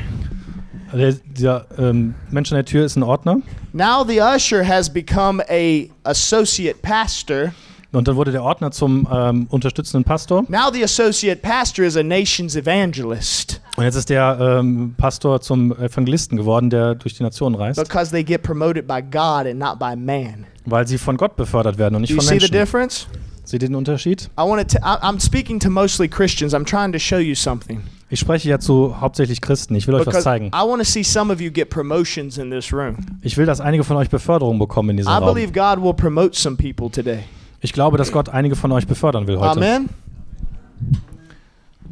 Der, 0.93 1.13
der 1.13 1.65
ähm, 1.77 2.15
Mensch 2.31 2.51
an 2.51 2.55
der 2.55 2.65
Tür 2.65 2.85
ist 2.85 2.95
ein 2.95 3.03
Ordner. 3.03 3.41
Now 3.73 4.03
the 4.07 4.19
usher 4.21 4.67
has 4.67 4.89
become 4.91 5.43
a 5.49 5.87
associate 6.03 6.79
pastor. 6.81 7.51
Und 7.91 8.07
dann 8.07 8.15
wurde 8.15 8.31
der 8.31 8.43
Ordner 8.43 8.69
zum 8.71 9.07
ähm, 9.11 9.47
unterstützenden 9.49 10.03
Pastor. 10.03 10.43
Now 10.47 10.71
the 10.71 10.83
associate 10.83 11.41
pastor 11.41 11.85
is 11.85 11.97
a 11.97 12.03
nation's 12.03 12.55
evangelist 12.55 13.61
Und 13.77 13.83
jetzt 13.83 13.95
ist 13.95 14.09
der 14.09 14.37
ähm, 14.59 14.93
Pastor 14.97 15.41
zum 15.41 15.71
Evangelisten 15.71 16.37
geworden, 16.37 16.69
der 16.69 16.93
durch 16.95 17.15
die 17.15 17.23
Nationen 17.23 17.55
reist, 17.55 17.79
because 17.81 18.11
they 18.11 18.23
get 18.23 18.43
promoted 18.43 18.87
by 18.87 19.01
God 19.01 19.47
and 19.47 19.57
not 19.57 19.79
by 19.79 19.95
man. 19.95 20.45
weil 20.65 20.87
sie 20.87 20.99
von 20.99 21.17
Gott 21.17 21.35
befördert 21.35 21.79
werden 21.79 21.95
und 21.95 22.01
nicht 22.01 22.11
Do 22.11 22.15
you 22.15 22.21
von 22.21 22.27
see 22.27 22.35
the 22.35 22.51
Menschen. 22.51 22.53
difference? 22.53 23.07
Seht 23.43 23.63
ihr 23.63 23.69
den 23.69 23.75
Unterschied? 23.75 24.29
I 24.37 24.41
want 24.43 24.69
to. 24.71 24.77
I'm 24.79 25.19
speaking 25.19 25.59
to 25.59 25.71
mostly 25.71 26.07
Christians. 26.07 26.53
I'm 26.53 26.65
trying 26.65 26.91
to 26.91 26.99
show 26.99 27.17
you 27.17 27.33
something 27.33 27.81
Ich 28.11 28.19
spreche 28.19 28.49
ja 28.49 28.59
zu 28.59 28.99
hauptsächlich 28.99 29.39
Christen. 29.39 29.75
Ich 29.75 29.87
will 29.87 29.93
euch 29.93 29.99
was 30.01 30.05
because 30.07 30.23
zeigen. 30.23 30.47
I 30.47 30.67
want 30.67 30.79
to 30.79 30.83
see 30.85 31.03
some 31.03 31.31
of 31.31 31.39
you 31.39 31.51
get 31.51 31.69
promotions 31.69 32.37
in 32.37 32.49
this 32.49 32.73
room. 32.73 32.97
Ich 33.21 33.37
will, 33.37 33.45
dass 33.45 33.61
einige 33.61 33.83
von 33.83 33.97
euch 33.97 34.09
Beförderung 34.09 34.57
bekommen 34.57 34.89
in 34.91 34.97
diesem 34.97 35.11
I 35.11 35.17
Raum. 35.17 35.33
believe 35.35 35.51
God 35.53 35.83
will 35.83 35.93
promote 35.93 36.35
some 36.35 36.55
people 36.57 36.89
today. 36.89 37.19
Ich 37.61 37.71
glaube, 37.73 37.97
dass 37.97 38.11
Gott 38.11 38.29
einige 38.29 38.55
von 38.55 38.71
euch 38.71 38.87
befördern 38.87 39.27
will 39.27 39.37
heute. 39.37 39.51
Amen. 39.57 39.89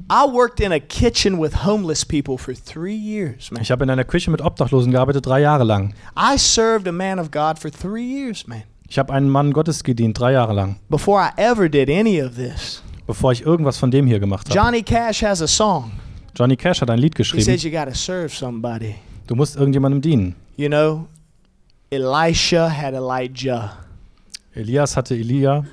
I 0.09 0.24
worked 0.32 0.61
in 0.61 0.72
a 0.72 0.80
kitchen 0.80 1.38
with 1.38 1.65
homeless 1.65 2.05
people 2.05 2.38
for 2.38 2.53
three 2.55 2.95
years, 2.95 3.51
man. 3.51 3.61
Ich 3.61 3.72
habe 3.72 3.84
in 3.84 3.89
einer 3.89 4.05
Küche 4.05 4.32
mit 4.32 4.41
Obdachlosen 4.41 4.91
gearbeitet, 4.93 5.26
drei 5.26 5.41
Jahre 5.41 5.65
lang. 5.65 5.93
I 6.18 6.38
served 6.38 6.88
a 6.88 6.93
man 6.93 7.20
of 7.20 7.30
God 7.30 7.59
for 7.59 7.70
three 7.70 8.05
years, 8.05 8.47
man. 8.47 8.63
Ich 8.88 8.97
habe 8.97 9.11
einen 9.11 9.28
Mann 9.28 9.51
Gottes 9.51 9.84
gedient, 9.84 10.18
drei 10.18 10.32
Jahre 10.32 10.53
lang, 10.53 10.78
Before 10.89 11.22
I 11.22 11.30
ever 11.36 11.68
did 11.68 11.89
any 11.89 12.24
of 12.24 12.36
this. 12.36 12.82
bevor 13.05 13.34
ich 13.34 13.41
irgendwas 13.45 13.78
von 13.78 13.91
dem 13.91 14.07
hier 14.07 14.20
gemacht 14.22 14.47
habe. 14.49 14.57
Johnny 14.57 14.82
Cash 14.82 15.24
has 15.24 15.41
a 15.41 15.47
song. 15.47 15.91
Johnny 16.38 16.55
Cash 16.55 16.81
hat 16.81 16.89
ein 16.91 16.99
Lied 16.99 17.17
He 17.17 17.23
geschrieben. 17.23 17.59
Du 19.25 19.35
musst 19.35 19.55
irgendjemandem 19.55 20.01
dienen. 20.01 20.35
You 20.55 20.67
know, 20.67 21.07
Elisha 21.89 22.69
had 22.69 22.93
Elijah. 22.93 23.77
Elias 24.53 24.95
hatte 24.95 25.15
Elia. 25.15 25.65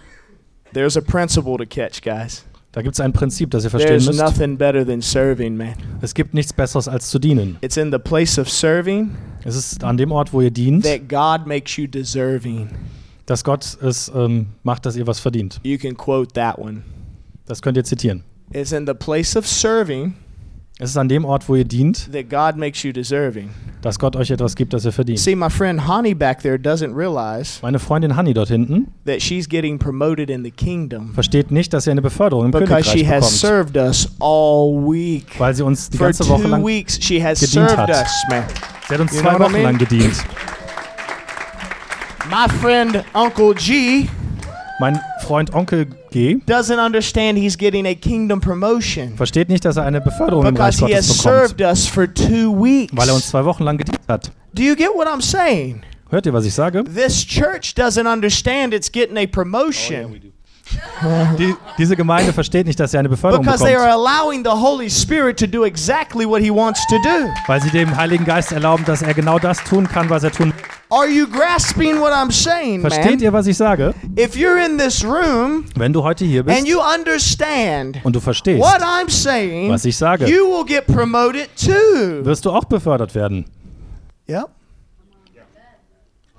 There's 0.72 0.96
a 0.96 1.02
principle 1.02 1.58
to 1.58 1.66
catch, 1.66 2.00
guys. 2.02 2.44
Da 2.72 2.82
gibt 2.82 2.94
es 2.94 3.00
ein 3.00 3.12
Prinzip, 3.12 3.50
das 3.50 3.64
ihr 3.64 3.70
verstehen 3.70 3.98
There's 3.98 4.06
müsst. 4.06 4.20
nothing 4.20 4.56
better 4.56 4.84
than 4.84 5.00
serving, 5.00 5.56
man. 5.56 5.74
Es 6.00 6.14
gibt 6.14 6.34
nichts 6.34 6.52
Besseres 6.52 6.88
als 6.88 7.10
zu 7.10 7.18
dienen. 7.18 7.58
It's 7.60 7.76
in 7.76 7.92
the 7.92 7.98
place 7.98 8.38
of 8.38 8.50
serving 8.50 9.14
Es 9.44 9.54
ist 9.54 9.84
an 9.84 9.96
dem 9.96 10.10
Ort, 10.10 10.32
wo 10.32 10.40
ihr 10.40 10.50
dient, 10.50 10.84
that 10.84 11.08
God 11.08 11.46
makes 11.46 11.76
you 11.76 11.86
deserving. 11.86 12.70
dass 13.26 13.44
Gott 13.44 13.78
es 13.82 14.10
ähm, 14.14 14.46
macht, 14.64 14.86
dass 14.86 14.96
ihr 14.96 15.06
was 15.06 15.20
verdient. 15.20 15.60
You 15.62 15.78
can 15.78 15.96
quote 15.96 16.32
that 16.32 16.58
one. 16.58 16.82
Das 17.46 17.62
könnt 17.62 17.76
ihr 17.76 17.84
zitieren. 17.84 18.24
It's 18.50 18.72
in 18.72 18.86
the 18.86 18.94
place 18.94 19.36
of 19.36 19.46
serving 19.46 20.14
Es 20.80 20.90
ist 20.90 20.96
an 20.96 21.08
dem 21.08 21.24
Ort, 21.24 21.48
wo 21.48 21.54
ihr 21.54 21.64
dient, 21.64 22.10
that 22.12 22.28
God 22.28 22.56
makes 22.58 22.82
you 22.82 22.90
deserving. 22.92 23.50
dass 23.80 23.96
Gott 23.98 24.16
euch 24.16 24.30
etwas 24.32 24.56
gibt, 24.56 24.72
das 24.72 24.84
ihr 24.84 24.90
verdient. 24.92 25.20
See, 25.20 25.36
my 25.36 25.48
friend 25.48 25.86
Hani 25.86 26.14
back 26.14 26.40
there 26.42 26.56
doesn't 26.58 26.96
realize 26.96 27.60
Meine 27.62 27.78
Freundin 27.78 28.16
Hanni 28.16 28.34
dort 28.34 28.48
hinten 28.48 28.88
that 29.06 29.22
she's 29.22 29.48
getting 29.48 29.78
promoted 29.78 30.30
in 30.30 30.42
the 30.42 30.50
kingdom 30.50 31.14
versteht 31.14 31.52
nicht, 31.52 31.72
dass 31.72 31.84
sie 31.84 31.92
eine 31.92 32.02
Beförderung 32.02 32.46
im 32.46 32.50
because 32.50 32.82
she 32.90 33.04
Königreich 33.04 33.08
has 33.08 33.40
bekommt, 33.40 33.74
served 33.74 33.76
us 33.76 34.08
all 34.18 34.74
week. 34.84 35.38
weil 35.38 35.54
sie 35.54 35.62
uns 35.62 35.90
die 35.90 35.96
For 35.98 36.06
ganze 36.08 36.28
Woche 36.28 36.42
two 36.42 36.48
lang, 36.48 36.64
weeks, 36.64 36.98
she 37.00 37.22
has 37.22 37.38
gedient 37.38 37.68
served 37.70 37.78
hat. 37.78 37.90
us, 37.90 38.24
man. 38.28 38.42
sie 38.88 38.94
hat 38.94 39.00
uns 39.00 39.12
You 39.12 39.20
zwei 39.20 39.30
know 39.30 39.38
what 39.38 39.50
I 39.50 39.52
Wochen 39.54 39.62
lang 39.62 39.76
mean? 39.76 39.78
gedient. 39.78 40.24
My 42.30 42.48
friend 42.60 43.04
Uncle 43.14 43.54
G 43.54 44.08
Mein 44.80 44.98
Freund 45.24 45.52
Onkel 45.54 45.86
G 46.10 46.40
doesn't 46.46 46.78
understand 46.78 47.38
he's 47.38 47.56
getting 47.56 47.86
a 47.86 47.94
kingdom 47.94 48.40
promotion 48.40 49.16
versteht 49.16 49.48
nicht, 49.48 49.64
dass 49.64 49.76
er 49.76 49.84
eine 49.84 50.00
Beförderung 50.00 50.46
im 50.46 50.56
Reich 50.56 50.76
because 50.76 50.86
he 50.86 50.94
has 50.94 51.06
Gottes 51.06 51.22
bekommt, 51.22 51.48
served 51.48 51.60
us 51.62 51.86
for 51.86 52.06
two 52.06 52.52
weeks. 52.52 52.92
weil 52.94 53.08
er 53.08 53.14
uns 53.14 53.28
zwei 53.28 53.44
Wochen 53.44 53.64
lang 53.64 53.78
gedient 53.78 54.00
hat. 54.08 54.30
Do 54.52 54.62
you 54.62 54.76
get 54.76 54.90
what 54.94 55.08
I'm 55.08 55.22
saying? 55.22 55.82
Hört 56.10 56.26
ihr, 56.26 56.32
was 56.32 56.44
ich 56.44 56.54
sage? 56.54 56.84
This 56.84 57.24
church 57.26 57.74
doesn't 57.74 58.06
understand 58.06 58.72
it's 58.74 58.90
getting 58.92 59.16
a 59.16 59.26
promotion 59.26 60.20
Die, 61.38 61.54
diese 61.78 61.96
Gemeinde 61.96 62.32
versteht 62.32 62.66
nicht, 62.66 62.80
dass 62.80 62.92
sie 62.92 62.98
eine 62.98 63.08
Beförderung 63.08 63.44
because 63.44 63.62
they 63.62 63.74
are 63.74 63.86
bekommt, 63.86 64.06
allowing 64.08 64.44
the 64.44 64.50
Holy 64.50 64.88
Spirit 64.90 65.38
to 65.38 65.46
do 65.46 65.64
exactly 65.64 66.26
what 66.26 66.40
he 66.40 66.50
wants 66.50 66.80
to 66.88 66.96
do. 67.02 67.28
weil 67.46 67.60
sie 67.60 67.70
dem 67.70 67.94
Heiligen 67.94 68.24
Geist 68.24 68.52
erlauben, 68.52 68.84
dass 68.84 69.02
er 69.02 69.12
genau 69.14 69.38
das 69.38 69.62
tun 69.64 69.86
kann, 69.86 70.08
was 70.08 70.24
er 70.24 70.32
tun 70.32 70.46
will. 70.46 70.62
Are 70.90 71.08
you 71.08 71.26
grasping 71.26 71.98
what 72.00 72.12
I'm 72.12 72.30
saying, 72.30 72.80
Versteht 72.80 73.04
man? 73.04 73.18
ihr, 73.20 73.32
was 73.32 73.46
ich 73.46 73.56
sage? 73.56 73.94
If 74.18 74.36
you're 74.36 74.64
in 74.64 74.78
this 74.78 75.04
room 75.04 75.64
Wenn 75.74 75.92
du 75.92 76.02
heute 76.02 76.24
hier 76.24 76.42
bist 76.44 76.56
and 76.56 76.68
you 76.68 76.78
understand 76.80 77.98
und 78.04 78.14
du 78.14 78.20
verstehst, 78.20 78.60
what 78.62 78.80
I'm 78.80 79.10
saying, 79.10 79.70
was 79.70 79.84
ich 79.84 79.96
sage, 79.96 80.26
you 80.26 80.46
will 80.46 80.64
get 80.64 80.86
promoted 80.86 81.48
too. 81.56 82.24
wirst 82.24 82.44
du 82.44 82.50
auch 82.50 82.64
befördert 82.64 83.14
werden. 83.14 83.44
Yep. 84.28 84.48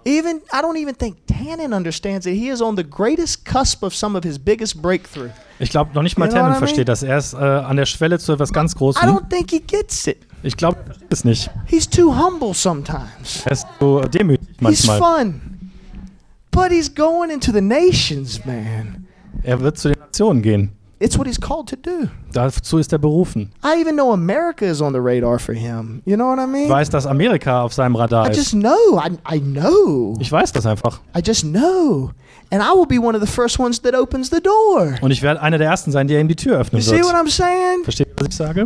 Even 0.08 0.42
I 0.54 0.62
don't 0.62 0.78
even 0.78 0.94
think 0.96 1.18
Tannen 1.26 1.74
understands 1.74 2.26
that 2.26 2.34
he 2.36 2.50
is 2.50 2.62
on 2.62 2.76
the 2.78 2.84
greatest 2.84 3.44
cusp 3.44 3.84
of 3.84 3.94
some 3.96 4.16
of 4.16 4.24
his 4.24 4.38
biggest 4.38 4.80
breakthrough. 4.82 5.30
Ich 5.58 5.72
glaube, 5.72 5.92
noch 5.96 6.04
nicht 6.04 6.18
mal 6.20 6.28
You 6.28 6.34
know 6.34 6.42
what 6.42 6.46
Tannen 6.46 6.58
I 6.58 6.60
mean? 6.60 6.68
versteht 6.68 6.88
das. 6.90 7.02
Er 7.02 7.18
ist 7.18 7.34
äh, 7.34 7.38
an 7.38 7.76
der 7.76 7.86
Schwelle 7.88 8.20
zu 8.20 8.34
etwas 8.34 8.54
ganz 8.54 8.74
I 8.74 8.78
Großem. 8.78 9.02
don't 9.10 9.28
think 9.30 9.50
he 9.50 9.60
gets 9.60 10.06
it. 10.06 10.18
Ich 10.44 10.56
glaube, 10.56 10.78
er 10.80 10.86
versteht 10.86 11.12
es 11.14 11.24
nicht. 11.26 11.50
He's 11.66 11.90
too 11.90 12.14
humble 12.16 12.54
sometimes. 12.54 13.44
Er 13.46 13.52
ist 13.54 13.66
so 13.80 14.02
demütig 14.02 14.48
He's 14.60 14.86
manchmal. 14.86 15.00
fun. 15.00 15.42
But 16.52 16.72
he's 16.72 16.94
going 16.94 17.32
into 17.32 17.52
the 17.52 17.62
nations, 17.62 18.46
man. 18.46 19.08
Er 19.42 19.60
wird 19.60 19.78
zu 19.80 19.90
den 19.90 20.00
Nationen 20.00 20.42
gehen. 20.44 20.72
It's 21.06 21.18
what 21.20 21.28
he's 21.28 21.40
called 21.40 21.70
to 21.70 21.76
do. 21.76 22.10
Dazu 22.34 22.80
ist 22.80 22.92
er 22.92 22.98
berufen. 22.98 23.52
I 23.64 23.80
even 23.80 23.94
know 23.96 24.12
America 24.12 24.66
is 24.66 24.82
on 24.82 24.92
the 24.92 25.00
radar 25.00 25.38
for 25.38 25.54
him. 25.54 26.02
You 26.04 26.16
know 26.16 26.30
what 26.30 26.40
I 26.40 26.46
Ich 26.46 26.48
mean? 26.52 26.70
weiß, 26.70 26.90
dass 26.90 27.06
Amerika 27.06 27.62
auf 27.62 27.74
seinem 27.74 27.96
Radar 27.96 28.26
I 28.26 28.30
just 28.30 28.54
ist. 28.54 28.60
know. 28.60 28.98
I, 29.00 29.36
I 29.36 29.40
know. 29.40 30.16
Ich 30.20 30.32
weiß 30.32 30.52
das 30.52 30.66
einfach. 30.66 31.00
I 31.16 31.22
just 31.24 31.44
know. 31.44 32.10
And 32.52 32.64
I 32.64 32.74
will 32.76 32.88
be 32.88 32.98
one 33.00 33.16
of 33.16 33.22
the 33.24 33.32
first 33.32 33.60
ones 33.60 33.80
that 33.84 33.94
opens 33.94 34.32
the 34.32 34.42
door. 34.42 34.96
Und 35.02 35.12
ich 35.12 35.22
werde 35.22 35.42
einer 35.42 35.60
der 35.60 35.70
Ersten 35.70 35.92
sein, 35.92 36.08
der 36.08 36.20
ihm 36.20 36.28
die 36.28 36.36
Tür 36.36 36.54
You 36.54 36.60
öffnen 36.62 36.82
see 36.82 37.04
what. 37.04 37.14
I'm 37.14 37.30
saying? 37.30 37.84
Versteht 37.84 38.08
was 38.18 38.28
ich 38.30 38.36
sage? 38.36 38.66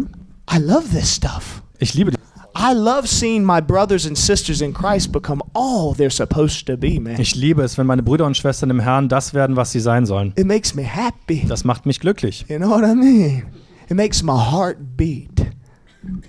I 0.49 0.59
love 0.59 0.83
this 0.97 1.13
stuff. 1.13 1.61
Ich 1.79 1.93
liebe 1.93 2.11
die. 2.11 2.17
I 2.61 2.73
love 2.73 3.07
seeing 3.07 3.45
my 3.45 3.61
brothers 3.61 4.05
and 4.05 4.17
sisters 4.17 4.59
in 4.59 4.73
Christ 4.73 5.13
become 5.13 5.41
all 5.53 5.93
they're 5.93 6.09
supposed 6.09 6.67
to 6.67 6.75
be, 6.75 6.99
man. 6.99 7.17
Ich 7.17 7.33
liebe 7.33 7.63
es, 7.63 7.77
wenn 7.77 7.87
meine 7.87 8.03
Brüder 8.03 8.25
und 8.25 8.35
Schwestern 8.35 8.69
im 8.69 8.81
Herrn 8.81 9.07
das 9.07 9.33
werden, 9.33 9.55
was 9.55 9.71
sie 9.71 9.79
sein 9.79 10.05
sollen. 10.05 10.33
It 10.35 10.45
makes 10.45 10.75
me 10.75 10.83
happy. 10.83 11.45
Das 11.47 11.63
macht 11.63 11.85
mich 11.85 12.01
glücklich. 12.01 12.45
You 12.49 12.57
know 12.57 12.69
what 12.69 12.83
I 12.83 12.95
mean? 12.95 13.43
It 13.89 13.95
makes 13.95 14.21
my 14.21 14.33
heart 14.33 14.75
beat. 14.97 15.47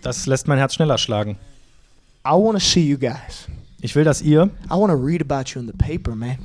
Das 0.02 0.26
lässt 0.26 0.46
mein 0.46 0.58
Herz 0.58 0.74
schneller 0.74 0.98
schlagen. 0.98 1.36
I 2.24 2.30
want 2.30 2.56
to 2.56 2.64
see 2.64 2.86
you 2.86 2.96
guys. 2.96 3.48
Ich 3.80 3.96
will, 3.96 4.04
dass 4.04 4.22
ihr, 4.22 4.50
I 4.66 4.74
want 4.74 4.92
to 4.92 4.96
read 4.96 5.20
about 5.20 5.50
you 5.52 5.60
in 5.60 5.66
the 5.66 5.72
paper, 5.72 6.14
man. 6.14 6.38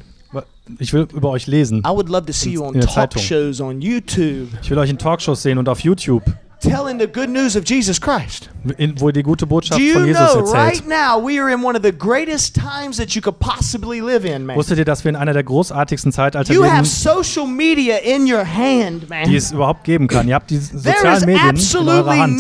ich 0.79 0.93
will 0.93 1.07
über 1.13 1.29
euch 1.29 1.45
lesen. 1.45 1.83
I 1.85 1.89
would 1.89 2.09
love 2.09 2.25
to 2.25 2.33
see 2.33 2.51
you 2.51 2.63
on 2.63 2.73
talk 2.79 3.19
shows 3.19 3.61
on 3.61 3.81
YouTube 3.81 4.47
Ich 4.63 4.71
will 4.71 4.79
euch 4.79 4.89
in 4.89 4.97
Talkshows 4.97 5.43
sehen 5.43 5.59
und 5.59 5.69
auf 5.69 5.81
YouTube, 5.81 6.23
telling 6.69 6.99
the 6.99 7.07
good 7.07 7.29
news 7.29 7.55
of 7.55 7.63
Jesus 7.65 7.99
Christ. 7.99 8.49
in, 8.77 8.99
wo 8.99 9.11
die 9.11 9.21
gute 9.23 9.45
Botschaft 9.45 9.79
Do 9.79 9.93
von 9.93 10.01
you 10.03 10.07
Jesus 10.07 10.33
know 10.33 10.39
erzählt. 10.39 10.55
right 10.55 10.87
now 10.87 11.19
we 11.23 11.39
are 11.39 11.51
in 11.53 11.63
one 11.63 11.75
of 11.77 11.83
the 11.83 11.91
greatest 11.91 12.55
times 12.55 12.97
that 12.97 13.11
you 13.15 13.21
could 13.21 13.39
possibly 13.39 14.01
live 14.01 14.25
in, 14.25 14.45
man? 14.45 14.55
Wusstet 14.57 14.77
ihr, 14.79 14.85
dass 14.85 15.03
wir 15.03 15.09
in 15.09 15.15
einer 15.15 15.33
der 15.33 15.43
großartigsten 15.43 16.11
Zeitalter 16.11 16.51
You 16.53 16.63
leben, 16.63 16.75
have 16.77 16.85
social 16.87 17.45
media 17.47 17.97
in 17.97 18.31
your 18.31 18.43
hand, 18.45 19.07
man. 19.09 19.29
die 19.29 19.35
es 19.35 19.51
überhaupt 19.51 19.83
geben 19.83 20.07
kann? 20.07 20.27
Ihr 20.27 20.35
habt 20.35 20.49
die 20.49 20.57
sozialen 20.57 21.25
Medien 21.25 21.55
in 21.55 21.87
eurer 21.89 22.17
Hand. 22.17 22.39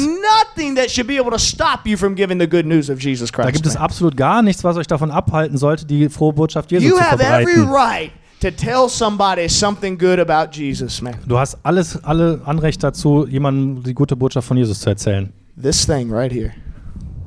nothing 0.55 0.75
that 0.75 0.89
should 0.89 1.07
be 1.07 1.19
able 1.19 1.31
to 1.31 1.37
stop 1.37 1.81
you 1.85 1.95
from 1.97 2.15
giving 2.15 2.39
the 2.39 2.47
good 2.49 2.65
news 2.65 2.89
of 2.89 2.99
Jesus 2.99 3.31
Da 3.31 3.43
Christ. 3.43 3.53
gibt 3.53 3.67
es 3.67 3.75
absolut 3.75 4.17
gar 4.17 4.41
nichts, 4.41 4.63
was 4.63 4.77
euch 4.77 4.87
davon 4.87 5.11
abhalten 5.11 5.57
sollte, 5.57 5.85
die 5.85 6.09
frohe 6.09 6.33
Botschaft 6.33 6.71
Jesu 6.71 6.85
You 6.87 6.95
zu 6.95 7.01
have 7.01 7.23
every 7.23 7.53
verbreiten. 7.53 7.69
right 7.71 8.11
to 8.45 8.51
tell 8.51 8.87
somebody 8.87 9.49
something 9.49 9.97
good 9.97 10.19
about 10.19 10.51
Jesus, 10.51 11.01
man. 11.01 11.15
Du 11.25 11.37
hast 11.37 11.57
alles, 11.63 12.03
alle 12.03 12.41
Anrecht 12.45 12.83
dazu, 12.83 13.25
jemandem 13.27 13.83
die 13.83 13.93
gute 13.93 14.15
Botschaft 14.15 14.47
von 14.47 14.57
Jesus 14.57 14.79
zu 14.79 14.89
erzählen. 14.89 15.33
This 15.61 15.85
thing 15.85 16.11
right 16.11 16.31
here 16.31 16.51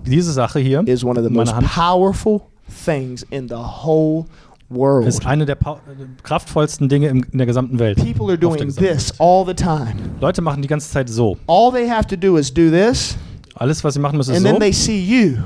Diese 0.07 0.33
Sache 0.33 0.61
hier 0.61 0.87
is 0.87 1.05
one 1.05 1.19
of 1.19 1.27
the 1.27 1.33
most 1.33 1.53
Hand 1.53 1.67
powerful 1.67 2.43
things 2.85 3.25
in 3.31 3.49
the 3.49 3.57
whole 3.57 4.27
world. 4.69 5.09
ist 5.09 5.27
eine 5.27 5.45
der 5.45 5.57
äh, 5.57 5.77
kraftvollsten 6.23 6.89
Dinge 6.89 7.09
im, 7.09 7.25
in 7.33 7.39
der 7.39 7.47
gesamten 7.47 7.79
Welt. 7.79 7.99
People 7.99 8.29
are 8.29 8.39
doing 8.39 8.73
this 8.75 9.13
all 9.19 9.45
the 9.45 9.55
time. 9.55 9.95
Leute 10.21 10.41
machen 10.41 10.63
die 10.63 10.69
ganze 10.69 10.91
Zeit 10.91 11.09
so. 11.09 11.37
All 11.47 11.73
they 11.73 11.89
have 11.89 12.07
to 12.07 12.17
do 12.17 12.37
is 12.37 12.53
do 12.53 12.71
this, 12.71 13.17
Alles, 13.55 13.83
was 13.83 13.95
sie 13.95 14.01
machen 14.01 14.17
müssen, 14.17 14.35
ist 14.35 14.39
and 14.39 14.47
then 14.47 14.55
so. 14.55 14.61
they 14.61 14.73
see 14.73 15.01
you. 15.01 15.39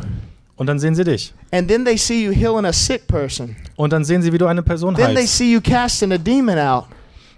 Und 0.63 0.69
dann 0.69 0.79
sehen 0.79 0.95
sie 0.95 1.03
dich. 1.03 1.35
And 1.51 1.67
then 1.67 1.85
they 1.85 1.97
see 1.99 2.23
you 2.25 2.31
healing 2.31 2.65
a 2.65 2.73
sick 2.73 3.09
person. 3.09 3.57
Und 3.75 3.93
dann 3.93 4.05
sehen 4.05 4.23
sie, 4.23 4.33
wie 4.33 4.39
du 4.39 4.47
eine 4.47 4.63
Person 4.63 4.95
Then 4.95 5.07
they 5.07 5.17
heilst. 5.17 5.37
see 5.37 5.53
you 5.53 5.61
casting 5.61 6.13
a 6.13 6.19
demon 6.19 6.57
out. 6.57 6.85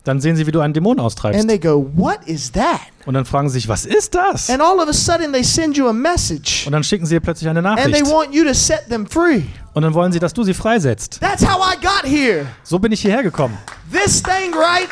Dann 0.04 0.20
sehen 0.20 0.36
sie, 0.36 0.46
wie 0.46 0.52
du 0.52 0.60
einen 0.60 0.74
Dämon 0.74 1.00
austreibst. 1.00 1.40
And 1.40 1.48
they 1.48 1.58
go, 1.58 1.90
What 1.96 2.18
is 2.26 2.52
that? 2.52 2.80
Und 3.06 3.14
dann 3.14 3.24
fragen 3.24 3.48
sie 3.48 3.54
sich, 3.54 3.66
was 3.66 3.86
ist 3.86 4.14
das? 4.14 4.50
And 4.50 4.60
all 4.60 4.78
of 4.78 4.90
a 4.90 4.92
sudden 4.92 5.32
they 5.32 5.42
send 5.42 5.74
you 5.74 5.88
a 5.88 5.92
message. 5.94 6.66
Und 6.66 6.72
dann 6.72 6.84
schicken 6.84 7.06
sie 7.06 7.14
dir 7.14 7.20
plötzlich 7.20 7.48
eine 7.48 7.66
And 7.66 7.78
they 7.78 8.02
Nachricht. 8.02 8.12
want 8.12 8.34
you 8.34 8.44
to 8.44 8.52
set 8.52 8.86
them 8.90 9.06
free. 9.06 9.44
Und 9.72 9.82
dann 9.84 9.94
wollen 9.94 10.12
sie, 10.12 10.18
dass 10.18 10.34
du 10.34 10.42
sie 10.44 10.52
freisetzt. 10.52 11.18
That's 11.22 11.42
how 11.42 11.58
I 11.72 11.80
got 11.80 12.02
here. 12.04 12.44
So 12.62 12.78
bin 12.78 12.92
ich 12.92 13.00
hierher 13.00 13.22
gekommen. 13.22 13.56
This 13.90 14.22
thing 14.22 14.52
right 14.52 14.90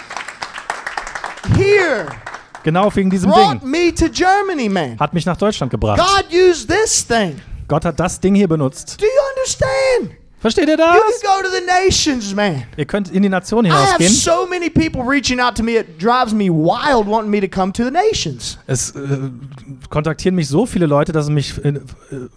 here 1.55 2.07
Genau 2.63 2.91
wegen 2.95 3.11
diesem 3.11 3.31
Ding. 3.31 3.61
me 3.71 3.93
to 3.95 4.07
Germany, 4.09 4.71
man. 4.71 4.99
Hat 4.99 5.13
mich 5.13 5.27
nach 5.27 5.37
Deutschland 5.37 5.71
gebracht. 5.71 6.01
God 6.01 6.25
used 6.33 6.71
this 6.71 7.07
thing. 7.07 7.39
Gott 7.73 7.87
hat 7.87 7.99
das 7.99 8.21
Ding 8.21 8.35
hier 8.35 8.49
benutzt. 8.49 9.01
Do 9.01 9.07
you 9.07 9.11
understand? 9.35 10.19
Versteht 10.41 10.67
ihr 10.67 10.73
You 10.73 10.77
das? 10.77 11.23
can 11.23 11.43
go 11.43 11.43
to 11.43 11.49
the 11.55 11.63
nations, 11.87 12.35
man. 12.35 12.65
Ihr 12.77 12.85
könnt 12.85 13.11
in 13.11 13.23
die 13.23 13.31
Nation 13.31 13.65
I 13.65 13.71
have 13.71 13.97
hinausgehen. 13.97 14.13
so 14.13 14.47
many 14.47 14.69
people 14.69 15.01
reaching 15.01 15.41
out 15.41 15.55
to 15.55 15.63
me. 15.63 15.79
It 15.79 15.99
drives 15.99 16.35
me 16.35 16.51
wild 16.51 17.07
wanting 17.07 17.31
me 17.31 17.41
to 17.41 17.49
come 17.49 17.73
to 17.73 17.83
the 17.83 17.91
nations. 17.91 18.59
Es 18.67 18.91
äh, 18.91 19.01
kontaktieren 19.89 20.35
mich 20.35 20.49
so 20.49 20.67
viele 20.67 20.85
Leute, 20.85 21.13
dass 21.13 21.25
es 21.25 21.31
mich 21.31 21.65
äh, 21.65 21.81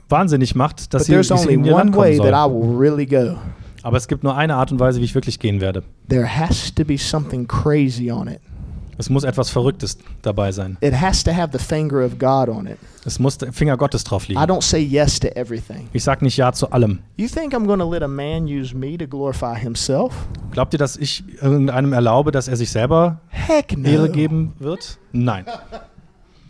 wahnsinnig 0.08 0.56
macht, 0.56 0.94
dass 0.94 1.02
But 1.02 1.06
sie, 1.08 1.12
there's 1.12 1.28
dass 1.28 1.42
sie 1.42 1.48
only 1.50 1.54
in 1.56 1.66
ihr 1.66 1.74
Land 1.74 1.94
one 1.94 1.98
way 1.98 2.18
that. 2.18 2.28
I 2.28 2.50
will 2.50 2.74
really 2.78 3.06
go. 3.06 3.36
Aber 3.84 3.98
es 3.98 4.08
gibt 4.08 4.24
nur 4.24 4.38
eine 4.38 4.56
Art 4.56 4.72
und 4.72 4.80
Weise, 4.80 5.02
wie 5.02 5.04
ich 5.06 5.16
wirklich 5.16 5.38
gehen 5.40 5.60
werde. 5.60 5.84
There 6.08 6.26
has 6.26 6.74
to 6.76 6.86
be 6.86 6.98
something 6.98 7.46
crazy 7.46 8.10
on 8.10 8.30
it. 8.30 8.40
Es 8.98 9.10
muss 9.10 9.24
etwas 9.24 9.50
Verrücktes 9.50 9.98
dabei 10.22 10.52
sein. 10.52 10.78
It 10.82 10.94
has 10.94 11.24
to 11.24 11.32
have 11.32 11.50
the 11.52 11.64
finger 11.64 12.06
of 12.06 12.18
God 12.18 12.48
on 12.50 12.66
it. 12.68 12.78
Es 13.06 13.20
muss 13.20 13.38
der 13.38 13.52
Finger 13.52 13.76
Gottes 13.78 14.04
drauf 14.04 14.26
I 14.26 14.34
liegen. 14.34 14.42
don't 14.42 14.64
say 14.64 14.80
yes 14.80 15.20
to 15.20 15.28
everything. 15.36 15.90
Ich 15.94 16.04
sage 16.04 16.24
nicht 16.24 16.38
Ja 16.38 16.52
zu 16.54 16.72
allem. 16.72 17.00
You 17.18 17.28
think 17.28 17.54
I'm 17.54 17.66
going 17.66 17.80
to 17.80 17.90
let 17.90 18.02
a 18.04 18.08
man 18.08 18.46
use 18.48 18.76
me 18.76 18.98
to 18.98 19.06
glorify 19.06 19.60
himself? 19.60 20.14
Glaubt 20.52 20.74
ihr, 20.74 20.80
dass 20.80 20.96
ich 20.98 21.24
irgendeinem 21.42 21.94
erlaube, 21.94 22.32
dass 22.32 22.48
er 22.48 22.56
sich 22.56 22.72
selber 22.72 23.20
Heck 23.28 23.78
no. 23.78 23.90
Ehre 23.90 24.10
geben 24.10 24.54
wird? 24.60 24.98
Nein. 25.12 25.46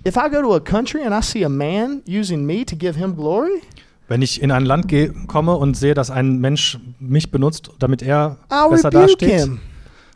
If 0.07 0.15
I 0.17 0.29
go 0.29 0.41
to 0.41 0.53
a 0.53 0.59
country 0.59 1.01
and 1.03 1.13
I 1.15 1.21
see 1.25 1.43
a 1.43 1.49
man 1.49 2.03
using 2.07 2.45
me 2.45 2.63
to 2.65 2.75
give 2.75 2.97
him 2.97 3.15
glory, 3.15 3.61
Wenn 4.07 4.21
ich 4.21 4.39
in 4.39 4.51
ein 4.51 4.65
Land 4.65 4.87
gehe, 4.87 5.11
komme 5.25 5.55
und 5.57 5.75
sehe, 5.75 5.95
dass 5.95 6.11
ein 6.11 6.37
Mensch 6.39 6.77
mich 6.99 7.31
benutzt, 7.31 7.71
damit 7.79 8.03
er 8.03 8.37
I'll 8.51 8.69
besser 8.69 8.91
dasteht, 8.91 9.41
him. 9.41 9.59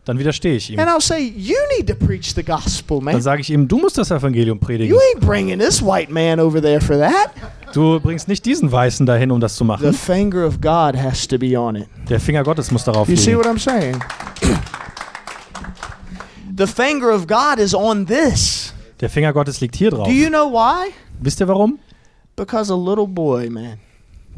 Dann 0.10 0.20
widerstehe 0.20 0.55
ich 0.57 0.70
ihm. 0.72 0.80
And 0.80 0.89
I'll 0.89 1.01
say, 1.01 1.20
You 1.38 1.55
need 1.78 1.88
to 1.88 1.95
preach 1.95 2.34
the 2.36 2.43
gospel, 2.43 2.97
Dann 2.97 3.05
man. 3.05 3.22
sage 3.22 3.41
ich 3.41 3.49
ihm, 3.49 3.68
du 3.68 3.78
musst 3.78 3.97
das 3.97 4.12
Evangelium 4.12 4.60
predigen. 4.60 4.93
You 4.93 4.99
ain't 5.14 5.26
bringing 5.26 5.60
this 5.60 5.82
white 5.82 6.12
man 6.12 6.39
over 6.39 6.62
there 6.62 6.82
for 6.82 6.97
that. 6.97 7.32
Du 7.74 7.99
bringst 7.99 8.28
nicht 8.28 8.45
diesen 8.45 8.72
Weißen 8.72 9.05
dahin, 9.05 9.32
um 9.32 9.39
das 9.39 9.55
zu 9.55 9.64
The 9.64 9.68
machen. 9.68 9.93
finger 9.93 10.45
of 10.45 10.60
God 10.60 10.95
has 10.95 11.28
to 11.28 11.38
be 11.38 11.57
on 11.60 11.76
it. 11.76 11.88
Der 12.10 12.20
Finger 12.20 12.43
Gottes 12.43 12.72
muss 12.72 12.84
darauf 12.84 13.07
You 13.07 13.16
see 13.16 13.32
liegen. 13.32 13.38
what 13.38 13.47
I'm 13.47 13.60
saying? 13.60 13.99
the 16.55 16.68
finger 16.68 17.12
of 17.12 17.28
God 17.28 17.60
is 17.60 17.74
on 17.74 18.05
this. 18.05 18.74
Der 18.99 19.10
Finger 19.10 19.32
Gottes 19.32 19.62
liegt 19.62 19.76
hier 19.76 19.91
drauf. 19.91 20.07
Do 20.07 20.14
you 20.14 20.30
know 20.30 20.51
why? 20.51 20.91
Wisst 21.22 21.39
ihr 21.39 21.47
warum? 21.47 21.80
Because 22.36 22.72
a 22.72 22.76
little 22.76 23.07
boy, 23.07 23.49
man, 23.49 23.78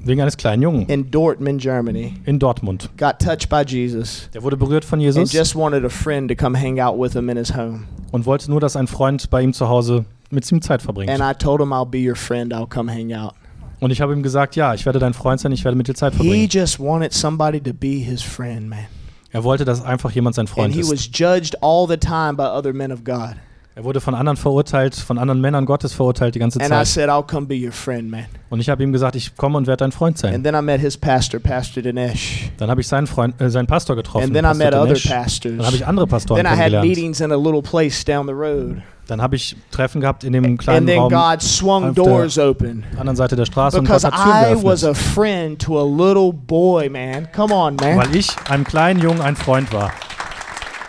Wegen 0.03 0.19
eines 0.21 0.35
kleinen 0.37 0.63
Jungen 0.63 0.87
in 0.87 1.11
Dortmund, 1.11 1.61
Germany, 1.61 2.15
in 2.25 2.39
Dortmund. 2.39 2.89
got 2.97 3.19
touched 3.19 3.49
by 3.49 3.61
Jesus 3.65 4.29
Der 4.33 4.41
wurde 4.41 4.57
berührt 4.57 4.83
von 4.83 4.97
and 4.99 5.03
Jesus 5.03 5.31
just 5.31 5.55
wanted 5.55 5.85
a 5.85 5.89
friend 5.89 6.27
to 6.29 6.35
come 6.35 6.57
hang 6.59 6.79
out 6.79 6.97
with 6.99 7.13
him 7.13 7.29
in 7.29 7.37
his 7.37 7.55
home. 7.55 7.83
und 8.11 8.25
wollte 8.25 8.49
nur, 8.49 8.59
dass 8.59 8.75
ein 8.75 8.87
Freund 8.87 9.29
bei 9.29 9.41
ihm 9.43 9.53
zu 9.53 9.69
Hause 9.69 10.05
mit 10.31 10.49
ihm 10.51 10.61
Zeit 10.61 10.81
verbringt. 10.81 11.11
And 11.11 11.21
I 11.21 11.37
told 11.37 11.61
him, 11.61 11.71
I'll 11.71 11.85
be 11.85 11.99
your 11.99 12.15
friend. 12.15 12.51
I'll 12.53 12.67
come 12.67 12.91
hang 12.91 13.13
out. 13.13 13.33
Und 13.79 13.91
ich 13.91 13.99
habe 14.01 14.13
ihm 14.13 14.23
gesagt, 14.23 14.55
ja, 14.55 14.73
ich 14.73 14.85
werde 14.85 14.99
dein 14.99 15.13
Freund 15.13 15.39
sein, 15.39 15.51
ich 15.51 15.63
werde 15.65 15.75
mit 15.77 15.87
dir 15.87 15.93
Zeit 15.95 16.13
He 16.13 16.17
verbringen. 16.17 16.49
just 16.49 16.79
wanted 16.79 17.13
somebody 17.13 17.59
to 17.59 17.73
be 17.73 17.97
his 17.99 18.21
friend, 18.23 18.69
man. 18.69 18.85
Er 19.31 19.43
wollte, 19.43 19.65
dass 19.65 19.83
einfach 19.83 20.11
jemand 20.11 20.35
sein 20.35 20.43
And 20.43 20.49
Freund 20.49 20.73
he 20.73 20.79
ist. 20.81 20.91
was 20.91 21.07
judged 21.13 21.55
all 21.61 21.87
the 21.87 21.97
time 21.97 22.33
by 22.35 22.43
other 22.43 22.73
men 22.73 22.91
of 22.91 23.03
God. 23.03 23.35
Er 23.73 23.85
wurde 23.85 24.01
von 24.01 24.13
anderen 24.15 24.35
verurteilt, 24.35 24.95
von 24.95 25.17
anderen 25.17 25.39
Männern 25.39 25.65
Gottes 25.65 25.93
verurteilt 25.93 26.35
die 26.35 26.39
ganze 26.39 26.59
And 26.59 26.67
I 26.67 26.73
Zeit. 26.73 26.87
said, 26.87 27.09
I'll 27.09 27.25
come 27.25 27.47
be 27.47 27.55
your 27.55 27.71
friend, 27.71 28.11
man. 28.11 28.25
Und 28.49 28.59
ich 28.59 28.69
habe 28.69 28.83
ihm 28.83 28.91
gesagt, 28.91 29.15
ich 29.15 29.37
komme 29.37 29.57
und 29.57 29.65
werde 29.65 29.85
dein 29.85 29.93
Freund 29.93 30.17
sein. 30.17 30.35
And 30.35 30.43
then 30.43 30.55
I 30.55 30.61
met 30.61 30.81
his 30.81 30.97
pastor, 30.97 31.39
Pastor 31.39 31.81
Dinesh. 31.81 32.51
Dann 32.57 32.69
habe 32.69 32.81
ich 32.81 32.87
seinen 32.89 33.07
Freund, 33.07 33.39
äh, 33.39 33.49
seinen 33.49 33.67
Pastor 33.67 33.95
getroffen. 33.95 34.25
And 34.25 34.33
then 34.33 34.43
I 34.43 34.49
Pastor 34.49 34.65
met 34.65 34.73
other 34.75 34.87
Dinesh. 34.95 35.07
pastors. 35.09 35.53
Dann 35.55 35.65
habe 35.65 35.75
ich 35.77 35.87
andere 35.87 36.05
Pastoren 36.05 36.43
Then 36.43 36.47
I 36.47 36.49
had 36.49 36.57
kennengelernt. 36.71 36.87
meetings 36.89 37.21
in 37.21 37.31
a 37.31 37.35
little 37.37 37.61
place 37.61 38.03
down 38.03 38.27
the 38.27 38.33
road. 38.33 38.81
Dann 39.07 39.21
habe 39.21 39.37
ich 39.37 39.55
Treffen 39.71 40.01
gehabt 40.01 40.25
in 40.25 40.33
dem 40.33 40.43
And 40.43 40.59
kleinen 40.59 40.85
then 40.85 40.99
Raum 40.99 41.09
God 41.09 41.41
swung 41.41 41.89
auf 41.89 41.95
der 41.95 42.03
doors 42.03 42.37
open. 42.37 42.83
anderen 42.97 43.15
Seite 43.15 43.37
der 43.37 43.45
Straße 43.45 43.79
und 43.79 43.85
Gott 43.87 44.01
Because 44.01 44.07
hat 44.07 44.21
Türen 44.51 44.59
I 44.59 44.65
was 44.65 44.81
geöffnet. 44.81 44.97
a 44.97 45.13
friend 45.13 45.59
to 45.61 45.79
a 45.79 45.83
little 45.83 46.33
boy, 46.33 46.89
man. 46.89 47.29
Come 47.33 47.53
on, 47.53 47.77
man. 47.77 47.97
Weil 47.97 48.15
ich 48.15 48.29
einem 48.49 48.65
kleinen 48.65 48.99
Jungen 48.99 49.21
ein 49.21 49.37
Freund 49.37 49.71
war. 49.71 49.91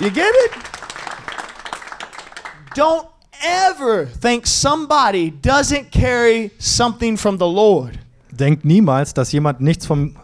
You 0.01 0.09
get 0.09 0.25
it? 0.47 0.72
Don't 2.77 3.07
ever 3.43 4.07
think 4.21 4.47
somebody 4.47 5.33
doesn't 5.43 5.91
carry 5.91 6.51
something 6.59 7.17
from 7.17 7.39
the 7.39 7.45
Lord. 7.47 7.99
Denkt 8.31 8.65
niemals, 8.65 9.13
dass 9.15 9.33
jemand 9.33 9.61
nichts 9.61 9.87
vom 9.87 10.17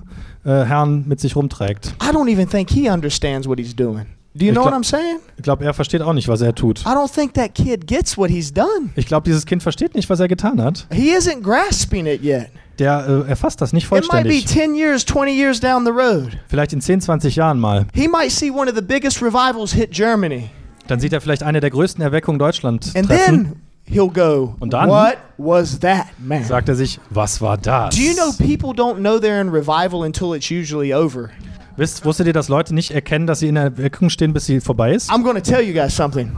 äh, 0.45 0.65
Herrn 0.65 1.05
mit 1.07 1.21
sich 1.21 1.37
rumträgt. 1.37 1.95
I 2.03 2.11
don't 2.13 2.31
even 2.33 2.49
think 2.49 2.71
he 2.71 2.89
understands 2.89 3.47
what 3.49 3.59
he's 3.59 3.75
doing. 3.75 4.07
Do 4.35 4.45
you 4.45 4.51
Ich 4.53 4.55
know 4.55 4.63
what 4.65 4.71
glaub- 4.71 4.81
I'm 4.83 4.85
saying? 4.85 5.19
Ich 5.37 5.43
glaube, 5.43 5.65
er 5.65 5.75
versteht 5.75 6.01
auch 6.01 6.13
nicht, 6.13 6.29
was 6.29 6.41
er 6.41 6.55
tut. 6.55 6.81
I 6.81 6.91
don't 6.91 7.13
think 7.13 7.35
that 7.35 7.55
kid 7.55 7.87
gets 7.87 8.17
what 8.17 8.31
he's 8.31 8.53
done. 8.53 8.91
Ich 8.95 9.07
glaube, 9.07 9.25
dieses 9.25 9.45
Kind 9.47 9.63
versteht 9.63 9.95
nicht, 9.95 10.09
was 10.09 10.21
er 10.21 10.29
getan 10.29 10.63
hat. 10.63 10.87
He 10.93 11.13
isn't 11.15 11.43
grasping 11.43 12.07
it 12.07 12.23
yet. 12.23 12.49
Der 12.79 13.25
äh, 13.27 13.29
erfasst 13.31 13.61
das 13.61 13.73
nicht 13.73 13.87
It 13.87 13.91
might 13.91 14.03
be 14.03 14.31
vollständig. 14.31 14.47
10 14.47 14.75
years, 14.77 15.05
20 15.05 15.33
years 15.37 15.59
down 15.59 15.85
the 15.85 15.91
road. 15.91 16.39
Vielleicht 16.47 16.73
in 16.73 16.81
10, 16.81 17.01
20 17.01 17.35
Jahren 17.35 17.59
mal. 17.59 17.87
He 17.93 18.07
might 18.07 18.31
see 18.31 18.51
one 18.51 18.71
of 18.71 18.77
the 18.77 18.83
biggest 18.83 19.21
revivals 19.21 19.73
hit 19.73 19.91
Germany. 19.91 20.51
Dann 20.89 21.01
sieht 21.01 21.13
er 21.13 21.21
vielleicht 21.21 21.43
eine 21.43 21.61
der 21.61 21.71
größten 21.71 22.03
Erweckungen 22.03 22.39
Deutschland 22.39 22.91
And 22.97 23.07
treffen. 23.07 23.53
then 23.87 23.95
he'll 23.95 24.13
go, 24.13 24.55
Und 24.59 24.73
dann- 24.73 24.89
What 24.89 25.17
was 25.37 25.79
that, 25.81 26.07
man? 26.19 26.43
Sagt 26.45 26.69
er 26.69 26.75
sich, 26.75 26.99
was 27.11 27.41
war 27.41 27.57
das? 27.57 27.95
Do 27.95 28.01
you 28.03 28.15
know 28.15 28.33
people 28.33 28.71
don't 28.71 28.97
know 28.99 29.17
they're 29.19 29.41
in 29.41 29.49
revival 29.51 30.03
until 30.05 30.35
it's 30.35 30.51
usually 30.51 30.93
over? 30.93 31.31
Wisst, 31.77 32.05
wusstet 32.05 32.27
ihr, 32.27 32.33
dass 32.33 32.49
Leute 32.49 32.75
nicht 32.75 32.91
erkennen, 32.91 33.27
dass 33.29 33.39
sie 33.39 33.47
in 33.49 33.55
der 33.55 33.65
Erweckung 33.65 34.11
stehen, 34.11 34.33
bis 34.33 34.47
sie 34.47 34.61
vorbei 34.61 34.93
ist? 34.95 35.11
I'm 35.11 35.23
to 35.23 35.41
tell 35.41 35.61
you 35.63 35.73
guys 35.73 35.95
something. 35.95 36.33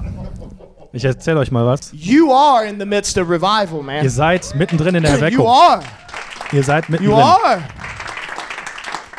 Ich 0.93 1.05
erzähle 1.05 1.39
euch 1.39 1.51
mal 1.53 1.65
was. 1.65 1.91
You 1.93 2.33
are 2.33 2.67
in 2.67 2.79
the 2.79 2.85
midst 2.85 3.17
of 3.17 3.29
revival, 3.31 3.83
man. 3.83 4.03
Ihr 4.05 4.11
seid 4.11 4.55
mittendrin 4.57 4.97
in 4.97 5.03
der 5.05 5.13
You 5.13 5.19
Erweckung. 5.19 5.47
are. 5.47 5.81
Ihr 6.53 6.65
seid 6.65 6.87
You 6.89 6.93
mittendrin. 6.93 7.17
are. 7.17 7.63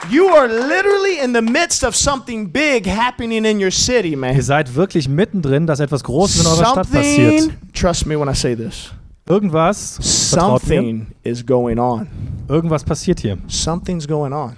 You 0.10 0.28
are 0.30 0.48
literally 0.48 1.20
in 1.20 1.34
the 1.34 1.42
midst 1.42 1.84
of 1.84 1.96
something 1.96 2.48
big 2.48 2.86
happening 2.86 3.46
in 3.46 3.60
your 3.60 3.72
city, 3.72 4.16
man. 4.16 4.36
Ihr 4.36 4.44
seid 4.44 4.74
wirklich 4.76 5.08
mittendrin, 5.08 5.68
dass 5.68 5.80
etwas 5.80 6.04
Großes 6.04 6.42
in 6.42 6.48
eurer 6.48 6.66
Stadt 6.66 6.92
passiert. 6.92 7.52
Trust 7.74 8.06
me 8.08 8.16
when 8.20 8.28
I 8.28 8.34
say 8.34 8.56
this, 8.56 8.92
Irgendwas, 9.28 9.98
something 10.02 11.08
is 11.24 11.46
going 11.46 11.78
on. 11.80 12.08
irgendwas 12.48 12.84
passiert 12.84 13.20
hier. 13.20 13.38
Something's 13.48 14.08
going 14.08 14.34
on. 14.34 14.56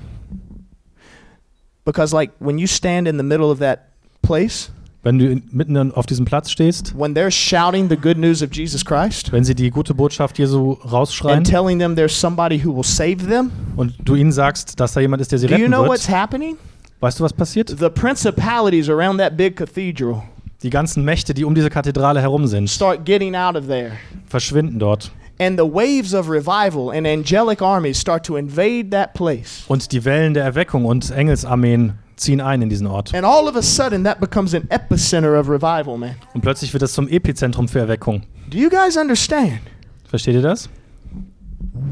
Because, 1.86 2.14
like, 2.14 2.32
when 2.40 2.58
you 2.58 2.66
stand 2.66 3.08
in 3.08 3.18
the 3.18 3.24
middle 3.24 3.52
of 3.52 3.60
that 3.60 3.90
place, 4.22 4.72
Wenn 5.04 5.20
du 5.20 5.42
mitten 5.52 5.92
auf 5.92 6.06
diesem 6.06 6.24
Platz 6.26 6.50
stehst, 6.50 6.98
when 6.98 7.14
they're 7.14 7.30
shouting 7.30 7.90
the 7.90 7.98
good 7.98 8.18
news 8.18 8.42
of 8.42 8.50
Jesus 8.54 8.86
Christ 8.86 9.32
wenn 9.34 9.44
sie 9.44 9.54
die 9.54 9.70
gute 9.70 9.94
Botschaft 9.94 10.40
Jesu 10.40 10.78
rausschreien 10.90 11.40
and 11.40 11.48
telling 11.50 11.78
them 11.78 11.96
there's 11.96 12.18
somebody 12.18 12.58
who 12.64 12.74
will 12.74 12.86
save 12.86 13.18
them, 13.18 13.52
und 13.76 13.94
du 14.04 14.16
ihnen 14.16 14.32
sagst, 14.32 14.80
dass 14.80 14.94
da 14.94 15.02
jemand 15.02 15.22
ist, 15.22 15.32
der 15.32 15.40
sie 15.40 15.48
do 15.48 15.56
you 15.56 15.66
retten 15.66 15.72
know 15.74 15.86
what's 15.86 16.08
wird, 16.08 16.18
happening? 16.18 16.56
weißt 17.02 17.20
du, 17.20 17.24
was 17.26 17.34
passiert? 17.34 17.70
The 17.70 17.90
principalities 17.90 18.90
around 18.90 19.20
that 19.20 19.36
big 19.36 19.58
cathedral 19.58 20.24
Die 20.64 20.70
ganzen 20.70 21.04
Mächte, 21.04 21.34
die 21.34 21.44
um 21.44 21.54
diese 21.54 21.70
Kathedrale 21.70 22.22
herum 22.22 22.48
sind, 22.48 22.70
start 22.70 23.04
getting 23.04 23.36
out 23.36 23.58
of 23.58 23.68
there. 23.68 23.92
verschwinden 24.30 24.80
dort. 24.80 25.12
And 25.40 25.60
the 25.60 25.66
waves 25.66 26.14
of 26.14 26.30
revival 26.30 26.92
and 26.96 27.06
angelic 27.06 27.62
armies 27.62 28.00
start 28.00 28.26
to 28.28 28.38
invade 28.38 28.92
that 28.92 29.14
place. 29.14 29.66
Und 29.68 29.92
die 29.92 30.06
Wellen 30.06 30.34
der 30.34 30.46
Erweckung 30.46 30.86
und 30.86 31.12
Engelsarmeen 31.12 31.94
ziehen 32.16 32.42
ein 32.42 32.62
in 32.62 32.70
diesen 32.70 32.88
Ort. 32.88 33.14
And 33.14 33.26
all 33.26 33.48
of 33.48 33.56
a 33.56 33.62
sudden, 33.62 34.04
that 34.04 34.20
becomes 34.20 34.54
an 34.54 34.68
epicenter 34.70 35.40
of 35.40 35.50
revival, 35.50 35.98
man. 35.98 36.16
Und 36.34 36.42
plötzlich 36.42 36.72
wird 36.74 36.84
es 36.84 36.94
zum 36.94 37.08
Epizentrum 37.08 37.68
für 37.68 37.80
Erweckung. 37.80 38.24
Do 38.50 38.58
you 38.58 38.70
guys 38.70 38.98
understand? 38.98 39.60
Versteht 40.08 40.36
ihr 40.36 40.42
das? 40.42 40.70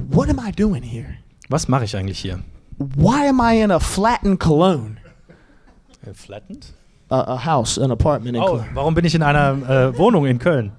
What 0.09 0.29
am 0.29 0.39
I 0.39 0.51
doing 0.51 0.83
here? 0.83 1.15
Was 1.49 1.67
mache 1.67 1.85
ich 1.85 1.95
eigentlich 1.95 2.19
hier? 2.19 2.39
Why 2.77 3.27
am 3.29 3.39
I 3.41 3.61
in 3.61 3.71
a 3.71 3.79
flattened 3.79 4.39
Cologne? 4.39 4.97
Flattened? 6.13 6.65
A, 7.09 7.35
a 7.35 7.45
house, 7.45 7.77
an 7.77 7.91
apartment 7.91 8.35
in 8.37 8.41
Oh, 8.41 8.47
Cologne. 8.47 8.69
warum 8.73 8.93
bin 8.95 9.05
ich 9.05 9.13
in 9.15 9.21
einer 9.23 9.51
äh, 9.93 9.97
Wohnung 9.97 10.25
in 10.25 10.39
Köln? 10.39 10.71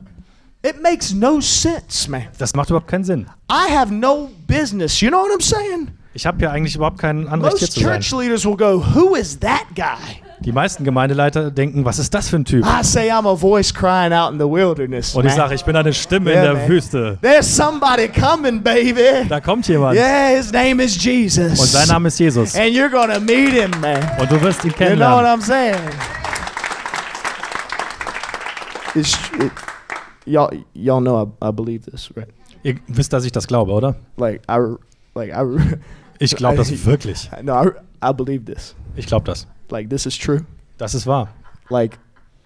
It 0.64 0.80
makes 0.82 1.12
no 1.12 1.40
sense, 1.40 2.08
man. 2.10 2.22
Das 2.38 2.54
macht 2.54 2.70
überhaupt 2.70 2.88
keinen 2.88 3.04
Sinn. 3.04 3.26
I 3.50 3.70
have 3.74 3.92
no 3.92 4.30
business. 4.46 5.00
You 5.00 5.10
know 5.10 5.18
what 5.22 5.32
I'm 5.36 5.42
saying? 5.42 5.88
Ich 6.14 6.26
habe 6.26 6.38
hier 6.38 6.50
eigentlich 6.52 6.76
überhaupt 6.76 6.98
kein 6.98 7.26
Anrecht 7.26 7.58
hier 7.58 7.88
Most 7.88 8.02
zu 8.04 8.16
sein. 8.16 8.20
leaders 8.26 8.44
will 8.44 8.56
go, 8.56 8.84
Who 8.94 9.14
is 9.14 9.38
that 9.40 9.64
guy? 9.74 10.20
Die 10.40 10.52
meisten 10.52 10.82
Gemeindeleiter 10.84 11.52
denken, 11.52 11.84
was 11.84 12.00
ist 12.00 12.12
das 12.12 12.28
für 12.28 12.36
ein 12.36 12.44
Typ? 12.44 12.64
I 12.66 12.82
say 12.82 13.10
I'm 13.10 13.28
a 13.28 13.36
voice 13.36 13.72
crying 13.72 14.12
out 14.12 14.32
in 14.32 14.38
the 14.40 14.44
wilderness. 14.44 15.14
Und 15.14 15.24
ich 15.24 15.32
sage, 15.32 15.54
ich 15.54 15.64
bin 15.64 15.76
eine 15.76 15.92
Stimme 15.92 16.30
Yeah, 16.32 16.38
in 16.40 16.44
der 16.44 16.54
man. 16.62 16.68
Wüste. 16.68 17.18
There's 17.22 17.46
somebody 17.56 18.08
coming, 18.08 18.60
baby. 18.60 19.26
Da 19.28 19.40
kommt 19.40 19.68
jemand. 19.68 19.94
Yeah, 19.96 20.36
his 20.36 20.52
name 20.52 20.82
is 20.82 20.96
Jesus. 21.02 21.60
Und 21.60 21.68
sein 21.68 21.86
Name 21.88 22.08
ist 22.08 22.18
Jesus. 22.18 22.56
And 22.56 22.74
you're 22.74 22.90
gonna 22.90 23.20
meet 23.20 23.52
him, 23.52 23.70
man. 23.80 24.00
Und 24.20 24.30
du 24.30 24.40
wirst 24.42 24.64
ihn 24.64 24.70
You 24.70 24.96
know 24.96 25.16
what 25.16 25.24
kennenlernen. 25.24 25.26
I'm 25.26 25.40
saying? 25.40 25.78
It's, 28.94 29.14
it, 29.40 29.52
y'all, 30.26 30.50
y'all 30.74 31.00
know 31.00 31.16
I, 31.40 31.48
I 31.48 31.50
believe 31.52 31.90
this, 31.90 32.10
right? 32.16 32.28
Ihr 32.64 32.76
wisst, 32.88 33.12
dass 33.12 33.24
ich 33.24 33.32
das 33.32 33.46
glaube, 33.46 33.72
oder? 33.72 33.94
Like 34.16 34.42
I, 34.50 34.58
like 35.14 35.30
I, 35.30 35.78
Ich 36.22 36.36
glaube 36.36 36.56
das 36.56 36.84
wirklich. 36.86 37.30
no, 37.42 37.52
I, 37.64 37.70
I 38.04 38.12
believe 38.12 38.44
this. 38.44 38.74
Ich 38.96 39.06
glaube 39.06 39.24
das. 39.24 39.46
Like 39.70 39.88
this 39.90 40.06
is 40.06 40.16
true. 40.18 40.44
Das 40.78 40.94
ist 40.94 41.06
wahr. 41.06 41.28
Like 41.70 41.98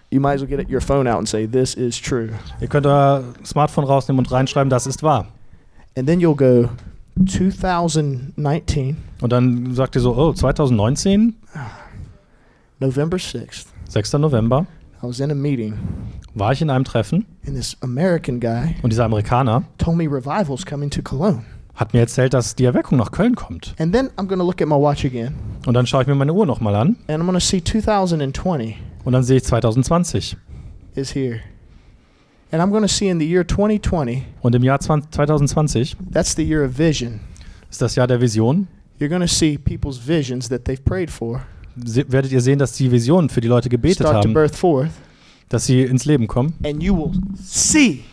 you 0.09 0.19
might 0.21 0.35
as 0.35 0.41
well 0.41 0.47
get 0.47 0.69
your 0.69 0.81
phone 0.81 1.07
out 1.07 1.17
and 1.17 1.27
say 1.27 1.45
this 1.45 1.73
is 1.75 1.99
true, 1.99 2.29
Ihr 2.61 2.67
könnt 2.67 2.85
euer 2.85 3.23
Smartphone 3.45 3.83
rausnehmen 3.83 4.19
und 4.19 4.31
reinschreiben, 4.31 4.69
das 4.69 4.87
ist 4.87 5.03
wahr. 5.03 5.27
and 5.97 6.07
then 6.07 6.19
you'll 6.21 6.35
go 6.35 6.69
2019, 7.25 8.95
Und 9.21 9.31
dann 9.33 9.73
sagt 9.73 9.95
ihr 9.95 10.01
so, 10.01 10.15
oh, 10.15 10.31
2019, 10.33 11.35
November 12.79 13.17
6th. 13.17 13.65
6. 13.89 14.13
November, 14.13 14.65
I 15.01 15.07
was 15.07 15.19
in 15.19 15.31
a 15.31 15.35
meeting, 15.35 15.73
war 16.35 16.51
ich 16.53 16.61
in 16.61 16.69
einem 16.69 16.85
Treffen 16.85 17.25
and 17.45 17.55
this 17.55 17.75
American 17.81 18.39
guy 18.39 18.75
und 18.83 18.91
dieser 18.91 19.05
Amerikaner 19.05 19.63
told 19.77 19.97
me 19.97 20.05
revival's 20.05 20.65
coming 20.65 20.89
to 20.89 21.01
Cologne. 21.01 21.43
Hat 21.77 21.93
mir 21.93 21.99
erzählt, 22.01 22.33
dass 22.33 22.55
die 22.55 22.65
Erweckung 22.65 22.97
nach 22.97 23.11
Köln 23.11 23.35
kommt. 23.35 23.73
And 23.79 23.93
then 23.93 24.09
I'm 24.17 24.27
going 24.27 24.39
to 24.39 24.45
look 24.45 24.61
at 24.61 24.67
my 24.67 24.75
watch 24.75 25.05
again, 25.05 25.33
Und 25.65 25.73
dann 25.75 25.87
schaue 25.87 26.01
ich 26.01 26.07
mir 26.07 26.15
meine 26.15 26.33
Uhr 26.33 26.45
nochmal 26.45 26.75
an 26.75 26.97
and 27.07 27.21
I'm 27.21 27.25
going 27.25 27.33
to 27.33 27.39
see 27.39 27.61
2020. 27.63 28.75
und 29.05 29.13
dann 29.13 29.23
sehe 29.23 29.37
ich 29.37 29.43
2020. 29.45 30.35
is 30.95 31.13
here. 31.15 31.39
And 32.51 32.61
I'm 32.61 32.69
going 32.71 32.81
to 32.83 32.87
see 32.87 33.09
in 33.09 33.19
the 33.19 33.25
year 33.29 33.45
2020, 33.47 34.23
Und 34.41 34.55
im 34.55 34.63
Jahr 34.63 34.79
20, 34.79 35.11
2020 35.11 35.95
that's 36.11 36.35
the 36.35 36.43
year 36.43 36.65
of 36.65 36.77
vision. 36.77 37.19
ist 37.69 37.81
das 37.81 37.95
Jahr 37.95 38.07
der 38.07 38.19
Vision. 38.21 38.67
You're 38.99 39.09
going 39.09 39.21
to 39.21 39.27
see 39.27 39.57
people's 39.57 39.99
visions 40.05 40.49
that 40.49 40.61
they've 40.67 40.83
prayed 40.83 41.11
for 41.11 41.41
Se 41.85 42.03
werdet 42.11 42.31
ihr 42.31 42.41
sehen, 42.41 42.57
dass 42.57 42.71
die 42.71 42.91
Visionen 42.91 43.29
für 43.29 43.39
die 43.41 43.47
Leute 43.47 43.69
gebetet 43.69 43.97
start 44.07 44.23
to 44.23 44.29
haben, 44.29 44.33
birth 44.33 44.55
forth. 44.55 44.89
dass 45.49 45.67
sie 45.67 45.83
ins 45.83 46.05
Leben 46.05 46.25
kommen. 46.25 46.53
And 46.65 46.81
you 46.81 46.97
will 46.97 47.11
see 47.39 48.03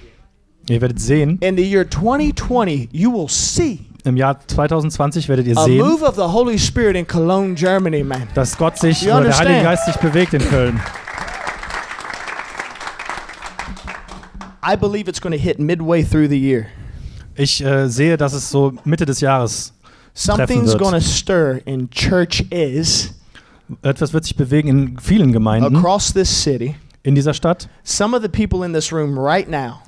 Ihr 0.69 0.81
werdet 0.81 1.01
sehen, 1.01 1.39
in 1.41 1.57
the 1.57 1.63
year 1.63 1.89
2020, 1.89 2.89
you 2.93 3.13
will 3.13 3.29
see 3.29 3.81
im 4.05 4.17
Jahr 4.17 4.39
2020 4.47 5.29
werdet 5.29 5.47
ihr 5.47 5.57
sehen, 5.57 5.79
move 5.79 6.05
of 6.05 6.15
the 6.15 6.23
Holy 6.23 6.59
Spirit 6.59 6.95
in 6.95 7.07
Cologne, 7.07 7.55
Germany, 7.55 8.05
man. 8.05 8.29
dass 8.35 8.57
Gott 8.57 8.79
sich, 8.79 9.03
You 9.03 9.13
oder 9.13 9.25
der 9.25 9.39
Heilige 9.39 9.59
understand? 9.61 9.65
Geist 9.65 9.87
sich 9.87 9.97
bewegt 9.97 10.35
in 10.35 10.49
Köln. 10.49 10.81
I 14.67 14.77
believe 14.77 15.09
it's 15.09 15.21
going 15.21 15.33
to 15.33 15.39
hit 15.39 15.59
midway 15.59 16.03
through 16.03 16.29
the 16.29 16.39
year. 16.39 16.67
Ich 17.35 17.63
äh, 17.65 17.89
sehe, 17.89 18.17
dass 18.17 18.33
es 18.33 18.51
so 18.51 18.73
Mitte 18.85 19.05
des 19.05 19.21
Jahres 19.21 19.73
Something's 20.15 20.73
wird. 20.73 20.79
going 20.79 20.95
to 20.95 21.01
stir 21.01 21.61
in 21.65 21.91
churches 21.91 23.15
etwas 23.83 24.13
wird 24.13 24.25
sich 24.25 24.37
bewegen 24.37 24.69
in 24.69 24.99
vielen 24.99 25.33
Gemeinden 25.33 25.77
across 25.77 26.13
this 26.13 26.29
city. 26.43 26.77
In 27.05 27.15
dieser 27.15 27.35
Stadt. 27.35 27.69
Some 27.85 28.17
of 28.17 28.23
the 28.23 28.29
people 28.29 28.65
in 28.67 28.73
this 28.73 28.91
room 28.93 29.17
right 29.19 29.49
now 29.49 29.81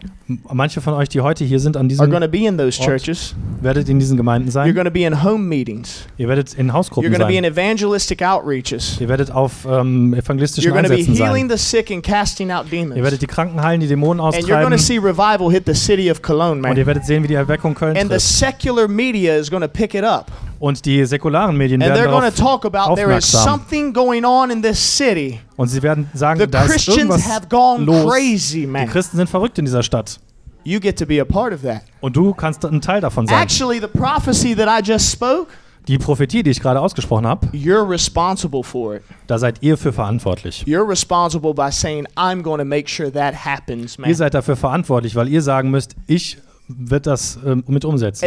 Manche 0.53 0.81
von 0.81 0.93
euch, 0.95 1.09
die 1.09 1.21
heute 1.21 1.45
hier 1.45 1.61
sind 1.61 1.77
an 1.77 1.83
are 1.83 1.89
diesem, 1.89 2.11
going 2.11 2.21
to 2.23 2.29
be 2.29 2.47
in 2.47 2.59
those 2.59 2.81
Ort. 2.81 2.89
churches. 2.91 3.35
werdet 3.63 3.89
in 3.89 3.99
diesen 4.01 4.17
Gemeinden 4.17 4.49
You're 4.49 4.53
sein. 4.53 4.75
going 4.75 4.85
to 4.85 4.91
be 4.91 5.05
in 5.05 5.23
home 5.23 5.45
meetings. 5.49 6.05
Ihr 6.19 6.27
werdet 6.29 6.53
in 6.55 6.67
You're 6.67 6.73
Hausgruppen 6.75 7.11
going 7.13 7.21
to 7.21 7.27
be 7.29 7.37
in 7.37 7.45
sein. 7.45 7.53
evangelistic 7.53 8.23
outreaches. 8.23 9.01
Ihr 9.01 9.09
werdet 9.09 9.31
auf 9.31 9.65
ähm, 9.71 10.13
evangelistischen 10.15 10.69
You're 10.69 10.73
going 10.75 10.85
to 10.85 10.91
be 10.91 10.97
Einsätzen 10.97 11.15
healing 11.25 11.49
sein. 11.49 11.57
the 11.59 11.65
sick 11.65 11.91
and 11.93 12.03
casting 12.03 12.51
out 12.51 12.65
Ihr 12.67 12.71
demons. 12.81 13.03
werdet 13.03 13.23
die 13.23 13.27
Kranken 13.29 13.63
heilen, 13.63 13.81
die 13.81 13.87
Dämonen 13.87 14.21
And 14.21 14.35
you're 14.35 14.41
going 14.49 14.73
austreiben. 14.73 14.73
to 14.73 14.79
see 14.79 14.99
revival 14.99 15.51
hit 15.51 15.63
the 15.65 15.75
city 15.75 16.11
of 16.11 16.21
Cologne, 16.23 16.57
Und 16.69 16.77
ihr 16.77 16.85
man. 16.85 16.87
werdet 16.87 17.07
sehen, 17.07 17.23
wie 17.23 17.29
die 17.29 17.35
Erweckung 17.35 17.75
Köln 17.75 17.97
And 17.97 18.11
the 18.11 18.17
trifft. 18.19 18.27
secular 18.27 18.89
media 18.89 19.37
is 19.37 19.49
going 19.51 19.63
to 19.63 19.69
pick 19.69 19.95
it 19.95 20.05
up. 20.05 20.31
Und 20.59 20.85
die 20.87 21.05
säkularen 21.05 21.57
Medien 21.57 21.83
And 21.83 21.93
werden 21.95 22.11
darauf, 22.11 22.35
talk 22.35 22.65
about 22.65 22.95
there 22.95 23.17
is 23.17 23.35
aufmerksam. 23.35 23.45
something 23.61 23.93
going 23.93 24.25
on 24.25 24.51
in 24.51 24.63
this 24.63 24.79
city. 24.79 25.41
und 25.57 25.69
sie 25.69 25.83
werden 25.83 26.09
sagen, 26.15 26.41
The 26.41 26.47
da 26.47 26.63
ist 26.65 26.89
irgendwas 26.89 27.29
have 27.29 27.47
gone 27.49 27.85
los. 27.85 28.11
crazy, 28.11 28.67
Die. 28.67 28.87
Christen 28.87 29.17
sind 29.19 29.29
verrückt 29.29 29.59
in 29.59 29.65
dieser 29.67 29.83
Stadt. 29.83 30.19
You 30.65 30.81
get 30.81 30.99
to 30.99 31.07
be 31.07 31.21
a 31.21 31.25
part 31.25 31.53
of 31.53 31.63
that. 31.63 31.83
Und 32.01 32.17
du 32.17 32.33
kannst 32.35 32.65
ein 32.65 32.81
Teil 32.81 33.01
davon 33.01 33.27
sein. 33.27 33.41
Actually, 33.41 33.81
the 33.81 33.87
prophecy 33.87 34.55
that 34.57 34.67
I 34.69 34.83
just 34.85 35.13
spoke, 35.13 35.49
Die 35.87 35.99
Prophetie, 35.99 36.43
die 36.43 36.51
ich 36.51 36.61
gerade 36.61 36.81
ausgesprochen 36.81 37.25
habe, 37.29 37.47
you're 37.53 37.89
responsible 37.89 38.65
for 38.65 38.97
it. 38.97 39.03
da 39.29 39.39
seid 39.39 39.63
ihr 39.63 39.77
für 39.77 39.93
verantwortlich. 39.93 40.65
You're 40.67 40.89
responsible 40.89 41.55
by 41.55 41.71
saying, 41.71 42.07
I'm 42.17 42.43
going 42.43 42.59
to 42.59 42.65
make 42.65 42.89
sure 42.89 43.13
that 43.13 43.45
happens, 43.45 43.97
man. 43.97 44.11
Ihr 44.11 44.17
seid 44.17 44.35
dafür 44.35 44.57
verantwortlich, 44.57 45.15
weil 45.15 45.29
ihr 45.29 45.43
sagen 45.43 45.71
müsst, 45.71 45.95
ich 46.09 46.39
wird 46.69 47.07
das 47.07 47.39
ähm, 47.47 47.65
mit 47.67 47.85
umsetzen. 47.85 48.25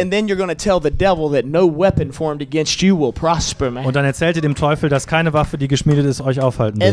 Und 3.84 3.94
dann 3.96 4.04
erzählt 4.04 4.36
ihr 4.36 4.42
dem 4.42 4.54
Teufel, 4.54 4.88
dass 4.88 5.06
keine 5.06 5.32
Waffe, 5.32 5.58
die 5.58 5.68
geschmiedet 5.68 6.06
ist, 6.06 6.20
euch 6.20 6.40
aufhalten 6.40 6.80
wird. 6.80 6.90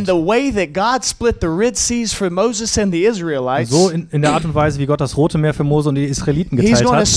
So 3.70 3.90
in, 3.90 4.08
in 4.12 4.22
der 4.22 4.34
Art 4.34 4.46
und 4.46 4.54
Weise, 4.54 4.80
wie 4.80 4.86
Gott 4.86 5.02
das 5.02 5.18
Rote 5.18 5.38
Meer 5.38 5.54
für 5.54 5.64
Mose 5.64 5.90
und 5.90 5.96
die 5.96 6.06
Israeliten 6.06 6.58
geteilt 6.58 6.76
hat, 6.92 7.08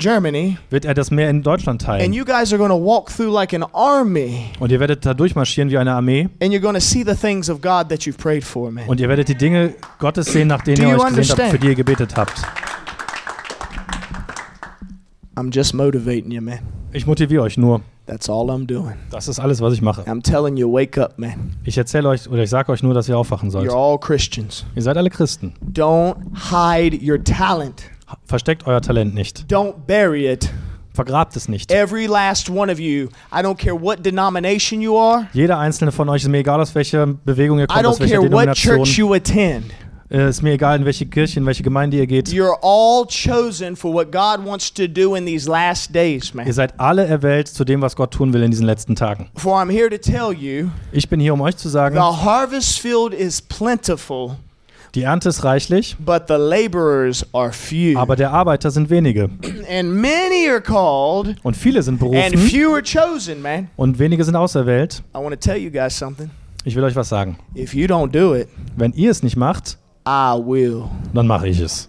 Germany, 0.00 0.58
wird 0.70 0.84
er 0.84 0.94
das 0.94 1.10
Meer 1.10 1.30
in 1.30 1.42
Deutschland 1.42 1.78
and 1.78 1.82
teilen. 1.82 2.12
like 3.32 3.52
Und 4.58 4.72
ihr 4.72 4.80
werdet 4.80 5.06
da 5.06 5.14
durchmarschieren 5.14 5.70
wie 5.70 5.78
eine 5.78 5.92
Armee. 5.92 6.28
Und 8.88 9.00
ihr 9.00 9.08
werdet 9.08 9.28
die 9.28 9.34
Dinge 9.36 9.74
Gottes 9.98 10.26
sehen, 10.32 10.48
nach 10.48 10.62
denen 10.62 10.82
ihr 10.82 10.96
euch 10.98 11.14
gesehnt 11.14 11.38
habt, 11.38 11.50
für 11.50 11.58
die 11.58 11.68
ihr 11.68 11.74
gebetet 11.74 12.16
habt. 12.16 12.42
I'm 15.38 15.50
just 15.54 15.72
motivating 15.72 16.32
you, 16.32 16.40
man. 16.42 16.58
Ich 16.92 17.06
motiviere 17.06 17.44
euch 17.44 17.56
nur. 17.56 17.80
That's 18.06 18.28
all 18.28 18.50
I'm 18.50 18.66
doing. 18.66 18.94
Das 19.10 19.28
ist 19.28 19.38
alles, 19.38 19.60
was 19.60 19.72
ich 19.72 19.82
mache. 19.82 20.02
I'm 20.02 20.20
telling 20.20 20.56
you, 20.56 20.72
wake 20.72 20.98
up, 20.98 21.16
man. 21.16 21.54
Ich 21.62 21.78
erzähle 21.78 22.08
euch 22.08 22.28
oder 22.28 22.42
ich 22.42 22.50
sage 22.50 22.72
euch 22.72 22.82
nur, 22.82 22.92
dass 22.92 23.08
ihr 23.08 23.16
aufwachen 23.16 23.50
sollt. 23.50 23.70
You're 23.70 23.76
all 23.76 23.98
Christians. 24.00 24.64
Ihr 24.74 24.82
seid 24.82 24.96
alle 24.96 25.10
Christen. 25.10 25.52
Don't 25.72 26.16
hide 26.50 26.98
your 27.00 27.22
talent. 27.22 27.84
Versteckt 28.24 28.66
euer 28.66 28.80
Talent 28.80 29.14
nicht. 29.14 29.44
Don't 29.48 29.74
bury 29.86 30.26
it. 30.32 30.50
Vergrabt 30.92 31.36
es 31.36 31.48
nicht. 31.48 31.70
Every 31.70 32.06
last 32.06 32.50
one 32.50 32.72
of 32.72 32.80
you, 32.80 33.08
I 33.30 33.40
don't 33.40 33.56
care 33.56 33.80
what 33.80 34.04
denomination 34.04 34.80
you 34.80 34.98
are, 34.98 35.28
Jeder 35.32 35.56
einzelne 35.58 35.92
von 35.92 36.08
euch 36.08 36.22
ist 36.22 36.28
mir 36.28 36.38
egal, 36.38 36.60
aus 36.60 36.74
welcher 36.74 37.06
Bewegung 37.06 37.60
ihr 37.60 37.66
I 37.66 37.66
kommt, 37.68 37.86
aus 37.86 37.98
don't 37.98 38.00
welcher 38.00 38.16
care 38.22 38.32
what 38.32 38.56
church 38.56 38.96
Denomination. 38.96 39.08
you 39.08 39.14
attend. 39.14 39.66
Äh, 40.10 40.30
ist 40.30 40.42
mir 40.42 40.52
egal, 40.52 40.78
in 40.78 40.86
welche 40.86 41.04
Kirche, 41.04 41.38
in 41.38 41.44
welche 41.44 41.62
Gemeinde 41.62 41.98
ihr 41.98 42.06
geht. 42.06 42.28
You're 42.28 42.56
all 42.62 43.04
chosen 43.06 43.76
for 43.76 43.92
what 43.92 44.10
God 44.10 44.42
wants 44.46 44.72
to 44.72 44.86
do 44.88 45.14
in 45.14 45.26
these 45.26 45.46
last 45.50 45.94
days, 45.94 46.30
Ihr 46.30 46.36
man. 46.36 46.50
seid 46.52 46.72
alle 46.80 47.04
erwählt 47.06 47.46
zu 47.48 47.62
dem, 47.64 47.82
was 47.82 47.94
Gott 47.94 48.12
tun 48.12 48.32
will 48.32 48.42
in 48.42 48.50
diesen 48.50 48.64
letzten 48.64 48.96
Tagen. 48.96 49.28
For 49.36 49.60
I'm 49.60 49.70
here 49.70 49.90
to 49.90 49.98
tell 49.98 50.32
you, 50.32 50.68
Ich 50.92 51.10
bin 51.10 51.20
hier, 51.20 51.34
um 51.34 51.42
euch 51.42 51.58
zu 51.58 51.68
sagen, 51.68 51.94
the 51.96 52.00
harvest 52.00 52.78
field 52.80 53.12
is 53.12 53.42
plentiful, 53.42 54.36
die 54.94 55.02
Ernte 55.02 55.28
ist 55.28 55.44
reichlich, 55.44 55.94
but 55.98 56.22
the 56.28 56.36
laborers 56.38 57.26
are 57.34 57.52
few. 57.52 57.98
aber 57.98 58.16
der 58.16 58.30
Arbeiter 58.30 58.70
sind 58.70 58.88
wenige. 58.88 59.24
And 59.70 59.92
many 59.94 60.48
are 60.48 60.62
called, 60.62 61.36
Und 61.42 61.54
viele 61.54 61.82
sind 61.82 62.00
and 62.02 62.10
berufen 62.10 62.38
few 62.38 62.72
are 62.72 62.82
chosen, 62.82 63.42
man. 63.42 63.68
und 63.76 63.98
wenige 63.98 64.24
sind 64.24 64.36
auserwählt. 64.36 65.02
I 65.14 65.18
want 65.18 65.32
to 65.32 65.36
tell 65.36 65.58
you 65.58 65.70
guys 65.70 65.94
something. 65.98 66.30
Ich 66.64 66.74
will 66.74 66.84
euch 66.84 66.96
was 66.96 67.10
sagen. 67.10 67.36
If 67.54 67.74
you 67.74 67.86
don't 67.86 68.10
do 68.10 68.34
it, 68.34 68.48
Wenn 68.74 68.94
ihr 68.94 69.10
es 69.10 69.22
nicht 69.22 69.36
macht, 69.36 69.76
I 70.10 70.38
will. 70.42 70.84
dann 71.12 71.26
mache 71.26 71.48
ich 71.48 71.60
es. 71.60 71.88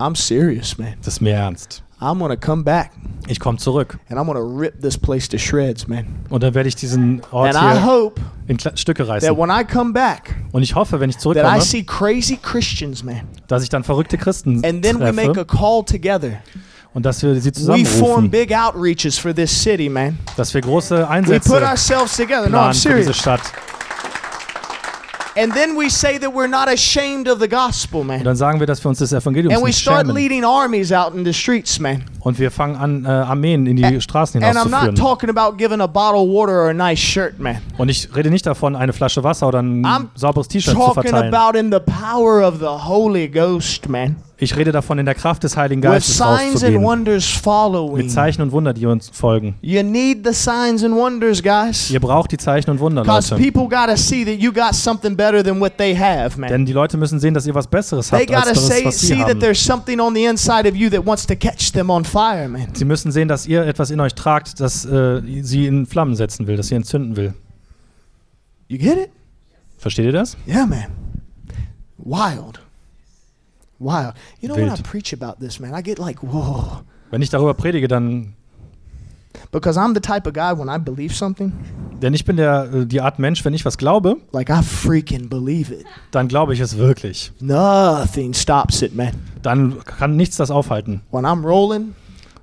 I'm 0.00 0.16
serious, 0.16 0.76
man. 0.76 0.94
Das 1.04 1.14
ist 1.14 1.20
mir 1.20 1.34
ernst. 1.34 1.82
I'm 2.00 2.18
to 2.28 2.36
come 2.36 2.64
back 2.64 2.90
Ich 3.28 3.38
komme 3.38 3.58
zurück. 3.58 3.96
and 4.10 4.18
I'm 4.18 4.26
to 4.34 4.40
rip 4.58 4.82
this 4.82 4.98
place 4.98 5.28
to 5.28 5.38
shreds, 5.38 5.86
man. 5.86 6.04
Und 6.28 6.42
dann 6.42 6.52
werde 6.54 6.68
ich 6.68 6.74
diesen 6.74 7.22
Ort 7.30 7.54
And 7.54 7.64
I 7.64 7.78
hier 7.78 7.86
hope 7.86 8.20
in 8.48 8.56
Kle- 8.58 8.76
Stücke 8.76 9.04
that 9.04 9.08
reißen. 9.22 9.38
when 9.38 9.50
I 9.50 9.62
come 9.64 9.92
back, 9.92 10.34
Und 10.52 10.62
ich 10.64 10.74
hoffe, 10.74 10.98
wenn 10.98 11.08
ich 11.10 11.16
that 11.16 11.22
I 11.26 11.34
zurückkomme, 11.34 11.60
see 11.62 11.84
crazy 11.84 12.36
Christians, 12.42 13.04
man. 13.04 13.20
dass 13.46 13.62
ich 13.62 13.68
dann 13.68 13.84
verrückte 13.84 14.18
Christen 14.18 14.64
And 14.64 14.82
then 14.82 14.98
we 14.98 15.12
make 15.12 15.30
a 15.30 15.44
treffe 15.44 15.46
call 15.46 15.84
together. 15.84 16.38
und 16.92 17.06
dass 17.06 17.22
wir 17.22 17.34
sie 17.40 17.50
We 17.50 17.54
form 17.54 17.84
zusammenrufen, 17.86 18.30
big 18.30 18.52
outreaches 18.52 19.16
for 19.16 19.32
this 19.32 19.50
city, 19.62 19.88
man. 19.88 20.18
dass 20.36 20.52
wir 20.52 20.60
große 20.60 20.96
We 20.96 21.02
put 21.02 21.10
Einsätze 21.10 21.62
ourselves 21.66 22.16
together. 22.16 22.48
No, 22.50 22.58
I'm 22.58 22.72
planen 22.72 22.74
für 22.74 22.88
diese 22.96 23.12
serious. 23.12 23.16
Stadt. 23.16 23.40
And 25.36 25.52
then 25.52 25.76
we 25.76 25.88
say 25.90 26.18
that 26.18 26.32
we're 26.32 26.46
not 26.48 26.68
ashamed 26.68 27.28
of 27.28 27.40
the 27.40 27.48
gospel, 27.48 28.00
Und 28.02 28.06
man. 28.06 28.22
dann 28.24 28.36
sagen 28.36 28.60
wir, 28.60 28.66
dass 28.66 28.84
wir 28.84 28.88
uns 28.88 28.98
des 28.98 29.12
Evangeliums 29.12 29.54
And 29.54 29.62
we 29.62 29.68
nicht 29.68 29.80
start 29.80 30.06
schämen. 30.06 30.14
leading 30.16 30.44
armies 30.44 30.92
out 30.92 31.12
in 31.14 31.24
the 31.24 31.32
streets, 31.32 31.78
man. 31.80 32.04
Und 32.24 32.38
wir 32.38 32.50
fangen 32.50 32.76
an, 32.76 33.04
äh, 33.04 33.08
Armeen 33.08 33.66
in 33.66 33.76
die 33.76 34.00
Straßen 34.00 34.42
And 34.42 34.56
I'm 34.56 34.56
not 34.56 34.64
hinauszuführen. 34.64 34.96
talking 34.96 35.30
about 35.30 35.56
giving 35.58 35.80
a 35.82 35.86
bottle 35.86 36.20
of 36.20 36.28
water 36.28 36.64
or 36.64 36.70
a 36.70 36.74
nice 36.74 36.98
shirt, 36.98 37.38
man. 37.38 37.58
Und 37.76 37.90
ich 37.90 38.08
rede 38.16 38.30
nicht 38.30 38.46
davon, 38.46 38.74
eine 38.74 38.94
Flasche 38.94 39.22
Wasser 39.22 39.46
oder 39.46 39.60
ein 39.60 39.84
I'm 39.84 40.06
sauberes 40.14 40.48
T-Shirt 40.48 40.74
zu 40.74 40.94
verteilen. 40.94 41.34
about 41.34 41.58
in 41.58 41.70
the 41.70 41.80
power 41.80 42.42
of 42.48 42.60
the 42.60 42.86
Holy 42.88 43.28
Ghost, 43.28 43.88
man. 43.90 44.16
Ich 44.36 44.56
rede 44.56 44.72
davon, 44.72 44.98
in 44.98 45.06
der 45.06 45.14
Kraft 45.14 45.44
des 45.44 45.56
Heiligen 45.56 45.80
Geistes 45.80 46.20
rauszugehen. 46.20 46.82
Mit 47.94 48.10
Zeichen 48.10 48.42
und 48.42 48.50
Wunder, 48.52 48.74
die 48.74 48.84
uns 48.84 49.08
folgen. 49.08 49.54
You 49.60 49.82
need 49.84 50.26
the 50.26 50.34
signs 50.34 50.82
and 50.82 50.94
wonders, 50.94 51.40
guys. 51.40 51.88
Ihr 51.90 52.00
braucht 52.00 52.32
die 52.32 52.36
Zeichen 52.36 52.70
und 52.70 52.80
Wunder, 52.80 53.04
Leute. 53.04 53.36
people 53.36 53.68
got 53.68 53.86
to 53.88 53.96
see 53.96 54.24
that 54.24 54.34
you 54.34 54.52
got 54.52 54.74
something 54.74 55.16
better 55.16 55.42
than 55.42 55.60
what 55.60 55.78
they 55.78 55.96
have, 55.96 56.38
man. 56.38 56.50
Denn 56.50 56.66
die 56.66 56.72
Leute 56.72 56.96
müssen 56.96 57.20
sehen, 57.20 57.32
dass 57.32 57.46
ihr 57.46 57.54
was 57.54 57.68
Besseres 57.68 58.10
habt 58.10 58.34
als 58.34 58.48
das, 58.48 58.84
was 58.84 59.00
sie 59.00 59.14
haben. 59.22 59.38
There's 62.14 62.34
something 62.34 62.54
on 62.54 62.54
the 62.54 62.54
inside 62.54 62.54
of 62.54 62.54
you 62.54 62.54
that 62.54 62.54
wants 62.54 62.54
to 62.54 62.54
catch 62.54 62.54
them 62.54 62.54
on 62.54 62.54
fire, 62.54 62.66
man. 62.66 62.74
Sie 62.74 62.84
müssen 62.84 63.12
sehen, 63.12 63.28
dass 63.28 63.46
ihr 63.46 63.66
etwas 63.66 63.90
in 63.90 64.00
euch 64.00 64.14
tragt, 64.14 64.60
das 64.60 64.84
äh, 64.84 65.22
sie 65.42 65.66
in 65.66 65.86
Flammen 65.86 66.16
setzen 66.16 66.46
will, 66.46 66.56
das 66.56 66.68
sie 66.68 66.74
entzünden 66.74 67.16
will. 67.16 67.34
You 68.68 68.78
get 68.78 68.96
it? 68.96 69.10
Versteht 69.78 70.06
ihr 70.06 70.12
das? 70.12 70.36
Yeah, 70.46 70.66
man. 70.66 70.86
Wild. 71.98 72.60
Wild. 73.78 74.14
You 74.40 74.48
know, 74.48 74.56
when 74.56 74.68
I 74.68 74.72
Wild. 74.72 74.82
preach 74.84 75.12
about 75.12 75.44
this, 75.44 75.60
man, 75.60 75.74
I 75.74 75.82
get 75.82 75.98
like, 75.98 76.22
whoa. 76.22 76.82
Wenn 77.10 77.22
ich 77.22 77.30
darüber 77.30 77.54
predige, 77.54 77.88
dann. 77.88 78.34
Because 79.50 79.78
I'm 79.78 79.94
the 79.94 80.00
type 80.00 80.26
of 80.26 80.32
guy, 80.32 80.52
when 80.56 80.68
I 80.68 80.78
believe 80.78 81.14
something, 81.14 81.52
Denn 82.00 82.14
ich 82.14 82.24
bin 82.24 82.36
der, 82.36 82.72
äh, 82.72 82.86
die 82.86 83.00
Art 83.00 83.18
Mensch, 83.18 83.44
wenn 83.44 83.54
ich 83.54 83.64
was 83.64 83.78
glaube, 83.78 84.16
like 84.32 84.48
I 84.48 84.62
freaking 84.62 85.28
believe 85.28 85.72
it. 85.72 85.84
dann 86.12 86.28
glaube 86.28 86.54
ich 86.54 86.60
es 86.60 86.76
wirklich. 86.76 87.32
Nothing 87.40 88.34
stops 88.34 88.82
it, 88.82 88.94
man. 88.94 89.12
Dann 89.42 89.82
kann 89.84 90.16
nichts 90.16 90.36
das 90.36 90.50
aufhalten. 90.50 91.00
When 91.10 91.24
I'm 91.24 91.42
rolling, 91.44 91.94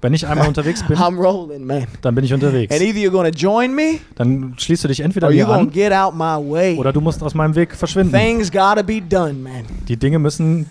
Wenn 0.02 0.14
ich 0.14 0.26
einmal 0.26 0.48
unterwegs 0.48 0.84
bin, 0.88 0.98
I'm 0.98 1.16
rolling, 1.16 1.64
man. 1.64 1.86
dann 2.02 2.16
bin 2.16 2.26
ich 2.26 2.34
unterwegs. 2.34 2.74
And 2.74 2.82
either 2.82 3.00
you're 3.00 3.32
to 3.32 3.38
join 3.38 3.74
me 3.76 4.00
Dann 4.16 4.56
schließt 4.58 4.84
du 4.84 4.88
dich 4.88 5.00
entweder 5.00 5.28
or 5.28 5.34
you're 5.34 5.46
mir 5.48 5.54
an 5.54 5.72
get 5.72 5.94
out 5.94 6.16
my 6.16 6.38
way. 6.38 6.78
oder 6.78 6.92
du 6.92 7.02
musst 7.02 7.22
aus 7.22 7.36
meinem 7.36 7.56
Weg 7.56 7.76
verschwinden. 7.76 8.12
Things 8.12 8.52
got 8.52 8.78
to 8.78 8.84
be 8.84 9.02
done, 9.02 9.34
man. 9.34 9.64
Die 9.88 9.98
Dinge 9.98 10.18
müssen 10.18 10.66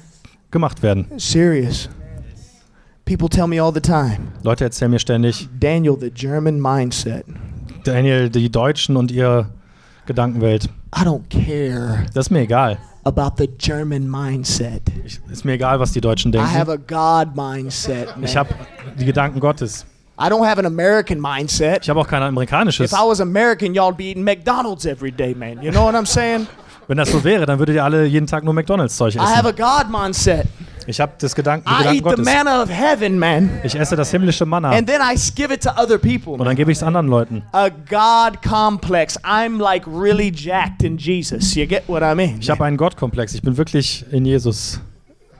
gemacht 0.50 0.82
werden. 0.82 1.06
Serious. 1.16 1.88
People 3.04 3.28
tell 3.28 3.46
me 3.46 3.60
all 3.60 3.72
the 3.72 3.80
time, 3.80 4.18
Leute 4.42 4.64
erzählen 4.64 4.90
mir 4.90 5.00
ständig, 5.00 5.48
Daniel, 5.58 5.96
the 5.98 6.10
German 6.10 6.60
mindset. 6.60 7.24
Daniel, 7.84 8.30
die 8.30 8.50
Deutschen 8.50 8.96
und 8.96 9.10
ihre 9.10 9.46
Gedankenwelt. 10.06 10.68
I 10.96 11.02
don't 11.02 11.22
care. 11.28 12.06
Das 12.14 12.26
ist 12.26 12.30
mir 12.30 12.40
egal. 12.40 12.78
About 13.04 13.32
the 13.38 13.48
German 13.58 14.08
mindset. 14.08 14.82
Ich, 15.04 15.20
ist 15.30 15.44
mir 15.44 15.52
egal, 15.52 15.80
was 15.80 15.92
die 15.92 16.00
Deutschen 16.00 16.32
I 16.32 16.38
have 16.38 16.66
denken. 16.66 16.94
a 16.94 17.24
God 17.24 17.34
mindset. 17.36 18.16
Man. 18.16 18.24
Ich 18.24 18.36
habe 18.36 18.50
die 18.98 19.04
Gedanken 19.04 19.40
Gottes. 19.40 19.86
I 20.18 20.24
don't 20.28 20.46
have 20.46 20.58
an 20.58 20.66
American 20.66 21.18
mindset. 21.20 21.82
Ich 21.82 21.88
habe 21.88 21.98
auch 21.98 22.06
kein 22.06 22.22
amerikanisches. 22.22 22.92
If 22.92 22.98
I 22.98 23.06
was 23.06 23.20
American, 23.20 23.74
y'all'd 23.74 23.96
be 23.96 24.04
eating 24.10 24.22
McDonald's 24.24 24.84
every 24.84 25.10
day, 25.10 25.34
man. 25.34 25.62
You 25.62 25.70
know 25.70 25.84
what 25.84 25.94
I'm 25.94 26.06
saying? 26.06 26.46
Wenn 26.88 26.98
das 26.98 27.10
so 27.10 27.22
wäre, 27.24 27.46
dann 27.46 27.58
würdet 27.58 27.76
ihr 27.76 27.84
alle 27.84 28.04
jeden 28.04 28.26
Tag 28.26 28.44
nur 28.44 28.52
McDonalds-Zeug 28.52 29.14
I 29.14 29.18
have 29.20 29.46
a 29.46 29.50
essen. 29.50 29.56
God 29.56 29.90
mindset. 29.90 30.46
Ich 30.90 31.00
habe 31.00 31.12
das 31.18 31.34
Gedanken, 31.36 31.68
I 31.68 31.78
Gedanken 31.78 31.94
eat 31.94 31.98
the 31.98 32.02
Gottes. 32.02 32.24
manna 32.24 32.62
of 32.62 32.68
heaven, 32.68 33.16
man. 33.18 33.48
Ich 33.62 33.76
esse 33.76 33.94
das 33.94 34.10
himmlische 34.10 34.44
Manna 34.44 34.70
And 34.70 34.88
then 34.88 35.00
I 35.00 35.14
give 35.36 35.54
it 35.54 35.62
to 35.62 35.70
other 35.76 35.98
people. 35.98 36.32
und 36.32 36.44
dann 36.44 36.56
gebe 36.56 36.72
ich 36.72 36.78
es 36.78 36.82
anderen 36.82 37.06
Leuten. 37.06 37.42
A 37.52 37.68
God 37.68 38.42
complex. 38.42 39.16
I'm 39.24 39.58
like 39.60 39.86
really 39.86 40.32
jacked 40.34 40.82
in 40.82 40.96
Jesus. 40.98 41.54
You 41.54 41.66
get 41.66 41.84
what 41.86 42.02
I 42.02 42.14
mean? 42.16 42.38
Ich 42.40 42.50
habe 42.50 42.64
einen 42.64 42.76
Gottkomplex. 42.76 43.34
Ich 43.34 43.42
bin 43.42 43.56
wirklich 43.56 44.04
in 44.10 44.24
Jesus. 44.24 44.80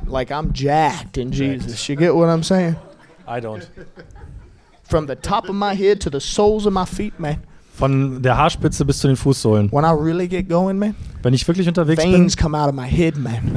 Like 0.07 0.31
I'm 0.31 0.51
jacked 0.55 1.19
in 1.19 1.33
Jesus. 1.33 1.87
You 1.89 1.97
get 1.97 2.15
what 2.15 2.29
I'm 2.29 2.45
saying? 2.45 2.77
I 3.27 3.41
don't. 3.41 3.69
From 4.85 5.07
the 5.09 5.17
top 5.17 5.49
of 5.49 5.55
my 5.57 5.75
head 5.75 6.01
to 6.03 6.11
the 6.11 6.21
soles 6.21 6.65
of 6.65 6.73
my 6.73 6.87
feet, 6.87 7.19
man. 7.19 7.39
Von 7.75 8.23
der 8.23 8.37
Haarspitze 8.37 8.85
bis 8.85 8.99
zu 8.99 9.09
den 9.09 9.17
Fußsohlen. 9.17 9.73
When 9.73 9.85
I 9.85 9.91
really 9.91 10.29
get 10.29 10.49
going, 10.49 10.79
man, 10.79 10.95
Wenn 11.23 11.35
ich 11.35 11.47
wirklich 11.49 11.67
unterwegs 11.67 12.03
bin, 12.03 12.13
veins 12.13 12.37
come 12.37 12.57
out 12.57 12.69
of 12.69 12.75
my 12.75 12.87
head, 12.87 13.17
man. 13.17 13.57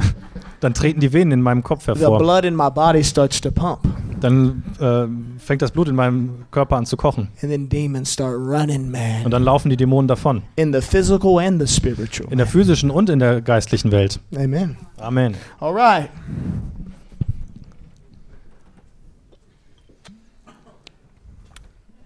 Dann 0.64 0.74
treten 0.74 1.00
die 1.00 1.12
Venen 1.12 1.32
in 1.32 1.42
meinem 1.42 1.62
Kopf 1.62 1.84
The 1.84 1.92
hervor. 1.92 2.18
blood 2.18 2.44
in 2.44 2.56
my 2.56 2.70
body 2.70 3.04
starts 3.04 3.40
to 3.42 3.50
pump. 3.50 3.80
Dann 4.20 4.62
äh, 4.80 5.38
fängt 5.38 5.60
das 5.60 5.70
Blut 5.70 5.88
in 5.88 5.94
meinem 5.94 6.46
Körper 6.50 6.76
an 6.76 6.86
zu 6.86 6.96
kochen. 6.96 7.28
And 7.42 7.50
then 7.52 7.68
demons 7.68 8.12
start 8.12 8.34
running, 8.36 8.86
Und 8.86 8.90
man. 8.92 9.30
dann 9.30 9.42
laufen 9.42 9.68
die 9.68 9.76
Dämonen 9.76 10.08
davon. 10.08 10.42
In 10.56 10.72
the 10.72 10.80
physical 10.80 11.38
and 11.38 11.60
the 11.60 11.66
spiritual. 11.72 12.30
In 12.32 12.38
der 12.38 12.46
physischen 12.46 12.90
und 12.90 13.10
in 13.10 13.18
der 13.18 13.42
geistlichen 13.42 13.92
Welt. 13.92 14.18
Amen. 14.34 14.76
Amen. 14.98 15.34
All 15.60 15.74
right. 15.74 16.08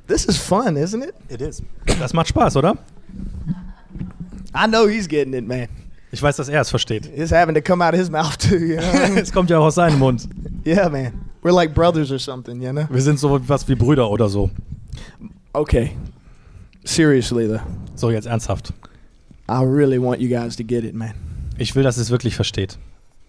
This 0.06 0.24
is 0.24 0.39
fun, 0.39 0.76
isn't 0.76 1.02
it? 1.02 1.14
It 1.28 1.40
is. 1.43 1.62
Das 2.01 2.12
macht 2.14 2.28
Spaß, 2.28 2.56
oder? 2.56 2.76
I 4.55 4.66
know 4.66 4.86
he's 4.89 5.06
getting 5.06 5.35
it, 5.35 5.47
man. 5.47 5.68
Ich 6.10 6.22
weiß, 6.22 6.36
dass 6.36 6.48
er 6.48 6.60
es 6.62 6.70
versteht. 6.70 7.06
It's 7.14 7.32
having 7.32 7.55
to 7.55 7.60
come 7.60 7.85
out 7.85 7.93
of 7.93 7.98
his 8.01 8.10
mouth 8.10 8.36
too, 8.39 8.56
you 8.56 8.76
know? 8.76 9.16
es 9.20 9.32
kommt 9.32 9.51
ja 9.51 9.59
auch 9.59 9.66
aus 9.66 9.74
seinem 9.74 9.98
Mund. 9.98 10.28
yeah, 10.64 10.89
man. 10.89 11.12
We're 11.43 11.55
like 11.55 11.74
brothers 11.74 12.10
or 12.10 12.18
something, 12.18 12.60
you 12.62 12.72
know? 12.72 12.86
Wir 12.90 13.02
sind 13.02 13.18
so 13.20 13.39
was 13.47 13.68
wie 13.68 13.74
Brüder 13.74 14.10
oder 14.10 14.28
so. 14.28 14.51
Okay. 15.52 15.93
Seriously 16.85 17.47
though, 17.47 17.60
So, 17.94 18.10
jetzt 18.10 18.26
ernsthaft. 18.26 18.72
I 19.48 19.62
really 19.62 19.98
want 19.98 20.20
you 20.20 20.28
guys 20.28 20.56
to 20.56 20.64
get 20.64 20.85
it, 20.85 20.94
man. 20.94 21.14
Ich 21.59 21.74
will, 21.74 21.82
dass 21.82 21.97
es 21.97 22.10
wirklich 22.10 22.35
versteht. 22.35 22.78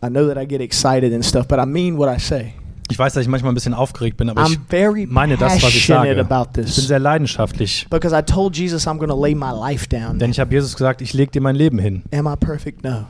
I 0.03 0.07
know 0.07 0.27
that 0.27 0.37
I 0.37 0.45
get 0.45 0.61
excited 0.61 1.13
and 1.13 1.23
stuff, 1.25 1.47
but 1.47 1.59
I 1.59 1.65
mean 1.65 1.97
what 1.97 2.09
I 2.09 2.19
say. 2.19 2.53
Ich 2.91 2.97
weiß, 2.99 3.13
dass 3.13 3.21
ich 3.21 3.27
manchmal 3.27 3.51
ein 3.51 3.55
bisschen 3.55 3.73
aufgeregt 3.73 4.17
bin, 4.17 4.29
aber 4.29 4.43
ich 4.43 4.49
I'm 4.57 4.59
very 4.67 5.05
meine 5.05 5.37
das, 5.37 5.61
was 5.61 5.69
ich 5.75 5.85
sage. 5.85 6.19
about 6.19 6.49
Ich 6.49 6.53
bin 6.53 6.65
this 6.65 6.75
sehr 6.87 6.99
leidenschaftlich. 6.99 7.87
because 7.89 8.15
I 8.17 8.21
told 8.21 8.55
Jesus 8.55 8.87
I'm 8.87 8.97
to 9.05 9.21
lay 9.21 9.35
my 9.35 9.51
life 9.51 9.87
down. 9.87 10.19
Denn 10.19 10.31
ich 10.31 10.39
habe 10.39 10.53
Jesus 10.53 10.75
gesagt, 10.75 11.01
ich 11.01 11.13
lege 11.13 11.31
dir 11.31 11.41
mein 11.41 11.55
Leben 11.55 11.79
hin. 11.79 12.03
Am 12.13 12.27
I 12.27 12.35
perfect? 12.35 12.83
No. 12.83 13.05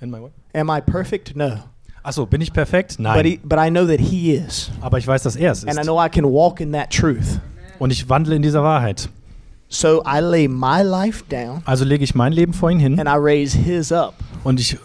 In 0.00 0.10
my 0.10 0.18
what? 0.20 0.32
Am 0.54 0.68
I 0.70 0.80
perfect? 0.80 1.36
No. 1.36 1.60
Achso, 2.02 2.24
bin 2.26 2.40
ich 2.40 2.52
perfekt? 2.52 2.96
But 2.96 3.04
Nein. 3.04 3.24
he, 3.26 3.40
but 3.44 3.58
I 3.58 3.68
know 3.70 3.86
that 3.86 4.00
He 4.00 4.32
is, 4.34 4.70
Aber 4.80 4.96
ich 4.98 5.06
weiß, 5.06 5.22
dass 5.22 5.36
er 5.36 5.52
es 5.52 5.64
and 5.64 5.74
I 5.76 5.80
ist. 5.80 5.84
know 5.86 6.02
I 6.02 6.08
can 6.08 6.24
walk 6.24 6.58
in 6.60 6.72
that 6.72 6.90
truth. 6.90 7.38
Und 7.78 7.90
ich 7.92 8.08
wandle 8.08 8.34
in 8.34 8.42
dieser 8.42 8.62
Wahrheit. 8.62 9.08
So 9.68 10.02
I 10.04 10.18
lay 10.20 10.48
my 10.48 10.82
life 10.82 11.22
down 11.30 11.62
Also 11.64 11.84
lege 11.84 12.02
ich 12.02 12.14
mein 12.14 12.32
Leben 12.32 12.52
vor 12.54 12.70
ihn 12.70 12.80
hin 12.80 12.98
and 12.98 13.08
I 13.08 13.12
raise 13.16 13.56
His 13.56 13.92
up 13.92 14.14
und 14.42 14.58
ich 14.58 14.74
äh, 14.74 14.78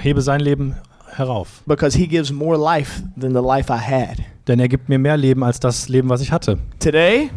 hebe 0.00 0.22
sein 0.22 0.40
Leben 0.40 0.74
herauf. 1.16 1.62
because 1.66 1.96
He 1.98 2.06
gives 2.06 2.30
more 2.32 2.56
life 2.58 3.02
than 3.18 3.32
the 3.34 3.40
life 3.40 3.70
I 3.72 3.78
had. 3.78 4.18
Denn 4.48 4.60
er 4.60 4.68
gibt 4.68 4.88
mir 4.88 4.98
mehr 4.98 5.16
Leben 5.16 5.42
als 5.42 5.58
das 5.60 5.88
Leben, 5.88 6.08
was 6.08 6.20
ich 6.20 6.30
hatte. 6.32 6.58
Today, 6.78 7.30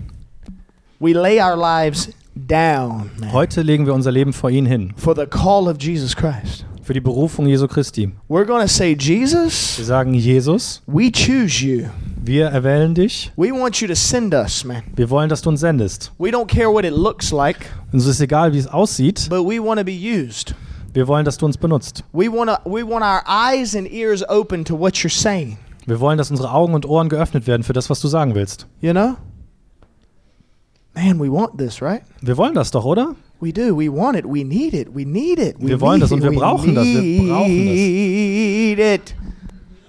we 1.00 1.14
lay 1.14 1.40
our 1.42 1.56
lives 1.56 2.10
down 2.36 3.10
Heute 3.34 3.62
legen 3.62 3.86
wir 3.86 3.94
unser 3.94 4.12
Leben 4.12 4.34
vor 4.34 4.50
ihn 4.50 4.66
hin. 4.66 4.94
for 4.96 5.16
the 5.16 5.26
call 5.26 5.68
of 5.68 5.78
Jesus 5.82 6.16
Christ. 6.16 6.66
Für 6.84 6.94
die 6.94 7.02
Berufung 7.02 7.46
Jesu 7.48 7.68
Christi. 7.68 8.12
We're 8.28 8.46
going 8.46 8.62
to 8.62 8.68
say, 8.68 8.96
Wir 8.98 9.18
Jesus, 9.20 9.78
sagen, 9.78 10.14
Jesus, 10.16 10.82
we 10.88 11.12
choose 11.12 11.64
you. 11.64 11.86
wir 12.24 12.48
erwählen 12.48 12.96
dich. 12.96 13.32
We 13.36 13.52
want 13.52 13.80
you 13.82 13.88
to 13.88 13.94
send 13.96 14.34
us, 14.34 14.64
man. 14.66 14.82
Wir 14.96 15.10
wollen, 15.10 15.30
dass 15.30 15.42
du 15.42 15.50
uns 15.50 15.60
sendest. 15.60 16.12
We 16.18 16.30
don't 16.30 16.48
care 16.48 16.72
what 16.72 16.86
it 16.86 16.94
looks 16.94 17.32
like, 17.32 17.58
Uns 17.92 18.06
ist 18.08 18.20
egal, 18.22 18.54
wie 18.54 18.58
es 18.58 18.68
aussieht. 18.68 19.28
but 19.30 19.40
we 19.46 19.60
want 19.64 19.80
to 19.80 19.86
be 19.86 19.92
used. 19.92 20.56
Wir 21.00 21.08
wollen, 21.08 21.24
dass 21.24 21.38
du 21.38 21.46
uns 21.46 21.58
benutzt. 21.58 22.04
We 22.12 22.30
want 22.30 22.50
to 22.50 22.70
we 22.70 22.86
want 22.86 23.06
our 23.06 23.24
eyes 23.26 23.74
and 23.74 23.90
ears 23.90 24.22
open 24.28 24.66
to 24.66 24.78
what 24.78 24.96
you're 24.96 25.10
saying. 25.10 25.58
Wir 25.86 26.02
wollen, 26.02 26.18
dass 26.18 26.30
unsere 26.30 26.52
Augen 26.52 26.74
und 26.74 26.86
Ohren 26.86 27.08
geöffnet 27.08 27.48
werden 27.48 27.64
für 27.64 27.72
das, 27.72 27.90
was 27.90 28.02
du 28.02 28.10
sagen 28.10 28.36
willst. 28.36 28.68
You 28.82 28.92
know? 28.92 29.16
Man, 30.94 31.18
we 31.18 31.32
want 31.32 31.58
this, 31.58 31.82
right? 31.82 32.02
Wir 32.20 32.36
wollen 32.36 32.54
das 32.54 32.72
doch, 32.72 32.84
oder? 32.84 33.16
We 33.40 33.54
do. 33.54 33.78
We 33.78 33.90
want 33.90 34.18
it. 34.18 34.26
We 34.26 34.44
need 34.44 34.74
it. 34.74 34.90
We 34.94 35.06
need 35.06 35.40
it. 35.40 35.56
We 35.58 35.70
Wir 35.70 35.80
wollen 35.80 36.02
das 36.02 36.12
und 36.12 36.22
wir 36.22 36.34
brauchen 36.34 36.76
das. 36.76 36.84
Wir 36.84 37.26
brauchen 37.30 38.76
das. 38.76 39.16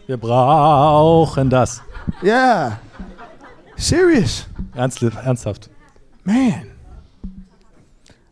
Wir 0.07 0.17
brauchen 0.17 1.51
das. 1.51 1.83
Yeah. 2.23 2.79
Serious. 3.75 4.47
Ernst, 4.77 5.03
ernsthaft. 5.03 5.71
Man. 6.23 6.67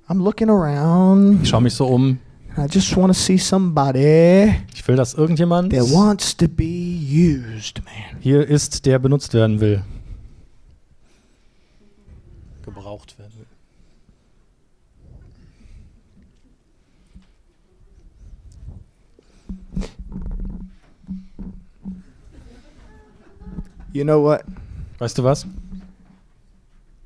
I'm 0.09 0.23
looking 0.23 0.49
around. 0.49 1.43
Ich 1.43 1.49
schaue 1.49 1.63
mich 1.63 1.75
so 1.75 1.89
um. 1.89 2.21
I 2.59 2.66
just 2.66 2.97
want 2.97 3.12
to 3.12 3.18
see 3.18 3.39
somebody 3.39 4.55
Ich 4.74 4.86
will, 4.89 4.97
dass 4.97 5.14
irgendjemand 5.14 5.72
that 5.72 5.85
wants 5.93 6.36
to 6.36 6.48
be 6.48 6.64
used, 6.64 7.82
man. 7.85 8.20
hier 8.20 8.47
ist, 8.47 8.85
der 8.85 8.98
benutzt 8.98 9.32
werden 9.35 9.60
will. 9.60 9.82
Gebraucht 12.64 13.18
werden 13.18 13.32
will. 13.39 13.47
You 23.93 24.05
know 24.05 24.20
what? 24.20 24.44
Weißt 24.98 25.16
du 25.18 25.24
was? 25.24 25.47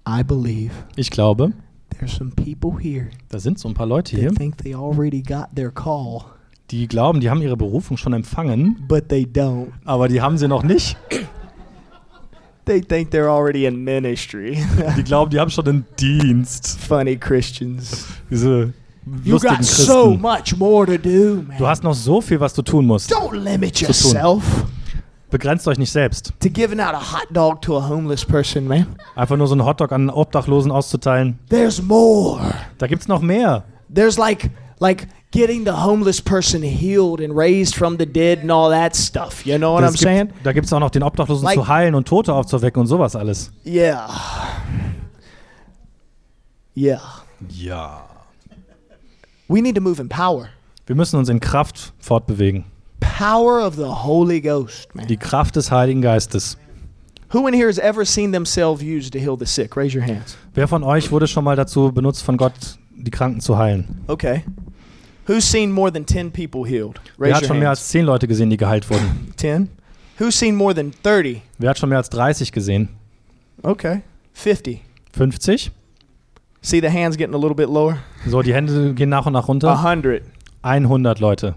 I 0.06 0.22
believe 0.22 0.72
Ich 0.96 1.10
glaube, 1.10 1.52
there's 1.98 2.16
some 2.16 2.30
people 2.32 2.78
here 2.80 3.08
da 3.28 3.38
sind 3.38 3.58
so 3.58 3.68
ein 3.68 3.74
paar 3.74 3.86
Leute 3.86 4.16
hier, 4.16 4.32
think 4.34 4.58
they 4.58 4.74
already 4.74 5.22
got 5.22 5.48
their 5.54 5.70
call, 5.70 6.24
die 6.70 6.86
glauben, 6.88 7.20
die 7.20 7.28
haben 7.30 7.42
ihre 7.42 7.56
Berufung 7.56 7.96
schon 7.96 8.12
empfangen, 8.12 8.84
but 8.88 9.08
they 9.08 9.24
don't. 9.24 9.68
aber 9.84 10.08
die 10.08 10.20
haben 10.20 10.38
sie 10.38 10.48
noch 10.48 10.62
nicht. 10.62 10.96
They 12.64 12.80
think 12.80 13.10
they're 13.10 13.28
already 13.28 13.66
in 13.66 13.82
ministry. 13.82 14.56
Die 14.96 15.02
glauben, 15.02 15.32
die 15.32 15.40
haben 15.40 15.50
schon 15.50 15.66
einen 15.66 15.84
Dienst. 15.98 16.78
Funny 16.88 17.16
Christians. 17.16 18.06
Diese 18.30 18.72
You 19.24 19.40
got 19.40 19.64
so 19.64 20.14
Christen. 20.14 20.20
much 20.20 20.56
more 20.56 20.86
to 20.86 20.96
do, 20.96 21.42
man. 21.42 21.58
Du 21.58 21.66
hast 21.66 21.82
noch 21.82 21.92
so 21.94 22.20
viel, 22.20 22.38
was 22.38 22.54
du 22.54 22.62
tun 22.62 22.86
musst. 22.86 23.12
Don't 23.12 23.34
limit 23.36 23.80
yourself 23.80 24.44
Begrenzt 25.32 25.66
euch 25.66 25.78
nicht 25.78 25.90
selbst. 25.90 26.32
to 26.40 26.48
giving 26.48 26.78
out 26.78 26.94
a 26.94 27.00
hot 27.00 27.26
dog 27.32 27.60
to 27.62 27.76
a 27.76 27.88
homeless 27.88 28.24
person, 28.24 28.68
man. 28.68 28.86
Einfach 29.16 29.36
nur 29.36 29.48
so 29.48 29.54
einen 29.54 29.64
Hotdog 29.64 29.90
an 29.90 30.08
Obdachlosen 30.10 30.70
auszuteilen. 30.70 31.38
There's 31.48 31.82
more. 31.82 32.40
Da 32.78 32.86
gibt's 32.86 33.08
noch 33.08 33.20
mehr. 33.22 33.64
There's 33.92 34.16
like 34.18 34.50
like 34.78 35.08
getting 35.30 35.64
the 35.64 35.70
homeless 35.72 36.20
person 36.20 36.62
healed 36.62 37.20
and 37.20 37.34
raised 37.36 37.74
from 37.74 37.96
the 37.98 38.04
dead 38.06 38.40
and 38.42 38.50
all 38.52 38.70
that 38.70 38.94
stuff. 38.94 39.44
You 39.46 39.56
know 39.56 39.72
what 39.74 39.82
I'm 39.84 39.92
Das 39.92 40.00
saying? 40.00 40.28
gibt, 40.28 40.44
da 40.46 40.52
gibt's 40.52 40.72
auch 40.72 40.80
noch 40.80 40.90
den 40.90 41.02
Obdachlosen 41.02 41.44
Like- 41.44 41.54
zu 41.54 41.66
heilen 41.66 41.94
und 41.94 42.06
Tote 42.06 42.34
aufzuwecken 42.34 42.80
und 42.82 42.86
sowas 42.86 43.16
alles. 43.16 43.50
Yeah. 43.66 44.08
Yeah. 46.76 47.00
Ja. 47.48 48.04
We 49.48 49.60
need 49.62 49.74
to 49.76 49.80
move 49.82 50.00
in 50.00 50.08
power. 50.08 50.48
Wir 50.86 50.96
müssen 50.96 51.18
uns 51.18 51.28
in 51.28 51.40
Kraft 51.40 51.92
fortbewegen. 52.00 52.64
Power 53.18 53.60
of 53.60 53.76
the 53.76 53.84
Holy 53.84 54.40
Ghost, 54.40 54.94
man. 54.94 55.06
Die 55.06 55.16
Kraft 55.16 55.56
des 55.56 55.70
Heiligen 55.70 56.00
Geistes. 56.00 56.56
Who 57.32 57.46
in 57.46 57.54
here 57.54 57.68
has 57.68 57.78
ever 57.78 58.04
seen 58.04 58.32
themselves 58.32 58.82
used 58.82 59.12
to 59.12 59.18
heal 59.18 59.36
the 59.38 59.46
sick? 59.46 59.76
Raise 59.76 59.96
your 59.96 60.04
hands. 60.04 60.36
Wer 60.54 60.66
von 60.66 60.82
euch 60.82 61.10
wurde 61.10 61.26
schon 61.26 61.44
mal 61.44 61.56
dazu 61.56 61.92
benutzt, 61.92 62.22
von 62.22 62.36
Gott 62.36 62.52
die 62.90 63.10
Kranken 63.10 63.40
zu 63.40 63.56
heilen? 63.58 64.02
Okay. 64.06 64.44
Who's 65.26 65.50
seen 65.50 65.70
more 65.70 65.92
than 65.92 66.06
10 66.06 66.32
people 66.32 66.66
healed? 66.66 67.00
Wer 67.16 67.28
Raise 67.28 67.34
hat 67.34 67.42
your 67.42 67.48
schon 67.48 67.58
mehr 67.58 67.70
als 67.70 67.88
zehn 67.88 68.04
Leute 68.06 68.26
gesehen, 68.26 68.50
die 68.50 68.56
geheilt 68.56 68.88
wurden? 68.88 69.32
10. 69.36 69.68
Who's 70.18 70.38
seen 70.38 70.56
more 70.56 70.74
than 70.74 70.92
30? 71.02 71.42
Wer 71.58 71.70
hat 71.70 71.78
schon 71.78 71.88
mehr 71.88 71.98
als 71.98 72.10
30 72.10 72.50
gesehen? 72.50 72.88
Okay. 73.62 74.02
50. 74.32 74.80
50? 75.12 75.70
See 76.60 76.80
the 76.80 76.88
hands 76.88 77.16
getting 77.16 77.34
a 77.34 77.38
little 77.38 77.54
bit 77.54 77.68
lower? 77.68 77.98
So, 78.26 78.42
die 78.42 78.54
Hände 78.54 78.94
gehen 78.94 79.10
nach 79.10 79.26
und 79.26 79.32
nach 79.34 79.48
runter. 79.48 79.72
100. 79.78 80.22
100 80.62 81.20
Leute. 81.20 81.54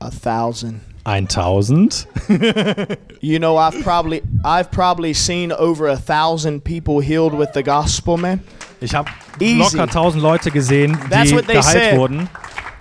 A 0.00 0.10
thousand. 0.10 0.80
1000? 1.04 2.06
You 3.20 3.40
know, 3.40 3.56
I've 3.56 3.82
probably 3.82 4.22
I've 4.44 4.70
probably 4.70 5.12
seen 5.12 5.50
over 5.50 5.88
a 5.88 5.96
thousand 5.96 6.62
people 6.62 7.00
healed 7.00 7.34
with 7.34 7.52
the 7.52 7.64
gospel, 7.64 8.16
man. 8.16 8.40
Ich 8.80 8.92
habe 8.94 9.10
locker 9.40 9.78
1000 9.78 10.20
Leute 10.22 10.50
gesehen, 10.52 10.92
That's 11.10 11.30
die 11.30 11.34
what 11.34 11.46
they 11.48 11.54
geheilt 11.56 11.72
said. 11.72 11.98
wurden. 11.98 12.28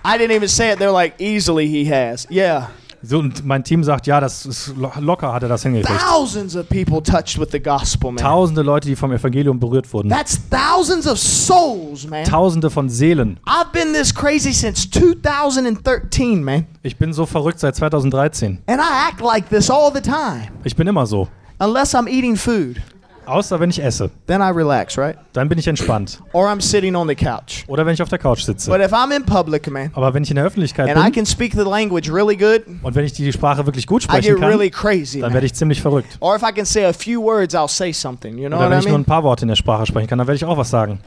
I 0.05 0.17
didn't 0.19 0.35
even 0.35 0.47
say 0.47 0.69
it. 0.69 0.77
They're 0.77 0.91
like, 0.91 1.15
easily 1.19 1.67
he 1.67 1.85
has. 1.85 2.27
Yeah. 2.29 2.67
So, 3.03 3.19
und 3.19 3.45
mein 3.45 3.63
Team 3.63 3.83
sagt, 3.83 4.07
ja, 4.07 4.19
das 4.19 4.45
ist 4.45 4.75
lo 4.75 4.91
locker 4.99 5.31
hat 5.31 5.43
er 5.43 5.49
das 5.49 5.63
hingekriegt. 5.63 5.99
Thousands 5.99 6.55
of 6.55 6.67
people 6.67 7.01
touched 7.01 7.39
with 7.39 7.49
the 7.51 7.59
gospel, 7.59 8.11
man. 8.11 8.23
Tausende 8.23 8.63
Leute, 8.63 8.87
die 8.87 8.95
vom 8.95 9.11
Evangelium 9.11 9.59
berührt 9.59 9.91
wurden. 9.93 10.09
That's 10.09 10.39
thousands 10.49 11.07
of 11.07 11.19
souls, 11.19 12.07
man. 12.07 12.25
Tausende 12.25 12.69
von 12.69 12.89
Seelen. 12.89 13.39
I've 13.45 13.71
been 13.71 13.93
this 13.93 14.13
crazy 14.13 14.51
since 14.51 14.89
2013, 14.89 16.43
man. 16.43 16.65
Ich 16.81 16.97
bin 16.97 17.13
so 17.13 17.25
verrückt 17.25 17.59
seit 17.59 17.75
2013. 17.75 18.63
And 18.65 18.79
I 18.79 19.09
act 19.09 19.21
like 19.21 19.49
this 19.49 19.69
all 19.69 19.91
the 19.93 20.01
time. 20.01 20.47
Ich 20.63 20.75
bin 20.75 20.87
immer 20.87 21.05
so. 21.05 21.27
Unless 21.59 21.93
I'm 21.95 22.07
eating 22.07 22.35
food. 22.35 22.81
Außer 23.27 23.59
wenn 23.59 23.69
ich 23.69 23.83
esse. 23.83 24.09
Then 24.25 24.41
I 24.41 24.51
relax, 24.51 24.97
right? 24.97 25.17
Dann 25.33 25.49
bin 25.49 25.59
ich 25.59 25.67
entspannt. 25.67 26.21
Or 26.31 26.47
I'm 26.47 26.61
sitting 26.61 26.95
on 26.95 27.07
the 27.07 27.15
couch. 27.15 27.65
Oder 27.67 27.85
wenn 27.85 27.93
ich 27.93 28.01
auf 28.01 28.09
der 28.09 28.19
Couch 28.19 28.41
sitze. 28.41 28.71
But 28.71 28.79
if 28.79 28.93
I'm 28.93 29.13
in 29.15 29.23
public, 29.25 29.69
man, 29.69 29.91
Aber 29.93 30.13
wenn 30.13 30.23
ich 30.23 30.29
in 30.29 30.37
der 30.37 30.45
Öffentlichkeit 30.45 30.89
and 30.89 30.97
I 30.97 31.03
bin 31.03 31.13
can 31.13 31.25
speak 31.25 31.53
the 31.53 31.63
language 31.63 32.09
really 32.11 32.37
good, 32.37 32.63
und 32.81 32.95
wenn 32.95 33.05
ich 33.05 33.13
die 33.13 33.31
Sprache 33.33 33.65
wirklich 33.65 33.85
gut 33.85 34.03
I 34.03 34.05
sprechen 34.05 34.35
get 34.35 34.43
really 34.43 34.69
kann, 34.69 34.81
crazy. 34.91 35.19
dann 35.19 35.33
werde 35.33 35.45
ich 35.45 35.53
ziemlich 35.53 35.81
verrückt. 35.81 36.17
Or 36.21 36.35
if 36.35 36.41
I 36.41 36.53
can 36.53 36.65
say 36.65 36.85
a 36.85 36.93
few 36.93 37.21
words, 37.21 37.53
I'll 37.53 37.67
say 37.67 37.91
something. 37.91 38.37
You 38.37 38.47
know 38.47 38.57
Oder 38.57 38.65
what 38.65 38.71
wenn 38.71 38.77
I 38.77 38.79
ich 38.79 38.87
nur 38.87 38.97
ein 38.97 39.01
mean? 39.01 39.05
paar 39.05 39.23
Worte 39.23 39.41
in 39.43 39.49
der 39.49 39.55
Sprache 39.55 39.85
sprechen 39.85 40.07
kann, 40.07 40.17
dann 40.17 40.27
werde 40.27 40.37
ich 40.37 40.45
auch 40.45 40.57
was 40.57 40.69
sagen. 40.69 40.99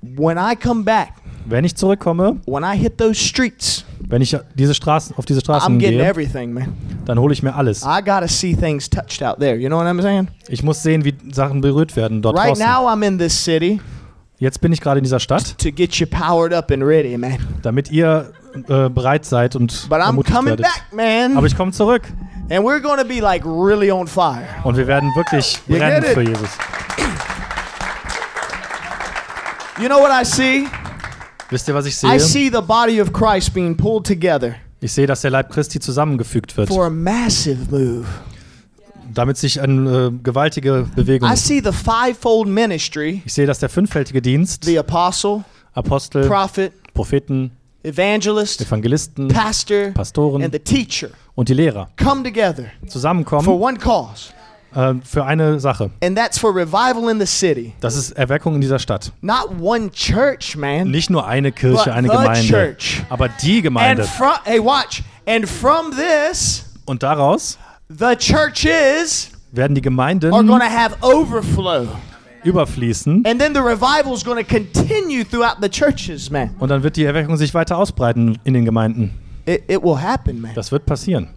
When 0.00 0.38
I 0.38 0.56
come 0.56 0.82
back, 0.84 1.08
Wenn 1.44 1.64
ich 1.64 1.76
zurückkomme, 1.76 2.40
when 2.46 2.64
I 2.64 2.76
hit 2.76 2.96
those 2.98 3.14
streets, 3.14 3.84
wenn 4.08 4.22
ich 4.22 4.36
diese 4.54 4.74
Straßen, 4.74 5.14
auf 5.16 5.26
diese 5.26 5.40
I'm 5.40 5.44
Straßen 5.44 5.78
getting 5.78 5.98
gehe, 5.98 6.08
everything, 6.08 6.52
man. 6.52 6.72
Dann 7.06 7.18
hole 7.18 7.32
ich 7.32 7.42
mir 7.42 7.54
alles. 7.54 7.82
I 7.82 8.00
gotta 8.04 8.28
see 8.28 8.54
things 8.54 8.90
touched 8.90 9.22
out 9.22 9.38
there. 9.38 9.56
You 9.56 9.68
know 9.68 9.78
what 9.78 9.86
I'm 9.86 10.02
saying? 10.02 10.28
Ich 10.48 10.62
muss 10.62 10.82
sehen, 10.82 11.04
wie 11.04 11.14
Sachen 11.32 11.60
berührt 11.62 11.96
werden 11.96 12.20
dort 12.20 12.36
Right 12.36 12.50
draußen. 12.50 12.64
now, 12.66 12.86
I'm 12.88 13.02
in 13.06 13.18
this 13.18 13.32
city 13.44 13.80
Jetzt 14.38 14.60
bin 14.60 14.70
ich 14.70 14.82
gerade 14.82 14.98
in 14.98 15.04
dieser 15.04 15.18
Stadt, 15.18 15.56
to 15.58 15.70
get 15.72 15.94
you 15.94 16.06
powered 16.06 16.52
up 16.52 16.70
and 16.70 16.82
ready, 16.82 17.16
man. 17.16 17.38
damit 17.62 17.90
ihr 17.90 18.32
äh, 18.68 18.90
bereit 18.90 19.24
seid 19.24 19.56
und 19.56 19.86
But 19.88 20.00
I'm 20.00 20.08
ermutigt 20.08 20.34
coming 20.36 20.50
werdet. 20.50 20.66
back, 20.66 20.82
man. 20.92 21.38
Aber 21.38 21.46
ich 21.46 21.56
komme 21.56 21.72
zurück 21.72 22.02
And 22.50 22.60
we're 22.64 22.80
gonna 22.80 23.02
be 23.02 23.20
like 23.20 23.44
really 23.46 23.90
on 23.90 24.06
fire. 24.06 24.44
und 24.64 24.76
wir 24.76 24.86
werden 24.86 25.10
wirklich 25.16 25.58
You 25.66 25.78
brennen 25.78 26.02
get 26.02 26.10
it? 26.10 26.14
für 26.14 26.22
Jesus. 26.22 26.50
You 29.80 29.88
know 29.88 29.98
what 30.00 30.10
I 30.10 30.24
see? 30.24 30.66
Wisst 31.50 31.68
ihr, 31.68 31.74
was 31.74 31.86
ich 31.86 31.94
I 32.02 32.18
sehe? 32.18 32.20
see 32.20 32.48
the 32.50 32.60
body 32.62 33.00
of 33.00 33.12
Christ 33.12 33.52
being 33.54 33.76
pulled 33.76 34.04
together 34.06 34.56
Ich 34.80 34.92
sehe, 34.92 35.06
dass 35.06 35.22
der 35.22 35.30
Leib 35.30 35.50
Christi 35.50 35.80
zusammengefügt 35.80 36.56
wird, 36.56 36.68
for 36.68 36.86
a 36.86 36.90
massive 36.90 37.58
move. 37.70 38.04
damit 39.12 39.36
sich 39.38 39.60
eine 39.60 40.08
äh, 40.08 40.22
gewaltige 40.22 40.86
Bewegung. 40.94 41.30
I 41.30 41.36
see 41.36 41.60
the 41.64 41.72
fivefold 41.72 42.48
ministry 42.48 43.22
Ich 43.24 43.32
sehe, 43.32 43.46
dass 43.46 43.58
der 43.58 43.68
fünffältige 43.68 44.20
Dienst, 44.20 44.64
the 44.64 44.78
apostle, 44.78 45.44
Apostel, 45.72 46.26
prophet, 46.26 46.72
Propheten, 46.92 47.52
evangelist, 47.82 48.60
Evangelisten, 48.60 49.28
pastor, 49.28 49.90
Pastoren 49.92 50.42
and 50.42 50.52
the 50.52 50.58
teacher 50.58 51.08
und 51.34 51.48
die 51.48 51.54
Lehrer 51.54 51.88
come 51.96 52.22
together 52.22 52.64
for 52.80 52.88
zusammenkommen 52.88 53.48
one 53.48 53.78
cause, 53.78 54.32
äh, 54.76 54.94
für 55.04 55.24
eine 55.24 55.58
Sache. 55.58 55.90
and 56.02 56.16
that's 56.16 56.38
for 56.38 56.54
revival 56.54 57.10
in 57.10 57.18
the 57.18 57.26
city. 57.26 57.72
Das 57.80 57.96
ist 57.96 58.12
Erweckung 58.12 58.54
in 58.56 58.60
dieser 58.60 58.78
Stadt. 58.78 59.10
Not 59.22 59.48
one 59.60 59.90
church, 59.90 60.56
man. 60.56 60.90
Nicht 60.90 61.10
nur 61.10 61.26
eine 61.26 61.50
Kirche, 61.52 61.92
eine 61.92 62.08
Gemeinde, 62.08 62.46
church. 62.46 63.02
aber 63.08 63.28
die 63.28 63.56
And 63.56 63.62
Gemeinde. 63.64 64.04
from 64.04 64.32
hey, 64.44 64.62
watch. 64.62 65.02
And 65.26 65.48
from 65.48 65.90
this, 65.90 66.64
Und 66.84 67.02
daraus 67.02 67.58
the 67.88 68.14
churches 68.16 69.30
werden 69.52 69.74
die 69.74 69.80
are 69.80 69.84
Gemeinden 69.84 70.30
to 70.30 70.60
have 70.60 70.94
overflow. 71.02 71.86
überfließen 72.44 73.24
And 73.26 73.40
then 73.40 73.54
the 73.54 73.60
revival 73.60 74.14
is 74.14 74.24
going 74.24 74.38
to 74.38 74.44
continue 74.44 75.24
throughout 75.24 75.56
the 75.60 75.68
churches, 75.68 76.30
man. 76.30 76.50
und 76.58 76.68
dann 76.68 76.82
wird 76.82 76.96
die 76.96 77.04
Erweckung 77.04 77.36
sich 77.36 77.52
weiter 77.54 77.76
ausbreiten 77.76 78.38
in 78.44 78.54
den 78.54 78.64
Gemeinden. 78.64 79.12
It, 79.46 79.62
it 79.68 79.82
will 79.82 79.96
happen, 79.96 80.40
man. 80.40 80.52
Das 80.54 80.70
wird 80.72 80.86
passieren. 80.86 81.28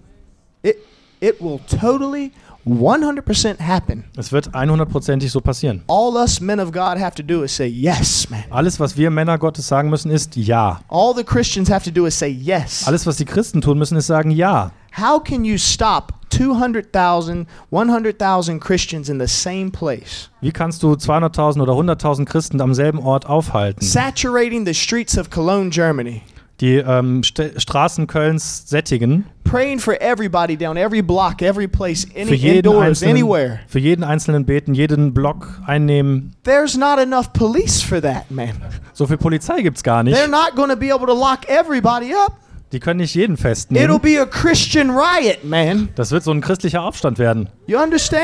It, 0.63 0.77
it 1.19 1.39
will 1.39 1.59
totally 1.79 2.31
100% 2.69 3.59
happen. 3.59 4.03
Es 4.15 4.31
wird 4.31 4.49
100%ig 4.49 5.29
so 5.29 5.41
passieren. 5.41 5.83
All 5.87 6.15
us 6.15 6.39
men 6.39 6.59
of 6.59 6.71
God 6.71 6.99
have 6.99 7.15
to 7.15 7.23
do 7.23 7.43
is 7.43 7.55
say 7.55 7.67
yes, 7.67 8.29
man. 8.29 8.43
Alles, 8.49 8.79
was 8.79 8.95
wir 8.95 9.09
Männer 9.09 9.37
Gottes 9.37 9.67
sagen 9.67 9.89
müssen, 9.89 10.11
ist 10.11 10.35
ja. 10.35 10.79
All 10.89 11.13
the 11.15 11.23
Christians 11.23 11.69
have 11.69 11.83
to 11.83 11.91
do 11.91 12.05
is 12.05 12.17
say 12.17 12.29
yes. 12.29 12.87
Alles, 12.87 13.05
was 13.05 13.17
die 13.17 13.25
Christen 13.25 13.61
tun 13.61 13.77
müssen, 13.77 13.97
ist 13.97 14.07
sagen 14.07 14.31
ja. 14.31 14.71
How 14.97 15.23
can 15.23 15.45
you 15.45 15.57
stop 15.57 16.13
200,000, 16.29 17.47
100,000 17.71 18.59
Christians 18.59 19.09
in 19.09 19.19
the 19.19 19.27
same 19.27 19.71
place, 19.71 20.29
Wie 20.41 20.51
kannst 20.51 20.83
du 20.83 20.93
200.000 20.93 21.61
oder 21.61 21.73
100.000 21.73 22.25
Christen 22.25 22.61
am 22.61 22.73
selben 22.73 22.99
Ort 22.99 23.25
aufhalten, 23.25 23.83
saturating 23.85 24.65
the 24.65 24.73
streets 24.73 25.17
of 25.17 25.29
Cologne, 25.29 25.69
Germany, 25.69 26.21
die 26.61 26.76
ähm, 26.76 27.23
St 27.23 27.53
Straßen 27.57 28.07
Kölns 28.07 28.68
sättigen, 28.68 29.26
praying 29.44 29.80
for 29.80 29.99
everybody 30.02 30.56
down 30.57 30.77
every 30.77 31.02
block, 31.02 31.41
every 31.41 31.68
place, 31.68 32.06
für 32.06 32.19
any 32.19 32.34
jeden, 32.34 32.57
indoors, 32.57 32.88
einzelnen, 33.02 33.15
anywhere? 33.15 33.60
für 33.68 33.80
jeden 33.80 34.03
einzelnen 34.03 34.45
beten, 34.45 34.73
jeden 34.73 35.14
Block 35.14 35.48
einnehmen? 35.65 36.36
There's 36.44 36.77
not 36.77 36.99
enough 36.99 37.31
police 37.34 37.81
for 37.81 38.02
that, 38.02 38.30
man. 38.30 38.52
So 38.94 39.07
viel 39.07 39.18
Polizei 39.18 39.61
gibt 39.61 39.77
es 39.77 39.84
gar 39.84 40.03
nicht. 40.03 40.18
They're 40.18 40.27
not 40.27 40.56
going 40.56 40.69
to 40.69 40.76
be 40.76 40.94
able 40.94 41.07
to 41.07 41.14
lock 41.14 41.48
everybody 41.48 42.14
up. 42.14 42.34
Die 42.72 42.80
können 42.80 42.99
nicht 42.99 43.15
jeden 43.15 43.34
It'll 43.34 43.41
festnehmen. 43.41 43.99
be 43.99 44.22
a 44.22 44.26
Christian 44.26 44.91
riot, 44.91 45.44
man. 45.44 45.90
Das 45.95 46.11
wird 46.11 46.23
so 46.23 46.31
ein 46.31 46.41
christlicher 46.41 46.84
Aufstand 46.84 47.18
werden. 47.18 47.49
You 47.65 47.80
understand? 47.80 48.23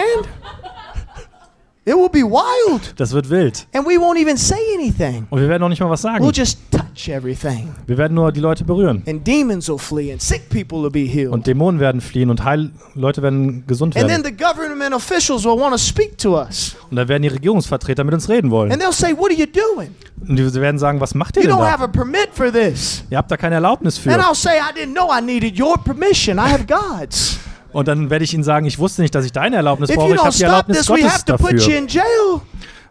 It 1.87 1.93
will 1.93 2.09
be 2.09 2.23
wild. 2.23 2.93
Das 2.99 3.11
wird 3.13 3.29
wild. 3.29 3.67
And 3.71 3.85
we 3.85 3.91
won't 3.99 4.17
even 4.19 4.37
say 4.37 4.57
anything. 4.75 5.27
Und 5.29 5.39
wir 5.39 5.47
werden 5.47 5.61
noch 5.61 5.69
nicht 5.69 5.79
mal 5.81 5.89
was 5.89 6.01
sagen. 6.01 6.25
We'll 6.25 6.35
just 6.35 6.57
touch 6.71 7.07
everything. 7.09 7.69
Wir 7.85 7.95
werden 7.99 8.15
nur 8.15 8.31
die 8.31 8.39
Leute 8.39 8.63
berühren. 8.63 9.03
And 9.07 9.25
demons 9.25 9.69
will 9.69 9.77
flee 9.77 10.11
and 10.11 10.19
sick 10.19 10.49
people 10.49 10.81
will 10.81 10.89
be 10.89 11.01
healed. 11.07 11.31
Und 11.31 11.45
Dämonen 11.45 11.79
werden 11.79 12.01
fliehen 12.01 12.31
und 12.31 12.43
Heil 12.43 12.71
Leute 12.95 13.21
werden 13.21 13.67
gesund 13.67 13.95
And 13.95 14.07
then 14.09 14.23
werden. 14.23 14.35
the 14.35 14.43
government 14.43 14.95
officials 14.95 15.43
will 15.45 15.59
want 15.59 15.73
to 15.73 15.77
speak 15.77 16.17
to 16.17 16.35
us. 16.39 16.75
Und 16.89 16.95
dann 16.95 17.07
werden 17.07 17.21
die 17.21 17.27
Regierungsvertreter 17.29 18.03
mit 18.03 18.15
uns 18.15 18.29
reden 18.29 18.49
wollen. 18.49 18.71
And 18.71 18.81
they'll 18.81 18.91
say, 18.91 19.15
What 19.15 19.29
are 19.29 19.35
you 19.39 19.45
doing? 19.45 19.89
Und 20.27 20.37
die 20.37 20.53
werden 20.55 20.79
sagen, 20.79 20.99
was 20.99 21.13
macht 21.13 21.37
ihr 21.37 21.43
You 21.43 21.49
denn 21.49 21.57
don't 21.57 21.69
have 21.69 21.79
da? 21.79 21.83
a 21.83 21.87
permit 21.87 22.29
for 22.33 22.51
this. 22.51 23.03
Ihr 23.11 23.17
habt 23.19 23.29
da 23.29 23.37
keine 23.37 23.55
Erlaubnis 23.55 23.97
And 24.07 24.15
für. 24.15 24.21
I'll 24.21 24.33
say, 24.33 24.53
I 24.57 24.73
didn't 24.75 24.93
know 24.95 25.11
I 25.15 25.21
needed 25.21 25.59
your 25.59 25.77
permission. 25.77 26.37
I 26.39 26.49
have 26.49 26.65
God's. 26.65 27.37
Und 27.75 27.89
dann 27.89 28.09
werde 28.09 28.23
ich 28.23 28.33
ihnen 28.33 28.45
sagen, 28.45 28.65
ich 28.65 28.79
wusste 28.79 29.01
nicht, 29.01 29.13
dass 29.13 29.25
ich 29.25 29.33
deine 29.33 29.57
Erlaubnis 29.57 29.89
If 29.89 29.97
brauche. 29.97 30.15
Ich 30.15 30.23
habe 30.23 30.33
die 30.33 30.43
Erlaubnis 30.43 30.77
this, 30.77 30.87
Gottes 30.87 31.25
dafür. 31.25 31.59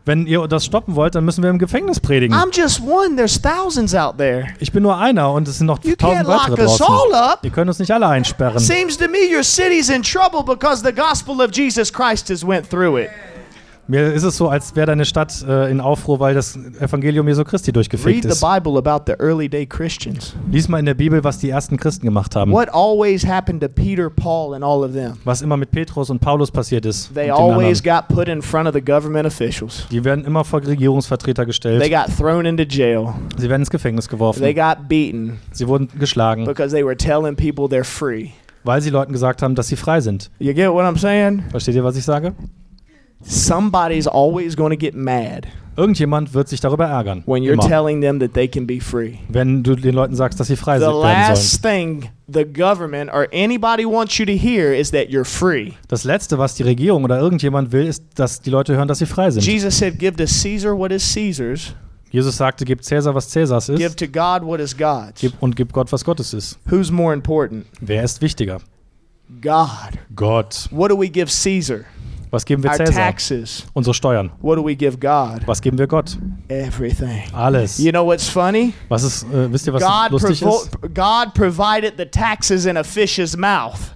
Wenn 0.05 0.27
ihr 0.27 0.47
das 0.47 0.67
stoppen 0.67 0.95
wollt, 0.95 1.15
dann 1.15 1.25
müssen 1.25 1.43
wir 1.43 1.49
im 1.49 1.59
Gefängnis 1.59 1.99
predigen. 1.99 2.37
One. 2.37 3.17
There's 3.17 3.41
thousands 3.41 3.95
out 3.95 4.19
there. 4.19 4.49
Ich 4.59 4.73
bin 4.73 4.83
nur 4.83 4.99
einer 4.99 5.33
und 5.33 5.49
es 5.49 5.57
sind 5.57 5.69
noch 5.69 5.83
You 5.83 5.97
tausend 5.97 6.27
weitere 6.27 6.67
draußen. 6.67 6.87
Ihr 7.45 7.51
könnt 7.51 7.69
uns 7.69 7.79
nicht 7.79 7.93
alle 7.93 8.09
einsperren. 8.09 8.59
Seems 8.59 8.99
to 8.99 9.09
me 9.09 9.35
your 9.35 9.43
city's 9.43 9.89
in 9.89 10.03
trouble 10.03 10.43
because 10.45 10.85
the 10.85 10.93
gospel 10.93 11.41
of 11.41 11.51
Jesus 11.51 11.91
Christ 11.91 12.29
has 12.29 12.47
went 12.47 12.69
through 12.69 12.99
it. 12.99 13.09
Mir 13.87 14.13
ist 14.15 14.23
es 14.23 14.37
so, 14.39 14.49
als 14.49 14.75
wäre 14.77 14.87
deine 14.87 15.05
Stadt 15.05 15.45
äh, 15.47 15.71
in 15.71 15.81
Aufruhr, 15.81 16.19
weil 16.19 16.35
das 16.35 16.57
Evangelium 16.81 17.29
Jesu 17.29 17.45
Christi 17.45 17.71
Read 17.71 17.77
durchgefegt 17.77 18.23
the 18.23 18.29
ist. 18.31 18.41
Bible 18.41 18.79
about 18.79 19.05
the 19.07 19.13
early 19.23 19.49
day 19.49 19.67
Christians. 19.67 20.35
Lies 20.51 20.69
mal 20.69 20.79
in 20.79 20.87
der 20.87 20.95
Bibel, 20.95 21.23
was 21.23 21.39
die 21.39 21.51
ersten 21.51 21.77
Christen 21.77 22.07
gemacht 22.07 22.35
haben. 22.35 22.51
What 22.51 22.71
always 22.73 23.27
happened 23.27 23.61
to 23.63 23.69
Peter, 23.69 24.09
Paul, 24.09 24.55
and 24.55 24.65
all 24.65 24.83
of 24.85 24.93
them? 24.93 25.19
Was 25.25 25.43
immer 25.43 25.57
mit 25.59 25.71
Petrus 25.71 26.09
und 26.09 26.19
Paulus 26.21 26.51
passiert 26.51 26.87
ist. 26.87 27.15
They 27.15 27.31
always 27.31 27.83
got 27.83 28.09
put 28.09 28.29
in 28.29 28.41
front 28.41 28.67
of 28.67 28.75
the 28.75 28.81
government 28.81 29.27
officials. 29.27 29.87
Die 29.91 30.03
werden 30.03 30.25
immer 30.25 30.45
vor 30.45 30.63
Regierungsvertreter 30.67 31.43
They 31.43 31.47
gestellt. 31.47 31.93
got 31.93 32.07
thrown 32.17 32.47
into 32.47 32.65
jail. 32.65 33.13
Sie 33.37 33.51
werden 33.51 33.63
ins 33.63 33.71
Gefängnis 33.71 34.07
They 34.07 34.17
geworfen. 34.17 34.55
got 34.55 34.89
beaten 34.89 35.39
Sie 35.53 35.69
wurden 35.69 35.89
geschlagen, 35.99 36.47
because 36.47 36.73
they 36.75 36.85
were 36.85 36.97
telling 36.97 37.37
people 37.37 37.65
they're 37.67 37.85
free. 37.85 38.31
weil 38.65 38.81
sie 38.81 38.89
Leuten 38.89 39.13
gesagt 39.13 39.43
haben, 39.43 39.55
dass 39.55 39.69
sie 39.69 39.77
frei 39.77 40.01
sind. 40.01 40.31
You 40.39 40.55
get 40.55 40.71
what 40.73 40.85
I'm 40.87 40.97
saying? 40.99 41.43
Versteht 41.51 41.75
ihr, 41.75 41.85
was 41.85 41.97
ich 41.97 42.05
sage? 42.05 42.33
Somebody's 43.27 44.07
always 44.07 44.57
going 44.57 44.71
to 44.71 44.77
get 44.77 44.95
mad 44.95 45.47
Irgendjemand 45.77 46.35
wird 46.35 46.49
sich 46.49 46.61
darüber 46.61 46.87
ärgern. 46.87 47.25
when 47.27 47.43
you're 47.43 47.55
Immer. 47.55 47.67
telling 47.69 48.01
them 48.01 48.21
that 48.21 48.33
they 48.35 48.47
can 48.47 48.65
be 48.65 48.81
free. 48.81 49.15
Wenn 49.29 49.65
du 49.65 49.75
den 49.75 49.93
Leuten 49.95 50.15
sagst, 50.15 50.39
dass 50.39 50.47
sie 50.47 50.55
frei 50.57 50.79
The 50.79 50.85
sind, 50.85 51.61
sollen. 51.63 51.63
thing 51.63 52.11
the 52.33 52.45
government 52.45 53.11
or 53.13 53.27
anybody 53.33 53.85
wants 53.85 54.17
you 54.19 54.25
to 54.25 54.33
hear 54.33 54.73
is 54.73 54.93
that 54.93 55.09
you're 55.09 55.25
free. 55.25 55.73
Das 55.89 56.05
Letzte, 56.05 56.39
was 56.39 56.55
die 56.55 56.63
Regierung 56.63 57.03
oder 57.03 57.19
irgendjemand 57.19 57.73
will, 57.73 57.87
ist, 57.87 58.05
dass 58.15 58.41
die 58.41 58.51
Leute 58.51 58.77
hören, 58.77 58.87
dass 58.87 59.01
sie 59.01 59.07
frei 59.07 59.31
sind. 59.31 59.45
Jesus 59.45 59.77
said, 59.77 59.99
Give 59.99 60.15
to 60.17 60.27
Caesar 60.27 60.79
what 60.79 60.93
is 60.93 61.13
Caesar's, 61.13 61.75
Jesus 62.13 62.37
sagte, 62.37 62.65
gib 62.65 62.81
Cäsar, 62.85 63.13
was 63.13 63.29
Cäsars 63.29 63.67
give 63.67 63.83
ist, 63.87 63.99
to 63.99 64.07
God 64.07 64.45
what 64.47 64.61
is 64.61 64.77
God's. 64.77 65.21
gib, 65.21 65.33
und 65.41 65.57
gib 65.57 65.73
Gott, 65.73 65.91
was 65.91 66.05
Gottes 66.05 66.33
ist. 66.33 66.57
Who's 66.71 66.93
more 66.93 67.13
important? 67.13 67.67
Wer 67.81 68.05
ist 68.05 68.23
wichtiger? 68.23 68.61
God. 69.41 69.99
Gott. 70.15 70.69
What 70.71 70.93
do 70.93 70.97
we 70.97 71.09
give 71.09 71.29
Caesar? 71.29 71.81
Was 72.35 72.45
geben 72.45 72.65
wir 72.65 72.71
Our 72.71 72.77
Cäsar? 72.79 72.95
taxes. 72.95 73.65
Unsere 73.75 73.95
Steuern. 73.95 74.33
What 74.43 74.59
do 74.59 74.67
we 74.67 74.75
give 74.75 74.99
God? 74.99 75.47
Was 75.47 75.63
geben 75.63 75.79
wir 75.79 75.87
Gott? 75.87 76.19
Everything. 76.49 77.23
Alles. 77.33 77.79
You 77.79 77.93
know 77.93 78.05
what's 78.05 78.29
funny? 78.29 78.75
Was 78.89 79.05
ist, 79.05 79.23
äh, 79.33 79.53
wisst 79.53 79.69
ihr, 79.69 79.73
was 79.73 79.83
God, 79.85 80.11
lustig 80.11 80.43
ist? 80.43 80.71
God 80.93 81.33
provided 81.35 81.95
the 81.97 82.07
taxes 82.07 82.67
in 82.67 82.77
a 82.77 82.83
fish's 82.83 83.37
mouth. 83.37 83.95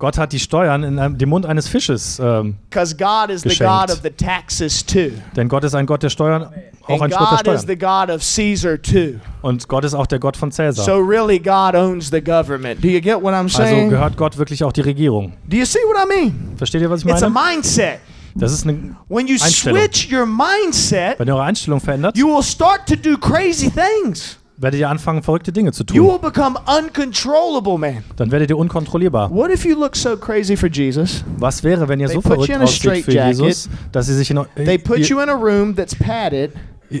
Gott 0.00 0.18
hat 0.18 0.32
die 0.32 0.40
Steuern 0.40 0.82
in 0.82 0.98
einem, 0.98 1.16
dem 1.18 1.28
Mund 1.28 1.46
eines 1.46 1.68
Fisches, 1.68 2.18
ähm, 2.18 2.56
Because 2.68 2.96
God 2.96 3.30
is 3.30 3.42
the 3.42 3.50
Geschenkt. 3.50 3.72
God 3.72 3.90
of 3.92 4.00
the 4.02 4.10
taxes 4.10 4.84
too. 4.84 5.10
denn 5.36 5.48
Gott 5.48 5.62
ist 5.62 5.74
ein 5.74 5.86
Gott 5.86 6.02
der 6.02 6.08
Steuern, 6.10 6.44
auch 6.88 7.00
ein 7.02 7.10
Gott 7.10 7.30
der 7.46 7.58
Steuern. 7.58 7.66
the 7.66 7.76
God 7.78 8.10
of 8.10 8.22
Caesar 8.34 8.80
too. 8.82 9.20
Und 9.42 9.68
Gott 9.68 9.84
ist 9.84 9.94
auch 9.94 10.06
der 10.08 10.18
Gott 10.18 10.36
von 10.36 10.50
Cäsar. 10.50 10.84
So 10.84 10.96
really 10.98 11.38
God 11.38 11.74
owns 11.74 12.10
the 12.10 12.20
government. 12.20 12.82
Do 12.82 12.88
you 12.88 13.00
get 13.00 13.22
what 13.22 13.32
I'm 13.34 13.42
also 13.44 13.58
saying? 13.62 13.90
gehört 13.90 14.16
Gott 14.16 14.36
wirklich 14.38 14.64
auch 14.64 14.72
die 14.72 14.80
Regierung. 14.80 15.34
Do 15.46 15.56
you 15.58 15.64
see 15.66 15.78
what 15.86 15.96
I 16.04 16.08
mean? 16.24 16.52
Versteht 16.56 16.80
ihr, 16.80 16.90
was 16.90 17.04
ich 17.04 17.06
It's 17.08 17.22
a 17.22 17.28
meine? 17.28 17.54
mindset. 17.56 18.00
Das 18.34 18.52
ist 18.52 18.64
eine, 18.66 18.96
When 19.08 19.26
you 19.26 19.34
Einstellung. 19.34 19.80
switch 19.80 20.08
your 20.12 20.24
mindset, 20.24 21.18
wenn 21.18 21.28
ihr 21.28 21.34
eure 21.34 21.44
Einstellung 21.44 21.80
verändert, 21.80 22.16
you 22.16 22.26
will 22.26 22.42
start 22.42 22.86
to 22.86 22.94
do 22.96 23.18
crazy 23.18 23.70
things. 23.70 24.38
Werdet 24.60 24.80
ihr 24.80 24.88
anfangen, 24.88 25.22
verrückte 25.22 25.52
Dinge 25.52 25.72
zu 25.72 25.84
You 25.92 26.04
tun. 26.04 26.12
will 26.12 26.18
become 26.30 26.58
uncontrollable, 26.78 27.78
man. 27.78 28.04
Dann 28.16 28.30
werdet 28.30 28.50
ihr 28.50 28.58
unkontrollierbar. 28.58 29.30
What 29.30 29.50
if 29.50 29.64
you 29.64 29.78
look 29.78 29.96
so 29.96 30.16
crazy 30.16 30.56
for 30.56 30.68
Jesus? 30.68 31.24
Was 31.38 31.64
wäre, 31.64 31.88
wenn 31.88 32.00
ihr 32.00 32.06
They 32.06 32.16
so 32.16 32.20
put 32.20 32.32
verrückt 32.32 32.48
you 32.48 32.54
in 32.56 32.60
a 32.60 32.64
aussieht 32.64 32.82
für 32.82 33.10
straitjacket. 33.12 33.38
Jesus, 33.38 33.68
dass 33.92 34.06
sie 34.06 34.14
sich 34.14 34.30
in, 34.30 34.40
They 34.56 34.78
put 34.78 34.98
ihr, 34.98 35.06
you 35.06 35.20
in 35.20 35.28
a 35.28 35.34
room 35.34 35.74
that's 35.74 35.94
padded, 35.94 36.52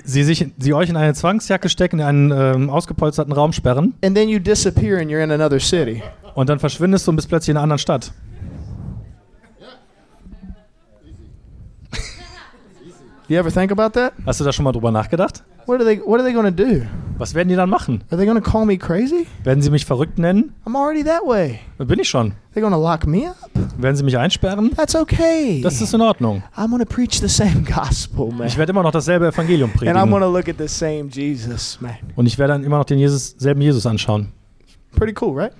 sie, 0.04 0.22
sich, 0.24 0.46
sie 0.58 0.72
euch 0.74 0.88
in 0.88 0.96
eine 0.96 1.14
Zwangsjacke 1.14 1.68
stecken, 1.68 1.98
in 2.00 2.04
einen 2.06 2.30
ähm, 2.32 2.70
ausgepolsterten 2.70 3.32
Raum 3.32 3.52
sperren 3.52 3.94
and 4.04 4.16
then 4.16 4.28
you 4.28 4.38
disappear 4.38 4.98
and 4.98 5.10
you're 5.10 5.22
in 5.22 5.30
another 5.30 5.60
city. 5.60 6.02
und 6.34 6.48
dann 6.48 6.58
verschwindest 6.58 7.06
du 7.06 7.10
und 7.10 7.16
bist 7.16 7.28
plötzlich 7.28 7.50
in 7.50 7.56
einer 7.56 7.64
anderen 7.64 7.78
Stadt. 7.78 8.12
You 13.30 13.38
ever 13.38 13.48
think 13.52 13.70
about 13.70 13.90
that? 13.90 14.12
Hast 14.26 14.40
du 14.40 14.44
da 14.44 14.52
schon 14.52 14.64
mal 14.64 14.72
drüber 14.72 14.90
nachgedacht? 14.90 15.44
What 15.66 15.78
are 15.78 15.84
they 15.84 16.00
What 16.04 16.18
are 16.18 16.24
they 16.24 16.32
to 16.32 16.50
do? 16.50 16.84
Was 17.16 17.32
werden 17.32 17.48
die 17.48 17.54
dann 17.54 17.70
machen? 17.70 18.02
Are 18.10 18.16
they 18.16 18.26
to 18.26 18.40
call 18.40 18.66
me 18.66 18.76
crazy? 18.76 19.28
Werden 19.44 19.62
sie 19.62 19.70
mich 19.70 19.86
verrückt 19.86 20.18
nennen? 20.18 20.52
I'm 20.66 20.76
already 20.76 21.04
that 21.04 21.22
way. 21.24 21.60
Da 21.78 21.84
bin 21.84 22.00
ich 22.00 22.08
schon. 22.08 22.32
They're 22.56 22.68
to 22.68 22.76
lock 22.76 23.06
me 23.06 23.30
up. 23.30 23.36
Werden 23.78 23.94
sie 23.94 24.02
mich 24.02 24.18
einsperren? 24.18 24.74
That's 24.74 24.96
okay. 24.96 25.60
Das 25.62 25.80
ist 25.80 25.94
in 25.94 26.00
Ordnung. 26.00 26.42
I'm 26.56 26.76
to 26.76 26.84
preach 26.84 27.20
the 27.20 27.28
same 27.28 27.62
gospel, 27.62 28.32
man. 28.32 28.48
Ich 28.48 28.58
werde 28.58 28.72
immer 28.72 28.82
noch 28.82 28.90
dasselbe 28.90 29.28
Evangelium 29.28 29.70
And 29.70 29.80
I'm 29.80 30.08
predigen. 30.10 30.20
to 30.22 30.28
look 30.28 30.48
at 30.48 30.56
the 30.58 30.66
same 30.66 31.04
Jesus, 31.08 31.78
man. 31.80 31.94
Und 32.16 32.26
ich 32.26 32.36
werde 32.36 32.54
dann 32.54 32.64
immer 32.64 32.78
noch 32.78 32.84
den 32.84 32.98
Jesus, 32.98 33.36
selben 33.38 33.60
Jesus 33.62 33.86
anschauen. 33.86 34.32
Pretty 34.96 35.14
cool, 35.20 35.38
right? 35.38 35.52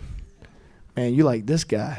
Man, 0.96 1.14
you 1.14 1.24
like 1.24 1.46
this 1.46 1.64
guy. 1.64 1.98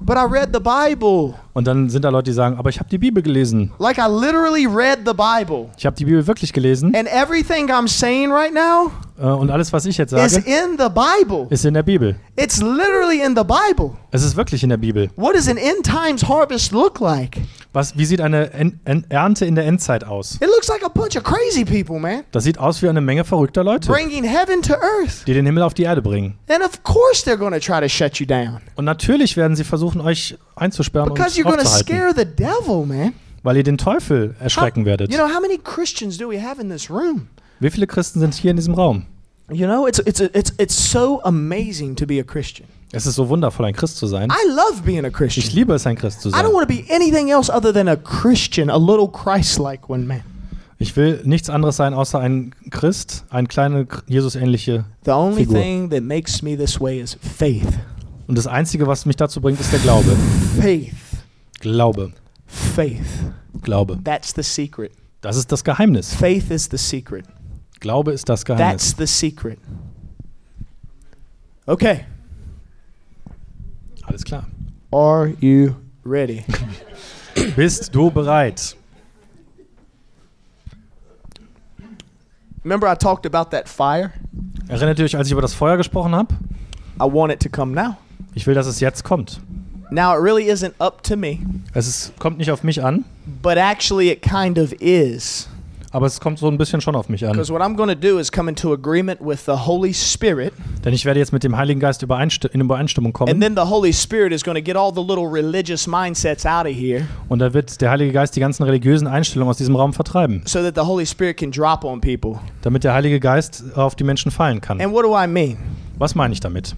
But 0.00 0.16
I 0.16 0.24
read 0.30 0.50
the 0.52 0.60
Bible. 0.60 1.34
Und 1.54 1.66
dann 1.66 1.90
sind 1.90 2.04
da 2.04 2.10
Leute, 2.10 2.30
die 2.30 2.32
sagen, 2.32 2.56
aber 2.56 2.70
ich 2.70 2.78
habe 2.78 2.88
die 2.88 2.98
Bibel 2.98 3.20
gelesen. 3.20 3.72
Like 3.78 3.98
I 3.98 4.06
literally 4.08 4.64
read 4.66 5.00
the 5.04 5.12
Bible. 5.12 5.70
Ich 5.76 5.84
habe 5.86 5.96
die 5.96 6.04
Bibel 6.04 6.24
wirklich 6.26 6.52
gelesen. 6.52 6.94
And 6.94 7.08
everything 7.08 7.68
I'm 7.68 7.88
saying 7.88 8.30
right 8.30 8.54
now 8.54 8.92
und 9.26 9.50
alles, 9.50 9.72
was 9.72 9.84
ich 9.86 9.96
jetzt 9.98 10.12
is 10.12 10.32
sage, 10.34 10.46
in 10.48 10.78
the 10.78 10.88
Bible. 10.88 11.46
ist 11.50 11.64
in 11.64 11.74
der 11.74 11.82
Bibel. 11.82 12.16
It's 12.36 12.58
literally 12.60 13.20
in 13.24 13.34
the 13.36 13.42
Bible. 13.44 13.92
Es 14.10 14.22
ist 14.22 14.36
wirklich 14.36 14.62
in 14.62 14.68
der 14.70 14.76
Bibel. 14.76 15.10
What 15.16 15.34
does 15.34 15.48
an 15.48 15.56
end 15.56 15.84
times 15.84 16.28
harvest 16.28 16.72
look 16.72 17.00
like? 17.00 17.38
Was, 17.72 17.96
wie 17.98 18.04
sieht 18.06 18.20
eine 18.20 18.50
En- 18.52 18.80
En- 18.84 19.04
Ernte 19.10 19.44
in 19.44 19.54
der 19.54 19.66
Endzeit 19.66 20.02
aus? 20.04 20.36
It 20.36 20.48
looks 20.48 20.68
like 20.68 20.82
a 20.84 20.88
bunch 20.88 21.16
of 21.16 21.22
crazy 21.22 21.64
people, 21.64 22.00
man, 22.00 22.22
Das 22.32 22.44
sieht 22.44 22.58
aus 22.58 22.80
wie 22.82 22.88
eine 22.88 23.00
Menge 23.00 23.24
verrückter 23.24 23.62
Leute, 23.62 23.88
bringing 23.92 24.24
heaven 24.24 24.62
to 24.62 24.72
earth. 24.74 25.26
die 25.26 25.34
den 25.34 25.44
Himmel 25.46 25.62
auf 25.62 25.74
die 25.74 25.82
Erde 25.82 26.00
bringen. 26.00 26.34
And 26.48 26.64
of 26.64 26.82
course 26.82 27.24
they're 27.28 27.36
going 27.36 27.52
to 27.52 27.60
try 27.60 27.80
to 27.80 27.88
shut 27.88 28.16
you 28.18 28.26
down 28.26 28.60
Und 28.76 28.84
natürlich 28.86 29.36
werden 29.36 29.54
sie 29.56 29.64
versuchen, 29.64 30.00
euch 30.00 30.36
einzusperren 30.56 31.10
und 31.10 31.14
because 31.14 31.38
you're 31.38 31.44
going 31.44 31.58
to 31.58 31.66
scare 31.66 32.12
the 32.16 32.24
devil, 32.24 32.86
man. 32.86 33.12
weil 33.42 33.56
ihr 33.58 33.62
den 33.64 33.78
Teufel 33.78 34.34
erschrecken 34.40 34.84
werdet. 34.84 35.12
You 35.12 35.18
know, 35.18 35.26
how 35.28 35.40
many 35.40 35.58
Christians 35.58 36.16
do 36.18 36.28
we 36.30 36.42
have 36.42 36.60
in 36.60 36.70
this 36.70 36.90
room? 36.90 37.28
Wie 37.60 37.70
viele 37.70 37.86
Christen 37.86 38.20
sind 38.20 38.34
hier 38.34 38.50
in 38.50 38.56
diesem 38.56 38.74
Raum? 38.74 39.04
You 39.50 39.66
know, 39.66 39.86
it's 39.86 39.98
it's 40.00 40.20
it's 40.20 40.52
it's 40.58 40.90
so 40.90 41.22
amazing 41.24 41.96
to 41.96 42.06
be 42.06 42.20
a 42.20 42.22
Christian. 42.22 42.68
Es 42.92 43.06
ist 43.06 43.16
so 43.16 43.28
wundervoll, 43.28 43.66
ein 43.66 43.74
Christ 43.74 43.96
zu 43.98 44.06
sein. 44.06 44.30
I 44.30 44.48
love 44.48 44.82
being 44.82 45.04
a 45.04 45.08
Ich 45.08 45.12
Christian. 45.14 45.54
liebe 45.54 45.74
es, 45.74 45.86
ein 45.86 45.96
Christ 45.96 46.20
zu 46.22 46.28
I 46.28 46.32
sein. 46.32 46.44
don't 46.46 46.52
want 46.54 46.68
to 46.68 46.74
be 46.74 46.84
anything 46.94 47.28
else 47.30 47.50
other 47.52 47.72
than 47.72 47.88
a 47.88 47.96
Christian, 47.96 48.70
a 48.70 48.76
little 48.76 49.08
Christ-like 49.08 49.88
one, 49.88 50.04
man. 50.06 50.20
Ich 50.78 50.96
will 50.96 51.20
nichts 51.24 51.50
anderes 51.50 51.76
sein, 51.76 51.92
außer 51.92 52.20
ein 52.20 52.54
Christ, 52.70 53.24
ein 53.30 53.48
kleine 53.48 53.86
Jesus-ähnliche. 54.06 54.84
The 55.04 55.10
only 55.10 55.44
Figur. 55.44 55.54
thing 55.60 55.90
that 55.90 56.02
makes 56.02 56.40
me 56.42 56.56
this 56.56 56.80
way 56.80 57.00
is 57.00 57.16
faith. 57.20 57.66
Und 58.26 58.36
das 58.38 58.46
Einzige, 58.46 58.86
was 58.86 59.04
mich 59.06 59.16
dazu 59.16 59.40
bringt, 59.40 59.58
ist 59.60 59.72
der 59.72 59.80
Glaube. 59.80 60.14
Faith. 60.60 60.92
Glaube. 61.60 62.12
Faith. 62.46 63.00
Glaube. 63.62 63.98
That's 64.04 64.32
the 64.36 64.42
secret. 64.42 64.92
Das 65.20 65.36
ist 65.36 65.50
das 65.50 65.64
Geheimnis. 65.64 66.14
Faith 66.14 66.50
is 66.50 66.68
the 66.70 66.76
secret. 66.78 67.24
Glaube 67.80 68.12
ist 68.12 68.28
das 68.28 68.44
Geheimnis. 68.44 68.94
That's 68.94 68.96
the 68.98 69.06
secret. 69.06 69.58
Okay. 71.66 72.04
Alles 74.04 74.24
klar. 74.24 74.46
Are 74.90 75.34
you 75.40 75.74
ready? 76.04 76.44
Bist 77.56 77.94
du 77.94 78.10
bereit? 78.10 78.74
Remember 82.64 82.90
I 82.90 82.96
talked 82.96 83.26
about 83.26 83.50
that 83.50 83.68
fire? 83.68 84.12
Erinnert 84.68 84.98
ihr 84.98 85.04
euch, 85.04 85.16
als 85.16 85.28
ich 85.28 85.32
über 85.32 85.42
das 85.42 85.54
Feuer 85.54 85.76
gesprochen 85.76 86.14
habe? 86.14 86.34
I 87.00 87.04
want 87.04 87.32
it 87.32 87.40
to 87.40 87.48
come 87.48 87.72
now. 87.74 87.96
Ich 88.34 88.46
will, 88.46 88.54
dass 88.54 88.66
es 88.66 88.80
jetzt 88.80 89.04
kommt. 89.04 89.40
Now 89.90 90.14
it 90.14 90.20
really 90.22 90.50
isn't 90.50 90.74
up 90.78 91.02
to 91.04 91.16
me, 91.16 91.38
Es 91.72 91.86
ist, 91.86 92.18
kommt 92.18 92.36
nicht 92.36 92.50
auf 92.50 92.62
mich 92.62 92.84
an, 92.84 93.04
but 93.42 93.56
actually 93.56 94.10
it 94.10 94.20
kind 94.20 94.58
of 94.58 94.72
is. 94.80 95.48
Aber 95.98 96.06
es 96.06 96.20
kommt 96.20 96.38
so 96.38 96.46
ein 96.46 96.56
bisschen 96.56 96.80
schon 96.80 96.94
auf 96.94 97.08
mich 97.08 97.26
an. 97.26 97.32
Denn 97.34 97.42
ich 100.92 101.04
werde 101.04 101.18
jetzt 101.18 101.32
mit 101.32 101.42
dem 101.42 101.56
Heiligen 101.56 101.80
Geist 101.80 102.04
in 102.04 102.60
Übereinstimmung 102.60 103.08
and 103.08 103.14
kommen. 103.14 103.40
then 103.40 103.56
the 103.56 103.68
Holy 103.68 103.92
Spirit 103.92 104.32
is 104.32 104.44
going 104.44 104.54
to 104.54 104.62
get 104.62 104.76
all 104.76 104.92
the 104.94 105.02
little 105.02 105.26
religious 105.28 105.88
mindsets 105.88 106.46
out 106.46 106.66
of 106.66 106.72
here 106.72 107.04
Und 107.28 107.40
da 107.40 107.52
wird 107.52 107.80
der 107.80 107.90
Heilige 107.90 108.12
Geist 108.12 108.36
die 108.36 108.40
ganzen 108.40 108.62
religiösen 108.62 109.08
Einstellungen 109.08 109.50
aus 109.50 109.58
diesem 109.58 109.74
Raum 109.74 109.92
vertreiben, 109.92 110.42
so 110.44 110.62
that 110.62 110.76
the 110.76 110.82
Holy 110.82 111.04
Spirit 111.04 111.36
can 111.36 111.50
drop 111.50 111.82
on 111.82 112.00
people. 112.00 112.38
damit 112.62 112.84
der 112.84 112.94
Heilige 112.94 113.18
Geist 113.18 113.64
auf 113.74 113.96
die 113.96 114.04
Menschen 114.04 114.30
fallen 114.30 114.60
kann. 114.60 114.80
And 114.80 114.92
what 114.92 115.04
do 115.04 115.20
I 115.20 115.26
mean? 115.26 115.56
Was 115.98 116.14
meine 116.14 116.32
ich 116.32 116.38
damit? 116.38 116.76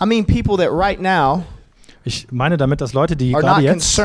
I 0.00 0.06
mean 0.06 0.24
people 0.24 0.56
that 0.56 0.68
right 0.70 1.02
now 1.02 1.42
Ich 2.04 2.28
meine 2.30 2.56
damit, 2.56 2.80
dass 2.80 2.92
Leute, 2.92 3.16
die 3.16 3.32
gerade 3.32 3.62
jetzt, 3.62 3.98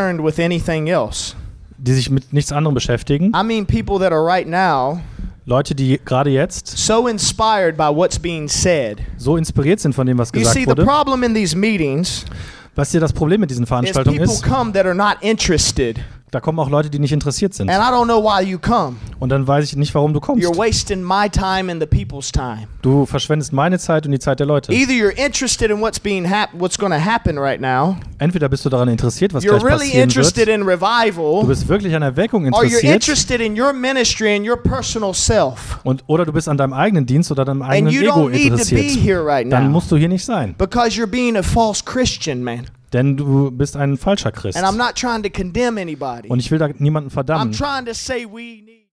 die 1.81 1.93
sich 1.93 2.09
mit 2.09 2.33
nichts 2.33 2.51
anderem 2.51 2.73
beschäftigen, 2.73 3.33
I 3.35 3.43
mean 3.43 3.65
people 3.65 3.99
that 3.99 4.11
are 4.11 4.25
right 4.25 4.47
now 4.47 4.99
Leute, 5.45 5.73
die 5.73 5.99
gerade 6.05 6.29
jetzt 6.29 6.67
so 6.77 7.07
inspired 7.07 7.75
by 7.75 7.85
what's 7.85 8.19
being 8.19 8.47
said. 8.47 8.99
so 9.17 9.35
inspiriert 9.37 9.79
sind 9.79 9.95
von 9.95 10.05
dem, 10.05 10.17
was 10.17 10.29
You 10.33 10.41
see, 10.41 10.59
gesagt 10.59 10.59
the 10.59 10.67
wurde. 10.67 10.85
problem 10.85 11.23
in 11.23 11.33
these 11.33 11.55
meetings 11.57 12.25
Was 12.75 12.91
hier 12.91 13.01
das 13.01 13.11
Problem 13.11 13.41
mit 13.41 13.49
diesen 13.49 13.65
Veranstaltungen 13.65 14.19
ist, 14.21 14.43
da 16.31 16.39
kommen 16.39 16.59
auch 16.59 16.69
Leute, 16.69 16.89
die 16.89 16.99
nicht 16.99 17.11
interessiert 17.11 17.53
sind. 17.53 17.69
And 17.69 17.79
I 17.83 17.87
don't 17.91 18.05
know 18.05 18.21
why 18.23 18.43
you 18.45 18.59
come. 18.59 18.97
Und 19.19 19.29
dann 19.29 19.47
weiß 19.47 19.65
ich 19.65 19.75
nicht, 19.75 19.93
warum 19.95 20.13
du 20.13 20.19
kommst. 20.19 20.45
You're 20.45 20.55
wasting 20.57 21.01
my 21.01 21.27
time 21.29 21.71
and 21.71 21.81
the 21.81 21.87
people's 21.87 22.31
time. 22.31 22.67
Du 22.81 23.05
verschwendest 23.05 23.51
meine 23.51 23.79
Zeit 23.79 24.05
und 24.05 24.11
die 24.11 24.19
Zeit 24.19 24.39
der 24.39 24.45
Leute. 24.47 24.71
Either 24.71 24.93
you're 24.93 25.15
interested 25.17 25.69
in 25.71 25.81
what's 25.81 25.99
being 25.99 26.29
hap- 26.29 26.49
what's 26.57 26.77
going 26.77 26.91
to 26.93 26.99
happen 26.99 27.37
right 27.37 27.59
now. 27.59 27.97
Entweder 28.19 28.47
bist 28.47 28.63
du 28.65 28.69
daran 28.69 28.87
interessiert, 28.89 29.33
was 29.33 29.43
You're 29.43 29.57
gleich 29.59 29.63
really 29.65 29.85
passieren 29.87 30.03
interested 30.09 30.47
wird. 30.47 30.59
in 30.59 30.61
Du 30.61 30.67
revival. 30.67 31.45
bist 31.45 31.67
wirklich 31.67 31.95
an 31.95 32.03
Erweckung 32.03 32.43
Or 32.53 32.61
you're 32.61 32.65
interessiert. 32.65 32.93
interested 32.93 33.41
in 33.41 33.59
your 33.59 33.73
ministry 33.73 34.35
and 34.35 34.47
your 34.47 34.57
personal 34.57 35.13
self. 35.13 35.79
Und, 35.83 36.03
oder 36.07 36.25
du 36.25 36.31
bist 36.31 36.47
an 36.47 36.57
deinem 36.57 36.73
eigenen 36.73 37.05
Dienst 37.05 37.31
oder 37.31 37.43
deinem 37.45 37.61
And 37.63 37.71
eigenen 37.71 37.93
you 37.93 38.01
Ego 38.03 38.11
don't 38.27 38.29
need 38.29 38.49
to 38.49 38.55
be 38.55 38.61
interessiert. 38.61 39.03
here 39.03 39.25
right 39.25 39.51
Dann 39.51 39.65
now 39.65 39.69
musst 39.71 39.91
du 39.91 39.97
hier 39.97 40.09
nicht 40.09 40.23
sein. 40.25 40.55
because 40.57 40.91
you're 40.99 41.07
being 41.07 41.35
a 41.37 41.43
false 41.43 41.83
Christian, 41.83 42.43
man. 42.43 42.65
Denn 42.93 43.17
du 43.17 43.51
bist 43.51 43.75
ein 43.77 43.97
falscher 43.97 44.31
Christ. 44.31 44.57
And 44.57 44.65
I'm 44.65 44.77
not 44.77 44.95
trying 44.95 45.23
to 45.23 45.29
condemn 45.29 45.77
anybody. 45.77 46.29
Und 46.29 46.39
ich 46.39 46.49
will 46.51 46.57
da 46.57 46.69
niemanden 46.77 47.09
I'm 47.09 47.13
verdammen. 47.13 47.51
trying 47.53 47.85
to 47.85 47.93
say 47.93 48.25
we 48.25 48.61
need 48.63 48.78